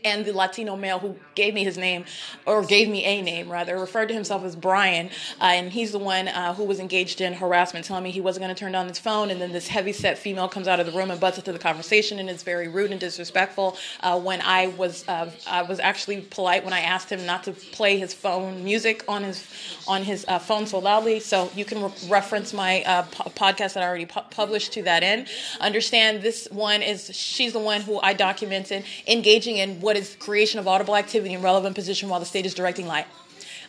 and 0.05 0.25
the 0.25 0.33
Latino 0.33 0.75
male 0.75 0.99
who 0.99 1.15
gave 1.35 1.53
me 1.53 1.63
his 1.63 1.77
name, 1.77 2.05
or 2.45 2.63
gave 2.63 2.89
me 2.89 3.03
a 3.03 3.21
name 3.21 3.51
rather, 3.51 3.77
referred 3.79 4.07
to 4.07 4.13
himself 4.13 4.43
as 4.43 4.55
Brian, 4.55 5.07
uh, 5.41 5.45
and 5.45 5.71
he's 5.71 5.91
the 5.91 5.99
one 5.99 6.27
uh, 6.27 6.53
who 6.53 6.63
was 6.63 6.79
engaged 6.79 7.21
in 7.21 7.33
harassment, 7.33 7.85
telling 7.85 8.03
me 8.03 8.11
he 8.11 8.21
wasn't 8.21 8.43
going 8.43 8.53
to 8.53 8.59
turn 8.59 8.71
down 8.71 8.87
his 8.87 8.99
phone, 8.99 9.29
and 9.29 9.41
then 9.41 9.51
this 9.51 9.67
heavy-set 9.67 10.17
female 10.17 10.47
comes 10.47 10.67
out 10.67 10.79
of 10.79 10.85
the 10.85 10.91
room 10.91 11.11
and 11.11 11.19
butts 11.19 11.37
into 11.37 11.51
the 11.51 11.59
conversation, 11.59 12.19
and 12.19 12.29
is 12.29 12.43
very 12.43 12.67
rude 12.67 12.91
and 12.91 12.99
disrespectful. 12.99 13.77
Uh, 14.01 14.19
when 14.19 14.41
I 14.41 14.67
was, 14.67 15.07
uh, 15.07 15.29
I 15.47 15.63
was 15.63 15.79
actually 15.79 16.21
polite 16.21 16.63
when 16.63 16.73
I 16.73 16.81
asked 16.81 17.11
him 17.11 17.25
not 17.25 17.43
to 17.43 17.51
play 17.51 17.97
his 17.97 18.13
phone 18.13 18.63
music 18.63 19.03
on 19.07 19.23
his 19.23 19.45
on 19.87 20.03
his 20.03 20.25
uh, 20.27 20.39
phone 20.39 20.65
so 20.65 20.79
loudly. 20.79 21.19
So 21.19 21.51
you 21.55 21.65
can 21.65 21.83
re- 21.83 21.91
reference 22.07 22.53
my 22.53 22.83
uh, 22.83 23.03
po- 23.03 23.29
podcast 23.31 23.73
that 23.73 23.83
I 23.83 23.87
already 23.87 24.05
pu- 24.05 24.21
published 24.29 24.73
to 24.73 24.83
that 24.83 25.03
end. 25.03 25.27
Understand 25.59 26.21
this 26.21 26.47
one 26.51 26.81
is 26.81 27.11
she's 27.15 27.53
the 27.53 27.59
one 27.59 27.81
who 27.81 27.99
I 28.01 28.13
documented 28.13 28.85
engaging 29.07 29.57
in 29.57 29.79
what 29.81 29.92
is 29.97 30.15
creation 30.19 30.59
of 30.59 30.67
audible 30.67 30.95
activity 30.95 31.33
in 31.33 31.41
relevant 31.41 31.75
position 31.75 32.09
while 32.09 32.19
the 32.19 32.25
state 32.25 32.45
is 32.45 32.53
directing 32.53 32.87
light. 32.87 33.05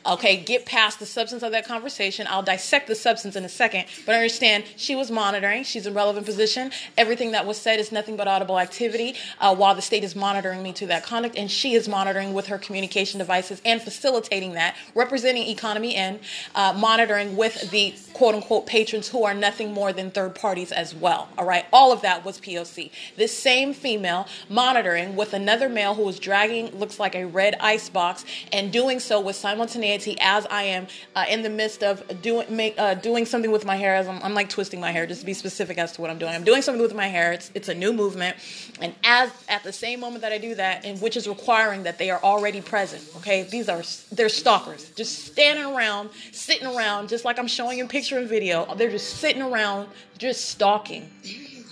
Okay, 0.06 0.36
get 0.36 0.66
past 0.66 0.98
the 0.98 1.06
substance 1.06 1.42
of 1.42 1.52
that 1.52 1.66
conversation. 1.66 2.26
I'll 2.28 2.42
dissect 2.42 2.88
the 2.88 2.94
substance 2.94 3.36
in 3.36 3.44
a 3.44 3.48
second, 3.48 3.86
but 4.04 4.14
understand 4.14 4.64
she 4.76 4.94
was 4.94 5.10
monitoring. 5.10 5.64
She's 5.64 5.86
in 5.86 5.94
relevant 5.94 6.26
position. 6.26 6.72
Everything 6.98 7.32
that 7.32 7.46
was 7.46 7.56
said 7.56 7.80
is 7.80 7.90
nothing 7.90 8.14
but 8.16 8.28
audible 8.28 8.58
activity 8.58 9.14
uh, 9.40 9.54
while 9.54 9.74
the 9.74 9.80
state 9.80 10.04
is 10.04 10.14
monitoring 10.14 10.62
me 10.62 10.74
to 10.74 10.86
that 10.88 11.04
conduct, 11.04 11.36
and 11.36 11.50
she 11.50 11.74
is 11.74 11.88
monitoring 11.88 12.34
with 12.34 12.48
her 12.48 12.58
communication 12.58 13.18
devices 13.18 13.62
and 13.64 13.80
facilitating 13.80 14.52
that, 14.52 14.76
representing 14.94 15.48
economy 15.48 15.94
and 15.94 16.20
uh, 16.54 16.74
monitoring 16.76 17.34
with 17.34 17.70
the 17.70 17.94
quote 18.12 18.34
unquote 18.34 18.66
patrons 18.66 19.08
who 19.08 19.24
are 19.24 19.34
nothing 19.34 19.72
more 19.72 19.92
than 19.92 20.10
third 20.10 20.34
parties 20.34 20.70
as 20.70 20.94
well. 20.94 21.28
All 21.38 21.46
right, 21.46 21.64
all 21.72 21.92
of 21.92 22.02
that 22.02 22.26
was 22.26 22.38
POC. 22.40 22.90
This 23.16 23.36
same 23.36 23.72
female 23.72 24.28
monitoring 24.50 25.16
with 25.16 25.32
another 25.32 25.70
male 25.70 25.94
who 25.94 26.02
was 26.02 26.18
dragging 26.18 26.78
looks 26.78 27.00
like 27.00 27.14
a 27.14 27.24
red 27.24 27.56
ice 27.58 27.88
box 27.88 28.26
and 28.52 28.70
doing 28.70 29.00
so 29.00 29.18
with 29.18 29.36
simultaneous 29.36 29.93
as 30.20 30.46
I 30.46 30.62
am 30.64 30.86
uh, 31.14 31.24
in 31.28 31.42
the 31.42 31.50
midst 31.50 31.82
of 31.82 32.02
doing 32.22 32.54
make, 32.54 32.74
uh, 32.78 32.94
doing 32.94 33.26
something 33.26 33.50
with 33.50 33.64
my 33.64 33.76
hair. 33.76 33.94
As 33.94 34.08
I'm, 34.08 34.22
I'm, 34.22 34.34
like 34.34 34.48
twisting 34.48 34.80
my 34.80 34.90
hair, 34.90 35.06
just 35.06 35.20
to 35.20 35.26
be 35.26 35.34
specific 35.34 35.78
as 35.78 35.92
to 35.92 36.00
what 36.00 36.10
I'm 36.10 36.18
doing. 36.18 36.34
I'm 36.34 36.44
doing 36.44 36.62
something 36.62 36.82
with 36.82 36.94
my 36.94 37.08
hair. 37.08 37.32
It's 37.32 37.50
it's 37.54 37.68
a 37.68 37.74
new 37.74 37.92
movement, 37.92 38.36
and 38.80 38.94
as 39.04 39.30
at 39.48 39.62
the 39.62 39.72
same 39.72 40.00
moment 40.00 40.22
that 40.22 40.32
I 40.32 40.38
do 40.38 40.54
that, 40.54 40.84
and 40.84 41.00
which 41.00 41.16
is 41.16 41.28
requiring 41.28 41.84
that 41.84 41.98
they 41.98 42.10
are 42.10 42.22
already 42.22 42.60
present. 42.60 43.02
Okay, 43.16 43.42
these 43.42 43.68
are 43.68 43.82
they're 44.12 44.28
stalkers, 44.28 44.90
just 44.90 45.26
standing 45.26 45.64
around, 45.64 46.10
sitting 46.32 46.66
around, 46.66 47.08
just 47.08 47.24
like 47.24 47.38
I'm 47.38 47.48
showing 47.48 47.78
you 47.78 47.84
in 47.84 47.88
picture 47.88 48.18
and 48.18 48.28
video. 48.28 48.72
They're 48.74 48.90
just 48.90 49.18
sitting 49.18 49.42
around, 49.42 49.88
just 50.18 50.50
stalking. 50.50 51.10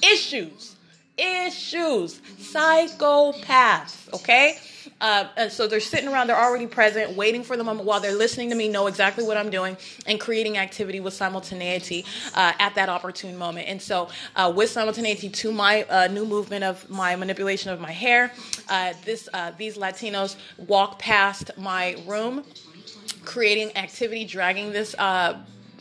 Issues, 0.03 0.77
issues, 1.17 2.21
psychopaths. 2.41 4.13
Okay 4.15 4.59
uh, 5.03 5.27
and 5.37 5.51
so 5.51 5.67
they're 5.67 5.81
sitting 5.81 6.09
around, 6.09 6.29
they're 6.29 6.41
already 6.41 6.69
present, 6.69 7.17
waiting 7.17 7.43
for 7.43 7.57
the 7.57 7.65
moment 7.65 7.87
while 7.87 8.01
they're 8.01 8.15
listening 8.15 8.49
to 8.51 8.55
me 8.55 8.69
know 8.69 8.87
exactly 8.87 9.25
what 9.25 9.37
I'm 9.37 9.51
doing 9.51 9.77
and 10.07 10.21
creating 10.21 10.57
activity 10.59 11.01
with 11.01 11.13
simultaneity 11.13 12.07
uh, 12.35 12.53
at 12.61 12.77
that 12.77 12.89
opportune 12.89 13.37
moment. 13.37 13.69
And 13.69 13.83
so, 13.83 14.09
uh, 14.37 14.53
with 14.55 14.71
simultaneity 14.71 15.29
to 15.29 15.53
my 15.53 15.83
uh, 15.85 16.07
new 16.07 16.25
movement 16.25 16.63
of 16.63 16.89
my 16.89 17.17
manipulation 17.17 17.73
of 17.73 17.81
my 17.81 17.91
hair, 17.91 18.33
uh, 18.69 18.95
this 19.05 19.29
uh, 19.35 19.51
these 19.59 19.77
Latinos 19.77 20.37
walk 20.57 21.01
past 21.01 21.51
my 21.59 21.97
room, 22.07 22.45
creating 23.25 23.77
activity, 23.77 24.25
dragging 24.25 24.73
this 24.73 24.95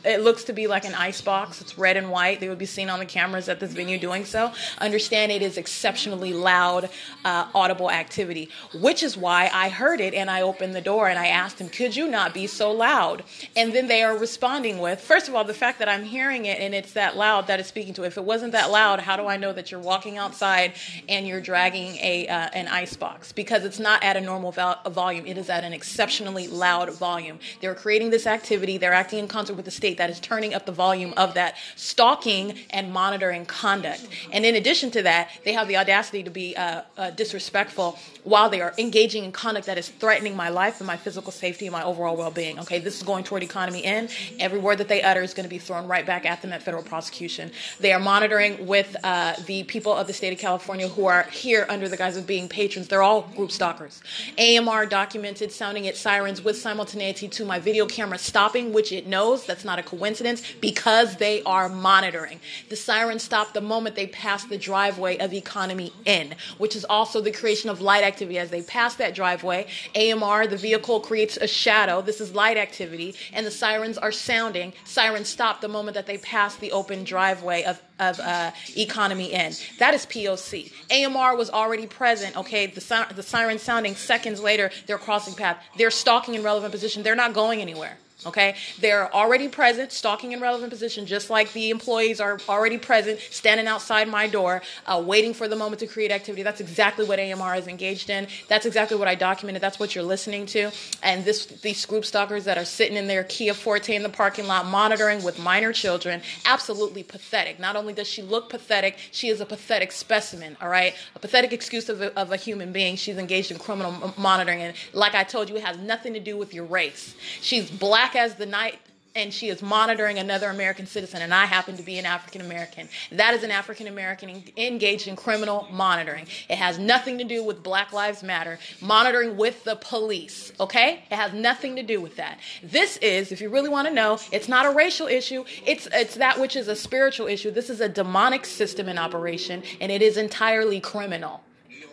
it 0.03 0.21
looks 0.21 0.43
to 0.45 0.53
be 0.53 0.67
like 0.67 0.85
an 0.85 0.95
ice 0.95 1.21
box. 1.21 1.61
It's 1.61 1.77
red 1.77 1.97
and 1.97 2.09
white. 2.09 2.39
They 2.39 2.49
would 2.49 2.57
be 2.57 2.65
seen 2.65 2.89
on 2.89 2.99
the 2.99 3.05
cameras 3.05 3.49
at 3.49 3.59
this 3.59 3.73
venue 3.73 3.99
doing 3.99 4.25
so. 4.25 4.51
Understand 4.79 5.31
it 5.31 5.41
is 5.41 5.57
exceptionally 5.57 6.33
loud, 6.33 6.89
uh, 7.23 7.47
audible 7.53 7.91
activity, 7.91 8.49
which 8.73 9.03
is 9.03 9.15
why 9.15 9.49
I 9.53 9.69
heard 9.69 10.01
it 10.01 10.13
and 10.13 10.29
I 10.29 10.41
opened 10.41 10.75
the 10.75 10.81
door 10.81 11.07
and 11.07 11.19
I 11.19 11.27
asked 11.27 11.57
them, 11.59 11.69
Could 11.69 11.95
you 11.95 12.07
not 12.07 12.33
be 12.33 12.47
so 12.47 12.71
loud? 12.71 13.23
And 13.55 13.73
then 13.73 13.87
they 13.87 14.01
are 14.01 14.17
responding 14.17 14.79
with, 14.79 14.99
First 14.99 15.27
of 15.27 15.35
all, 15.35 15.43
the 15.43 15.53
fact 15.53 15.79
that 15.79 15.89
I'm 15.89 16.03
hearing 16.03 16.45
it 16.45 16.59
and 16.59 16.73
it's 16.73 16.93
that 16.93 17.15
loud 17.15 17.47
that 17.47 17.59
it's 17.59 17.69
speaking 17.69 17.93
to. 17.95 18.03
If 18.03 18.17
it 18.17 18.23
wasn't 18.23 18.53
that 18.53 18.71
loud, 18.71 18.99
how 18.99 19.17
do 19.17 19.27
I 19.27 19.37
know 19.37 19.53
that 19.53 19.71
you're 19.71 19.79
walking 19.79 20.17
outside 20.17 20.73
and 21.07 21.27
you're 21.27 21.41
dragging 21.41 21.95
a 21.97 22.27
uh, 22.27 22.49
an 22.53 22.67
ice 22.67 22.95
box? 22.95 23.31
Because 23.31 23.65
it's 23.65 23.79
not 23.79 24.03
at 24.03 24.17
a 24.17 24.21
normal 24.21 24.51
val- 24.51 24.81
volume, 24.89 25.25
it 25.25 25.37
is 25.37 25.49
at 25.49 25.63
an 25.63 25.73
exceptionally 25.73 26.47
loud 26.47 26.91
volume. 26.93 27.39
They're 27.61 27.75
creating 27.75 28.09
this 28.09 28.27
activity, 28.27 28.77
they're 28.77 28.93
acting 28.93 29.19
in 29.19 29.27
concert 29.27 29.55
with 29.55 29.65
the 29.65 29.71
state 29.71 29.90
that 29.95 30.09
is 30.09 30.19
turning 30.19 30.53
up 30.53 30.65
the 30.65 30.71
volume 30.71 31.13
of 31.17 31.33
that 31.33 31.55
stalking 31.75 32.57
and 32.69 32.91
monitoring 32.91 33.45
conduct. 33.45 34.07
And 34.31 34.45
in 34.45 34.55
addition 34.55 34.91
to 34.91 35.03
that, 35.03 35.29
they 35.43 35.53
have 35.53 35.67
the 35.67 35.77
audacity 35.77 36.23
to 36.23 36.29
be 36.29 36.55
uh, 36.55 36.81
uh, 36.97 37.11
disrespectful 37.11 37.97
while 38.23 38.49
they 38.49 38.61
are 38.61 38.73
engaging 38.77 39.23
in 39.23 39.31
conduct 39.31 39.67
that 39.67 39.77
is 39.77 39.89
threatening 39.89 40.35
my 40.35 40.49
life 40.49 40.79
and 40.79 40.87
my 40.87 40.97
physical 40.97 41.31
safety 41.31 41.65
and 41.67 41.73
my 41.73 41.83
overall 41.83 42.15
well 42.15 42.31
being. 42.31 42.59
Okay, 42.59 42.79
this 42.79 42.97
is 42.97 43.03
going 43.03 43.23
toward 43.23 43.43
Economy 43.43 43.79
Inn. 43.79 44.09
Every 44.39 44.59
word 44.59 44.77
that 44.77 44.87
they 44.87 45.01
utter 45.01 45.21
is 45.21 45.33
going 45.33 45.45
to 45.45 45.49
be 45.49 45.57
thrown 45.57 45.87
right 45.87 46.05
back 46.05 46.25
at 46.25 46.41
them 46.41 46.53
at 46.53 46.63
federal 46.63 46.83
prosecution. 46.83 47.51
They 47.79 47.93
are 47.93 47.99
monitoring 47.99 48.67
with 48.67 48.95
uh, 49.03 49.35
the 49.45 49.63
people 49.63 49.93
of 49.93 50.07
the 50.07 50.13
state 50.13 50.33
of 50.33 50.39
California 50.39 50.87
who 50.87 51.05
are 51.05 51.23
here 51.23 51.65
under 51.69 51.87
the 51.89 51.97
guise 51.97 52.17
of 52.17 52.27
being 52.27 52.47
patrons. 52.47 52.87
They're 52.87 53.03
all 53.03 53.23
group 53.35 53.51
stalkers. 53.51 54.01
AMR 54.37 54.85
documented 54.85 55.51
sounding 55.51 55.85
its 55.85 55.99
sirens 55.99 56.43
with 56.43 56.57
simultaneity 56.57 57.27
to 57.27 57.45
my 57.45 57.59
video 57.59 57.85
camera 57.85 58.17
stopping, 58.17 58.73
which 58.73 58.91
it 58.91 59.07
knows 59.07 59.45
that's 59.45 59.65
not 59.65 59.79
a 59.81 59.83
coincidence 59.83 60.41
because 60.61 61.17
they 61.17 61.43
are 61.43 61.67
monitoring. 61.69 62.39
The 62.69 62.75
sirens 62.75 63.23
stop 63.23 63.53
the 63.53 63.61
moment 63.61 63.95
they 63.95 64.07
pass 64.07 64.45
the 64.45 64.57
driveway 64.57 65.17
of 65.17 65.33
Economy 65.33 65.91
Inn, 66.05 66.35
which 66.57 66.75
is 66.75 66.85
also 66.85 67.21
the 67.21 67.31
creation 67.31 67.69
of 67.69 67.81
light 67.81 68.03
activity. 68.03 68.39
As 68.39 68.49
they 68.49 68.61
pass 68.61 68.95
that 68.95 69.13
driveway, 69.13 69.67
AMR, 69.95 70.47
the 70.47 70.57
vehicle 70.57 70.99
creates 71.01 71.37
a 71.37 71.47
shadow. 71.47 72.01
This 72.01 72.21
is 72.21 72.33
light 72.33 72.57
activity, 72.57 73.15
and 73.33 73.45
the 73.45 73.51
sirens 73.51 73.97
are 73.97 74.11
sounding. 74.11 74.73
Sirens 74.85 75.27
stop 75.27 75.61
the 75.61 75.67
moment 75.67 75.95
that 75.95 76.07
they 76.07 76.17
pass 76.17 76.55
the 76.55 76.71
open 76.71 77.03
driveway 77.03 77.63
of 77.63 77.81
of 78.01 78.19
uh, 78.19 78.51
Economy 78.75 79.27
Inn. 79.27 79.53
That 79.77 79.93
is 79.93 80.05
POC. 80.07 80.73
AMR 80.91 81.35
was 81.37 81.49
already 81.49 81.85
present. 81.85 82.35
Okay, 82.35 82.65
the, 82.65 83.07
the 83.15 83.23
siren 83.23 83.59
sounding 83.59 83.95
seconds 83.95 84.41
later, 84.41 84.71
they're 84.87 84.97
crossing 84.97 85.35
path. 85.35 85.63
They're 85.77 85.91
stalking 85.91 86.33
in 86.33 86.43
relevant 86.43 86.71
position. 86.71 87.03
They're 87.03 87.15
not 87.15 87.33
going 87.33 87.61
anywhere. 87.61 87.97
Okay, 88.23 88.55
they're 88.79 89.11
already 89.15 89.47
present, 89.47 89.91
stalking 89.91 90.31
in 90.31 90.39
relevant 90.39 90.69
position, 90.69 91.07
just 91.07 91.31
like 91.31 91.53
the 91.53 91.71
employees 91.71 92.21
are 92.21 92.39
already 92.47 92.77
present, 92.77 93.19
standing 93.31 93.65
outside 93.65 94.07
my 94.07 94.27
door, 94.27 94.61
uh, 94.85 95.01
waiting 95.03 95.33
for 95.33 95.47
the 95.47 95.55
moment 95.55 95.79
to 95.79 95.87
create 95.87 96.11
activity. 96.11 96.43
That's 96.43 96.61
exactly 96.61 97.03
what 97.03 97.19
AMR 97.19 97.55
is 97.55 97.67
engaged 97.67 98.11
in. 98.11 98.27
That's 98.47 98.67
exactly 98.67 98.95
what 98.95 99.07
I 99.07 99.15
documented. 99.15 99.63
That's 99.63 99.79
what 99.79 99.95
you're 99.95 100.03
listening 100.03 100.45
to. 100.47 100.69
And 101.01 101.25
this, 101.25 101.47
these 101.47 101.83
group 101.87 102.05
stalkers 102.05 102.45
that 102.45 102.59
are 102.59 102.65
sitting 102.65 102.95
in 102.95 103.07
their 103.07 103.23
Kia 103.23 103.55
Forte 103.55 103.95
in 103.95 104.03
the 104.03 104.09
parking 104.09 104.45
lot, 104.45 104.67
monitoring 104.67 105.23
with 105.23 105.39
minor 105.39 105.73
children, 105.73 106.21
absolutely 106.45 107.01
pathetic. 107.01 107.59
Not 107.59 107.75
only 107.75 107.93
does 107.93 108.07
she 108.07 108.21
look 108.21 108.51
pathetic, 108.51 108.97
she 109.11 109.29
is 109.29 109.41
a 109.41 109.47
pathetic 109.47 109.91
specimen. 109.91 110.57
All 110.61 110.69
right, 110.69 110.93
a 111.15 111.19
pathetic 111.19 111.53
excuse 111.53 111.89
of 111.89 112.01
a, 112.01 112.15
of 112.19 112.31
a 112.31 112.37
human 112.37 112.71
being. 112.71 112.97
She's 112.97 113.17
engaged 113.17 113.49
in 113.49 113.57
criminal 113.57 114.13
monitoring, 114.15 114.61
and 114.61 114.75
like 114.93 115.15
I 115.15 115.23
told 115.23 115.49
you, 115.49 115.55
it 115.55 115.63
has 115.63 115.77
nothing 115.79 116.13
to 116.13 116.19
do 116.19 116.37
with 116.37 116.53
your 116.53 116.65
race. 116.65 117.15
She's 117.41 117.71
black 117.71 118.10
black 118.11 118.23
as 118.23 118.35
the 118.35 118.45
night 118.45 118.79
and 119.13 119.33
she 119.33 119.49
is 119.49 119.61
monitoring 119.61 120.19
another 120.19 120.49
American 120.49 120.85
citizen, 120.85 121.21
and 121.21 121.33
I 121.33 121.45
happen 121.45 121.75
to 121.75 121.83
be 121.83 121.99
an 121.99 122.05
African 122.05 122.39
American. 122.39 122.87
That 123.11 123.33
is 123.33 123.43
an 123.43 123.51
African 123.51 123.87
American 123.87 124.41
engaged 124.55 125.09
in 125.09 125.17
criminal 125.17 125.67
monitoring. 125.69 126.27
It 126.49 126.55
has 126.55 126.79
nothing 126.79 127.17
to 127.17 127.25
do 127.25 127.43
with 127.43 127.61
Black 127.61 127.91
Lives 127.91 128.23
Matter, 128.23 128.57
monitoring 128.79 129.35
with 129.35 129.65
the 129.65 129.75
police, 129.75 130.53
okay? 130.61 131.03
It 131.11 131.15
has 131.15 131.33
nothing 131.33 131.75
to 131.75 131.83
do 131.83 131.99
with 131.99 132.15
that. 132.15 132.39
This 132.63 132.95
is, 132.97 133.33
if 133.33 133.41
you 133.41 133.49
really 133.49 133.67
want 133.67 133.89
to 133.89 133.93
know, 133.93 134.17
it's 134.31 134.47
not 134.47 134.65
a 134.65 134.71
racial 134.71 135.07
issue, 135.07 135.43
it's, 135.65 135.89
it's 135.91 136.15
that 136.15 136.39
which 136.39 136.55
is 136.55 136.69
a 136.69 136.75
spiritual 136.75 137.27
issue. 137.27 137.51
This 137.51 137.69
is 137.69 137.81
a 137.81 137.89
demonic 137.89 138.45
system 138.45 138.87
in 138.87 138.97
operation, 138.97 139.61
and 139.81 139.91
it 139.91 140.01
is 140.01 140.15
entirely 140.15 140.79
criminal. 140.79 141.41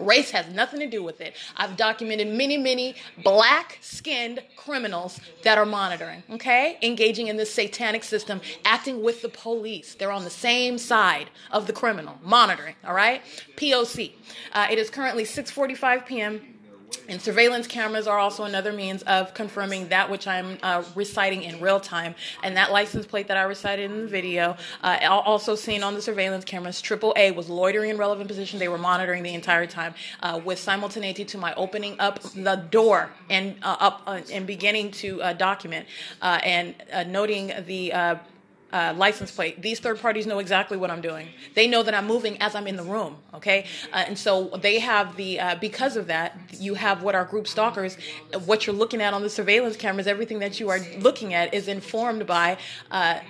Race 0.00 0.30
has 0.30 0.48
nothing 0.54 0.80
to 0.80 0.86
do 0.86 1.02
with 1.02 1.20
it. 1.20 1.34
I've 1.56 1.76
documented 1.76 2.28
many, 2.28 2.56
many 2.56 2.94
black 3.22 3.78
skinned 3.80 4.42
criminals 4.56 5.20
that 5.42 5.58
are 5.58 5.66
monitoring, 5.66 6.22
okay? 6.30 6.78
Engaging 6.82 7.28
in 7.28 7.36
this 7.36 7.52
satanic 7.52 8.04
system, 8.04 8.40
acting 8.64 9.02
with 9.02 9.22
the 9.22 9.28
police. 9.28 9.94
They're 9.94 10.12
on 10.12 10.24
the 10.24 10.30
same 10.30 10.78
side 10.78 11.30
of 11.50 11.66
the 11.66 11.72
criminal, 11.72 12.18
monitoring, 12.22 12.74
all 12.86 12.94
right? 12.94 13.22
POC. 13.56 14.12
Uh, 14.52 14.68
it 14.70 14.78
is 14.78 14.90
currently 14.90 15.24
6:45 15.24 16.06
p.m. 16.06 16.57
And 17.08 17.20
surveillance 17.20 17.66
cameras 17.66 18.06
are 18.06 18.18
also 18.18 18.44
another 18.44 18.72
means 18.72 19.02
of 19.04 19.34
confirming 19.34 19.88
that 19.88 20.10
which 20.10 20.26
I'm 20.26 20.58
uh, 20.62 20.82
reciting 20.94 21.42
in 21.42 21.60
real 21.60 21.80
time. 21.80 22.14
And 22.42 22.56
that 22.56 22.70
license 22.70 23.06
plate 23.06 23.28
that 23.28 23.36
I 23.36 23.42
recited 23.42 23.90
in 23.90 24.00
the 24.00 24.06
video, 24.06 24.56
uh, 24.82 24.98
also 25.08 25.54
seen 25.54 25.82
on 25.82 25.94
the 25.94 26.02
surveillance 26.02 26.44
cameras, 26.44 26.82
AAA 26.82 27.34
was 27.34 27.48
loitering 27.48 27.90
in 27.90 27.98
relevant 27.98 28.28
position. 28.28 28.58
They 28.58 28.68
were 28.68 28.78
monitoring 28.78 29.22
the 29.22 29.34
entire 29.34 29.66
time 29.66 29.94
uh, 30.22 30.40
with 30.44 30.58
simultaneity 30.58 31.24
to 31.26 31.38
my 31.38 31.54
opening 31.54 31.96
up 31.98 32.20
the 32.20 32.56
door 32.70 33.10
and 33.30 33.56
uh, 33.62 33.76
up 33.80 34.02
uh, 34.06 34.20
and 34.32 34.46
beginning 34.46 34.90
to 34.90 35.22
uh, 35.22 35.32
document 35.32 35.86
and 36.22 36.74
noting 37.06 37.52
the 37.66 37.92
uh, 38.72 38.94
license 38.96 39.30
plate. 39.30 39.62
These 39.62 39.80
third 39.80 40.00
parties 40.00 40.26
know 40.26 40.38
exactly 40.38 40.76
what 40.76 40.90
I'm 40.90 41.00
doing. 41.00 41.28
They 41.54 41.66
know 41.66 41.82
that 41.82 41.94
I'm 41.94 42.06
moving 42.06 42.40
as 42.40 42.54
I'm 42.54 42.66
in 42.66 42.76
the 42.76 42.82
room. 42.82 43.16
Okay, 43.34 43.66
uh, 43.92 44.04
and 44.06 44.18
so 44.18 44.50
they 44.60 44.78
have 44.78 45.16
the 45.16 45.40
uh, 45.40 45.54
because 45.56 45.96
of 45.96 46.06
that, 46.08 46.38
you 46.58 46.74
have 46.74 47.02
what 47.02 47.14
our 47.14 47.24
group 47.24 47.48
stalkers, 47.48 47.96
what 48.44 48.66
you're 48.66 48.76
looking 48.76 49.00
at 49.00 49.14
on 49.14 49.22
the 49.22 49.30
surveillance 49.30 49.76
cameras, 49.76 50.06
everything 50.06 50.38
that 50.40 50.60
you 50.60 50.68
are 50.68 50.80
looking 50.98 51.34
at 51.34 51.54
is 51.54 51.68
informed 51.68 52.26
by. 52.26 52.58
Uh, 52.90 53.20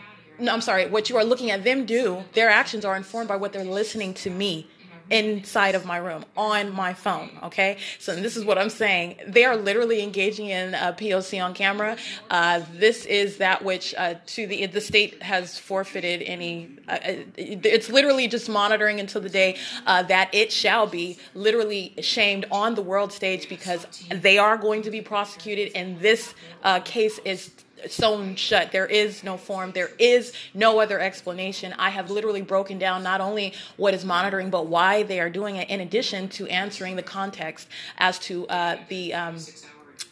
no, 0.40 0.52
I'm 0.52 0.60
sorry. 0.60 0.86
What 0.86 1.10
you 1.10 1.16
are 1.16 1.24
looking 1.24 1.50
at 1.50 1.64
them 1.64 1.84
do, 1.84 2.22
their 2.34 2.48
actions 2.48 2.84
are 2.84 2.96
informed 2.96 3.28
by 3.28 3.36
what 3.36 3.52
they're 3.52 3.64
listening 3.64 4.14
to 4.14 4.30
me 4.30 4.68
inside 5.10 5.74
of 5.74 5.84
my 5.84 5.96
room 5.96 6.24
on 6.36 6.72
my 6.72 6.92
phone. 6.94 7.30
Okay, 7.44 7.78
so 7.98 8.14
this 8.14 8.36
is 8.36 8.44
what 8.44 8.58
I'm 8.58 8.70
saying. 8.70 9.16
They 9.26 9.44
are 9.44 9.56
literally 9.56 10.02
engaging 10.02 10.48
in 10.48 10.74
a 10.74 10.92
POC 10.92 11.42
on 11.44 11.54
camera. 11.54 11.96
Uh, 12.30 12.62
this 12.74 13.06
is 13.06 13.38
that 13.38 13.64
which 13.64 13.94
uh, 13.96 14.14
to 14.26 14.46
the 14.46 14.66
the 14.66 14.80
state 14.80 15.22
has 15.22 15.58
forfeited 15.58 16.22
any. 16.22 16.70
Uh, 16.88 16.92
uh 16.92 17.14
it's 17.36 17.88
literally 17.88 18.28
just 18.28 18.48
monitoring 18.48 19.00
until 19.00 19.20
the 19.20 19.28
day 19.28 19.56
uh, 19.86 20.02
that 20.02 20.34
it 20.34 20.52
shall 20.52 20.86
be 20.86 21.18
literally 21.34 21.94
shamed 22.00 22.46
on 22.50 22.74
the 22.74 22.82
world 22.82 23.12
stage 23.12 23.48
because 23.48 23.86
they 24.10 24.38
are 24.38 24.56
going 24.56 24.82
to 24.82 24.90
be 24.90 25.00
prosecuted, 25.00 25.72
and 25.74 25.98
this 26.00 26.34
uh, 26.62 26.80
case 26.80 27.18
is 27.24 27.50
sewn 27.86 28.36
shut. 28.36 28.72
There 28.72 28.86
is 28.86 29.22
no 29.22 29.36
form. 29.36 29.72
There 29.72 29.90
is 29.98 30.32
no 30.54 30.80
other 30.80 31.00
explanation. 31.00 31.74
I 31.78 31.90
have 31.90 32.10
literally 32.10 32.42
broken 32.42 32.78
down 32.78 33.02
not 33.02 33.20
only 33.20 33.54
what 33.76 33.94
is 33.94 34.04
monitoring, 34.04 34.50
but 34.50 34.66
why 34.66 35.02
they 35.02 35.20
are 35.20 35.30
doing 35.30 35.56
it, 35.56 35.68
in 35.68 35.80
addition 35.80 36.28
to 36.30 36.46
answering 36.48 36.96
the 36.96 37.02
context 37.02 37.68
as 37.98 38.18
to 38.20 38.46
uh, 38.48 38.78
the. 38.88 39.14
Um, 39.14 39.36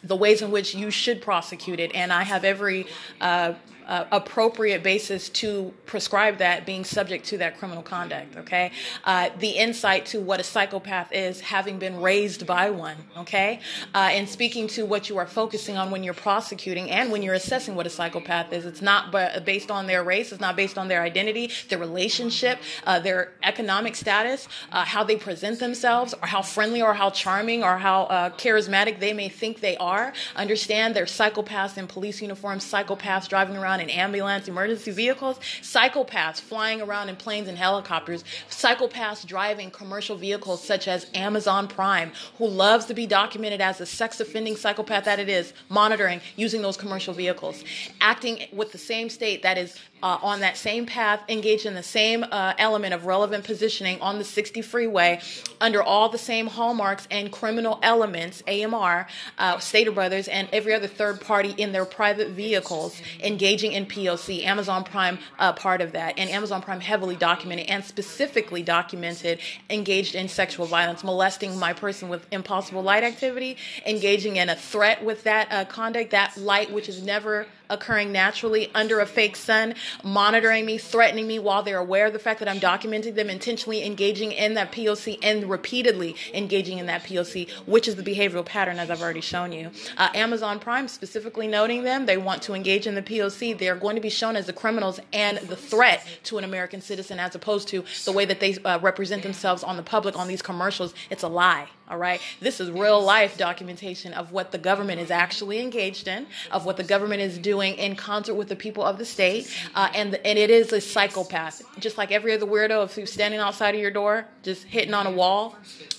the 0.03 0.15
ways 0.15 0.41
in 0.41 0.51
which 0.51 0.75
you 0.75 0.91
should 0.91 1.21
prosecute 1.21 1.79
it, 1.79 1.93
and 1.95 2.13
I 2.13 2.23
have 2.23 2.45
every 2.45 2.85
uh, 3.19 3.53
uh, 3.87 4.05
appropriate 4.11 4.83
basis 4.83 5.29
to 5.29 5.73
prescribe 5.85 6.37
that 6.37 6.65
being 6.65 6.83
subject 6.83 7.25
to 7.25 7.37
that 7.37 7.57
criminal 7.57 7.83
conduct. 7.83 8.35
Okay, 8.37 8.71
uh, 9.05 9.29
the 9.39 9.49
insight 9.49 10.05
to 10.07 10.19
what 10.19 10.39
a 10.39 10.43
psychopath 10.43 11.11
is, 11.11 11.39
having 11.41 11.79
been 11.79 12.01
raised 12.01 12.45
by 12.45 12.69
one. 12.69 12.97
Okay, 13.17 13.59
uh, 13.95 14.09
and 14.11 14.27
speaking 14.27 14.67
to 14.67 14.85
what 14.85 15.09
you 15.09 15.17
are 15.17 15.25
focusing 15.25 15.77
on 15.77 15.91
when 15.91 16.03
you're 16.03 16.13
prosecuting 16.13 16.89
and 16.91 17.11
when 17.11 17.21
you're 17.21 17.33
assessing 17.33 17.75
what 17.75 17.87
a 17.87 17.89
psychopath 17.89 18.51
is. 18.51 18.65
It's 18.65 18.81
not 18.81 19.11
based 19.45 19.71
on 19.71 19.87
their 19.87 20.03
race. 20.03 20.31
It's 20.31 20.41
not 20.41 20.55
based 20.55 20.77
on 20.77 20.87
their 20.87 21.01
identity, 21.01 21.51
their 21.69 21.79
relationship, 21.79 22.59
uh, 22.85 22.99
their 22.99 23.33
economic 23.43 23.95
status, 23.95 24.47
uh, 24.71 24.83
how 24.83 25.03
they 25.03 25.15
present 25.15 25.59
themselves, 25.59 26.13
or 26.21 26.27
how 26.27 26.41
friendly 26.41 26.81
or 26.81 26.93
how 26.93 27.09
charming 27.09 27.63
or 27.63 27.77
how 27.77 28.03
uh, 28.03 28.29
charismatic 28.31 28.99
they 28.99 29.13
may 29.13 29.29
think 29.29 29.61
they 29.61 29.77
are. 29.77 30.13
Understand 30.35 30.95
they're 30.95 31.05
psychopaths 31.05 31.77
in 31.77 31.87
police 31.87 32.21
uniforms, 32.21 32.63
psychopaths 32.65 33.27
driving 33.27 33.57
around 33.57 33.76
around 33.77 33.89
in 33.89 33.95
ambulance, 33.95 34.47
emergency 34.47 34.91
vehicles, 34.91 35.39
psychopaths 35.61 36.39
flying 36.39 36.81
around 36.81 37.09
in 37.09 37.15
planes 37.15 37.47
and 37.47 37.57
helicopters, 37.57 38.23
psychopaths 38.49 39.25
driving 39.25 39.71
commercial 39.71 40.15
vehicles 40.15 40.63
such 40.63 40.87
as 40.87 41.07
Amazon 41.13 41.67
Prime, 41.67 42.11
who 42.37 42.47
loves 42.47 42.85
to 42.85 42.93
be 42.93 43.05
documented 43.05 43.61
as 43.61 43.79
a 43.81 43.85
sex 43.85 44.19
offending 44.19 44.55
psychopath 44.55 45.05
that 45.05 45.19
it 45.19 45.29
is, 45.29 45.53
monitoring 45.69 46.21
using 46.35 46.61
those 46.61 46.77
commercial 46.77 47.13
vehicles, 47.13 47.63
acting 48.01 48.47
with 48.51 48.71
the 48.71 48.77
same 48.77 49.09
state 49.09 49.43
that 49.43 49.57
is 49.57 49.77
uh, 50.03 50.17
on 50.21 50.41
that 50.41 50.57
same 50.57 50.85
path, 50.85 51.21
engaged 51.29 51.65
in 51.65 51.73
the 51.73 51.83
same 51.83 52.23
uh, 52.31 52.53
element 52.57 52.93
of 52.93 53.05
relevant 53.05 53.43
positioning 53.43 53.99
on 54.01 54.17
the 54.17 54.23
60 54.23 54.61
freeway, 54.61 55.19
under 55.59 55.81
all 55.81 56.09
the 56.09 56.17
same 56.17 56.47
hallmarks 56.47 57.07
and 57.09 57.31
criminal 57.31 57.79
elements, 57.81 58.43
AMR, 58.47 59.07
uh, 59.37 59.59
Stater 59.59 59.91
Brothers, 59.91 60.27
and 60.27 60.47
every 60.51 60.73
other 60.73 60.87
third 60.87 61.21
party 61.21 61.51
in 61.57 61.71
their 61.71 61.85
private 61.85 62.29
vehicles, 62.29 63.01
engaging 63.21 63.71
in 63.71 63.85
POC. 63.85 64.43
Amazon 64.45 64.83
Prime, 64.83 65.19
uh, 65.39 65.53
part 65.53 65.81
of 65.81 65.93
that, 65.93 66.17
and 66.17 66.29
Amazon 66.29 66.61
Prime 66.61 66.79
heavily 66.79 67.15
documented 67.15 67.67
and 67.67 67.83
specifically 67.83 68.61
documented 68.61 69.39
engaged 69.69 70.15
in 70.15 70.27
sexual 70.27 70.65
violence, 70.65 71.03
molesting 71.03 71.57
my 71.57 71.73
person 71.73 72.09
with 72.09 72.27
impossible 72.31 72.81
light 72.81 73.03
activity, 73.03 73.57
engaging 73.85 74.35
in 74.35 74.49
a 74.49 74.55
threat 74.55 75.03
with 75.03 75.23
that 75.23 75.51
uh, 75.51 75.65
conduct, 75.65 76.11
that 76.11 76.37
light 76.37 76.71
which 76.71 76.89
is 76.89 77.01
never 77.01 77.47
occurring 77.69 78.11
naturally 78.11 78.69
under 78.73 78.99
a 78.99 79.05
fake 79.05 79.35
sun, 79.35 79.75
monitoring 80.03 80.65
me, 80.65 80.77
threatening 80.77 81.27
me 81.27 81.39
while 81.39 81.63
they're 81.63 81.77
aware 81.77 82.07
of 82.07 82.13
the 82.13 82.19
fact 82.19 82.39
that 82.39 82.49
I'm 82.49 82.59
documenting 82.59 83.15
them, 83.15 83.29
intentionally 83.29 83.85
engaging 83.85 84.31
in 84.31 84.53
that 84.55 84.71
POC 84.71 85.19
and 85.23 85.49
repeatedly 85.49 86.15
engaging 86.33 86.77
in 86.77 86.85
that 86.87 87.03
POC, 87.03 87.49
which 87.65 87.87
is 87.87 87.95
the 87.95 88.03
behavioral 88.03 88.45
pattern 88.45 88.79
as 88.79 88.89
I've 88.89 89.01
already 89.01 89.21
shown 89.21 89.51
you. 89.51 89.71
Uh, 89.97 90.09
Amazon 90.13 90.59
Prime 90.59 90.87
specifically 90.87 91.47
noting 91.47 91.83
them, 91.83 92.05
they 92.05 92.17
want 92.17 92.41
to 92.43 92.53
engage 92.53 92.87
in 92.87 92.95
the 92.95 93.01
POC. 93.01 93.57
They 93.57 93.69
are 93.69 93.75
going 93.75 93.95
to 93.95 94.01
be 94.01 94.09
shown 94.09 94.35
as 94.35 94.45
the 94.45 94.53
criminals 94.53 94.99
and 95.13 95.37
the 95.39 95.55
threat 95.55 96.05
to 96.23 96.37
an 96.37 96.43
American 96.43 96.81
citizen 96.81 97.19
as 97.19 97.35
opposed 97.35 97.67
to 97.69 97.83
the 98.05 98.11
way 98.11 98.25
that 98.25 98.39
they 98.39 98.55
uh, 98.55 98.79
represent 98.79 99.23
themselves 99.23 99.63
on 99.63 99.77
the 99.77 99.83
public 99.83 100.17
on 100.17 100.27
these 100.27 100.41
commercials. 100.41 100.93
It's 101.09 101.23
a 101.23 101.27
lie. 101.27 101.67
All 101.89 101.97
right. 101.97 102.19
This 102.41 102.59
is 102.59 102.69
real 102.69 103.01
life 103.01 103.37
documentation 103.37 104.13
of 104.13 104.33
what 104.33 104.51
the 104.51 104.57
government 104.57 104.99
is 104.99 105.09
actually 105.09 105.59
engaged 105.59 106.09
in, 106.09 106.27
of 106.51 106.65
what 106.65 106.75
the 106.75 106.83
government 106.83 107.21
is 107.21 107.37
doing 107.37 107.75
in 107.75 107.95
concert 107.95 108.33
with 108.33 108.49
the 108.49 108.57
people 108.57 108.83
of 108.83 108.97
the 108.97 109.05
state. 109.05 109.49
Uh, 109.73 109.89
and, 109.95 110.15
and 110.15 110.37
it 110.37 110.49
is 110.49 110.73
a 110.73 110.81
psychopath. 110.81 111.61
Just 111.79 111.97
like 111.97 112.11
every 112.11 112.33
other 112.33 112.45
weirdo, 112.45 112.93
who's 112.93 113.11
standing 113.11 113.39
outside 113.39 113.73
of 113.73 113.79
your 113.79 113.91
door, 113.91 114.27
just 114.43 114.65
hitting 114.65 114.93
on 114.93 115.07
a 115.07 115.11
wall, 115.11 115.55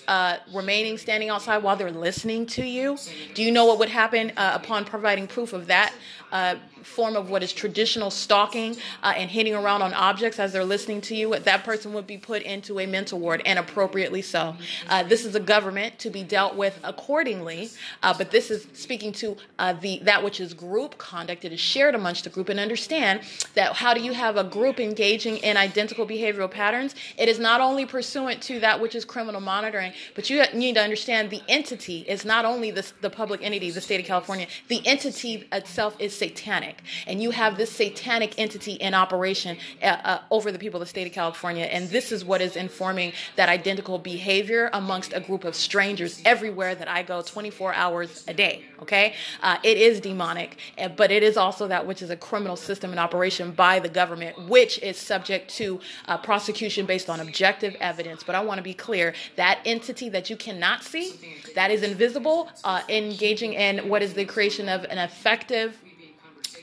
uh, 0.09 0.39
remaining 0.53 0.99
standing 0.99 1.29
outside 1.29 1.59
while 1.59 1.77
they're 1.77 1.93
listening 1.93 2.47
to 2.47 2.65
you. 2.65 2.99
Do 3.35 3.43
you 3.43 3.53
know 3.53 3.67
what 3.67 3.79
would 3.79 3.91
happen 3.91 4.33
uh, 4.37 4.53
upon 4.55 4.85
providing 4.87 5.27
proof 5.27 5.53
of 5.53 5.67
that? 5.69 5.93
Uh, 6.31 6.57
form 6.83 7.17
of 7.17 7.31
what 7.31 7.43
is 7.43 7.53
traditional 7.53 8.11
stalking 8.11 8.77
uh, 9.03 9.15
and 9.17 9.31
hitting 9.31 9.55
around 9.55 9.81
on 9.81 9.95
objects 9.95 10.39
as 10.39 10.53
they're 10.53 10.65
listening 10.65 11.01
to 11.01 11.15
you, 11.15 11.39
that 11.39 11.65
person 11.65 11.93
would 11.95 12.07
be 12.07 12.19
put 12.19 12.43
into 12.43 12.79
a 12.81 12.87
mental 12.87 13.19
ward, 13.19 13.43
and 13.47 13.59
appropriately 13.59 14.21
so. 14.21 14.55
Uh, 14.89 15.03
this 15.03 15.25
is 15.25 15.35
a 15.35 15.41
government 15.41 15.99
to 15.99 16.11
be 16.11 16.23
dealt 16.23 16.55
with 16.55 16.79
accordingly, 16.85 17.71
uh, 18.03 18.15
but 18.17 18.31
this 18.31 18.51
is 18.51 18.67
speaking 18.75 19.11
to 19.13 19.37
the 19.81 19.99
that 20.03 20.23
which 20.23 20.39
is 20.39 20.55
group 20.55 20.99
conduct. 20.99 21.45
It 21.45 21.53
is 21.53 21.61
shared 21.61 21.95
amongst 21.95 22.25
the 22.25 22.31
group, 22.31 22.49
and 22.49 22.61
understand 22.61 23.23
that 23.55 23.75
how 23.75 23.95
do 23.95 24.01
you 24.01 24.13
have 24.13 24.37
a 24.37 24.45
group 24.45 24.79
engaging 24.81 25.39
in 25.39 25.57
identical 25.57 26.07
behavioral 26.07 26.51
patterns? 26.51 26.95
It 27.17 27.29
is 27.29 27.39
not 27.39 27.61
only 27.61 27.87
pursuant 27.87 28.43
to 28.43 28.61
that 28.61 28.81
which 28.81 28.95
is 28.95 29.05
criminal 29.05 29.41
monitoring, 29.41 29.93
but 30.15 30.31
you 30.31 30.43
need 30.55 30.75
to 30.75 30.81
understand 30.81 31.31
the 31.31 31.43
entity 31.49 32.01
is 32.01 32.25
not 32.25 32.45
only 32.45 32.71
the, 32.71 32.91
the 33.01 33.11
public 33.11 33.43
entity, 33.43 33.71
the 33.71 33.81
state 33.81 34.01
of 34.01 34.07
California, 34.07 34.47
the 34.69 34.87
entity 34.87 35.47
itself 35.53 35.97
is 35.99 36.17
satanic. 36.17 36.83
And 37.07 37.23
you 37.23 37.31
have 37.31 37.57
this 37.57 37.71
satanic 37.71 38.39
entity 38.39 38.73
in 38.73 38.95
operation 38.95 39.57
uh, 39.83 39.87
uh, 39.87 40.21
over 40.31 40.53
the 40.53 40.59
people 40.59 40.81
of 40.81 40.87
the 40.87 40.91
state 40.91 41.07
of 41.07 41.13
California. 41.13 41.65
And 41.65 41.89
this 41.89 42.13
is 42.13 42.25
what 42.25 42.41
is 42.41 42.57
informing 42.57 43.13
that 43.37 43.49
identical 43.49 43.99
behavior 43.99 44.71
amongst 44.73 45.13
a 45.13 45.21
group 45.21 45.45
of 45.45 45.55
strangers 45.55 46.23
everywhere 46.25 46.75
that 46.75 46.89
I 46.89 47.03
go 47.03 47.23
24 47.23 47.75
hours 47.75 48.25
a 48.29 48.35
day. 48.35 48.65
Okay? 48.83 49.15
Uh, 49.43 49.59
it 49.63 49.79
is 49.79 50.01
demonic, 50.01 50.59
eh, 50.77 50.89
but 50.89 51.11
it 51.11 51.23
is 51.23 51.37
also 51.37 51.69
that 51.69 51.87
which 51.87 52.03
is 52.03 52.11
a 52.11 52.17
criminal 52.17 52.57
system 52.57 52.93
in 52.93 52.99
operation 52.99 53.53
by 53.53 53.79
the 53.79 53.89
government, 53.89 54.49
which 54.49 54.79
is 54.81 54.97
subject 54.97 55.51
to 55.57 55.81
uh, 56.07 56.17
prosecution 56.19 56.87
based 56.87 57.11
on 57.11 57.21
objective 57.21 57.77
evidence. 57.81 58.23
But 58.23 58.35
I 58.35 58.41
want 58.41 58.59
to 58.59 58.63
be 58.63 58.75
clear 58.75 59.15
that 59.37 59.61
entity 59.65 59.88
that 59.89 60.29
you 60.29 60.37
cannot 60.37 60.85
see, 60.85 61.15
that 61.55 61.71
is 61.71 61.83
invisible, 61.83 62.51
uh, 62.65 62.83
engaging 62.89 63.55
in 63.55 63.89
what 63.89 64.03
is 64.03 64.15
the 64.15 64.25
creation 64.25 64.69
of 64.69 64.85
an 64.85 64.99
effective 64.99 65.79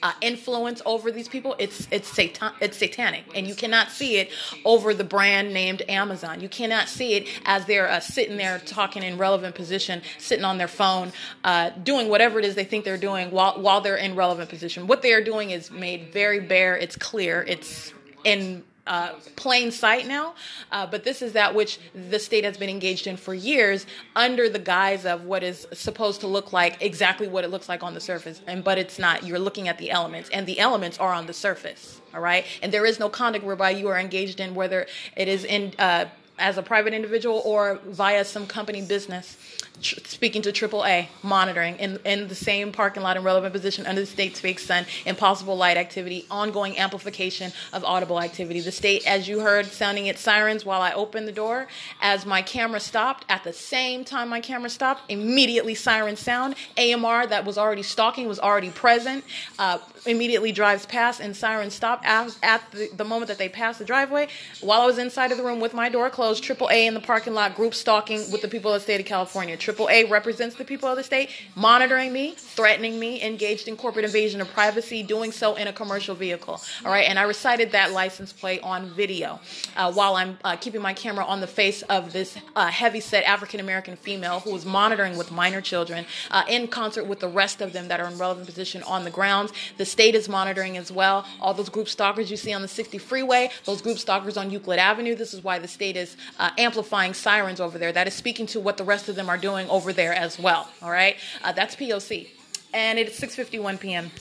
uh, 0.04 0.12
influence 0.22 0.84
over 0.86 1.12
these 1.12 1.28
people, 1.28 1.56
it's 1.58 1.88
it's 1.90 2.08
satan 2.08 2.52
it's 2.62 2.78
satanic, 2.78 3.24
and 3.34 3.48
you 3.48 3.56
cannot 3.56 3.90
see 3.90 4.18
it 4.18 4.30
over 4.64 4.94
the 4.94 5.04
brand 5.04 5.52
named 5.52 5.82
Amazon. 5.90 6.42
You 6.42 6.50
cannot 6.50 6.88
see 6.90 7.16
it 7.16 7.28
as 7.46 7.66
they're 7.66 7.90
uh, 7.90 8.00
sitting 8.00 8.38
there 8.38 8.60
talking 8.60 9.02
in 9.02 9.18
relevant 9.18 9.56
position, 9.56 10.04
sitting 10.20 10.46
on 10.46 10.60
their 10.60 10.68
phone, 10.68 11.12
uh, 11.44 11.72
doing 11.84 12.08
whatever 12.08 12.38
it 12.38 12.46
is 12.46 12.54
they 12.54 12.64
think 12.64 12.86
they're 12.86 12.98
doing 12.98 13.32
while 13.32 13.60
while 13.60 13.82
they're 13.82 13.96
in 13.96 14.16
relevant 14.16 14.50
position. 14.50 14.86
What 14.86 15.02
they 15.02 15.14
are 15.14 15.24
doing 15.24 15.50
is 15.50 15.72
made 15.72 16.14
very 16.14 16.40
bare. 16.40 16.78
It's 16.78 16.96
clear. 16.96 17.44
It's 17.48 17.92
in 18.24 18.64
uh, 18.88 19.14
plain 19.36 19.72
sight 19.72 20.08
now, 20.08 20.36
uh, 20.72 20.86
but 20.86 21.04
this 21.04 21.22
is 21.22 21.34
that 21.34 21.56
which 21.56 21.80
the 22.10 22.20
state 22.20 22.44
has 22.44 22.58
been 22.58 22.70
engaged 22.70 23.08
in 23.08 23.18
for 23.18 23.34
years 23.34 23.86
under 24.16 24.48
the 24.50 24.60
guise 24.60 25.06
of 25.06 25.24
what 25.24 25.44
is 25.44 25.68
supposed 25.74 26.22
to 26.22 26.28
look 26.28 26.54
like 26.54 26.82
exactly 26.82 27.28
what 27.28 27.44
it 27.44 27.50
looks 27.50 27.68
like 27.68 27.84
on 27.84 27.94
the 27.94 28.02
surface, 28.02 28.42
and 28.48 28.64
but 28.64 28.78
it's 28.78 29.00
not. 29.00 29.24
You're 29.24 29.40
looking 29.40 29.68
at 29.68 29.78
the 29.78 29.92
elements, 29.92 30.30
and 30.30 30.46
the 30.46 30.60
elements 30.60 31.00
are 31.00 31.14
on 31.14 31.26
the 31.26 31.34
surface. 31.34 32.02
All 32.14 32.22
right, 32.22 32.46
and 32.62 32.72
there 32.72 32.86
is 32.86 33.00
no 33.00 33.10
conduct 33.10 33.44
whereby 33.44 33.72
you 33.72 33.88
are 33.88 34.00
engaged 34.00 34.40
in 34.40 34.56
whether 34.56 34.88
it 35.16 35.28
is 35.28 35.44
in 35.44 35.74
uh, 35.80 36.06
as 36.38 36.58
a 36.58 36.64
private 36.64 36.94
individual 36.94 37.42
or 37.46 37.80
via 37.86 38.26
some 38.26 38.46
company 38.48 38.82
business 38.82 39.38
tr- 39.82 40.00
speaking 40.06 40.42
to 40.44 40.52
AAA, 40.52 41.08
monitoring 41.24 41.78
in, 41.78 42.00
in 42.06 42.28
the 42.28 42.36
same 42.36 42.72
parking 42.72 43.04
lot 43.04 43.18
in 43.18 43.24
relevant 43.24 43.54
position 43.54 43.86
under 43.86 44.02
the 44.02 44.08
state's 44.08 44.40
fake 44.40 44.60
sun, 44.60 44.86
impossible 45.06 45.56
light 45.56 45.78
activity, 45.78 46.26
ongoing 46.30 46.78
amplification 46.78 47.52
of 47.74 47.84
audible 47.84 48.20
activity. 48.20 48.60
The 48.60 48.72
state, 48.72 49.06
as 49.08 49.28
you 49.28 49.40
heard, 49.40 49.66
sounding 49.68 50.08
its 50.08 50.22
sirens 50.22 50.66
while 50.66 50.82
I 50.82 50.92
opened 50.94 51.28
the 51.28 51.32
door. 51.32 51.68
As 52.02 52.26
my 52.26 52.42
camera 52.42 52.80
stopped, 52.80 53.26
at 53.30 53.44
the 53.44 53.54
same 53.54 54.04
time 54.04 54.30
my 54.30 54.42
camera 54.42 54.70
stopped, 54.70 55.10
immediately 55.10 55.76
siren 55.76 56.16
sound. 56.16 56.56
AMR 56.78 57.28
that 57.28 57.46
was 57.46 57.58
already 57.58 57.84
stalking 57.84 58.28
was 58.28 58.40
already 58.40 58.70
present, 58.70 59.24
uh, 59.60 59.80
immediately 60.06 60.52
drives 60.52 60.86
past, 60.86 61.20
and 61.20 61.36
sirens 61.36 61.74
stop 61.74 62.06
at, 62.06 62.36
at 62.44 62.72
the, 62.72 62.90
the 62.96 63.04
moment 63.04 63.28
that 63.28 63.38
they 63.38 63.50
pass 63.50 63.78
the 63.78 63.86
driveway. 63.86 64.28
While 64.62 64.82
I 64.82 64.86
was 64.86 64.98
inside 64.98 65.32
of 65.32 65.38
the 65.38 65.44
room 65.44 65.60
with 65.60 65.74
my 65.74 65.90
door 65.90 66.10
closed, 66.10 66.44
AAA 66.44 66.88
in 66.88 66.94
the 66.94 67.00
parking 67.00 67.34
lot, 67.34 67.56
group 67.56 67.74
stalking 67.74 68.20
with 68.32 68.42
the 68.42 68.48
people 68.48 68.74
of 68.74 68.82
the 68.82 68.84
state 68.84 69.00
of 69.00 69.06
California. 69.06 69.58
AAA 69.58 70.10
represents 70.10 70.56
the 70.56 70.66
people 70.66 70.90
of 70.90 70.98
the 70.98 71.04
state, 71.04 71.30
monitoring 71.56 72.12
me, 72.14 72.36
threatening 72.36 73.00
me, 73.00 73.22
engaged 73.24 73.68
in 73.68 73.76
corporate 73.76 74.06
invasion 74.06 74.42
of 74.42 74.52
privacy, 74.52 75.04
doing 75.04 75.32
so 75.32 75.56
in 75.56 75.68
a 75.68 75.74
commercial 75.74 76.16
vehicle. 76.16 76.62
All 76.84 76.92
right, 76.92 77.08
and 77.08 77.18
I 77.20 77.24
recited 77.24 77.72
that 77.72 77.92
license 77.92 78.34
plate 78.34 78.62
on 78.64 78.90
video 78.90 79.40
uh, 79.76 79.92
while 79.92 80.16
I'm 80.16 80.38
uh, 80.44 80.56
keeping 80.56 80.82
my 80.82 80.94
camera 80.94 81.26
on 81.26 81.42
the 81.42 81.48
face 81.48 81.82
of 81.84 82.14
this 82.14 82.38
uh, 82.56 82.68
heavy 82.68 83.00
set 83.00 83.24
African 83.24 83.60
American 83.60 83.96
female 83.96 84.40
who 84.42 84.52
was 84.52 84.66
monitoring 84.66 85.18
with 85.18 85.32
minor 85.32 85.62
children 85.62 86.06
uh, 86.32 86.44
in 86.48 86.68
concert 86.68 87.06
with 87.06 87.20
the 87.20 87.28
rest 87.28 87.62
of 87.62 87.74
them 87.74 87.88
that 87.88 88.00
are 88.00 88.08
in 88.08 88.18
relevant 88.18 88.46
position 88.46 88.84
on 88.84 89.04
the 89.04 89.12
grounds. 89.12 89.52
The 89.78 89.86
state 89.96 90.14
is 90.14 90.28
monitoring 90.28 90.76
as 90.76 90.92
well. 90.92 91.26
All 91.40 91.54
those 91.54 91.70
group 91.70 91.88
stalkers 91.88 92.30
you 92.30 92.36
see 92.36 92.52
on 92.52 92.62
the 92.62 92.68
60 92.68 92.98
freeway, 92.98 93.50
those 93.64 93.82
group 93.82 93.98
stalkers 93.98 94.36
on 94.36 94.52
Euclid 94.52 94.78
Avenue. 94.78 95.16
This 95.16 95.34
is 95.34 95.42
why 95.42 95.58
the 95.58 95.70
state 95.70 95.96
is 95.96 96.18
uh, 96.38 96.50
amplifying 96.58 97.14
sirens 97.14 97.62
over 97.62 97.78
there. 97.78 97.94
That 97.94 98.06
is 98.06 98.14
speaking 98.14 98.46
to 98.48 98.60
what 98.60 98.76
the 98.76 98.84
rest 98.84 99.08
of 99.08 99.16
them 99.16 99.30
are 99.30 99.38
doing 99.38 99.70
over 99.70 99.94
there 99.94 100.14
as 100.14 100.38
well. 100.38 100.68
All 100.82 100.92
right, 100.92 101.16
uh, 101.46 101.54
that's 101.54 101.78
POC, 101.78 102.28
and 102.74 103.00
it's 103.00 103.18
6:51 103.18 103.80
p.m. 103.80 104.12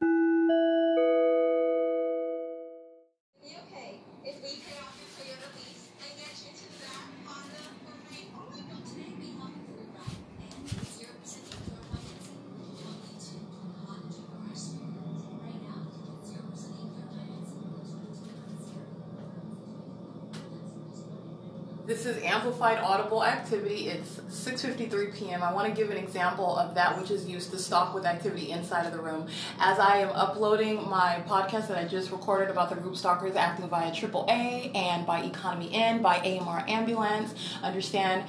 This 22.04 22.18
is 22.18 22.22
amplified 22.22 22.80
audible 22.80 23.24
activity. 23.24 23.88
It's 23.88 24.20
6:53 24.28 25.16
p.m. 25.16 25.42
I 25.42 25.54
want 25.54 25.68
to 25.68 25.72
give 25.74 25.90
an 25.90 25.96
example 25.96 26.54
of 26.54 26.74
that 26.74 27.00
which 27.00 27.10
is 27.10 27.24
used 27.24 27.50
to 27.52 27.58
stalk 27.58 27.94
with 27.94 28.04
activity 28.04 28.50
inside 28.50 28.84
of 28.84 28.92
the 28.92 29.00
room. 29.00 29.26
As 29.58 29.78
I 29.78 30.00
am 30.00 30.10
uploading 30.10 30.86
my 30.86 31.22
podcast 31.26 31.68
that 31.68 31.78
I 31.78 31.88
just 31.88 32.10
recorded 32.10 32.50
about 32.50 32.68
the 32.68 32.76
group 32.76 32.96
stalkers 32.96 33.36
acting 33.36 33.70
via 33.70 33.90
AAA 33.90 34.76
and 34.76 35.06
by 35.06 35.22
Economy 35.22 35.68
Inn, 35.68 36.02
by 36.02 36.18
AMR 36.18 36.66
Ambulance, 36.68 37.34
understand 37.62 38.28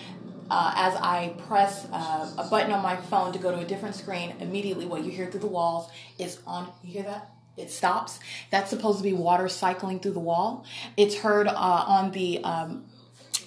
uh, 0.50 0.72
as 0.78 0.96
I 0.96 1.36
press 1.46 1.86
uh, 1.92 2.32
a 2.38 2.46
button 2.46 2.72
on 2.72 2.82
my 2.82 2.96
phone 2.96 3.34
to 3.34 3.40
go 3.40 3.52
to 3.52 3.58
a 3.58 3.66
different 3.66 3.96
screen, 3.96 4.36
immediately 4.40 4.86
what 4.86 5.04
you 5.04 5.12
hear 5.12 5.30
through 5.30 5.42
the 5.42 5.48
walls 5.48 5.92
is 6.18 6.40
on. 6.48 6.72
You 6.82 6.94
hear 6.94 7.04
that? 7.04 7.30
It 7.58 7.72
stops. 7.72 8.20
That's 8.52 8.70
supposed 8.70 9.00
to 9.00 9.04
be 9.04 9.12
water 9.12 9.50
cycling 9.50 10.00
through 10.00 10.14
the 10.14 10.20
wall. 10.20 10.64
It's 10.96 11.16
heard 11.16 11.48
uh, 11.48 11.54
on 11.54 12.12
the 12.12 12.42
um, 12.46 12.86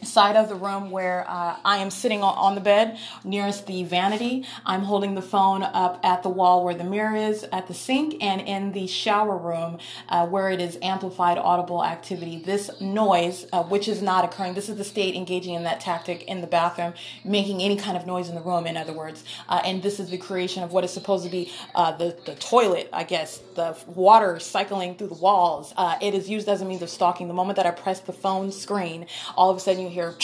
side 0.02 0.36
of 0.36 0.48
the 0.48 0.54
room 0.54 0.90
where 0.90 1.24
uh, 1.28 1.56
I 1.64 1.78
am 1.78 1.90
sitting 1.90 2.22
on 2.22 2.54
the 2.54 2.60
bed 2.60 2.98
nearest 3.24 3.66
the 3.66 3.84
vanity. 3.84 4.44
I'm 4.64 4.82
holding 4.82 5.14
the 5.14 5.22
phone 5.22 5.62
up 5.62 6.00
at 6.02 6.22
the 6.22 6.28
wall 6.28 6.64
where 6.64 6.74
the 6.74 6.84
mirror 6.84 7.16
is 7.16 7.44
at 7.52 7.66
the 7.66 7.74
sink 7.74 8.16
and 8.22 8.40
in 8.40 8.72
the 8.72 8.86
shower 8.86 9.36
room 9.36 9.78
uh, 10.08 10.26
where 10.26 10.50
it 10.50 10.60
is 10.60 10.78
amplified 10.82 11.38
audible 11.38 11.84
activity. 11.84 12.38
This 12.38 12.70
noise, 12.80 13.46
uh, 13.52 13.62
which 13.64 13.88
is 13.88 14.02
not 14.02 14.24
occurring, 14.24 14.54
this 14.54 14.68
is 14.68 14.76
the 14.76 14.84
state 14.84 15.14
engaging 15.14 15.54
in 15.54 15.64
that 15.64 15.80
tactic 15.80 16.24
in 16.24 16.40
the 16.40 16.46
bathroom, 16.46 16.94
making 17.24 17.62
any 17.62 17.76
kind 17.76 17.96
of 17.96 18.06
noise 18.06 18.28
in 18.28 18.34
the 18.34 18.40
room, 18.40 18.66
in 18.66 18.76
other 18.76 18.92
words. 18.92 19.24
Uh, 19.48 19.60
and 19.64 19.82
this 19.82 20.00
is 20.00 20.10
the 20.10 20.18
creation 20.18 20.62
of 20.62 20.72
what 20.72 20.84
is 20.84 20.92
supposed 20.92 21.24
to 21.24 21.30
be 21.30 21.52
uh, 21.74 21.92
the, 21.92 22.16
the 22.24 22.34
toilet, 22.36 22.88
I 22.92 23.04
guess, 23.04 23.38
the 23.54 23.76
water 23.86 24.38
cycling 24.40 24.96
through 24.96 25.08
the 25.08 25.14
walls. 25.14 25.72
Uh, 25.76 25.96
it 26.00 26.14
is 26.14 26.28
used 26.28 26.48
as 26.48 26.60
a 26.60 26.64
means 26.64 26.82
of 26.82 26.90
stalking. 26.90 27.28
The 27.28 27.34
moment 27.34 27.56
that 27.56 27.66
I 27.66 27.70
press 27.70 28.00
the 28.00 28.12
phone 28.12 28.52
screen, 28.52 29.06
all 29.36 29.50
of 29.50 29.56
a 29.56 29.60
sudden 29.60 29.82
you 29.82 29.87
hear 29.88 30.14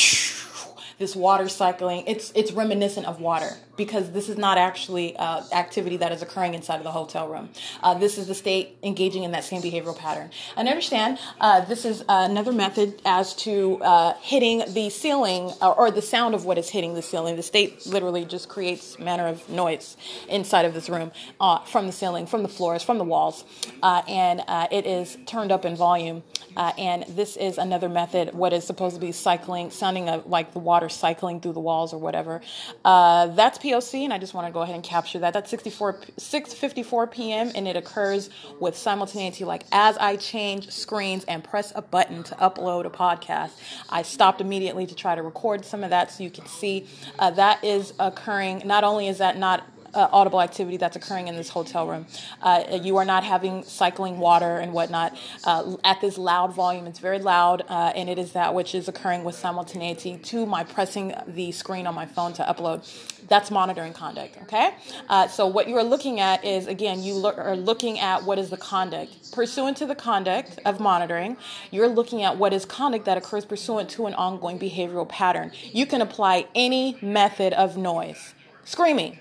this 0.99 1.17
water 1.17 1.49
cycling. 1.49 2.05
It's 2.07 2.33
it's 2.35 2.53
reminiscent 2.53 3.07
of 3.07 3.21
water 3.21 3.57
because 3.77 4.11
this 4.13 4.29
is 4.29 4.37
not 4.37 4.59
actually 4.59 5.17
uh, 5.17 5.43
activity 5.53 5.97
that 5.99 6.13
is 6.13 6.23
occurring 6.23 6.55
inside 6.55 6.77
of 6.77 6.85
the 6.85 6.91
hotel 6.91 7.29
room. 7.29 7.49
Uh, 7.83 7.95
this 7.95 8.19
is 8.19 8.27
the 8.27 8.35
state 8.35 8.77
engaging 8.83 9.25
in 9.25 9.33
that 9.33 9.45
same 9.45 9.63
behavioral 9.63 9.97
pattern. 9.97 10.31
And 10.57 10.69
understand 10.69 11.19
uh, 11.41 11.61
this 11.63 11.85
is 11.85 12.05
another 12.09 12.53
method 12.53 13.01
as 13.05 13.35
to 13.37 13.83
uh, 13.83 14.15
hitting 14.21 14.63
the 14.73 14.91
ceiling 14.91 15.53
or, 15.61 15.75
or, 15.75 15.91
the 15.91 16.03
sound 16.03 16.35
of 16.35 16.45
what 16.45 16.59
is 16.59 16.71
hitting 16.71 16.95
the 16.95 17.03
ceiling. 17.03 17.37
The 17.37 17.43
state 17.43 17.87
literally 17.87 18.25
just 18.25 18.49
creates 18.49 18.99
manner 18.99 19.27
of 19.27 19.49
noise 19.49 19.97
inside 20.29 20.65
of 20.65 20.75
this 20.75 20.89
room 20.89 21.13
uh, 21.41 21.61
from 21.61 21.87
the 21.87 21.93
ceiling, 21.93 22.27
from 22.27 22.43
the 22.43 22.49
floors, 22.49 22.83
from 22.83 22.99
the 22.99 23.05
walls, 23.05 23.45
uh, 23.83 24.03
and 24.09 24.43
it 24.73 24.87
is 24.87 25.17
turned 25.27 25.53
up 25.53 25.65
in 25.65 25.77
volume. 25.77 26.23
and 26.57 27.05
this 27.09 27.37
is 27.37 27.59
another 27.59 27.89
method, 27.89 28.35
what 28.35 28.53
is 28.53 28.65
supposed 28.65 28.95
to 28.95 29.01
be 29.01 29.13
cycling, 29.13 29.71
sounding 29.71 30.07
like 30.27 30.53
the 30.53 30.59
water 30.59 30.89
cycling 30.89 31.41
through 31.41 31.53
the 31.53 31.61
walls 31.61 31.93
or 31.93 31.99
whatever. 31.99 32.41
that's 32.83 33.59
POC, 33.65 34.05
and 34.05 34.13
I 34.13 34.19
just 34.19 34.35
want 34.35 34.47
to 34.47 34.53
go 34.53 34.63
ahead 34.63 34.75
and 34.75 34.85
capture 34.85 35.19
that. 35.21 35.33
That's 35.33 35.51
64, 35.51 35.95
6.54 36.19 37.11
p.m., 37.11 37.51
and 37.55 37.67
it 37.67 37.77
occurs 37.77 38.31
with 38.61 38.77
simultaneity. 38.77 39.45
Like 39.45 39.65
as 39.73 39.97
I 39.97 40.17
change 40.17 40.71
screens 40.71 41.25
and 41.25 41.43
press 41.43 41.73
a 41.75 41.83
button 41.83 42.23
to 42.25 42.35
upload 42.37 42.85
a 42.85 42.91
podcast, 42.91 43.53
I 43.89 44.03
stopped 44.03 44.41
immediately 44.41 44.87
to 44.87 44.95
try 44.95 45.15
to 45.15 45.23
record 45.23 45.65
some 45.65 45.83
of 45.83 45.91
that 45.91 46.13
so 46.13 46.23
you 46.23 46.31
can 46.31 46.47
see 46.47 46.87
uh, 47.19 47.31
that 47.31 47.65
is 47.65 47.95
occurring. 47.99 48.63
Not 48.65 48.85
only 48.85 49.09
is 49.09 49.19
that 49.19 49.39
not 49.39 49.65
uh, 49.95 50.09
audible 50.13 50.41
activity 50.41 50.77
that's 50.77 50.97
occurring 50.97 51.29
in 51.29 51.37
this 51.37 51.49
hotel 51.49 51.87
room. 51.87 52.07
Uh, 52.43 52.79
you 52.83 52.97
are 52.97 53.05
not 53.05 53.25
having 53.25 53.63
cycling 53.65 54.19
water 54.19 54.59
and 54.59 54.73
whatnot 54.73 55.17
uh, 55.45 55.77
at 55.85 56.01
this 56.01 56.19
loud 56.19 56.53
volume. 56.55 56.87
It's 56.87 56.99
very 56.99 57.19
loud, 57.19 57.63
uh, 57.69 57.93
and 57.95 58.09
it 58.09 58.19
is 58.19 58.33
that 58.33 58.55
which 58.55 58.75
is 58.75 58.89
occurring 58.89 59.25
with 59.25 59.35
simultaneity 59.35 60.19
to 60.19 60.47
my 60.47 60.65
pressing 60.65 61.15
the 61.27 61.53
screen 61.53 61.87
on 61.87 61.95
my 61.95 62.07
phone 62.07 62.33
to 62.35 62.43
upload. 62.43 62.85
That's 63.29 63.51
monitoring 63.51 63.95
conduct, 63.95 64.37
okay? 64.43 64.75
Uh, 65.09 65.29
so, 65.29 65.47
what 65.47 65.69
you 65.69 65.77
are 65.77 65.85
looking 65.85 66.21
at 66.21 66.45
is, 66.45 66.67
again, 66.67 67.03
you 67.03 67.15
lo- 67.15 67.35
are 67.37 67.57
looking 67.57 67.99
at 67.99 68.25
what 68.25 68.39
is 68.39 68.51
the 68.51 68.59
conduct. 68.59 69.33
Pursuant 69.33 69.77
to 69.79 69.87
the 69.87 69.95
conduct 69.95 70.59
of 70.67 70.79
monitoring, 70.79 71.39
you're 71.71 71.89
looking 71.89 72.23
at 72.23 72.37
what 72.37 72.53
is 72.53 72.67
conduct 72.67 73.07
that 73.07 73.17
occurs 73.17 73.45
pursuant 73.45 73.89
to 73.91 74.07
an 74.07 74.15
ongoing 74.15 74.59
behavioral 74.59 75.09
pattern. 75.09 75.53
You 75.73 75.87
can 75.87 76.03
apply 76.03 76.47
any 76.55 76.99
method 77.01 77.55
of 77.55 77.77
noise 77.77 78.35
screaming, 78.65 79.19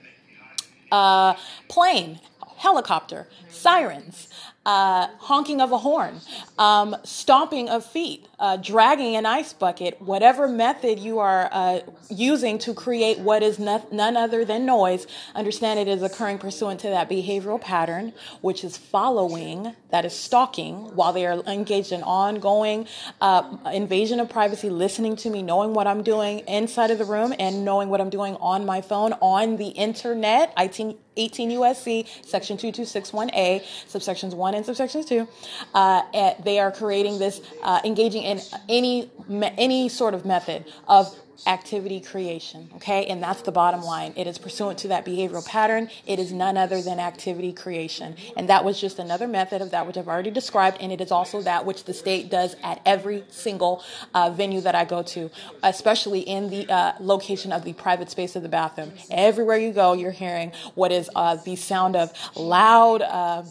uh, 0.93 1.33
plane, 1.67 2.19
helicopter, 2.57 3.27
sirens, 3.49 4.29
uh, 4.65 5.07
honking 5.17 5.59
of 5.59 5.71
a 5.71 5.77
horn, 5.77 6.19
um, 6.57 6.95
stomping 7.03 7.69
of 7.69 7.85
feet, 7.85 8.25
uh, 8.39 8.57
dragging 8.57 9.15
an 9.15 9.25
ice 9.25 9.51
bucket, 9.51 10.01
whatever 10.01 10.47
method 10.47 10.99
you 10.99 11.19
are 11.19 11.49
uh, 11.51 11.79
using 12.09 12.57
to 12.57 12.73
create 12.73 13.19
what 13.19 13.43
is 13.43 13.59
no- 13.59 13.85
none 13.91 14.15
other 14.15 14.45
than 14.45 14.65
noise, 14.65 15.05
understand 15.35 15.79
it 15.79 15.87
is 15.87 16.01
occurring 16.01 16.37
pursuant 16.37 16.79
to 16.79 16.87
that 16.87 17.09
behavioral 17.09 17.59
pattern, 17.59 18.13
which 18.41 18.63
is 18.63 18.77
following, 18.77 19.75
that 19.91 20.05
is 20.05 20.13
stalking, 20.13 20.95
while 20.95 21.11
they 21.11 21.25
are 21.25 21.41
engaged 21.45 21.91
in 21.91 22.01
ongoing 22.03 22.87
uh, 23.19 23.57
invasion 23.73 24.19
of 24.19 24.29
privacy, 24.29 24.69
listening 24.69 25.15
to 25.17 25.29
me, 25.29 25.41
knowing 25.41 25.73
what 25.73 25.87
I'm 25.87 26.03
doing 26.03 26.39
inside 26.47 26.91
of 26.91 26.97
the 26.97 27.05
room, 27.05 27.33
and 27.37 27.65
knowing 27.65 27.89
what 27.89 27.99
I'm 27.99 28.09
doing 28.09 28.35
on 28.37 28.65
my 28.65 28.81
phone, 28.81 29.13
on 29.13 29.57
the 29.57 29.67
internet. 29.67 30.53
18, 30.57 30.97
18 31.17 31.51
USC, 31.51 32.07
section 32.25 32.57
2261A, 32.57 33.63
subsections 33.87 34.33
1 34.33 34.55
and 34.55 34.65
subsections 34.65 35.07
2. 35.07 35.27
Uh, 35.73 36.33
they 36.43 36.59
are 36.59 36.71
creating 36.71 37.19
this, 37.19 37.41
uh, 37.63 37.79
engaging 37.83 38.23
in 38.23 38.39
any, 38.69 39.11
any 39.29 39.89
sort 39.89 40.13
of 40.13 40.25
method 40.25 40.65
of 40.87 41.15
activity 41.47 41.99
creation. 41.99 42.69
Okay, 42.75 43.05
and 43.07 43.21
that's 43.21 43.41
the 43.41 43.51
bottom 43.51 43.81
line. 43.81 44.13
It 44.15 44.27
is 44.27 44.37
pursuant 44.37 44.79
to 44.79 44.87
that 44.89 45.05
behavioral 45.05 45.45
pattern. 45.45 45.89
It 46.05 46.19
is 46.19 46.31
none 46.31 46.57
other 46.57 46.81
than 46.81 46.99
activity 46.99 47.53
creation. 47.53 48.15
And 48.37 48.49
that 48.49 48.63
was 48.63 48.79
just 48.79 48.99
another 48.99 49.27
method 49.27 49.61
of 49.61 49.71
that 49.71 49.87
which 49.87 49.97
I've 49.97 50.07
already 50.07 50.31
described, 50.31 50.77
and 50.79 50.91
it 50.91 51.01
is 51.01 51.11
also 51.11 51.41
that 51.41 51.65
which 51.65 51.83
the 51.85 51.93
state 51.93 52.29
does 52.29 52.55
at 52.63 52.81
every 52.85 53.23
single 53.29 53.83
uh, 54.13 54.29
venue 54.29 54.61
that 54.61 54.75
I 54.75 54.85
go 54.85 55.03
to, 55.03 55.29
especially 55.63 56.21
in 56.21 56.49
the 56.49 56.71
uh, 56.71 56.93
location 56.99 57.51
of 57.51 57.63
the 57.63 57.73
private 57.73 58.09
space 58.09 58.35
of 58.35 58.43
the 58.43 58.49
bathroom. 58.49 58.93
Everywhere 59.11 59.57
you 59.57 59.71
go, 59.71 59.93
you're 59.93 60.11
hearing 60.11 60.51
what 60.75 60.91
is 60.91 61.09
uh, 61.15 61.35
the 61.35 61.55
sound 61.55 61.95
of 61.95 62.11
loud 62.35 63.01
uh, 63.01 63.43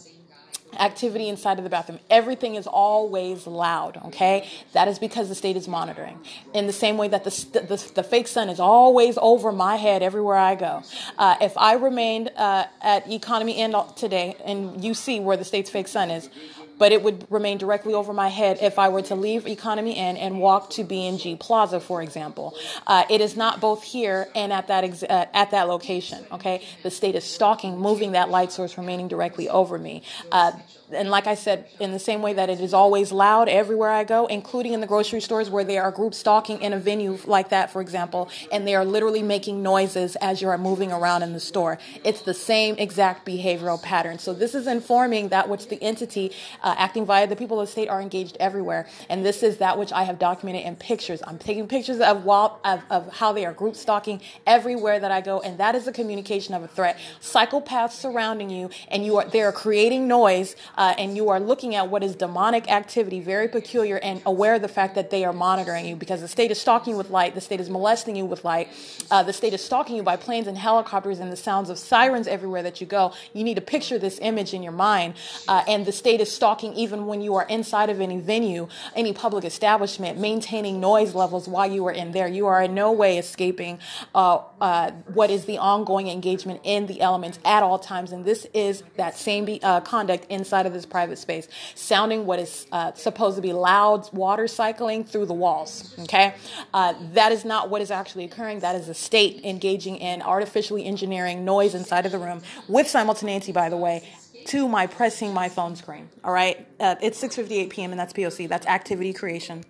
activity 0.79 1.27
inside 1.29 1.57
of 1.57 1.63
the 1.63 1.69
bathroom. 1.69 1.99
Everything 2.09 2.55
is 2.55 2.67
always 2.67 3.47
loud, 3.47 3.99
okay? 4.05 4.49
That 4.73 4.87
is 4.87 4.99
because 4.99 5.29
the 5.29 5.35
state 5.35 5.55
is 5.55 5.67
monitoring. 5.67 6.19
In 6.53 6.67
the 6.67 6.73
same 6.73 6.97
way 6.97 7.07
that 7.07 7.23
the, 7.23 7.29
the, 7.53 7.91
the 7.95 8.03
fake 8.03 8.27
sun 8.27 8.49
is 8.49 8.59
always 8.59 9.17
over 9.21 9.51
my 9.51 9.75
head 9.75 10.03
everywhere 10.03 10.37
I 10.37 10.55
go. 10.55 10.83
Uh, 11.17 11.35
if 11.41 11.57
I 11.57 11.73
remained 11.75 12.31
uh, 12.35 12.65
at 12.81 13.09
Economy 13.11 13.53
Inn 13.53 13.75
today 13.95 14.35
and 14.45 14.83
you 14.83 14.93
see 14.93 15.19
where 15.19 15.37
the 15.37 15.45
state's 15.45 15.69
fake 15.69 15.87
sun 15.87 16.11
is, 16.11 16.29
but 16.77 16.91
it 16.91 17.03
would 17.03 17.25
remain 17.29 17.57
directly 17.57 17.93
over 17.93 18.13
my 18.13 18.29
head 18.29 18.57
if 18.61 18.79
I 18.79 18.89
were 18.89 19.01
to 19.03 19.15
leave 19.15 19.47
Economy 19.47 19.93
Inn 19.93 20.17
and 20.17 20.39
walk 20.39 20.69
to 20.71 20.83
B&G 20.83 21.35
Plaza, 21.37 21.79
for 21.79 22.01
example. 22.01 22.55
Uh, 22.87 23.03
it 23.09 23.21
is 23.21 23.35
not 23.35 23.61
both 23.61 23.83
here 23.83 24.27
and 24.35 24.51
at 24.51 24.67
that 24.67 24.83
ex- 24.83 25.03
uh, 25.03 25.25
at 25.33 25.51
that 25.51 25.67
location. 25.67 26.25
Okay, 26.31 26.65
the 26.83 26.91
state 26.91 27.15
is 27.15 27.23
stalking, 27.23 27.77
moving 27.79 28.13
that 28.13 28.29
light 28.29 28.51
source, 28.51 28.77
remaining 28.77 29.07
directly 29.07 29.49
over 29.49 29.77
me. 29.77 30.03
Uh, 30.31 30.51
and 30.93 31.09
like 31.09 31.27
I 31.27 31.35
said, 31.35 31.67
in 31.79 31.91
the 31.91 31.99
same 31.99 32.21
way 32.21 32.33
that 32.33 32.49
it 32.49 32.59
is 32.59 32.73
always 32.73 33.11
loud 33.11 33.49
everywhere 33.49 33.89
I 33.89 34.03
go, 34.03 34.25
including 34.27 34.73
in 34.73 34.81
the 34.81 34.87
grocery 34.87 35.21
stores 35.21 35.49
where 35.49 35.63
they 35.63 35.77
are 35.77 35.91
group 35.91 36.13
stalking 36.13 36.61
in 36.61 36.73
a 36.73 36.79
venue 36.79 37.17
like 37.25 37.49
that, 37.49 37.71
for 37.71 37.81
example, 37.81 38.29
and 38.51 38.67
they 38.67 38.75
are 38.75 38.85
literally 38.85 39.23
making 39.23 39.63
noises 39.63 40.15
as 40.17 40.41
you 40.41 40.49
are 40.49 40.57
moving 40.57 40.91
around 40.91 41.23
in 41.23 41.33
the 41.33 41.39
store. 41.39 41.79
It's 42.03 42.21
the 42.21 42.33
same 42.33 42.75
exact 42.77 43.25
behavioral 43.25 43.81
pattern. 43.81 44.19
So 44.19 44.33
this 44.33 44.55
is 44.55 44.67
informing 44.67 45.29
that 45.29 45.49
which 45.49 45.67
the 45.67 45.81
entity 45.81 46.31
uh, 46.61 46.75
acting 46.77 47.05
via 47.05 47.27
the 47.27 47.35
people 47.35 47.59
of 47.59 47.67
the 47.67 47.71
state 47.71 47.89
are 47.89 48.01
engaged 48.01 48.37
everywhere, 48.39 48.87
and 49.09 49.25
this 49.25 49.43
is 49.43 49.57
that 49.57 49.77
which 49.77 49.91
I 49.91 50.03
have 50.03 50.19
documented 50.19 50.65
in 50.65 50.75
pictures. 50.75 51.21
I'm 51.25 51.37
taking 51.37 51.67
pictures 51.67 51.99
of, 51.99 52.23
while, 52.23 52.59
of, 52.65 52.81
of 52.89 53.13
how 53.13 53.33
they 53.33 53.45
are 53.45 53.53
group 53.53 53.75
stalking 53.75 54.21
everywhere 54.45 54.99
that 54.99 55.11
I 55.11 55.21
go, 55.21 55.39
and 55.41 55.57
that 55.59 55.75
is 55.75 55.87
a 55.87 55.91
communication 55.91 56.53
of 56.53 56.63
a 56.63 56.67
threat. 56.67 56.97
Psychopaths 57.21 57.91
surrounding 57.91 58.49
you, 58.49 58.69
and 58.89 59.05
you 59.05 59.17
are 59.17 59.25
they 59.25 59.41
are 59.41 59.51
creating 59.51 60.07
noise. 60.07 60.55
Uh, 60.77 60.82
uh, 60.83 60.93
and 60.97 61.15
you 61.15 61.29
are 61.29 61.39
looking 61.39 61.75
at 61.75 61.89
what 61.89 62.03
is 62.03 62.13
demonic 62.13 62.69
activity, 62.69 63.21
very 63.21 63.47
peculiar, 63.47 63.97
and 63.99 64.21
aware 64.25 64.55
of 64.55 64.61
the 64.61 64.67
fact 64.67 64.95
that 64.95 65.09
they 65.11 65.23
are 65.23 65.31
monitoring 65.31 65.85
you 65.85 65.95
because 65.95 66.19
the 66.19 66.27
state 66.27 66.51
is 66.51 66.59
stalking 66.59 66.91
you 66.91 66.97
with 66.97 67.09
light, 67.09 67.33
the 67.35 67.39
state 67.39 67.61
is 67.61 67.69
molesting 67.69 68.17
you 68.17 68.25
with 68.25 68.43
light, 68.43 68.67
uh, 69.09 69.23
the 69.23 69.31
state 69.31 69.53
is 69.53 69.63
stalking 69.63 69.95
you 69.95 70.03
by 70.03 70.17
planes 70.17 70.45
and 70.45 70.57
helicopters 70.57 71.19
and 71.19 71.31
the 71.31 71.37
sounds 71.37 71.69
of 71.69 71.79
sirens 71.79 72.27
everywhere 72.27 72.61
that 72.61 72.81
you 72.81 72.87
go. 72.87 73.13
You 73.31 73.45
need 73.45 73.53
to 73.53 73.61
picture 73.61 73.97
this 73.97 74.19
image 74.21 74.53
in 74.53 74.61
your 74.61 74.73
mind, 74.73 75.13
uh, 75.47 75.63
and 75.69 75.85
the 75.85 75.93
state 75.93 76.19
is 76.19 76.29
stalking 76.29 76.73
even 76.73 77.05
when 77.05 77.21
you 77.21 77.33
are 77.35 77.47
inside 77.47 77.89
of 77.89 78.01
any 78.01 78.19
venue, 78.19 78.67
any 78.93 79.13
public 79.13 79.45
establishment, 79.45 80.19
maintaining 80.19 80.81
noise 80.81 81.15
levels 81.15 81.47
while 81.47 81.71
you 81.71 81.87
are 81.87 81.93
in 81.93 82.11
there. 82.11 82.27
You 82.27 82.47
are 82.47 82.61
in 82.61 82.75
no 82.75 82.91
way 82.91 83.17
escaping 83.17 83.79
uh, 84.13 84.39
uh, 84.59 84.91
what 85.13 85.29
is 85.29 85.45
the 85.45 85.59
ongoing 85.59 86.09
engagement 86.09 86.59
in 86.65 86.87
the 86.87 86.99
elements 86.99 87.39
at 87.45 87.63
all 87.63 87.79
times, 87.79 88.11
and 88.11 88.25
this 88.25 88.45
is 88.53 88.83
that 88.97 89.17
same 89.17 89.45
be, 89.45 89.63
uh, 89.63 89.79
conduct 89.79 90.25
inside 90.29 90.62
of 90.65 90.73
this 90.73 90.85
private 90.85 91.17
space, 91.17 91.47
sounding 91.75 92.25
what 92.25 92.39
is 92.39 92.65
uh, 92.71 92.93
supposed 92.93 93.35
to 93.35 93.41
be 93.41 93.53
loud 93.53 94.11
water 94.13 94.47
cycling 94.47 95.03
through 95.03 95.25
the 95.25 95.33
walls. 95.33 95.93
Okay, 95.99 96.33
uh, 96.73 96.93
that 97.13 97.31
is 97.31 97.45
not 97.45 97.69
what 97.69 97.81
is 97.81 97.91
actually 97.91 98.25
occurring. 98.25 98.59
That 98.59 98.75
is 98.75 98.87
the 98.87 98.93
state 98.93 99.43
engaging 99.43 99.97
in 99.97 100.21
artificially 100.21 100.85
engineering 100.85 101.45
noise 101.45 101.75
inside 101.75 102.05
of 102.05 102.11
the 102.11 102.19
room 102.19 102.41
with 102.67 102.87
simultaneity, 102.87 103.51
by 103.51 103.69
the 103.69 103.77
way, 103.77 104.03
to 104.47 104.67
my 104.67 104.87
pressing 104.87 105.33
my 105.33 105.49
phone 105.49 105.75
screen. 105.75 106.09
All 106.23 106.33
right, 106.33 106.67
uh, 106.79 106.95
it's 107.01 107.21
6:58 107.21 107.69
p.m. 107.69 107.91
and 107.91 107.99
that's 107.99 108.13
POC. 108.13 108.47
That's 108.47 108.67
activity 108.67 109.13
creation. 109.13 109.61